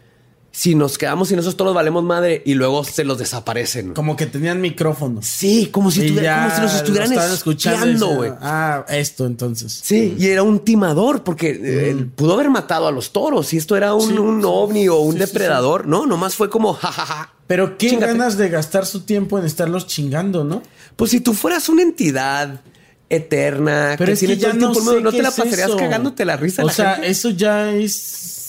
si 0.52 0.74
nos 0.74 0.98
quedamos 0.98 1.28
sin 1.28 1.38
esos 1.38 1.56
toros 1.56 1.74
valemos 1.74 2.02
madre 2.02 2.42
y 2.44 2.54
luego 2.54 2.82
se 2.82 3.04
los 3.04 3.18
desaparecen. 3.18 3.94
Como 3.94 4.16
que 4.16 4.26
tenían 4.26 4.60
micrófono. 4.60 5.22
Sí, 5.22 5.68
como 5.70 5.90
si, 5.90 6.08
como 6.08 6.20
si 6.54 6.60
nos 6.60 6.74
estuvieran 6.74 7.12
escuchando, 7.12 8.16
güey. 8.16 8.32
Ah, 8.40 8.84
esto 8.88 9.26
entonces. 9.26 9.80
Sí, 9.82 10.16
y 10.18 10.26
era 10.26 10.42
un 10.42 10.60
timador 10.60 11.22
porque 11.22 11.50
eh, 11.50 11.90
él 11.90 12.06
pudo 12.08 12.34
haber 12.34 12.50
matado 12.50 12.88
a 12.88 12.92
los 12.92 13.12
toros. 13.12 13.52
Y 13.54 13.58
esto 13.58 13.76
era 13.76 13.94
un, 13.94 14.44
ovni 14.44 14.88
o 14.88 14.98
un 14.98 15.18
depredador. 15.18 15.86
No, 15.86 16.06
nomás 16.06 16.34
fue 16.34 16.50
como 16.50 16.74
jajaja. 16.74 17.32
Pero 17.46 17.78
qué 17.78 17.96
ganas 17.96 18.36
de 18.36 18.48
gastar 18.48 18.86
su 18.86 19.00
tiempo 19.00 19.38
en 19.38 19.44
estarlos 19.44 19.86
chingando, 19.86 20.44
¿no? 20.44 20.62
Pues 20.96 21.12
si 21.12 21.20
tú 21.20 21.32
fueras 21.32 21.68
una 21.68 21.82
entidad 21.82 22.60
eterna, 23.08 23.94
pero 23.98 24.06
que 24.06 24.12
es 24.12 24.20
que 24.20 24.36
ya 24.36 24.52
no, 24.52 24.72
no 24.72 25.10
te 25.10 25.22
la 25.22 25.30
pasarías 25.30 25.74
cagándote 25.76 26.24
la 26.24 26.36
risa. 26.36 26.64
O 26.64 26.70
sea, 26.70 26.94
eso 26.94 27.30
ya 27.30 27.72
es 27.72 28.39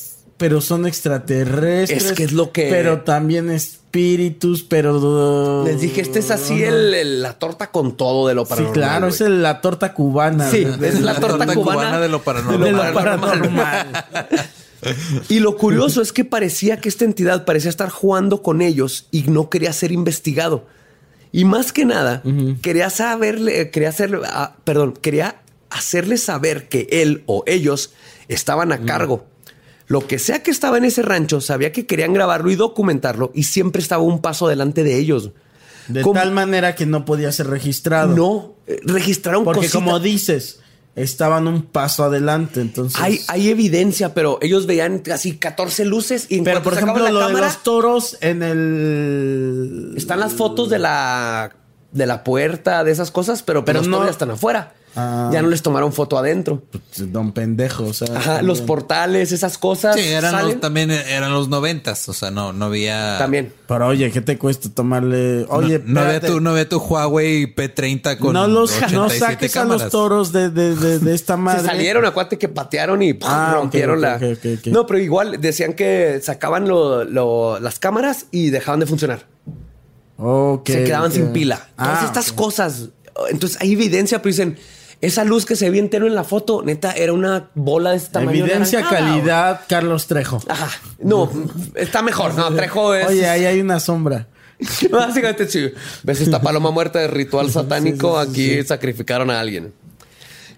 pero 0.41 0.59
son 0.59 0.87
extraterrestres. 0.87 2.03
Es 2.03 2.13
que 2.13 2.23
es 2.23 2.31
lo 2.31 2.51
que. 2.51 2.67
Pero 2.67 3.01
también 3.01 3.51
espíritus, 3.51 4.63
pero. 4.63 5.63
Les 5.63 5.79
dije, 5.79 6.01
este 6.01 6.17
es 6.17 6.31
así 6.31 6.63
el, 6.63 7.21
la 7.21 7.33
torta 7.33 7.69
con 7.69 7.95
todo 7.95 8.27
de 8.27 8.33
lo 8.33 8.45
paranormal. 8.45 8.73
Sí, 8.73 8.79
claro, 8.79 9.07
es 9.07 9.19
la 9.21 9.61
torta 9.61 9.93
cubana. 9.93 10.49
Sí, 10.49 10.65
es 10.81 10.99
la, 11.01 11.19
torta, 11.19 11.45
cubana, 11.53 11.99
de 11.99 12.09
lo 12.09 12.23
paranormal. 12.23 13.87
y 15.29 15.39
lo 15.41 15.57
curioso 15.57 16.01
es 16.01 16.11
que 16.11 16.25
parecía 16.25 16.77
que 16.77 16.89
esta 16.89 17.05
entidad 17.05 17.45
parecía 17.45 17.69
estar 17.69 17.89
jugando 17.89 18.41
con 18.41 18.63
ellos 18.63 19.05
y 19.11 19.21
no 19.21 19.47
quería 19.51 19.71
ser 19.73 19.91
investigado. 19.91 20.65
Y 21.31 21.45
más 21.45 21.71
que 21.71 21.85
nada, 21.85 22.23
quería 22.63 22.89
saberle, 22.89 23.69
quería 23.69 23.89
hacerle, 23.89 24.21
ah, 24.25 24.55
perdón, 24.63 24.93
quería 24.99 25.35
hacerle 25.69 26.17
saber 26.17 26.67
que 26.67 26.87
él 26.91 27.21
o 27.27 27.43
ellos 27.45 27.93
estaban 28.27 28.71
a 28.71 28.81
cargo 28.81 29.27
lo 29.91 30.07
que 30.07 30.19
sea 30.19 30.41
que 30.41 30.51
estaba 30.51 30.77
en 30.77 30.85
ese 30.85 31.01
rancho, 31.01 31.41
sabía 31.41 31.73
que 31.73 31.85
querían 31.85 32.13
grabarlo 32.13 32.49
y 32.49 32.55
documentarlo 32.55 33.31
y 33.35 33.43
siempre 33.43 33.81
estaba 33.81 34.01
un 34.01 34.21
paso 34.21 34.47
delante 34.47 34.83
de 34.83 34.97
ellos. 34.97 35.31
De 35.89 36.01
tal 36.01 36.31
manera 36.31 36.75
que 36.75 36.85
no 36.85 37.03
podía 37.03 37.29
ser 37.33 37.47
registrado. 37.47 38.15
No, 38.15 38.55
eh, 38.67 38.79
registraron 38.85 39.43
Porque 39.43 39.69
como 39.69 39.99
dices, 39.99 40.61
estaban 40.95 41.45
un 41.45 41.63
paso 41.63 42.05
adelante, 42.05 42.61
entonces... 42.61 43.01
Hay, 43.01 43.19
hay 43.27 43.49
evidencia, 43.49 44.13
pero 44.13 44.39
ellos 44.41 44.65
veían 44.65 44.99
casi 44.99 45.35
14 45.35 45.83
luces 45.83 46.25
y 46.29 46.39
Pero 46.39 46.63
por 46.63 46.71
ejemplo, 46.71 47.09
lo 47.09 47.27
de 47.27 47.33
los 47.33 47.63
toros 47.63 48.17
en 48.21 48.43
el... 48.43 49.93
Están 49.97 50.21
las 50.21 50.31
fotos 50.31 50.69
de 50.69 50.79
la 50.79 51.53
de 51.91 52.05
la 52.05 52.23
puerta, 52.23 52.83
de 52.83 52.91
esas 52.91 53.11
cosas, 53.11 53.43
pero, 53.43 53.65
pues 53.65 53.77
pero 53.77 53.79
los 53.79 53.87
no 53.87 54.07
están 54.07 54.31
afuera. 54.31 54.73
Ah. 54.95 55.29
Ya 55.31 55.41
no 55.41 55.47
les 55.47 55.61
tomaron 55.61 55.93
foto 55.93 56.17
adentro. 56.17 56.61
Pues, 56.69 57.11
don 57.13 57.31
pendejo, 57.31 57.85
o 57.85 57.93
sea. 57.93 58.17
Ajá, 58.17 58.41
los 58.41 58.59
portales, 58.59 59.31
esas 59.31 59.57
cosas. 59.57 59.95
Sí, 59.95 60.05
eran 60.05 60.45
los, 60.45 60.59
también 60.59 60.91
eran 60.91 61.31
los 61.31 61.47
noventas, 61.47 62.09
o 62.09 62.13
sea, 62.13 62.29
no, 62.29 62.51
no 62.51 62.65
había. 62.65 63.17
También. 63.17 63.53
Pero 63.67 63.87
oye, 63.87 64.11
¿qué 64.11 64.19
te 64.19 64.37
cuesta 64.37 64.67
tomarle? 64.69 65.45
Oye, 65.47 65.81
no, 65.85 66.03
ve 66.03 66.19
tu, 66.19 66.41
no 66.41 66.53
ve 66.53 66.65
tu 66.65 66.77
Huawei 66.77 67.55
P30 67.55 68.17
con. 68.17 68.33
No 68.33 68.47
los 68.47 68.73
no 68.91 69.09
saques 69.09 69.55
a 69.55 69.63
los 69.63 69.89
toros 69.89 70.33
de, 70.33 70.49
de, 70.49 70.75
de, 70.75 71.15
esta 71.15 71.37
madre. 71.37 71.61
Se 71.61 71.67
salieron, 71.67 72.03
acuérdate 72.03 72.37
que 72.37 72.49
patearon 72.49 73.01
y 73.01 73.17
ah, 73.23 73.53
rompieron 73.55 74.01
la. 74.01 74.19
no, 74.65 74.85
pero 74.85 74.99
igual 74.99 75.39
decían 75.39 75.71
que 75.71 76.19
sacaban 76.21 76.67
lo, 76.67 77.59
las 77.59 77.79
cámaras 77.79 78.25
y 78.31 78.49
dejaban 78.49 78.81
de 78.81 78.87
funcionar. 78.87 79.25
Se 80.65 80.83
quedaban 80.83 81.11
sin 81.11 81.33
pila. 81.33 81.69
Todas 81.75 82.03
ah, 82.03 82.05
estas 82.05 82.31
cosas. 82.31 82.89
Entonces 83.29 83.59
hay 83.61 83.73
evidencia, 83.73 84.21
pero 84.21 84.31
dicen 84.31 84.57
esa 85.01 85.23
luz 85.23 85.45
que 85.45 85.55
se 85.55 85.69
ve 85.69 85.79
entero 85.79 86.05
en 86.05 86.13
la 86.13 86.23
foto, 86.23 86.61
neta, 86.63 86.91
era 86.91 87.11
una 87.11 87.49
bola 87.55 87.91
de 87.91 87.97
esta 87.97 88.19
tamaño. 88.19 88.45
Evidencia, 88.45 88.83
calidad, 88.87 89.61
Carlos 89.67 90.05
Trejo. 90.05 90.39
Ajá. 90.47 90.69
No, 90.99 91.29
está 91.75 92.03
mejor. 92.03 92.35
No, 92.35 92.53
Trejo 92.53 92.93
es. 92.93 93.07
Oye, 93.07 93.27
ahí 93.27 93.45
hay 93.45 93.59
una 93.59 93.79
sombra. 93.79 94.27
Básicamente, 94.91 95.49
sí. 95.49 95.71
¿Ves 96.03 96.21
esta 96.21 96.39
paloma 96.39 96.69
muerta 96.69 96.99
de 96.99 97.07
ritual 97.07 97.51
satánico? 97.51 98.19
Aquí 98.19 98.63
sacrificaron 98.63 99.31
a 99.31 99.39
alguien. 99.39 99.73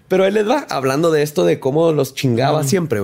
Pero 0.08 0.26
él 0.26 0.34
les 0.34 0.46
va 0.46 0.66
hablando 0.68 1.10
de 1.10 1.22
esto, 1.22 1.46
de 1.46 1.58
cómo 1.58 1.92
los 1.92 2.14
chingaba 2.14 2.64
siempre. 2.64 3.00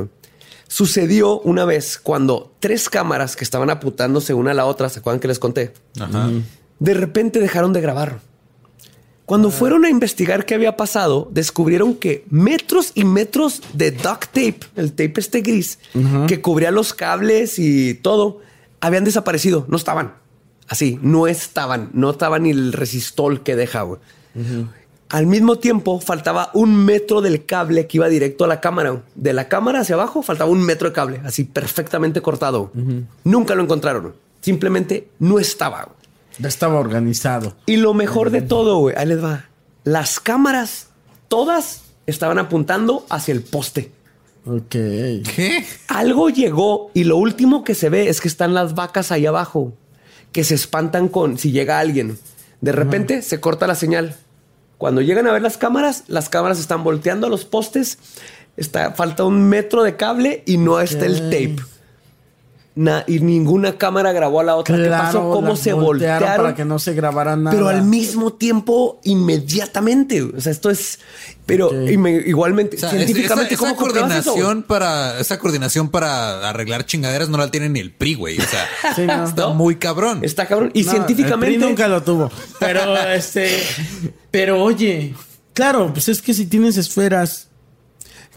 Sucedió 0.70 1.40
una 1.40 1.64
vez 1.64 1.98
cuando 2.00 2.54
tres 2.60 2.88
cámaras 2.88 3.34
que 3.34 3.42
estaban 3.42 3.70
apuntándose 3.70 4.34
una 4.34 4.52
a 4.52 4.54
la 4.54 4.66
otra, 4.66 4.88
¿se 4.88 5.00
acuerdan 5.00 5.18
que 5.18 5.26
les 5.26 5.40
conté? 5.40 5.74
Ajá. 5.98 6.30
De 6.78 6.94
repente 6.94 7.40
dejaron 7.40 7.72
de 7.72 7.80
grabar. 7.80 8.20
Cuando 9.26 9.50
fueron 9.50 9.84
a 9.84 9.90
investigar 9.90 10.46
qué 10.46 10.54
había 10.54 10.76
pasado, 10.76 11.28
descubrieron 11.32 11.96
que 11.96 12.24
metros 12.30 12.92
y 12.94 13.02
metros 13.02 13.62
de 13.72 13.90
duct 13.90 14.26
tape, 14.26 14.60
el 14.76 14.92
tape 14.92 15.14
este 15.16 15.40
gris, 15.40 15.80
que 16.28 16.40
cubría 16.40 16.70
los 16.70 16.94
cables 16.94 17.58
y 17.58 17.94
todo, 17.94 18.38
habían 18.80 19.02
desaparecido. 19.02 19.66
No 19.68 19.76
estaban. 19.76 20.14
Así, 20.68 21.00
no 21.02 21.26
estaban. 21.26 21.90
No 21.94 22.10
estaba 22.10 22.38
ni 22.38 22.50
el 22.50 22.72
resistol 22.72 23.42
que 23.42 23.56
deja. 23.56 23.84
Al 25.10 25.26
mismo 25.26 25.56
tiempo, 25.56 26.00
faltaba 26.00 26.50
un 26.54 26.84
metro 26.84 27.20
del 27.20 27.44
cable 27.44 27.88
que 27.88 27.98
iba 27.98 28.08
directo 28.08 28.44
a 28.44 28.48
la 28.48 28.60
cámara. 28.60 29.02
De 29.16 29.32
la 29.32 29.48
cámara 29.48 29.80
hacia 29.80 29.96
abajo, 29.96 30.22
faltaba 30.22 30.50
un 30.50 30.62
metro 30.62 30.88
de 30.88 30.94
cable, 30.94 31.20
así 31.24 31.42
perfectamente 31.44 32.22
cortado. 32.22 32.70
Nunca 33.24 33.56
lo 33.56 33.62
encontraron. 33.62 34.14
Simplemente 34.40 35.08
no 35.18 35.40
estaba. 35.40 35.88
Ya 36.38 36.48
estaba 36.48 36.78
organizado. 36.78 37.56
Y 37.66 37.76
lo 37.76 37.92
mejor 37.92 38.30
de 38.30 38.40
todo, 38.40 38.78
güey, 38.78 38.94
ahí 38.96 39.06
les 39.06 39.22
va. 39.22 39.46
Las 39.82 40.20
cámaras, 40.20 40.86
todas 41.28 41.82
estaban 42.06 42.38
apuntando 42.38 43.04
hacia 43.10 43.32
el 43.32 43.42
poste. 43.42 43.90
Ok. 44.46 44.70
¿Qué? 44.70 45.64
Algo 45.88 46.30
llegó 46.30 46.90
y 46.94 47.04
lo 47.04 47.16
último 47.16 47.64
que 47.64 47.74
se 47.74 47.88
ve 47.88 48.08
es 48.08 48.20
que 48.20 48.28
están 48.28 48.54
las 48.54 48.74
vacas 48.74 49.10
ahí 49.10 49.26
abajo, 49.26 49.74
que 50.32 50.44
se 50.44 50.54
espantan 50.54 51.08
con 51.08 51.36
si 51.36 51.50
llega 51.50 51.80
alguien. 51.80 52.18
De 52.60 52.72
repente 52.72 53.22
se 53.22 53.40
corta 53.40 53.66
la 53.66 53.74
señal. 53.74 54.16
Cuando 54.80 55.02
llegan 55.02 55.26
a 55.26 55.32
ver 55.32 55.42
las 55.42 55.58
cámaras, 55.58 56.04
las 56.06 56.30
cámaras 56.30 56.58
están 56.58 56.82
volteando 56.82 57.26
a 57.26 57.30
los 57.30 57.44
postes. 57.44 57.98
Está, 58.56 58.92
falta 58.92 59.24
un 59.24 59.46
metro 59.46 59.82
de 59.82 59.96
cable 59.96 60.42
y 60.46 60.56
no 60.56 60.80
está 60.80 61.04
el 61.04 61.24
tape 61.24 61.69
y 63.06 63.20
ninguna 63.20 63.76
cámara 63.76 64.12
grabó 64.12 64.40
a 64.40 64.44
la 64.44 64.56
otra. 64.56 64.76
¿Qué 64.76 64.88
pasó? 64.88 65.30
¿Cómo 65.30 65.56
se 65.56 65.72
voltearon, 65.72 66.28
Para 66.36 66.54
que 66.54 66.64
no 66.64 66.78
se 66.78 66.94
grabara 66.94 67.36
nada. 67.36 67.54
Pero 67.54 67.68
al 67.68 67.82
mismo 67.82 68.32
tiempo, 68.32 69.00
inmediatamente. 69.04 70.22
O 70.22 70.40
sea, 70.40 70.52
esto 70.52 70.70
es. 70.70 71.00
Pero 71.46 71.72
igualmente, 71.88 72.76
científicamente, 72.76 73.54
esa, 73.54 73.74
coordinación 73.74 74.62
para 74.62 75.18
esa 75.18 75.38
coordinación 75.40 75.88
para 75.88 76.48
arreglar 76.48 76.86
chingaderas 76.86 77.28
no 77.28 77.38
la 77.38 77.50
tiene 77.50 77.68
ni 77.68 77.80
el 77.80 77.92
PRI, 77.92 78.14
güey. 78.14 78.38
O 78.38 78.44
sea, 78.44 79.24
está 79.24 79.48
muy 79.48 79.76
cabrón. 79.76 80.20
Está 80.22 80.46
cabrón. 80.46 80.70
Y 80.72 80.84
científicamente. 80.84 81.54
El 81.54 81.60
PRI 81.60 81.68
nunca 81.68 81.88
lo 81.88 82.02
tuvo. 82.02 82.30
Pero 82.60 82.96
este. 83.12 83.62
pero 84.30 84.62
oye, 84.62 85.14
claro, 85.54 85.92
pues 85.92 86.08
es 86.08 86.22
que 86.22 86.32
si 86.34 86.46
tienes 86.46 86.76
esferas 86.76 87.48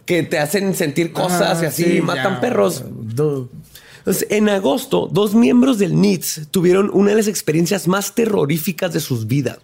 que 0.06 0.24
te 0.24 0.40
hacen 0.40 0.76
sentir 0.76 1.14
cosas 1.14 1.62
y 1.62 1.66
así 1.66 2.02
matan 2.02 2.42
perros 2.42 2.84
en 4.06 4.50
agosto, 4.50 5.08
dos 5.12 5.34
miembros 5.34 5.78
del 5.78 6.00
NITS 6.00 6.48
tuvieron 6.52 6.90
una 6.94 7.12
de 7.12 7.18
las 7.18 7.28
experiencias 7.28 7.88
más 7.88 8.16
terroríficas 8.16 8.92
de 8.94 9.00
sus 9.00 9.28
vidas. 9.28 9.60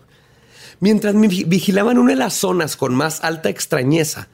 Mientras 0.80 1.14
vigilaban 1.20 1.98
una 1.98 2.12
de 2.12 2.20
las 2.20 2.36
zonas 2.36 2.78
con 2.78 2.96
más 2.96 3.24
alta 3.24 3.50
extrañeza, 3.50 4.30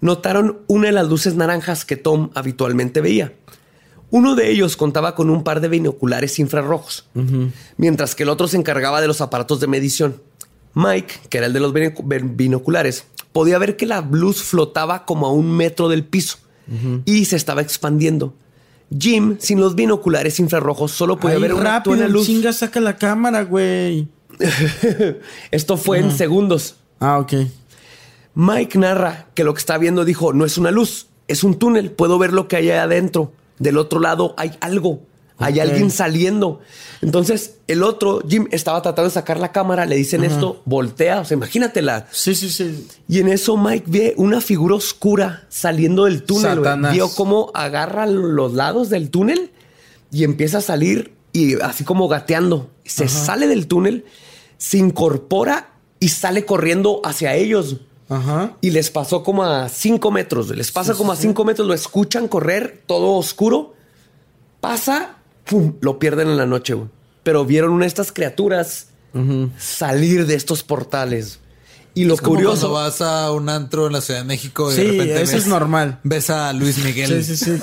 notaron 0.00 0.58
una 0.66 0.86
de 0.86 0.92
las 0.92 1.08
luces 1.08 1.36
naranjas 1.36 1.84
que 1.84 1.96
Tom 1.96 2.30
habitualmente 2.34 3.00
veía. 3.00 3.32
Uno 4.10 4.34
de 4.34 4.50
ellos 4.50 4.76
contaba 4.76 5.14
con 5.14 5.30
un 5.30 5.44
par 5.44 5.60
de 5.60 5.68
binoculares 5.68 6.38
infrarrojos, 6.38 7.08
mientras 7.76 8.14
que 8.14 8.24
el 8.24 8.28
otro 8.28 8.48
se 8.48 8.56
encargaba 8.56 9.00
de 9.00 9.06
los 9.06 9.20
aparatos 9.20 9.60
de 9.60 9.66
medición. 9.66 10.20
Mike, 10.74 11.14
que 11.28 11.38
era 11.38 11.46
el 11.46 11.52
de 11.52 11.60
los 11.60 11.72
binoculares, 11.72 13.06
podía 13.32 13.58
ver 13.58 13.76
que 13.76 13.86
la 13.86 14.00
luz 14.00 14.42
flotaba 14.42 15.04
como 15.04 15.26
a 15.26 15.32
un 15.32 15.56
metro 15.56 15.88
del 15.88 16.04
piso 16.04 16.38
y 17.04 17.24
se 17.26 17.36
estaba 17.36 17.62
expandiendo. 17.62 18.34
Jim, 18.98 19.36
sin 19.40 19.60
los 19.60 19.74
binoculares 19.74 20.38
infrarrojos, 20.40 20.92
solo 20.92 21.18
puede 21.18 21.38
ver 21.38 21.54
un 21.54 21.62
rápido, 21.62 21.96
en 21.96 22.12
luz. 22.12 22.26
chinga, 22.26 22.52
saca 22.52 22.80
la 22.80 22.96
cámara, 22.96 23.42
güey. 23.42 24.08
Esto 25.50 25.76
fue 25.76 25.98
en 25.98 26.10
segundos. 26.10 26.76
Ah, 27.00 27.18
ok. 27.18 27.34
Mike 28.34 28.78
narra 28.78 29.26
que 29.34 29.44
lo 29.44 29.54
que 29.54 29.58
está 29.58 29.78
viendo 29.78 30.04
dijo, 30.04 30.32
no 30.32 30.44
es 30.44 30.58
una 30.58 30.70
luz, 30.70 31.08
es 31.28 31.44
un 31.44 31.58
túnel, 31.58 31.90
puedo 31.90 32.18
ver 32.18 32.32
lo 32.32 32.48
que 32.48 32.56
hay 32.56 32.70
adentro. 32.70 33.32
Del 33.58 33.78
otro 33.78 34.00
lado 34.00 34.34
hay 34.36 34.52
algo. 34.60 35.00
Hay 35.38 35.58
alguien 35.58 35.90
saliendo. 35.90 36.60
Entonces, 37.02 37.56
el 37.66 37.82
otro, 37.82 38.22
Jim, 38.28 38.46
estaba 38.52 38.80
tratando 38.82 39.08
de 39.08 39.14
sacar 39.14 39.40
la 39.40 39.50
cámara, 39.50 39.84
le 39.84 39.96
dicen 39.96 40.22
esto, 40.22 40.62
voltea, 40.64 41.20
o 41.20 41.24
sea, 41.24 41.36
imagínatela. 41.36 42.06
Sí, 42.12 42.34
sí, 42.34 42.50
sí. 42.50 42.86
Y 43.08 43.18
en 43.18 43.28
eso 43.28 43.56
Mike 43.56 43.86
ve 43.88 44.14
una 44.16 44.40
figura 44.40 44.76
oscura 44.76 45.44
saliendo 45.48 46.04
del 46.04 46.22
túnel. 46.22 46.60
Vio 46.92 47.08
cómo 47.10 47.50
agarra 47.52 48.06
los 48.06 48.54
lados 48.54 48.90
del 48.90 49.10
túnel 49.10 49.50
y 50.12 50.22
empieza 50.24 50.58
a 50.58 50.62
salir 50.62 51.14
y 51.32 51.60
así 51.60 51.84
como 51.84 52.06
gateando. 52.06 52.70
Se 52.84 53.08
sale 53.08 53.48
del 53.48 53.66
túnel, 53.66 54.04
se 54.56 54.78
incorpora 54.78 55.72
y 55.98 56.10
sale 56.10 56.46
corriendo 56.46 57.00
hacia 57.04 57.34
ellos. 57.34 57.78
Ajá. 58.08 58.56
Y 58.60 58.70
les 58.70 58.90
pasó 58.90 59.24
como 59.24 59.42
a 59.42 59.68
cinco 59.68 60.12
metros. 60.12 60.48
Les 60.50 60.70
pasa 60.70 60.94
como 60.94 61.10
a 61.10 61.16
cinco 61.16 61.44
metros, 61.44 61.66
lo 61.66 61.74
escuchan 61.74 62.28
correr, 62.28 62.84
todo 62.86 63.14
oscuro. 63.14 63.74
Pasa 64.60 65.16
¡pum! 65.44 65.74
lo 65.80 65.98
pierden 65.98 66.28
en 66.28 66.36
la 66.36 66.46
noche, 66.46 66.76
Pero 67.22 67.44
vieron 67.44 67.72
una 67.72 67.84
de 67.84 67.88
estas 67.88 68.12
criaturas 68.12 68.88
salir 69.58 70.26
de 70.26 70.34
estos 70.34 70.64
portales. 70.64 71.38
Y 71.96 72.04
lo 72.04 72.16
curioso. 72.16 72.72
Cuando 72.72 72.72
vas 72.72 73.00
a 73.00 73.30
un 73.30 73.48
antro 73.48 73.86
en 73.86 73.92
la 73.92 74.00
Ciudad 74.00 74.20
de 74.20 74.26
México 74.26 74.72
y 74.72 74.74
sí, 74.74 74.82
de 74.82 74.90
repente 74.90 75.22
eso 75.22 75.36
es 75.36 75.46
normal. 75.46 76.00
Ves 76.02 76.28
a 76.28 76.52
Luis 76.52 76.78
Miguel. 76.78 77.22
Sí, 77.22 77.36
sí, 77.36 77.44
sí. 77.44 77.62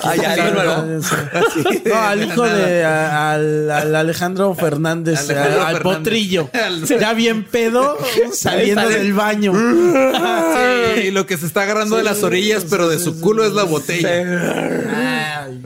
no, 1.85 1.95
al 1.95 2.23
hijo 2.23 2.43
de 2.43 2.85
al, 2.85 3.93
Alejandro 3.93 4.55
Fernández, 4.55 5.29
al, 5.29 5.81
potrillo. 5.81 6.49
Ya 7.01 7.13
bien 7.13 7.43
pedo 7.43 7.97
saliendo 8.33 8.87
del 8.87 9.11
baño. 9.13 9.51
y 11.03 11.11
lo 11.11 11.25
que 11.25 11.37
se 11.37 11.45
está 11.45 11.63
agarrando 11.63 11.97
de 11.97 12.03
las 12.03 12.23
orillas, 12.23 12.65
pero 12.69 12.87
de 12.87 12.99
su 12.99 13.19
culo 13.19 13.43
es 13.43 13.51
la 13.51 13.63
botella. 13.63 15.41
Ay. 15.43 15.61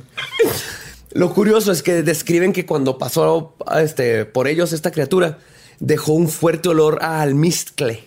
Lo 1.16 1.34
curioso 1.34 1.72
es 1.72 1.82
que 1.82 2.04
describen 2.04 2.52
que 2.52 2.66
cuando 2.66 2.98
pasó 2.98 3.56
este, 3.82 4.26
por 4.26 4.50
ellos 4.50 4.74
esta 4.74 4.92
criatura, 4.92 5.38
dejó 5.80 6.12
un 6.12 6.28
fuerte 6.28 6.68
olor 6.68 7.00
a 7.02 7.22
almizcle. 7.22 8.04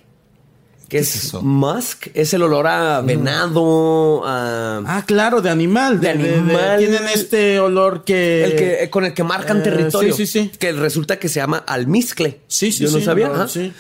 ¿Qué 0.91 0.99
es, 0.99 1.17
eso? 1.17 1.41
Musk 1.41 2.09
es 2.13 2.35
el 2.35 2.43
olor 2.43 2.67
a 2.67 3.01
venado, 3.01 4.27
a... 4.27 4.83
Ah, 4.85 5.05
claro, 5.07 5.41
de 5.41 5.49
animal. 5.49 6.01
De, 6.01 6.11
animal. 6.11 6.77
tienen 6.77 7.05
este 7.15 7.59
olor 7.61 8.05
que... 8.05 8.45
El 8.45 8.57
que... 8.57 8.91
Con 8.91 9.07
el 9.07 9.15
que 9.15 9.25
marcan 9.25 9.61
eh, 9.61 9.63
territorio. 9.63 10.15
Sí, 10.15 10.27
sí, 10.27 10.41
sí. 10.45 10.51
Que 10.59 10.73
resulta 10.73 11.19
que 11.19 11.31
se 11.31 11.41
llama 11.41 11.65
almizcle. 11.67 12.41
Sí, 12.47 12.73
sí, 12.73 12.85
Yo 12.85 12.91
no 12.91 13.01
sabía. 13.01 13.49
sí. 13.49 13.73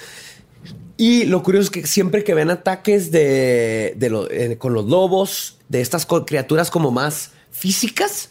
Y 0.96 1.26
lo 1.26 1.42
curioso 1.42 1.64
es 1.64 1.70
que 1.70 1.86
siempre 1.86 2.24
que 2.24 2.32
ven 2.32 2.48
ataques 2.48 3.10
de, 3.10 3.94
eh, 4.00 4.56
con 4.58 4.72
los 4.72 4.86
lobos, 4.86 5.58
de 5.68 5.82
estas 5.82 6.06
criaturas 6.06 6.70
como 6.70 6.90
más 6.90 7.32
físicas, 7.50 8.30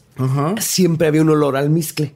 siempre 0.60 1.07
había 1.07 1.22
un 1.22 1.30
olor 1.30 1.57
al 1.57 1.69
miscle. 1.69 2.14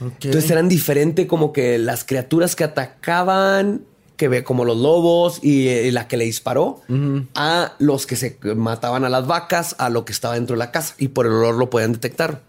Entonces 0.00 0.50
eran 0.50 0.68
diferentes 0.68 1.26
como 1.26 1.52
que 1.52 1.78
las 1.78 2.04
criaturas 2.04 2.54
que 2.54 2.64
atacaban, 2.64 3.82
que 4.16 4.28
ve 4.28 4.44
como 4.44 4.64
los 4.64 4.76
lobos 4.76 5.40
y, 5.42 5.90
la 5.90 6.08
que 6.08 6.16
le 6.16 6.24
disparó, 6.24 6.82
a 7.34 7.74
los 7.78 8.06
que 8.06 8.16
se 8.16 8.38
mataban 8.56 9.04
a 9.04 9.08
las 9.08 9.26
vacas, 9.26 9.76
a 9.78 9.90
lo 9.90 10.04
que 10.04 10.12
estaba 10.12 10.34
dentro 10.34 10.54
de 10.54 10.58
la 10.58 10.70
casa 10.70 10.94
y 10.98 11.08
por 11.08 11.26
el 11.26 11.32
olor 11.32 11.56
lo 11.56 11.70
podían 11.70 11.92
detectar. 11.92 12.42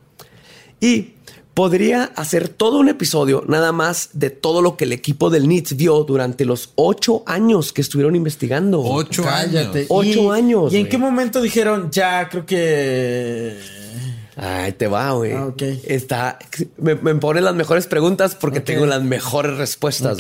Y 0.80 1.14
Podría 1.58 2.04
hacer 2.16 2.50
todo 2.50 2.78
un 2.78 2.88
episodio 2.88 3.44
nada 3.48 3.72
más 3.72 4.12
de 4.14 4.30
todo 4.30 4.62
lo 4.62 4.78
que 4.78 4.84
el 4.84 4.94
equipo 4.94 5.32
del 5.32 5.48
NITS 5.48 5.76
vio 5.76 6.04
durante 6.04 6.46
los 6.46 6.72
ocho 6.76 7.24
años 7.26 7.74
que 7.74 7.82
estuvieron 7.82 8.16
investigando. 8.16 8.80
Ocho 8.84 9.28
años. 9.28 9.76
Ocho 9.90 10.32
años. 10.32 10.72
¿Y 10.72 10.78
en 10.78 10.88
qué 10.88 11.00
momento 11.00 11.42
dijeron, 11.42 11.90
ya, 11.90 12.30
creo 12.30 12.46
que... 12.46 13.58
Ay, 14.38 14.72
te 14.74 14.88
va, 14.88 15.12
güey. 15.12 15.34
Ah, 15.34 15.54
Está, 15.86 16.40
me, 16.78 16.96
me 16.96 17.16
pone 17.16 17.42
las 17.42 17.56
mejores 17.56 17.88
preguntas 17.88 18.36
porque 18.36 18.62
tengo 18.62 18.86
las 18.86 19.04
mejores 19.04 19.58
respuestas. 19.58 20.18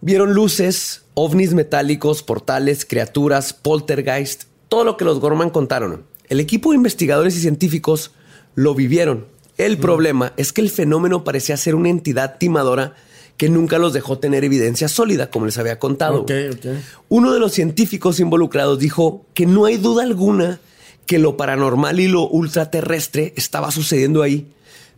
Vieron 0.00 0.34
luces, 0.34 1.02
ovnis 1.14 1.54
metálicos, 1.54 2.22
portales, 2.22 2.84
criaturas, 2.84 3.52
poltergeist, 3.52 4.44
todo 4.68 4.84
lo 4.84 4.96
que 4.96 5.04
los 5.04 5.20
Gorman 5.20 5.50
contaron. 5.50 6.04
El 6.28 6.38
equipo 6.40 6.70
de 6.70 6.76
investigadores 6.76 7.36
y 7.36 7.40
científicos 7.40 8.12
lo 8.54 8.74
vivieron 8.74 9.32
el 9.58 9.78
problema 9.78 10.32
es 10.36 10.52
que 10.52 10.60
el 10.60 10.70
fenómeno 10.70 11.24
parecía 11.24 11.56
ser 11.56 11.74
una 11.74 11.88
entidad 11.90 12.38
timadora 12.38 12.94
que 13.36 13.48
nunca 13.48 13.78
los 13.78 13.92
dejó 13.92 14.18
tener 14.18 14.44
evidencia 14.44 14.88
sólida, 14.88 15.30
como 15.30 15.46
les 15.46 15.58
había 15.58 15.78
contado. 15.78 16.24
Uno 17.08 17.32
de 17.32 17.40
los 17.40 17.52
científicos 17.52 18.20
involucrados 18.20 18.78
dijo 18.78 19.26
que 19.34 19.46
no 19.46 19.64
hay 19.64 19.76
duda 19.76 20.02
alguna 20.04 20.60
que 21.12 21.18
lo 21.18 21.36
paranormal 21.36 22.00
y 22.00 22.08
lo 22.08 22.26
ultraterrestre 22.26 23.34
estaba 23.36 23.70
sucediendo 23.70 24.22
ahí, 24.22 24.46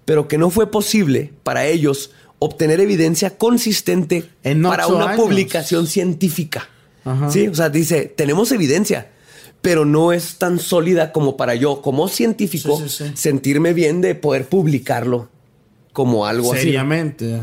pero 0.04 0.28
que 0.28 0.38
no 0.38 0.48
fue 0.48 0.70
posible 0.70 1.32
para 1.42 1.66
ellos 1.66 2.12
obtener 2.38 2.78
evidencia 2.78 3.36
consistente 3.36 4.30
para 4.62 4.86
una 4.86 5.16
publicación 5.16 5.88
científica. 5.88 6.68
Sí, 7.30 7.48
o 7.48 7.54
sea, 7.56 7.68
dice, 7.68 8.04
tenemos 8.04 8.52
evidencia, 8.52 9.10
pero 9.60 9.84
no 9.84 10.12
es 10.12 10.38
tan 10.38 10.60
sólida 10.60 11.10
como 11.10 11.36
para 11.36 11.56
yo, 11.56 11.82
como 11.82 12.06
científico, 12.06 12.80
sentirme 13.14 13.72
bien 13.72 14.00
de 14.00 14.14
poder 14.14 14.46
publicarlo 14.46 15.28
como 15.92 16.26
algo 16.26 16.52
así. 16.52 16.66
Seriamente. 16.66 17.42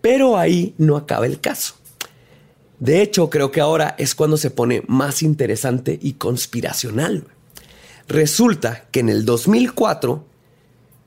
Pero 0.00 0.36
ahí 0.36 0.74
no 0.76 0.96
acaba 0.96 1.24
el 1.24 1.38
caso. 1.38 1.76
De 2.80 3.00
hecho, 3.00 3.30
creo 3.30 3.52
que 3.52 3.60
ahora 3.60 3.94
es 3.96 4.16
cuando 4.16 4.36
se 4.36 4.50
pone 4.50 4.82
más 4.88 5.22
interesante 5.22 5.96
y 6.02 6.14
conspiracional. 6.14 7.22
Resulta 8.08 8.86
que 8.90 9.00
en 9.00 9.10
el 9.10 9.24
2004, 9.26 10.24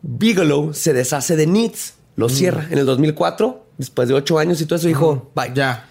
Bigelow 0.04 0.74
se 0.74 0.94
deshace 0.94 1.36
de 1.36 1.48
Needs, 1.48 1.96
lo 2.16 2.28
mm. 2.28 2.30
cierra. 2.30 2.68
En 2.70 2.78
el 2.78 2.86
2004, 2.86 3.66
después 3.78 4.08
de 4.08 4.14
ocho 4.14 4.38
años 4.38 4.62
y 4.62 4.66
todo 4.66 4.78
eso, 4.78 4.88
dijo, 4.88 5.32
bye. 5.36 5.52
Ya. 5.54 5.90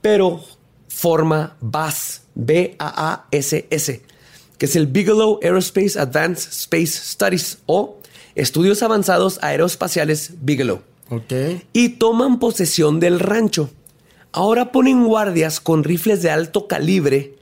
Pero 0.00 0.42
forma 0.88 1.56
BASS, 1.60 2.22
B-A-A-S-S, 2.34 4.02
que 4.56 4.66
es 4.66 4.76
el 4.76 4.86
Bigelow 4.86 5.38
Aerospace 5.42 5.98
Advanced 5.98 6.50
Space 6.50 6.86
Studies 6.86 7.58
o 7.66 7.98
Estudios 8.34 8.82
Avanzados 8.82 9.38
Aeroespaciales 9.42 10.32
Bigelow. 10.40 10.80
Ok. 11.10 11.32
Y 11.74 11.90
toman 11.90 12.38
posesión 12.38 12.98
del 12.98 13.20
rancho. 13.20 13.70
Ahora 14.32 14.72
ponen 14.72 15.04
guardias 15.04 15.60
con 15.60 15.84
rifles 15.84 16.22
de 16.22 16.30
alto 16.30 16.66
calibre 16.66 17.35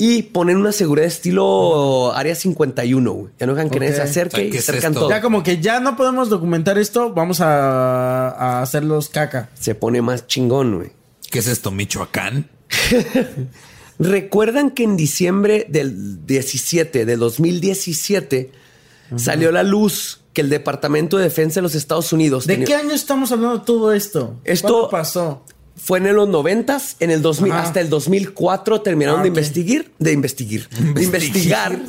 y 0.00 0.22
ponen 0.22 0.56
una 0.56 0.72
seguridad 0.72 1.06
estilo 1.06 2.14
Área 2.14 2.34
51. 2.34 3.28
Ya 3.38 3.46
no 3.46 3.54
dejan 3.54 3.68
que 3.68 3.80
nadie 3.80 3.94
se 3.94 4.00
acerque 4.00 4.48
y 4.50 4.56
acercan 4.56 4.94
todo. 4.94 5.10
Ya 5.10 5.20
como 5.20 5.42
que 5.42 5.60
ya 5.60 5.78
no 5.78 5.94
podemos 5.94 6.30
documentar 6.30 6.78
esto, 6.78 7.12
vamos 7.12 7.42
a, 7.42 8.30
a 8.30 8.62
hacerlos 8.62 9.10
caca. 9.10 9.50
Se 9.52 9.74
pone 9.74 10.00
más 10.00 10.26
chingón, 10.26 10.76
güey. 10.76 10.92
¿Qué 11.30 11.40
es 11.40 11.48
esto, 11.48 11.70
Michoacán? 11.70 12.48
Recuerdan 13.98 14.70
que 14.70 14.84
en 14.84 14.96
diciembre 14.96 15.66
del 15.68 16.24
17, 16.24 17.04
de 17.04 17.16
2017, 17.18 18.52
salió 19.16 19.52
la 19.52 19.64
luz 19.64 20.22
que 20.32 20.40
el 20.40 20.48
Departamento 20.48 21.18
de 21.18 21.24
Defensa 21.24 21.56
de 21.56 21.62
los 21.62 21.74
Estados 21.74 22.10
Unidos. 22.14 22.46
¿De 22.46 22.64
qué 22.64 22.74
año 22.74 22.92
estamos 22.92 23.32
hablando 23.32 23.60
todo 23.60 23.92
esto? 23.92 24.40
Esto 24.44 24.88
pasó? 24.88 25.44
Fue 25.76 25.98
en 25.98 26.14
los 26.14 26.28
noventas, 26.28 26.96
en 27.00 27.10
el 27.10 27.22
2000, 27.22 27.52
hasta 27.52 27.80
el 27.80 27.88
2004 27.88 28.82
terminaron 28.82 29.20
ah, 29.20 29.22
de 29.22 29.28
investigar, 29.28 29.86
de 29.98 30.12
investigar, 30.12 30.68
de 30.70 31.02
investigar, 31.02 31.80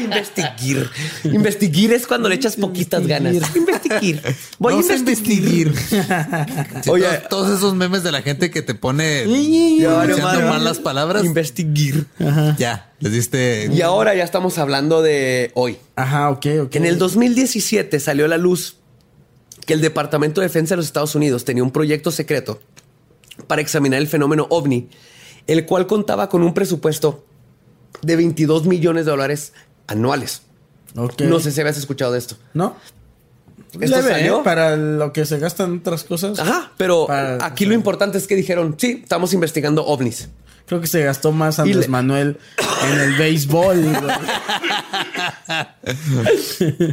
investigar. 0.00 0.90
Investigar 1.24 1.92
es 1.92 2.06
cuando 2.06 2.28
le 2.28 2.34
echas 2.34 2.56
poquitas 2.56 3.06
ganas. 3.06 3.34
Investigar. 3.54 4.34
Voy 4.58 4.74
a 4.74 4.96
investigar. 4.96 5.72
Oye, 6.88 7.06
todos, 7.30 7.56
esos 7.56 7.74
memes 7.74 8.02
de 8.02 8.12
la 8.12 8.22
gente 8.22 8.50
que 8.50 8.62
te 8.62 8.74
pone 8.74 9.24
diciendo 9.26 10.20
mal 10.48 10.64
las 10.64 10.78
palabras. 10.78 11.24
Investigar. 11.24 12.04
Ya, 12.58 12.92
les 13.00 13.12
diste. 13.12 13.70
Y 13.72 13.80
ahora 13.82 14.14
ya 14.14 14.24
estamos 14.24 14.58
hablando 14.58 15.02
de 15.02 15.52
hoy. 15.54 15.78
Ajá, 15.94 16.30
ok, 16.30 16.46
ok. 16.64 16.76
En 16.76 16.84
el 16.84 16.98
2017 16.98 18.00
salió 18.00 18.24
a 18.24 18.28
la 18.28 18.38
luz 18.38 18.76
que 19.66 19.74
el 19.74 19.80
Departamento 19.80 20.40
de 20.40 20.46
Defensa 20.46 20.74
de 20.74 20.76
los 20.78 20.86
Estados 20.86 21.14
Unidos 21.14 21.44
tenía 21.44 21.62
un 21.62 21.72
proyecto 21.72 22.10
secreto 22.10 22.60
para 23.46 23.60
examinar 23.60 24.00
el 24.00 24.06
fenómeno 24.06 24.46
ovni, 24.48 24.88
el 25.46 25.66
cual 25.66 25.86
contaba 25.86 26.28
con 26.28 26.42
un 26.42 26.54
presupuesto 26.54 27.24
de 28.02 28.16
22 28.16 28.66
millones 28.66 29.04
de 29.04 29.10
dólares 29.10 29.52
anuales. 29.86 30.42
No 30.94 31.40
sé 31.40 31.52
si 31.52 31.60
habías 31.60 31.76
escuchado 31.76 32.12
de 32.12 32.18
esto. 32.18 32.36
No. 32.54 32.76
¿Esto 33.80 34.02
salió? 34.02 34.42
para 34.42 34.76
lo 34.76 35.12
que 35.12 35.24
se 35.26 35.38
gastan 35.38 35.78
otras 35.78 36.04
cosas. 36.04 36.38
Ajá, 36.38 36.72
pero 36.76 37.06
aquí 37.40 37.64
lo 37.64 37.74
importante 37.74 38.18
es 38.18 38.26
que 38.26 38.36
dijeron, 38.36 38.76
sí, 38.78 39.00
estamos 39.02 39.32
investigando 39.32 39.84
ovnis. 39.86 40.28
Creo 40.66 40.80
que 40.80 40.88
se 40.88 41.04
gastó 41.04 41.30
más 41.30 41.60
Andrés 41.60 41.88
Manuel 41.88 42.38
en 42.90 42.98
el 42.98 43.14
béisbol. 43.14 43.86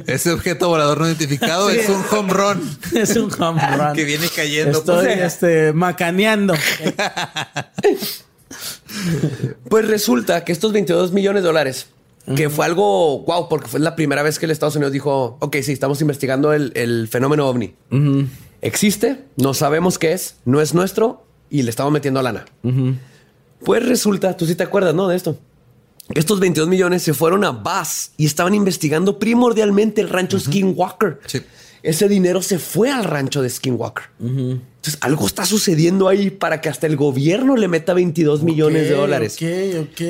Ese 0.06 0.32
objeto 0.32 0.70
volador 0.70 1.00
no 1.00 1.08
identificado 1.08 1.72
es 1.72 1.90
un 1.90 2.04
home 2.12 2.34
run. 2.34 2.78
Es 2.94 3.16
un 3.16 3.32
home 3.42 3.60
run. 3.78 3.96
que 3.96 4.04
viene 4.04 4.28
cayendo. 4.34 4.78
Estoy 4.78 5.08
este, 5.14 5.74
macaneando. 5.74 6.54
pues 9.70 9.88
resulta 9.88 10.46
que 10.46 10.52
estos 10.52 10.72
22 10.72 11.12
millones 11.12 11.42
de 11.42 11.48
dólares, 11.48 11.88
que 12.36 12.50
fue 12.50 12.66
algo 12.66 13.20
wow, 13.20 13.50
porque 13.50 13.68
fue 13.68 13.80
la 13.80 13.96
primera 13.96 14.24
vez 14.24 14.40
que 14.40 14.46
el 14.46 14.52
Estados 14.52 14.76
Unidos 14.76 14.94
dijo, 14.94 15.38
ok, 15.40 15.58
sí, 15.62 15.72
estamos 15.72 16.02
investigando 16.02 16.54
el, 16.54 17.08
fenómeno 17.10 17.48
ovni. 17.48 17.74
Existe, 18.62 19.26
no 19.36 19.54
sabemos 19.54 20.00
qué 20.00 20.14
es, 20.14 20.38
no 20.46 20.62
es 20.62 20.74
nuestro 20.74 21.26
y 21.50 21.64
le 21.64 21.70
estamos 21.70 21.92
metiendo 21.92 22.22
lana. 22.22 22.46
Pues 23.64 23.86
resulta, 23.86 24.36
tú 24.38 24.46
sí 24.46 24.56
te 24.56 24.64
acuerdas, 24.64 24.96
¿no? 24.96 25.08
De 25.08 25.16
esto. 25.16 25.38
Estos 26.14 26.40
22 26.40 26.68
millones 26.68 27.02
se 27.02 27.14
fueron 27.14 27.44
a 27.46 27.52
Bass 27.52 28.12
y 28.18 28.26
estaban 28.26 28.54
investigando 28.54 29.20
primordialmente 29.20 30.02
el 30.02 30.10
rancho 30.10 30.40
Skinwalker. 30.40 31.20
Sí. 31.26 31.42
Ese 31.82 32.08
dinero 32.08 32.42
se 32.42 32.60
fue 32.60 32.90
al 32.90 33.04
rancho 33.04 33.42
de 33.42 33.50
Skinwalker. 33.50 34.06
Entonces, 34.20 34.98
algo 35.02 35.28
está 35.28 35.46
sucediendo 35.46 36.08
ahí 36.08 36.30
para 36.30 36.62
que 36.62 36.70
hasta 36.70 36.88
el 36.88 36.96
gobierno 36.96 37.58
le 37.58 37.68
meta 37.68 37.94
22 37.94 38.44
millones 38.44 38.88
de 38.88 38.96
dólares. 38.96 39.36
Ok, 39.36 39.92
ok. 39.92 40.02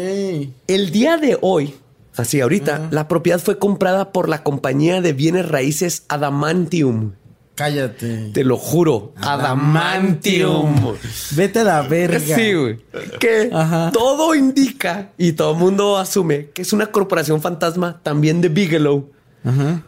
El 0.67 0.91
día 0.91 1.17
de 1.17 1.37
hoy, 1.41 1.73
así 2.15 2.41
ahorita, 2.41 2.87
la 2.91 3.07
propiedad 3.07 3.39
fue 3.39 3.57
comprada 3.57 4.11
por 4.11 4.29
la 4.29 4.43
compañía 4.43 5.01
de 5.01 5.13
bienes 5.13 5.47
raíces 5.47 6.05
Adamantium. 6.07 7.13
Cállate. 7.55 8.31
Te 8.33 8.43
lo 8.43 8.57
juro. 8.57 9.13
Adamantium. 9.17 10.95
Vete 11.35 11.59
a 11.59 11.63
la 11.63 11.81
verga. 11.83 12.35
Sí, 12.35 12.53
güey. 12.53 12.79
Que 13.19 13.51
todo 13.93 14.33
indica 14.33 15.11
y 15.17 15.33
todo 15.33 15.53
el 15.53 15.59
mundo 15.59 15.97
asume 15.97 16.49
que 16.49 16.63
es 16.63 16.73
una 16.73 16.87
corporación 16.87 17.41
fantasma 17.41 17.99
también 18.01 18.41
de 18.41 18.49
Bigelow. 18.49 19.11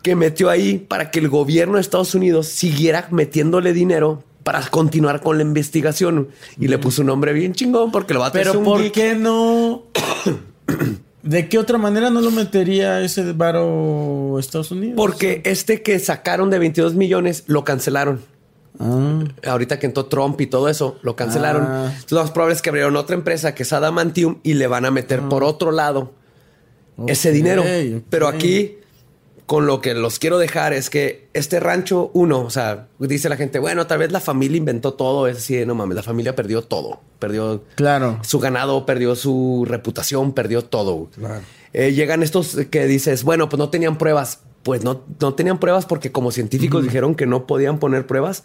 Que 0.04 0.16
metió 0.16 0.50
ahí 0.50 0.78
para 0.78 1.12
que 1.12 1.20
el 1.20 1.30
gobierno 1.30 1.76
de 1.76 1.82
Estados 1.82 2.14
Unidos 2.14 2.48
siguiera 2.48 3.08
metiéndole 3.12 3.74
dinero 3.74 4.24
para 4.44 4.62
continuar 4.68 5.22
con 5.22 5.38
la 5.38 5.44
investigación. 5.44 6.28
Y 6.60 6.68
le 6.68 6.78
puso 6.78 7.02
un 7.02 7.08
nombre 7.08 7.34
bien 7.34 7.54
chingón 7.54 7.92
porque 7.92 8.14
lo 8.14 8.20
va 8.20 8.28
a 8.28 8.32
tener. 8.32 8.48
Pero 8.48 8.64
¿por 8.64 8.92
qué 8.92 9.16
no? 9.16 9.84
¿De 11.26 11.50
qué 11.50 11.58
otra 11.58 11.80
manera 11.80 12.12
no 12.12 12.22
lo 12.22 12.30
metería 12.30 13.02
ese 13.02 13.34
varo 13.34 14.38
Estados 14.38 14.70
Unidos? 14.70 14.94
Porque 14.96 15.42
este 15.44 15.82
que 15.82 15.98
sacaron 15.98 16.52
de 16.52 16.60
22 16.60 16.94
millones 16.94 17.46
lo 17.48 17.64
cancelaron. 17.64 18.22
Ah. 18.80 19.24
Ahorita 19.48 19.80
que 19.80 19.88
entró 19.88 20.06
Trump 20.06 20.40
y 20.40 20.46
todo 20.46 20.70
eso, 20.70 21.00
lo 21.02 21.16
cancelaron. 21.16 21.64
Ah. 21.64 21.92
lo 22.12 22.22
más 22.22 22.30
probable 22.30 22.54
es 22.54 22.62
que 22.62 22.70
abrieron 22.70 22.96
otra 22.96 23.16
empresa 23.16 23.56
que 23.56 23.64
es 23.64 23.74
Adamantium 23.74 24.38
y 24.44 24.54
le 24.54 24.68
van 24.68 24.86
a 24.86 24.92
meter 24.92 25.22
por 25.22 25.44
ah. 25.44 25.48
otro 25.48 25.72
lado 25.72 26.12
ese 27.08 27.32
dinero. 27.32 27.64
Pero 28.12 28.28
aquí 28.28 28.78
con 29.46 29.68
lo 29.68 29.80
que 29.80 29.94
los 29.94 30.18
quiero 30.18 30.40
dejar 30.40 30.74
es 30.74 30.90
que 30.90 31.28
este 31.34 31.60
rancho, 31.60 32.10
uno, 32.14 32.42
o 32.42 32.50
sea, 32.50 32.88
dice 32.98 33.30
la 33.30 33.38
gente, 33.38 33.60
bueno, 33.60 33.86
tal 33.86 34.00
vez 34.00 34.12
la 34.12 34.20
familia 34.20 34.58
inventó 34.58 34.94
todo. 34.94 35.28
Es 35.28 35.36
decir, 35.36 35.68
no 35.68 35.76
mames, 35.76 35.96
la 35.96 36.04
familia 36.04 36.36
perdió 36.36 36.64
todo. 36.64 37.02
Perdió 37.20 37.64
claro. 37.76 38.20
su 38.24 38.40
ganado, 38.40 38.86
perdió 38.86 39.16
su 39.16 39.66
reputación, 39.68 40.34
perdió 40.34 40.64
todo. 40.64 41.10
Eh, 41.74 41.94
llegan 41.94 42.24
estos 42.24 42.58
que 42.72 42.88
dices, 42.88 43.24
bueno, 43.24 43.48
pues 43.48 43.60
no 43.60 43.70
tenían 43.70 43.98
pruebas. 43.98 44.40
Pues 44.64 44.84
no, 44.84 45.04
no 45.20 45.36
tenían 45.36 45.60
pruebas 45.60 45.86
porque 45.86 46.12
como 46.12 46.32
científicos 46.32 46.84
dijeron 46.84 47.14
que 47.14 47.28
no 47.28 47.46
podían 47.46 47.78
poner 47.78 48.08
pruebas, 48.08 48.44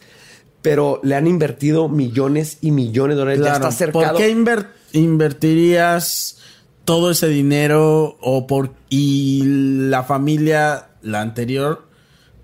pero 0.60 1.01
le 1.02 1.14
han 1.14 1.27
invertido 1.27 1.89
millones 1.89 2.59
y 2.60 2.72
millones 2.72 3.16
de 3.16 3.20
dólares. 3.20 3.43
Ya 3.43 3.55
está 3.55 3.72
cercado. 3.72 4.12
¿Por 4.12 4.16
qué 4.18 4.28
invertirías 4.93 6.36
todo 6.85 7.10
ese 7.10 7.28
dinero 7.28 8.18
o 8.20 8.47
por 8.47 8.74
y 8.90 9.44
la 9.44 10.02
familia 10.02 10.89
la 11.02 11.20
anterior 11.20 11.90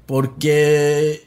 ¿por 0.06 0.38
qué 0.38 1.26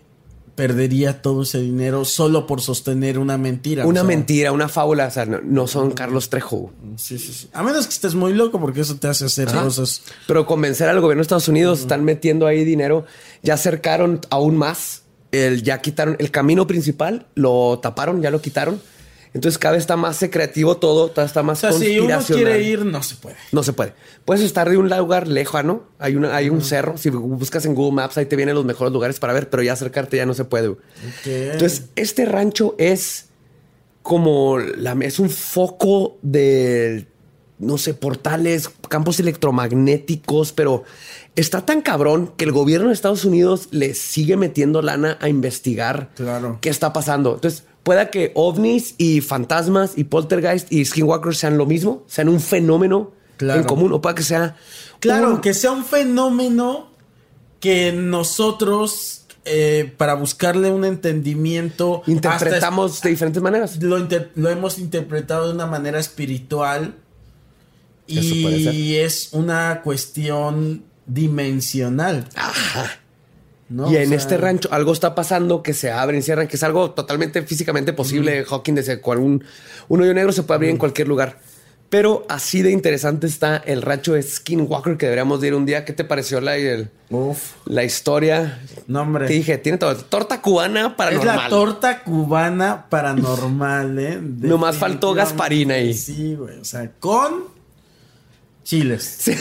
perdería 0.55 1.21
todo 1.21 1.43
ese 1.43 1.61
dinero 1.61 2.03
solo 2.03 2.45
por 2.47 2.61
sostener 2.61 3.19
una 3.19 3.37
mentira? 3.37 3.85
Una 3.85 4.03
mentira, 4.03 4.51
una 4.51 4.67
fábula. 4.67 5.07
O 5.07 5.11
sea, 5.11 5.25
no, 5.25 5.67
son 5.67 5.91
Carlos 5.91 6.29
Trejo. 6.29 6.73
Sí, 6.97 7.17
sí, 7.17 7.31
sí. 7.31 7.49
A 7.53 7.63
menos 7.63 7.87
que 7.87 7.93
estés 7.93 8.15
muy 8.15 8.33
loco 8.33 8.59
porque 8.59 8.81
eso 8.81 8.95
te 8.95 9.07
hace 9.07 9.25
hacer 9.25 9.49
cosas. 9.49 10.01
Pero 10.27 10.45
convencer 10.45 10.89
al 10.89 10.99
gobierno 10.99 11.19
de 11.19 11.23
Estados 11.23 11.47
Unidos, 11.47 11.81
están 11.81 12.03
metiendo 12.03 12.47
ahí 12.47 12.65
dinero. 12.65 13.05
Ya 13.43 13.53
acercaron 13.53 14.21
aún 14.29 14.57
más. 14.57 15.03
El, 15.31 15.61
ya 15.61 15.79
quitaron 15.79 16.15
el 16.17 16.31
camino 16.31 16.65
principal, 16.65 17.27
lo 17.35 17.77
taparon, 17.83 18.19
ya 18.19 18.31
lo 18.31 18.41
quitaron 18.41 18.81
entonces 19.33 19.59
cada 19.59 19.73
vez 19.73 19.81
está 19.81 19.95
más 19.95 20.19
creativo 20.31 20.77
todo, 20.77 21.11
está 21.23 21.43
más 21.43 21.63
o 21.63 21.71
sea, 21.71 21.71
Si 21.71 21.99
uno 21.99 22.19
quiere 22.25 22.63
ir, 22.63 22.83
no 22.85 23.03
se 23.03 23.15
puede. 23.15 23.35
No 23.51 23.61
se 23.61 23.73
puede. 23.73 23.93
Puedes 24.25 24.43
estar 24.43 24.69
de 24.69 24.77
un 24.77 24.89
lugar 24.89 25.27
lejano, 25.27 25.83
hay, 25.99 26.15
una, 26.15 26.35
hay 26.35 26.49
un 26.49 26.61
cerro, 26.61 26.97
si 26.97 27.09
buscas 27.09 27.65
en 27.65 27.75
Google 27.75 27.95
Maps 27.95 28.17
ahí 28.17 28.25
te 28.25 28.35
vienen 28.35 28.55
los 28.55 28.65
mejores 28.65 28.91
lugares 28.91 29.19
para 29.19 29.33
ver, 29.33 29.49
pero 29.49 29.61
ya 29.61 29.73
acercarte 29.73 30.17
ya 30.17 30.25
no 30.25 30.33
se 30.33 30.45
puede. 30.45 30.75
Entonces 31.25 31.89
este 31.95 32.25
rancho 32.25 32.75
es 32.79 33.27
como, 34.01 34.57
la, 34.57 34.93
es 35.01 35.19
un 35.19 35.29
foco 35.29 36.17
de, 36.23 37.05
no 37.59 37.77
sé, 37.77 37.93
portales, 37.93 38.71
campos 38.87 39.19
electromagnéticos, 39.19 40.53
pero 40.53 40.83
está 41.35 41.65
tan 41.65 41.81
cabrón 41.81 42.33
que 42.35 42.45
el 42.45 42.51
gobierno 42.51 42.87
de 42.87 42.93
Estados 42.93 43.25
Unidos 43.25 43.67
le 43.69 43.93
sigue 43.93 44.37
metiendo 44.37 44.81
lana 44.81 45.19
a 45.21 45.29
investigar 45.29 46.09
claro. 46.15 46.57
qué 46.61 46.69
está 46.69 46.93
pasando. 46.93 47.35
Entonces 47.35 47.63
pueda 47.83 48.09
que 48.09 48.31
ovnis 48.35 48.95
y 48.97 49.21
fantasmas 49.21 49.97
y 49.97 50.05
poltergeist 50.05 50.71
y 50.71 50.85
skinwalkers 50.85 51.37
sean 51.37 51.57
lo 51.57 51.65
mismo, 51.65 52.03
sean 52.07 52.29
un 52.29 52.39
fenómeno 52.39 53.11
en 53.39 53.63
común, 53.63 53.93
o 53.93 54.01
pueda 54.01 54.15
que 54.15 54.23
sea. 54.23 54.57
Claro, 54.99 55.41
que 55.41 55.53
sea 55.53 55.71
un 55.71 55.85
fenómeno 55.85 56.89
que 57.59 57.91
nosotros, 57.93 59.25
eh, 59.45 59.93
para 59.97 60.13
buscarle 60.15 60.71
un 60.71 60.85
entendimiento, 60.85 62.03
interpretamos 62.07 63.01
de 63.01 63.09
diferentes 63.09 63.41
maneras. 63.41 63.81
Lo, 63.81 63.97
lo, 64.35 64.49
hemos 64.49 64.77
interpretado 64.77 65.47
de 65.47 65.53
una 65.53 65.67
manera 65.67 65.99
espiritual 65.99 66.95
y 68.07 68.95
es 68.95 69.29
una 69.31 69.81
cuestión 69.83 70.83
dimensional. 71.05 72.27
Ajá 72.35 72.99
y 73.69 73.95
en 73.97 74.13
este 74.13 74.37
rancho 74.37 74.67
algo 74.71 74.93
está 74.93 75.13
pasando 75.13 75.61
que 75.61 75.73
se 75.73 75.91
abren, 75.91 76.23
cierran, 76.23 76.47
que 76.47 76.55
es 76.55 76.63
algo 76.63 76.91
totalmente 76.91 77.41
físicamente 77.43 77.93
posible. 77.93 78.43
Hawking 78.43 78.75
desde 78.75 78.99
cual 78.99 79.19
un, 79.19 79.43
un, 79.87 80.01
hoyo 80.01 80.13
negro 80.13 80.31
se 80.31 80.43
puede 80.43 80.55
abrir 80.55 80.69
en 80.71 80.77
cualquier 80.77 81.07
lugar. 81.07 81.37
Pero 81.89 82.25
así 82.29 82.61
de 82.61 82.71
interesante 82.71 83.25
está 83.25 83.57
el 83.57 83.81
rancho 83.81 84.13
de 84.13 84.21
Skinwalker 84.21 84.97
que 84.97 85.07
deberíamos 85.07 85.43
ir 85.43 85.55
un 85.55 85.65
día. 85.65 85.85
¿Qué 85.85 85.93
te 85.93 86.03
pareció 86.03 86.39
la, 86.39 86.55
la 87.65 87.83
historia? 87.83 88.59
No, 88.87 89.01
hombre. 89.01 89.25
Te 89.25 89.33
dije, 89.33 89.57
tiene 89.57 89.79
todo. 89.79 89.95
Torta 89.95 90.41
cubana 90.41 90.95
paranormal. 90.95 91.35
Es 91.35 91.43
la 91.43 91.49
torta 91.49 92.03
cubana 92.03 92.85
paranormal, 92.89 93.99
¿eh? 93.99 94.19
Nomás 94.21 94.77
faltó 94.77 95.13
Gasparina 95.15 95.75
ahí. 95.75 95.95
Sí, 95.95 96.35
güey. 96.35 96.59
O 96.59 96.65
sea, 96.65 96.91
con 96.99 97.45
chiles. 98.63 99.31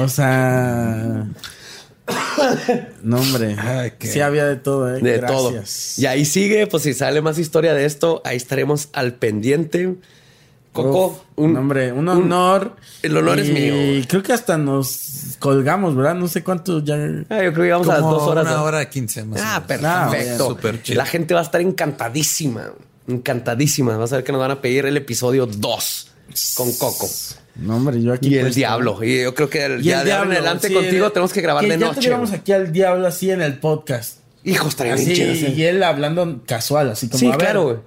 o 0.00 0.08
sea... 0.08 1.26
no, 3.02 3.20
hombre. 3.20 3.56
Sí 4.00 4.20
había 4.20 4.46
de 4.46 4.56
todo, 4.56 4.94
¿eh? 4.94 5.00
De 5.00 5.18
todo. 5.18 5.52
Y 5.96 6.06
ahí 6.06 6.24
sigue, 6.24 6.66
pues 6.66 6.84
si 6.84 6.94
sale 6.94 7.20
más 7.20 7.38
historia 7.38 7.74
de 7.74 7.84
esto, 7.84 8.22
ahí 8.24 8.36
estaremos 8.36 8.88
al 8.92 9.14
pendiente. 9.14 9.96
Coco, 10.72 11.24
un, 11.36 11.56
hombre, 11.56 11.90
un 11.92 12.06
honor. 12.08 12.76
el 13.02 13.16
honor 13.16 13.40
es 13.40 13.48
mío. 13.48 13.96
Y 13.96 14.04
creo 14.04 14.22
que 14.22 14.34
hasta 14.34 14.58
nos 14.58 15.36
colgamos, 15.38 15.96
¿verdad? 15.96 16.14
No 16.14 16.28
sé 16.28 16.44
cuánto 16.44 16.80
ya. 16.80 16.96
Ah, 17.30 17.42
yo 17.42 17.52
creo 17.52 17.62
que 17.62 17.66
íbamos 17.68 17.88
a 17.88 17.94
las 17.94 18.02
dos 18.02 18.22
horas. 18.22 18.46
Una 18.46 18.62
hora 18.62 18.90
quince 18.90 19.24
más. 19.24 19.40
Ah, 19.42 19.64
perfecto. 19.66 20.58
La 20.88 21.06
gente 21.06 21.32
va 21.32 21.40
a 21.40 21.44
estar 21.44 21.60
encantadísima. 21.60 22.72
Encantadísima. 23.08 23.96
Vas 23.96 24.12
a 24.12 24.16
ver 24.16 24.24
que 24.24 24.32
nos 24.32 24.40
van 24.40 24.50
a 24.50 24.60
pedir 24.60 24.84
el 24.84 24.96
episodio 24.98 25.46
2 25.46 26.10
con 26.56 26.72
Coco. 26.74 27.08
No, 27.58 27.76
hombre, 27.76 28.02
yo 28.02 28.12
aquí. 28.12 28.28
Y 28.28 28.38
el 28.38 28.52
diablo. 28.52 29.02
Y 29.02 29.22
yo 29.22 29.34
creo 29.34 29.48
que 29.48 29.64
el, 29.64 29.82
ya 29.82 30.04
de 30.04 30.10
en 30.10 30.16
adelante 30.32 30.72
contigo 30.72 31.10
tenemos 31.10 31.32
que 31.32 31.40
grabar 31.40 31.64
de 31.64 31.76
noche. 31.76 32.10
Ya 32.10 32.22
aquí 32.34 32.52
al 32.52 32.72
diablo 32.72 33.06
así 33.06 33.30
en 33.30 33.40
el 33.42 33.58
podcast. 33.58 34.18
Hijos, 34.44 34.68
estaría 34.68 34.96
Y 34.96 35.62
él 35.64 35.82
hablando 35.82 36.42
casual, 36.46 36.90
así 36.90 37.08
como. 37.08 37.18
Sí, 37.18 37.26
a 37.26 37.30
ver, 37.30 37.38
claro, 37.38 37.82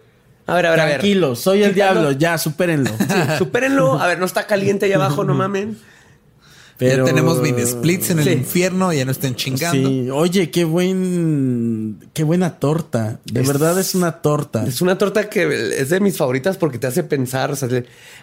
A 0.46 0.56
ver, 0.56 0.66
a 0.66 0.70
ver, 0.72 0.80
Tranquilo, 0.80 1.36
soy 1.36 1.64
el 1.64 1.74
diablo, 1.74 2.12
ya, 2.12 2.38
supérenlo. 2.38 2.92
supérenlo. 3.38 4.00
A 4.00 4.08
ver, 4.08 4.20
no 4.20 4.26
está 4.26 4.46
caliente 4.46 4.88
allá 4.88 4.96
abajo, 4.96 5.24
no 5.24 5.34
mamen. 5.36 5.78
Pero... 6.80 7.06
Ya 7.06 7.14
tenemos 7.14 7.42
mini 7.42 7.66
splits 7.66 8.12
en 8.12 8.20
el 8.20 8.30
infierno, 8.30 8.94
ya 8.94 9.04
no 9.04 9.12
estén 9.12 9.36
chingando. 9.36 9.90
Sí, 9.90 10.10
oye, 10.10 10.50
qué 10.50 10.64
buen, 10.64 12.00
qué 12.14 12.24
buena 12.24 12.58
torta. 12.58 13.20
De 13.26 13.42
verdad 13.42 13.78
es 13.78 13.96
una 13.96 14.22
torta. 14.22 14.64
Es 14.66 14.82
una 14.82 14.98
torta 14.98 15.30
que 15.30 15.74
es 15.78 15.90
de 15.90 16.00
mis 16.00 16.16
favoritas 16.16 16.56
porque 16.56 16.78
te 16.78 16.88
hace 16.88 17.04
pensar. 17.04 17.52
O 17.52 17.56
sea, 17.58 17.68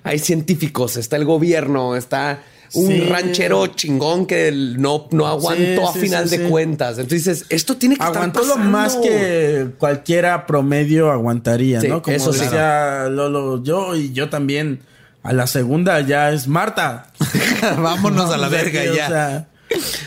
hay 0.04 0.18
científicos, 0.18 0.96
está 0.96 1.16
el 1.16 1.26
gobierno, 1.26 1.96
está 1.96 2.44
un 2.72 3.08
ranchero 3.10 3.66
chingón 3.66 4.24
que 4.24 4.50
no, 4.52 5.06
no 5.10 5.26
aguantó 5.26 5.90
a 5.90 5.92
final 5.92 6.30
de 6.30 6.48
cuentas. 6.48 6.98
Entonces 6.98 7.44
esto 7.50 7.76
tiene 7.76 7.98
que 7.98 8.02
Aguantó 8.02 8.42
lo 8.42 8.56
más 8.56 8.96
que 8.96 9.68
cualquiera 9.76 10.46
promedio 10.46 11.10
aguantaría, 11.10 11.82
¿no? 11.82 12.00
Como 12.00 12.16
eso 12.16 12.32
decía 12.32 13.08
Lolo, 13.10 13.62
yo 13.62 13.94
y 13.94 14.14
yo 14.14 14.30
también 14.30 14.80
a 15.26 15.32
la 15.32 15.46
segunda 15.46 16.00
ya 16.00 16.30
es 16.30 16.48
Marta. 16.48 17.12
Vámonos 17.78 18.30
a 18.30 18.36
la 18.36 18.48
verga 18.50 18.84
ya. 18.84 19.48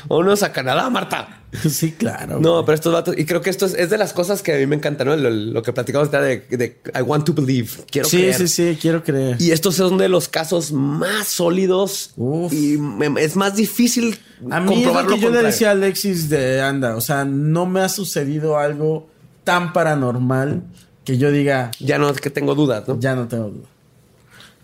Vámonos 0.08 0.44
a 0.44 0.52
Canadá, 0.52 0.90
Marta. 0.90 1.36
Sí, 1.68 1.94
claro. 1.94 2.40
No, 2.40 2.64
pero 2.64 2.76
estos 2.76 2.94
vatos, 2.94 3.18
y 3.18 3.26
creo 3.26 3.42
que 3.42 3.50
esto 3.50 3.66
es, 3.66 3.90
de 3.90 3.98
las 3.98 4.14
cosas 4.14 4.44
que 4.44 4.54
a 4.54 4.58
mí 4.58 4.68
me 4.68 4.76
encantan, 4.76 5.08
¿no? 5.08 5.16
Lo, 5.18 5.64
que 5.64 5.74
platicamos 5.74 6.12
de, 6.12 6.46
de, 6.48 6.82
I 6.96 7.02
want 7.02 7.26
to 7.26 7.34
believe. 7.34 7.70
Quiero 7.90 8.08
creer. 8.08 8.36
Sí, 8.36 8.48
sí, 8.48 8.74
sí, 8.74 8.78
quiero 8.80 9.04
creer. 9.04 9.42
Y 9.42 9.50
estos 9.50 9.76
son 9.76 9.98
de 9.98 10.10
los 10.10 10.30
casos 10.30 10.72
más 10.72 11.28
sólidos 11.28 12.14
y 12.52 12.78
es 13.18 13.36
más 13.36 13.56
difícil 13.56 14.20
a 14.50 14.60
mí 14.60 14.84
es 14.84 14.94
lo 14.94 15.08
que 15.08 15.20
yo 15.20 15.30
le 15.32 15.44
decía 15.44 15.70
a 15.70 15.72
Alexis 15.72 16.30
de 16.30 16.62
anda, 16.62 16.96
o 16.96 17.02
sea, 17.02 17.26
no 17.26 17.66
me 17.66 17.82
ha 17.82 17.90
sucedido 17.90 18.58
algo 18.58 19.10
tan 19.44 19.74
paranormal 19.74 20.64
que 21.04 21.18
yo 21.18 21.32
diga. 21.32 21.72
Ya 21.80 21.98
no 21.98 22.10
es 22.10 22.22
que 22.22 22.30
tengo 22.30 22.56
dudas, 22.56 22.88
¿no? 22.88 23.00
Ya 23.00 23.16
no 23.16 23.28
tengo 23.28 23.50
dudas. 23.50 23.68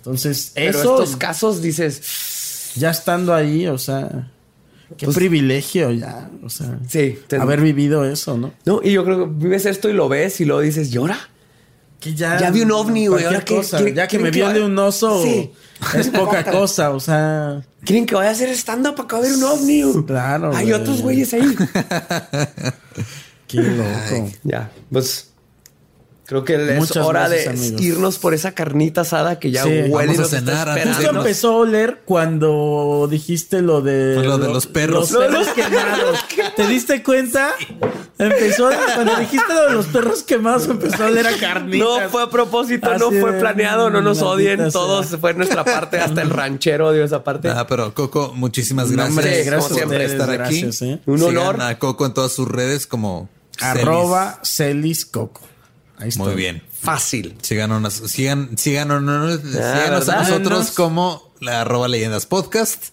Entonces, 0.05 0.51
Pero 0.53 0.79
eso. 0.79 1.01
estos 1.01 1.17
casos 1.17 1.61
dices. 1.61 2.73
Ya 2.75 2.91
estando 2.91 3.33
ahí, 3.33 3.67
o 3.67 3.77
sea. 3.77 4.31
Qué 4.97 5.05
pues 5.05 5.17
privilegio 5.17 5.91
ya, 5.91 6.29
o 6.43 6.49
sea. 6.49 6.77
Sí. 6.87 7.17
Haber 7.39 7.61
vivido 7.61 8.05
eso, 8.05 8.37
¿no? 8.37 8.53
No, 8.65 8.81
y 8.83 8.91
yo 8.91 9.03
creo 9.03 9.25
que 9.25 9.45
vives 9.45 9.65
esto 9.65 9.89
y 9.89 9.93
lo 9.93 10.07
ves 10.07 10.39
y 10.41 10.45
luego 10.45 10.61
dices, 10.61 10.91
¿llora? 10.91 11.17
Que 11.99 12.13
ya. 12.13 12.37
Ya 12.39 12.51
vi 12.51 12.61
un 12.61 12.71
ovni, 12.71 13.07
güey. 13.07 13.25
Ahora 13.25 13.43
cosa, 13.43 13.81
ya 13.89 14.07
que 14.07 14.19
me 14.19 14.29
viole 14.29 14.63
un 14.63 14.77
oso. 14.77 15.23
Sí. 15.23 15.51
Es 15.97 16.09
poca 16.09 16.43
cosa, 16.51 16.91
o 16.91 16.99
sea. 16.99 17.63
Quieren 17.83 18.05
que 18.05 18.13
vaya 18.13 18.29
a 18.29 18.33
hacer 18.33 18.49
stand-up 18.49 18.95
para 18.95 19.07
que 19.07 19.15
ver 19.21 19.33
un 19.33 19.43
ovni. 19.43 20.05
Claro. 20.05 20.55
Hay 20.55 20.71
otros 20.71 21.01
güeyes 21.01 21.33
ahí. 21.33 21.41
Qué 23.47 23.57
loco. 23.61 24.31
ya, 24.43 24.71
pues 24.91 25.31
Creo 26.25 26.43
que 26.43 26.77
es 26.77 26.97
hora 26.97 27.29
de 27.29 27.75
irnos 27.79 28.17
por 28.17 28.33
esa 28.33 28.53
carnita 28.53 29.01
asada 29.01 29.39
que 29.39 29.51
ya 29.51 29.63
huele 29.65 30.13
vamos 30.13 30.19
a 30.19 30.25
cenar. 30.25 30.81
Justo 30.81 31.09
empezó 31.11 31.51
a 31.51 31.57
oler 31.57 32.01
cuando 32.03 33.07
dijiste 33.09 33.61
lo 33.61 33.81
de, 33.81 34.23
lo 34.23 34.39
de 34.39 34.47
los 34.47 34.65
perros. 34.65 35.11
Los 35.11 35.23
perros 35.23 35.47
quemados. 35.49 36.19
¿Te 36.55 36.67
diste 36.67 37.03
cuenta? 37.03 37.53
Empezó 38.17 38.69
cuando 38.95 39.15
dijiste 39.17 39.53
lo 39.53 39.65
de 39.67 39.73
los 39.73 39.85
perros 39.87 40.23
quemados 40.23 40.67
empezó 40.67 41.03
a 41.03 41.07
oler 41.07 41.27
a 41.27 41.37
carnitas. 41.37 41.87
No 41.87 42.09
fue 42.09 42.23
a 42.23 42.29
propósito, 42.29 42.97
no 42.97 43.11
fue 43.11 43.33
planeado, 43.33 43.91
no 43.91 44.01
nos 44.01 44.21
odien. 44.23 44.71
Todos 44.71 45.07
fue 45.21 45.35
nuestra 45.35 45.63
parte, 45.63 45.99
hasta 45.99 46.23
el 46.23 46.31
ranchero 46.31 46.91
dio 46.91 47.03
esa 47.03 47.23
parte. 47.23 47.49
Ah, 47.49 47.67
pero 47.67 47.93
Coco, 47.93 48.33
muchísimas 48.35 48.91
gracias. 48.91 49.45
gracias 49.45 49.63
por 49.67 49.73
siempre 49.77 50.05
estar 50.05 50.41
aquí. 50.41 50.67
¿eh? 50.81 50.99
Un 51.05 51.21
honor. 51.21 51.61
a 51.61 51.77
Coco 51.77 52.05
en 52.05 52.13
todas 52.13 52.31
sus 52.31 52.47
redes 52.47 52.87
como 52.87 53.29
arroba 53.59 54.39
Celis 54.43 55.05
Coco. 55.05 55.41
Muy 56.17 56.35
bien. 56.35 56.61
Fácil. 56.71 57.37
Síganos, 57.41 57.93
sigan, 57.93 58.57
síganos, 58.57 59.41
síganos 59.41 60.09
a 60.09 60.23
nosotros 60.23 60.71
como 60.71 61.33
la 61.39 61.61
arroba 61.61 61.87
leyendas 61.87 62.25
podcast. 62.25 62.87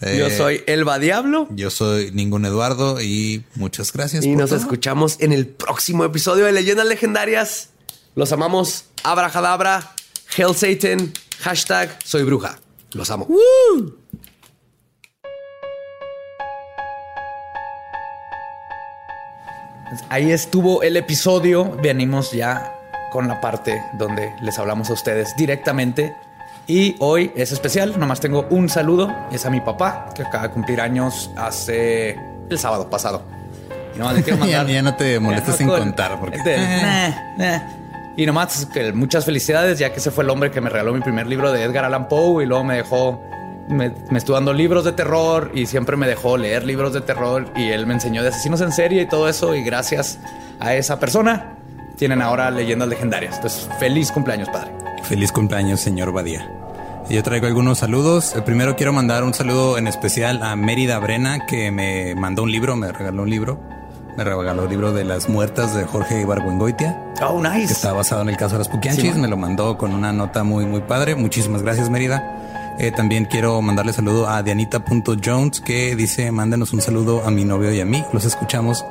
yo 0.00 0.26
eh, 0.26 0.36
soy 0.36 0.62
Elba 0.66 0.98
Diablo. 0.98 1.48
Yo 1.50 1.70
soy 1.70 2.10
Ningún 2.12 2.44
Eduardo 2.44 3.00
y 3.00 3.44
muchas 3.54 3.92
gracias. 3.92 4.24
Y 4.24 4.36
nos 4.36 4.52
escuchamos 4.52 5.16
en 5.20 5.32
el 5.32 5.46
próximo 5.46 6.04
episodio 6.04 6.46
de 6.46 6.52
Leyendas 6.52 6.86
Legendarias. 6.86 7.70
Los 8.14 8.32
amamos. 8.32 8.84
Abrahadabra, 9.02 9.94
Hell 10.36 10.54
Satan, 10.54 11.12
hashtag 11.40 11.96
Soy 12.04 12.22
Bruja. 12.24 12.58
Los 12.92 13.10
amo. 13.10 13.28
Ahí 20.08 20.30
estuvo 20.30 20.82
el 20.82 20.96
episodio. 20.96 21.76
Venimos 21.82 22.32
ya 22.32 22.74
con 23.10 23.28
la 23.28 23.40
parte 23.40 23.82
donde 23.94 24.34
les 24.40 24.58
hablamos 24.58 24.90
a 24.90 24.92
ustedes 24.92 25.34
directamente. 25.36 26.14
Y 26.66 26.94
hoy 27.00 27.32
es 27.34 27.50
especial, 27.50 27.98
nomás 27.98 28.20
tengo 28.20 28.46
un 28.50 28.68
saludo. 28.68 29.12
Es 29.32 29.44
a 29.46 29.50
mi 29.50 29.60
papá, 29.60 30.10
que 30.14 30.22
acaba 30.22 30.48
de 30.48 30.50
cumplir 30.50 30.80
años 30.80 31.30
hace 31.36 32.16
el 32.48 32.58
sábado 32.58 32.88
pasado. 32.88 33.22
Y 33.94 33.98
nomás 33.98 34.22
quiero 34.22 34.38
mandar. 34.38 34.66
ya, 34.66 34.82
no 34.82 34.94
te 34.94 35.18
molestes 35.18 35.56
sin 35.56 35.66
contar. 35.66 36.18
Porque... 36.20 36.38
Y 38.16 38.26
nomás 38.26 38.68
muchas 38.94 39.24
felicidades, 39.24 39.78
ya 39.78 39.90
que 39.92 39.98
ese 39.98 40.10
fue 40.10 40.24
el 40.24 40.30
hombre 40.30 40.50
que 40.50 40.60
me 40.60 40.70
regaló 40.70 40.92
mi 40.92 41.00
primer 41.00 41.26
libro 41.26 41.52
de 41.52 41.62
Edgar 41.62 41.84
Allan 41.84 42.08
Poe 42.08 42.44
y 42.44 42.46
luego 42.46 42.62
me 42.62 42.76
dejó 42.76 43.20
me, 43.70 43.92
estuvo 44.16 44.34
dando 44.34 44.52
libros 44.52 44.84
de 44.84 44.92
terror 44.92 45.50
y 45.54 45.66
siempre 45.66 45.96
me 45.96 46.06
dejó 46.06 46.36
leer 46.36 46.64
libros 46.64 46.92
de 46.92 47.00
terror 47.00 47.46
y 47.56 47.70
él 47.70 47.86
me 47.86 47.94
enseñó 47.94 48.22
de 48.22 48.28
asesinos 48.28 48.60
en 48.60 48.72
serie 48.72 49.02
y 49.02 49.06
todo 49.06 49.28
eso 49.28 49.54
y 49.54 49.62
gracias 49.62 50.18
a 50.58 50.74
esa 50.74 50.98
persona 50.98 51.56
tienen 51.96 52.22
ahora 52.22 52.50
leyendas 52.50 52.88
legendarias. 52.88 53.36
Entonces, 53.36 53.68
feliz 53.78 54.10
cumpleaños, 54.10 54.48
padre. 54.48 54.70
Feliz 55.02 55.32
cumpleaños, 55.32 55.80
señor 55.80 56.12
Badía. 56.12 56.48
Yo 57.10 57.22
traigo 57.22 57.46
algunos 57.46 57.78
saludos. 57.78 58.34
Eh, 58.36 58.42
primero 58.42 58.76
quiero 58.76 58.92
mandar 58.92 59.24
un 59.24 59.34
saludo 59.34 59.76
en 59.78 59.88
especial 59.88 60.42
a 60.42 60.54
Mérida 60.56 60.98
Brena, 60.98 61.44
que 61.46 61.70
me 61.70 62.14
mandó 62.14 62.44
un 62.44 62.52
libro, 62.52 62.76
me 62.76 62.92
regaló 62.92 63.22
un 63.24 63.30
libro. 63.30 63.60
Me 64.16 64.24
regaló 64.24 64.64
el 64.64 64.70
libro 64.70 64.92
de 64.92 65.04
las 65.04 65.28
muertas 65.28 65.74
de 65.74 65.84
Jorge 65.84 66.20
Ibargüengoitia. 66.20 67.14
Oh, 67.22 67.42
nice. 67.42 67.66
Que 67.66 67.72
está 67.72 67.92
basado 67.92 68.22
en 68.22 68.28
el 68.28 68.36
caso 68.36 68.54
de 68.54 68.58
las 68.60 68.68
Puquianchis. 68.68 69.16
me 69.16 69.28
lo 69.28 69.36
mandó 69.36 69.76
con 69.76 69.92
una 69.92 70.12
nota 70.12 70.42
muy, 70.42 70.66
muy 70.66 70.80
padre. 70.80 71.16
Muchísimas 71.16 71.62
gracias, 71.62 71.90
Mérida. 71.90 72.39
Eh, 72.80 72.92
también 72.92 73.26
quiero 73.26 73.60
mandarle 73.60 73.92
saludo 73.92 74.26
a 74.26 74.42
Dianita.jones 74.42 75.60
que 75.60 75.94
dice: 75.96 76.32
Mándenos 76.32 76.72
un 76.72 76.80
saludo 76.80 77.22
a 77.26 77.30
mi 77.30 77.44
novio 77.44 77.74
y 77.74 77.80
a 77.80 77.84
mí. 77.84 78.02
Los 78.14 78.24
escuchamos 78.24 78.86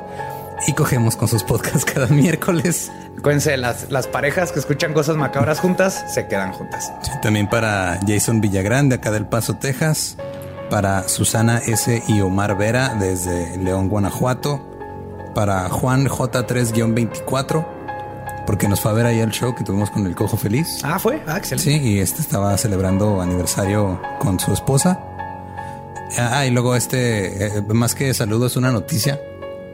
y 0.68 0.74
cogemos 0.74 1.16
con 1.16 1.26
sus 1.26 1.42
podcasts 1.42 1.84
cada 1.92 2.06
miércoles. 2.06 2.92
Acuérdense, 3.18 3.56
las, 3.56 3.90
las 3.90 4.06
parejas 4.06 4.52
que 4.52 4.60
escuchan 4.60 4.94
cosas 4.94 5.16
macabras 5.16 5.58
juntas 5.58 6.04
se 6.06 6.28
quedan 6.28 6.52
juntas. 6.52 6.92
Sí, 7.02 7.10
también 7.20 7.50
para 7.50 7.98
Jason 8.06 8.40
Villagrán 8.40 8.88
de 8.88 8.94
acá 8.94 9.10
del 9.10 9.26
Paso, 9.26 9.56
Texas. 9.56 10.16
Para 10.70 11.08
Susana 11.08 11.58
S. 11.58 12.04
y 12.06 12.20
Omar 12.20 12.56
Vera 12.56 12.94
desde 12.94 13.56
León, 13.58 13.88
Guanajuato. 13.88 14.64
Para 15.34 15.68
Juan 15.68 16.06
J3-24, 16.06 17.66
porque 18.50 18.66
nos 18.66 18.80
fue 18.80 18.90
a 18.90 18.94
ver 18.94 19.06
ahí 19.06 19.20
el 19.20 19.30
show 19.30 19.54
que 19.54 19.62
tuvimos 19.62 19.92
con 19.92 20.04
el 20.08 20.16
Cojo 20.16 20.36
Feliz. 20.36 20.80
Ah, 20.82 20.98
fue. 20.98 21.22
Ah, 21.28 21.38
excelente. 21.38 21.70
Sí, 21.70 21.88
y 21.88 22.00
este 22.00 22.20
estaba 22.20 22.58
celebrando 22.58 23.20
aniversario 23.20 24.02
con 24.18 24.40
su 24.40 24.52
esposa. 24.52 24.98
Ah, 26.18 26.44
y 26.44 26.50
luego 26.50 26.74
este, 26.74 27.46
eh, 27.46 27.62
más 27.68 27.94
que 27.94 28.12
saludos, 28.12 28.56
una 28.56 28.72
noticia 28.72 29.20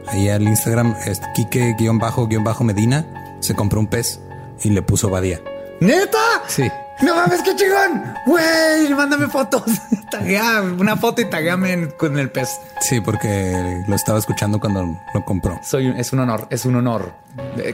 ahí 0.05 0.29
al 0.29 0.43
Instagram, 0.43 0.95
es 1.07 1.19
Kike-Medina, 1.35 3.37
se 3.39 3.55
compró 3.55 3.79
un 3.79 3.87
pez 3.87 4.19
y 4.61 4.69
le 4.69 4.83
puso 4.83 5.09
Badía. 5.09 5.41
¿Neta? 5.79 6.43
Sí. 6.47 6.69
No 7.01 7.15
mames, 7.15 7.41
qué 7.43 7.55
chingón. 7.55 8.13
Güey, 8.25 8.93
mándame 8.95 9.27
fotos. 9.27 9.63
Taguea 10.11 10.61
una 10.61 10.95
foto 10.95 11.21
y 11.21 11.25
tagueame 11.29 11.89
con 11.89 12.17
el 12.17 12.31
pez. 12.31 12.49
Sí, 12.81 13.01
porque 13.01 13.83
lo 13.87 13.95
estaba 13.95 14.17
escuchando 14.17 14.59
cuando 14.59 14.99
lo 15.13 15.25
compró. 15.25 15.59
Soy, 15.63 15.93
es 15.97 16.13
un 16.13 16.19
honor, 16.19 16.47
es 16.49 16.65
un 16.65 16.75
honor. 16.75 17.13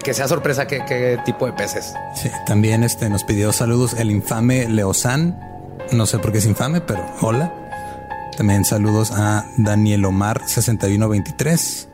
Que 0.04 0.14
sea 0.14 0.28
sorpresa 0.28 0.68
qué, 0.68 0.84
qué 0.86 1.20
tipo 1.26 1.45
de 1.45 1.54
peces. 1.54 1.94
Sí, 2.16 2.30
también 2.45 2.84
este, 2.84 3.10
nos 3.10 3.24
pidió 3.24 3.54
saludos 3.54 3.94
el 3.94 4.12
infame 4.12 4.68
Leosan. 4.68 5.40
No 5.91 6.06
sé 6.06 6.20
por 6.20 6.32
qué 6.32 6.40
es 6.40 6.45
infame, 6.45 6.82
pero 6.82 7.06
hola. 7.22 7.54
También 8.36 8.66
saludos 8.66 9.12
a 9.12 9.45
Daniel 9.58 10.06
Omar 10.06 10.41
6123 10.48 11.90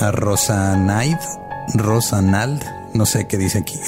a 0.00 0.10
Rosanaid, 0.10 1.18
Rosanald, 1.74 2.62
no 2.94 3.06
sé 3.06 3.26
qué 3.26 3.36
dice 3.36 3.58
aquí. 3.58 3.78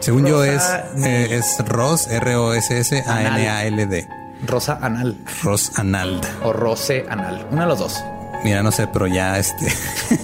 Según 0.00 0.26
yo 0.26 0.44
es, 0.44 0.62
eh, 1.04 1.28
es 1.30 1.56
Ros, 1.66 2.08
R-O-S-S-A-N-A-L-D. 2.08 4.08
Rosa 4.46 4.78
Anal. 4.80 5.16
Ros 5.42 5.78
Anald. 5.78 6.26
O 6.42 6.52
Rose 6.52 7.04
Anal. 7.08 7.46
Uno 7.50 7.62
de 7.62 7.68
los 7.68 7.78
dos. 7.78 8.02
Mira, 8.42 8.62
no 8.62 8.72
sé, 8.72 8.86
pero 8.86 9.06
ya 9.06 9.38
este. 9.38 9.66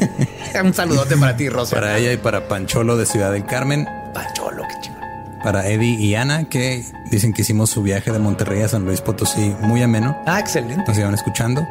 Un 0.62 0.73
saludote 0.73 1.16
para 1.16 1.36
ti, 1.36 1.51
Rosa. 1.51 1.77
Para 1.77 1.98
ella 1.98 2.12
y 2.12 2.16
para 2.16 2.48
Pancholo 2.48 2.97
de 2.97 3.05
Ciudad 3.05 3.32
del 3.32 3.44
Carmen. 3.44 3.86
Pancholo, 4.15 4.62
qué 4.66 4.74
chido. 4.81 4.97
Para 5.44 5.69
Eddie 5.69 6.01
y 6.01 6.15
Ana, 6.15 6.44
que 6.44 6.82
dicen 7.11 7.35
que 7.35 7.43
hicimos 7.43 7.69
su 7.69 7.82
viaje 7.82 8.11
de 8.11 8.19
Monterrey 8.19 8.62
a 8.62 8.69
San 8.69 8.86
Luis 8.86 9.03
Potosí 9.03 9.55
muy 9.61 9.82
ameno. 9.82 10.16
Ah, 10.27 10.40
excelente. 10.40 10.82
Nos 10.86 10.98
iban 10.98 11.12
escuchando. 11.12 11.66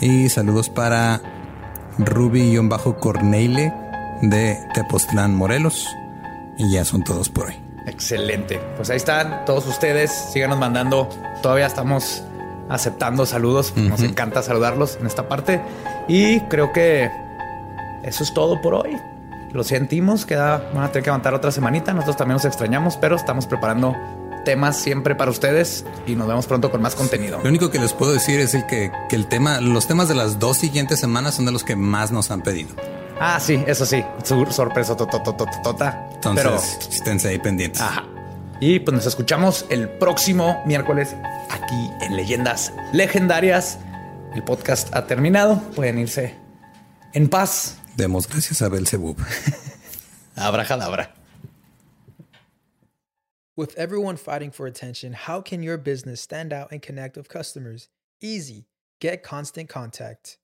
Y 0.00 0.30
saludos 0.30 0.70
para 0.70 1.20
Ruby-Corneile 1.98 3.74
de 4.22 4.58
Tepoztlán, 4.72 5.34
Morelos. 5.34 5.94
Y 6.62 6.70
ya 6.70 6.84
son 6.84 7.02
todos 7.02 7.28
por 7.28 7.46
hoy. 7.46 7.54
Excelente. 7.86 8.60
Pues 8.76 8.88
ahí 8.90 8.96
están 8.96 9.44
todos 9.44 9.66
ustedes. 9.66 10.12
Síganos 10.32 10.58
mandando. 10.58 11.08
Todavía 11.42 11.66
estamos 11.66 12.22
aceptando 12.68 13.26
saludos. 13.26 13.72
Nos 13.76 14.00
encanta 14.02 14.42
saludarlos 14.42 14.96
en 15.00 15.06
esta 15.06 15.28
parte. 15.28 15.60
Y 16.06 16.40
creo 16.42 16.72
que 16.72 17.10
eso 18.04 18.22
es 18.22 18.32
todo 18.32 18.60
por 18.60 18.74
hoy. 18.74 18.96
Lo 19.52 19.64
sentimos. 19.64 20.24
Queda, 20.24 20.70
van 20.72 20.84
a 20.84 20.88
tener 20.92 21.02
que 21.02 21.10
aguantar 21.10 21.34
otra 21.34 21.50
semanita. 21.50 21.92
Nosotros 21.92 22.16
también 22.16 22.36
nos 22.36 22.44
extrañamos, 22.44 22.96
pero 22.96 23.16
estamos 23.16 23.46
preparando 23.46 23.96
temas 24.44 24.76
siempre 24.76 25.16
para 25.16 25.30
ustedes 25.32 25.84
y 26.06 26.14
nos 26.14 26.28
vemos 26.28 26.46
pronto 26.46 26.70
con 26.70 26.80
más 26.80 26.94
contenido. 26.94 27.40
Lo 27.42 27.48
único 27.48 27.70
que 27.70 27.80
les 27.80 27.92
puedo 27.92 28.12
decir 28.12 28.38
es 28.38 28.54
el 28.54 28.66
que, 28.66 28.92
el 29.10 29.26
tema, 29.26 29.60
los 29.60 29.88
temas 29.88 30.08
de 30.08 30.14
las 30.14 30.38
dos 30.38 30.58
siguientes 30.58 31.00
semanas 31.00 31.34
son 31.34 31.44
de 31.44 31.52
los 31.52 31.64
que 31.64 31.74
más 31.74 32.12
nos 32.12 32.30
han 32.30 32.42
pedido. 32.42 32.70
Ah, 33.20 33.40
sí, 33.40 33.62
eso 33.66 33.84
sí. 33.84 34.04
sorpresa, 34.22 34.96
tota. 34.96 36.08
Entonces, 36.24 36.88
esténse 36.90 37.28
ahí 37.28 37.38
pendientes. 37.38 37.80
Ajá. 37.80 38.06
Y 38.60 38.78
pues 38.78 38.94
nos 38.94 39.06
escuchamos 39.06 39.66
el 39.70 39.88
próximo 39.88 40.62
miércoles 40.66 41.16
aquí 41.50 41.90
en 42.00 42.16
Leyendas 42.16 42.72
Legendarias. 42.92 43.78
El 44.34 44.44
podcast 44.44 44.94
ha 44.94 45.06
terminado. 45.06 45.60
Pueden 45.74 45.98
irse 45.98 46.36
en 47.12 47.28
paz. 47.28 47.78
Demos 47.96 48.28
gracias 48.28 48.62
a 48.62 48.68
Belzebub. 48.68 49.18
Abra 50.36 50.64
cadabra. 50.64 51.12
With 53.56 53.76
everyone 53.76 54.16
fighting 54.16 54.50
for 54.50 54.66
attention, 54.66 55.12
how 55.12 55.42
can 55.42 55.62
your 55.62 55.76
business 55.76 56.20
stand 56.20 56.52
out 56.52 56.70
and 56.70 56.80
connect 56.80 57.16
with 57.16 57.28
customers? 57.28 57.88
Easy. 58.22 58.66
Get 59.00 59.22
Constant 59.22 59.68
Contact. 59.68 60.38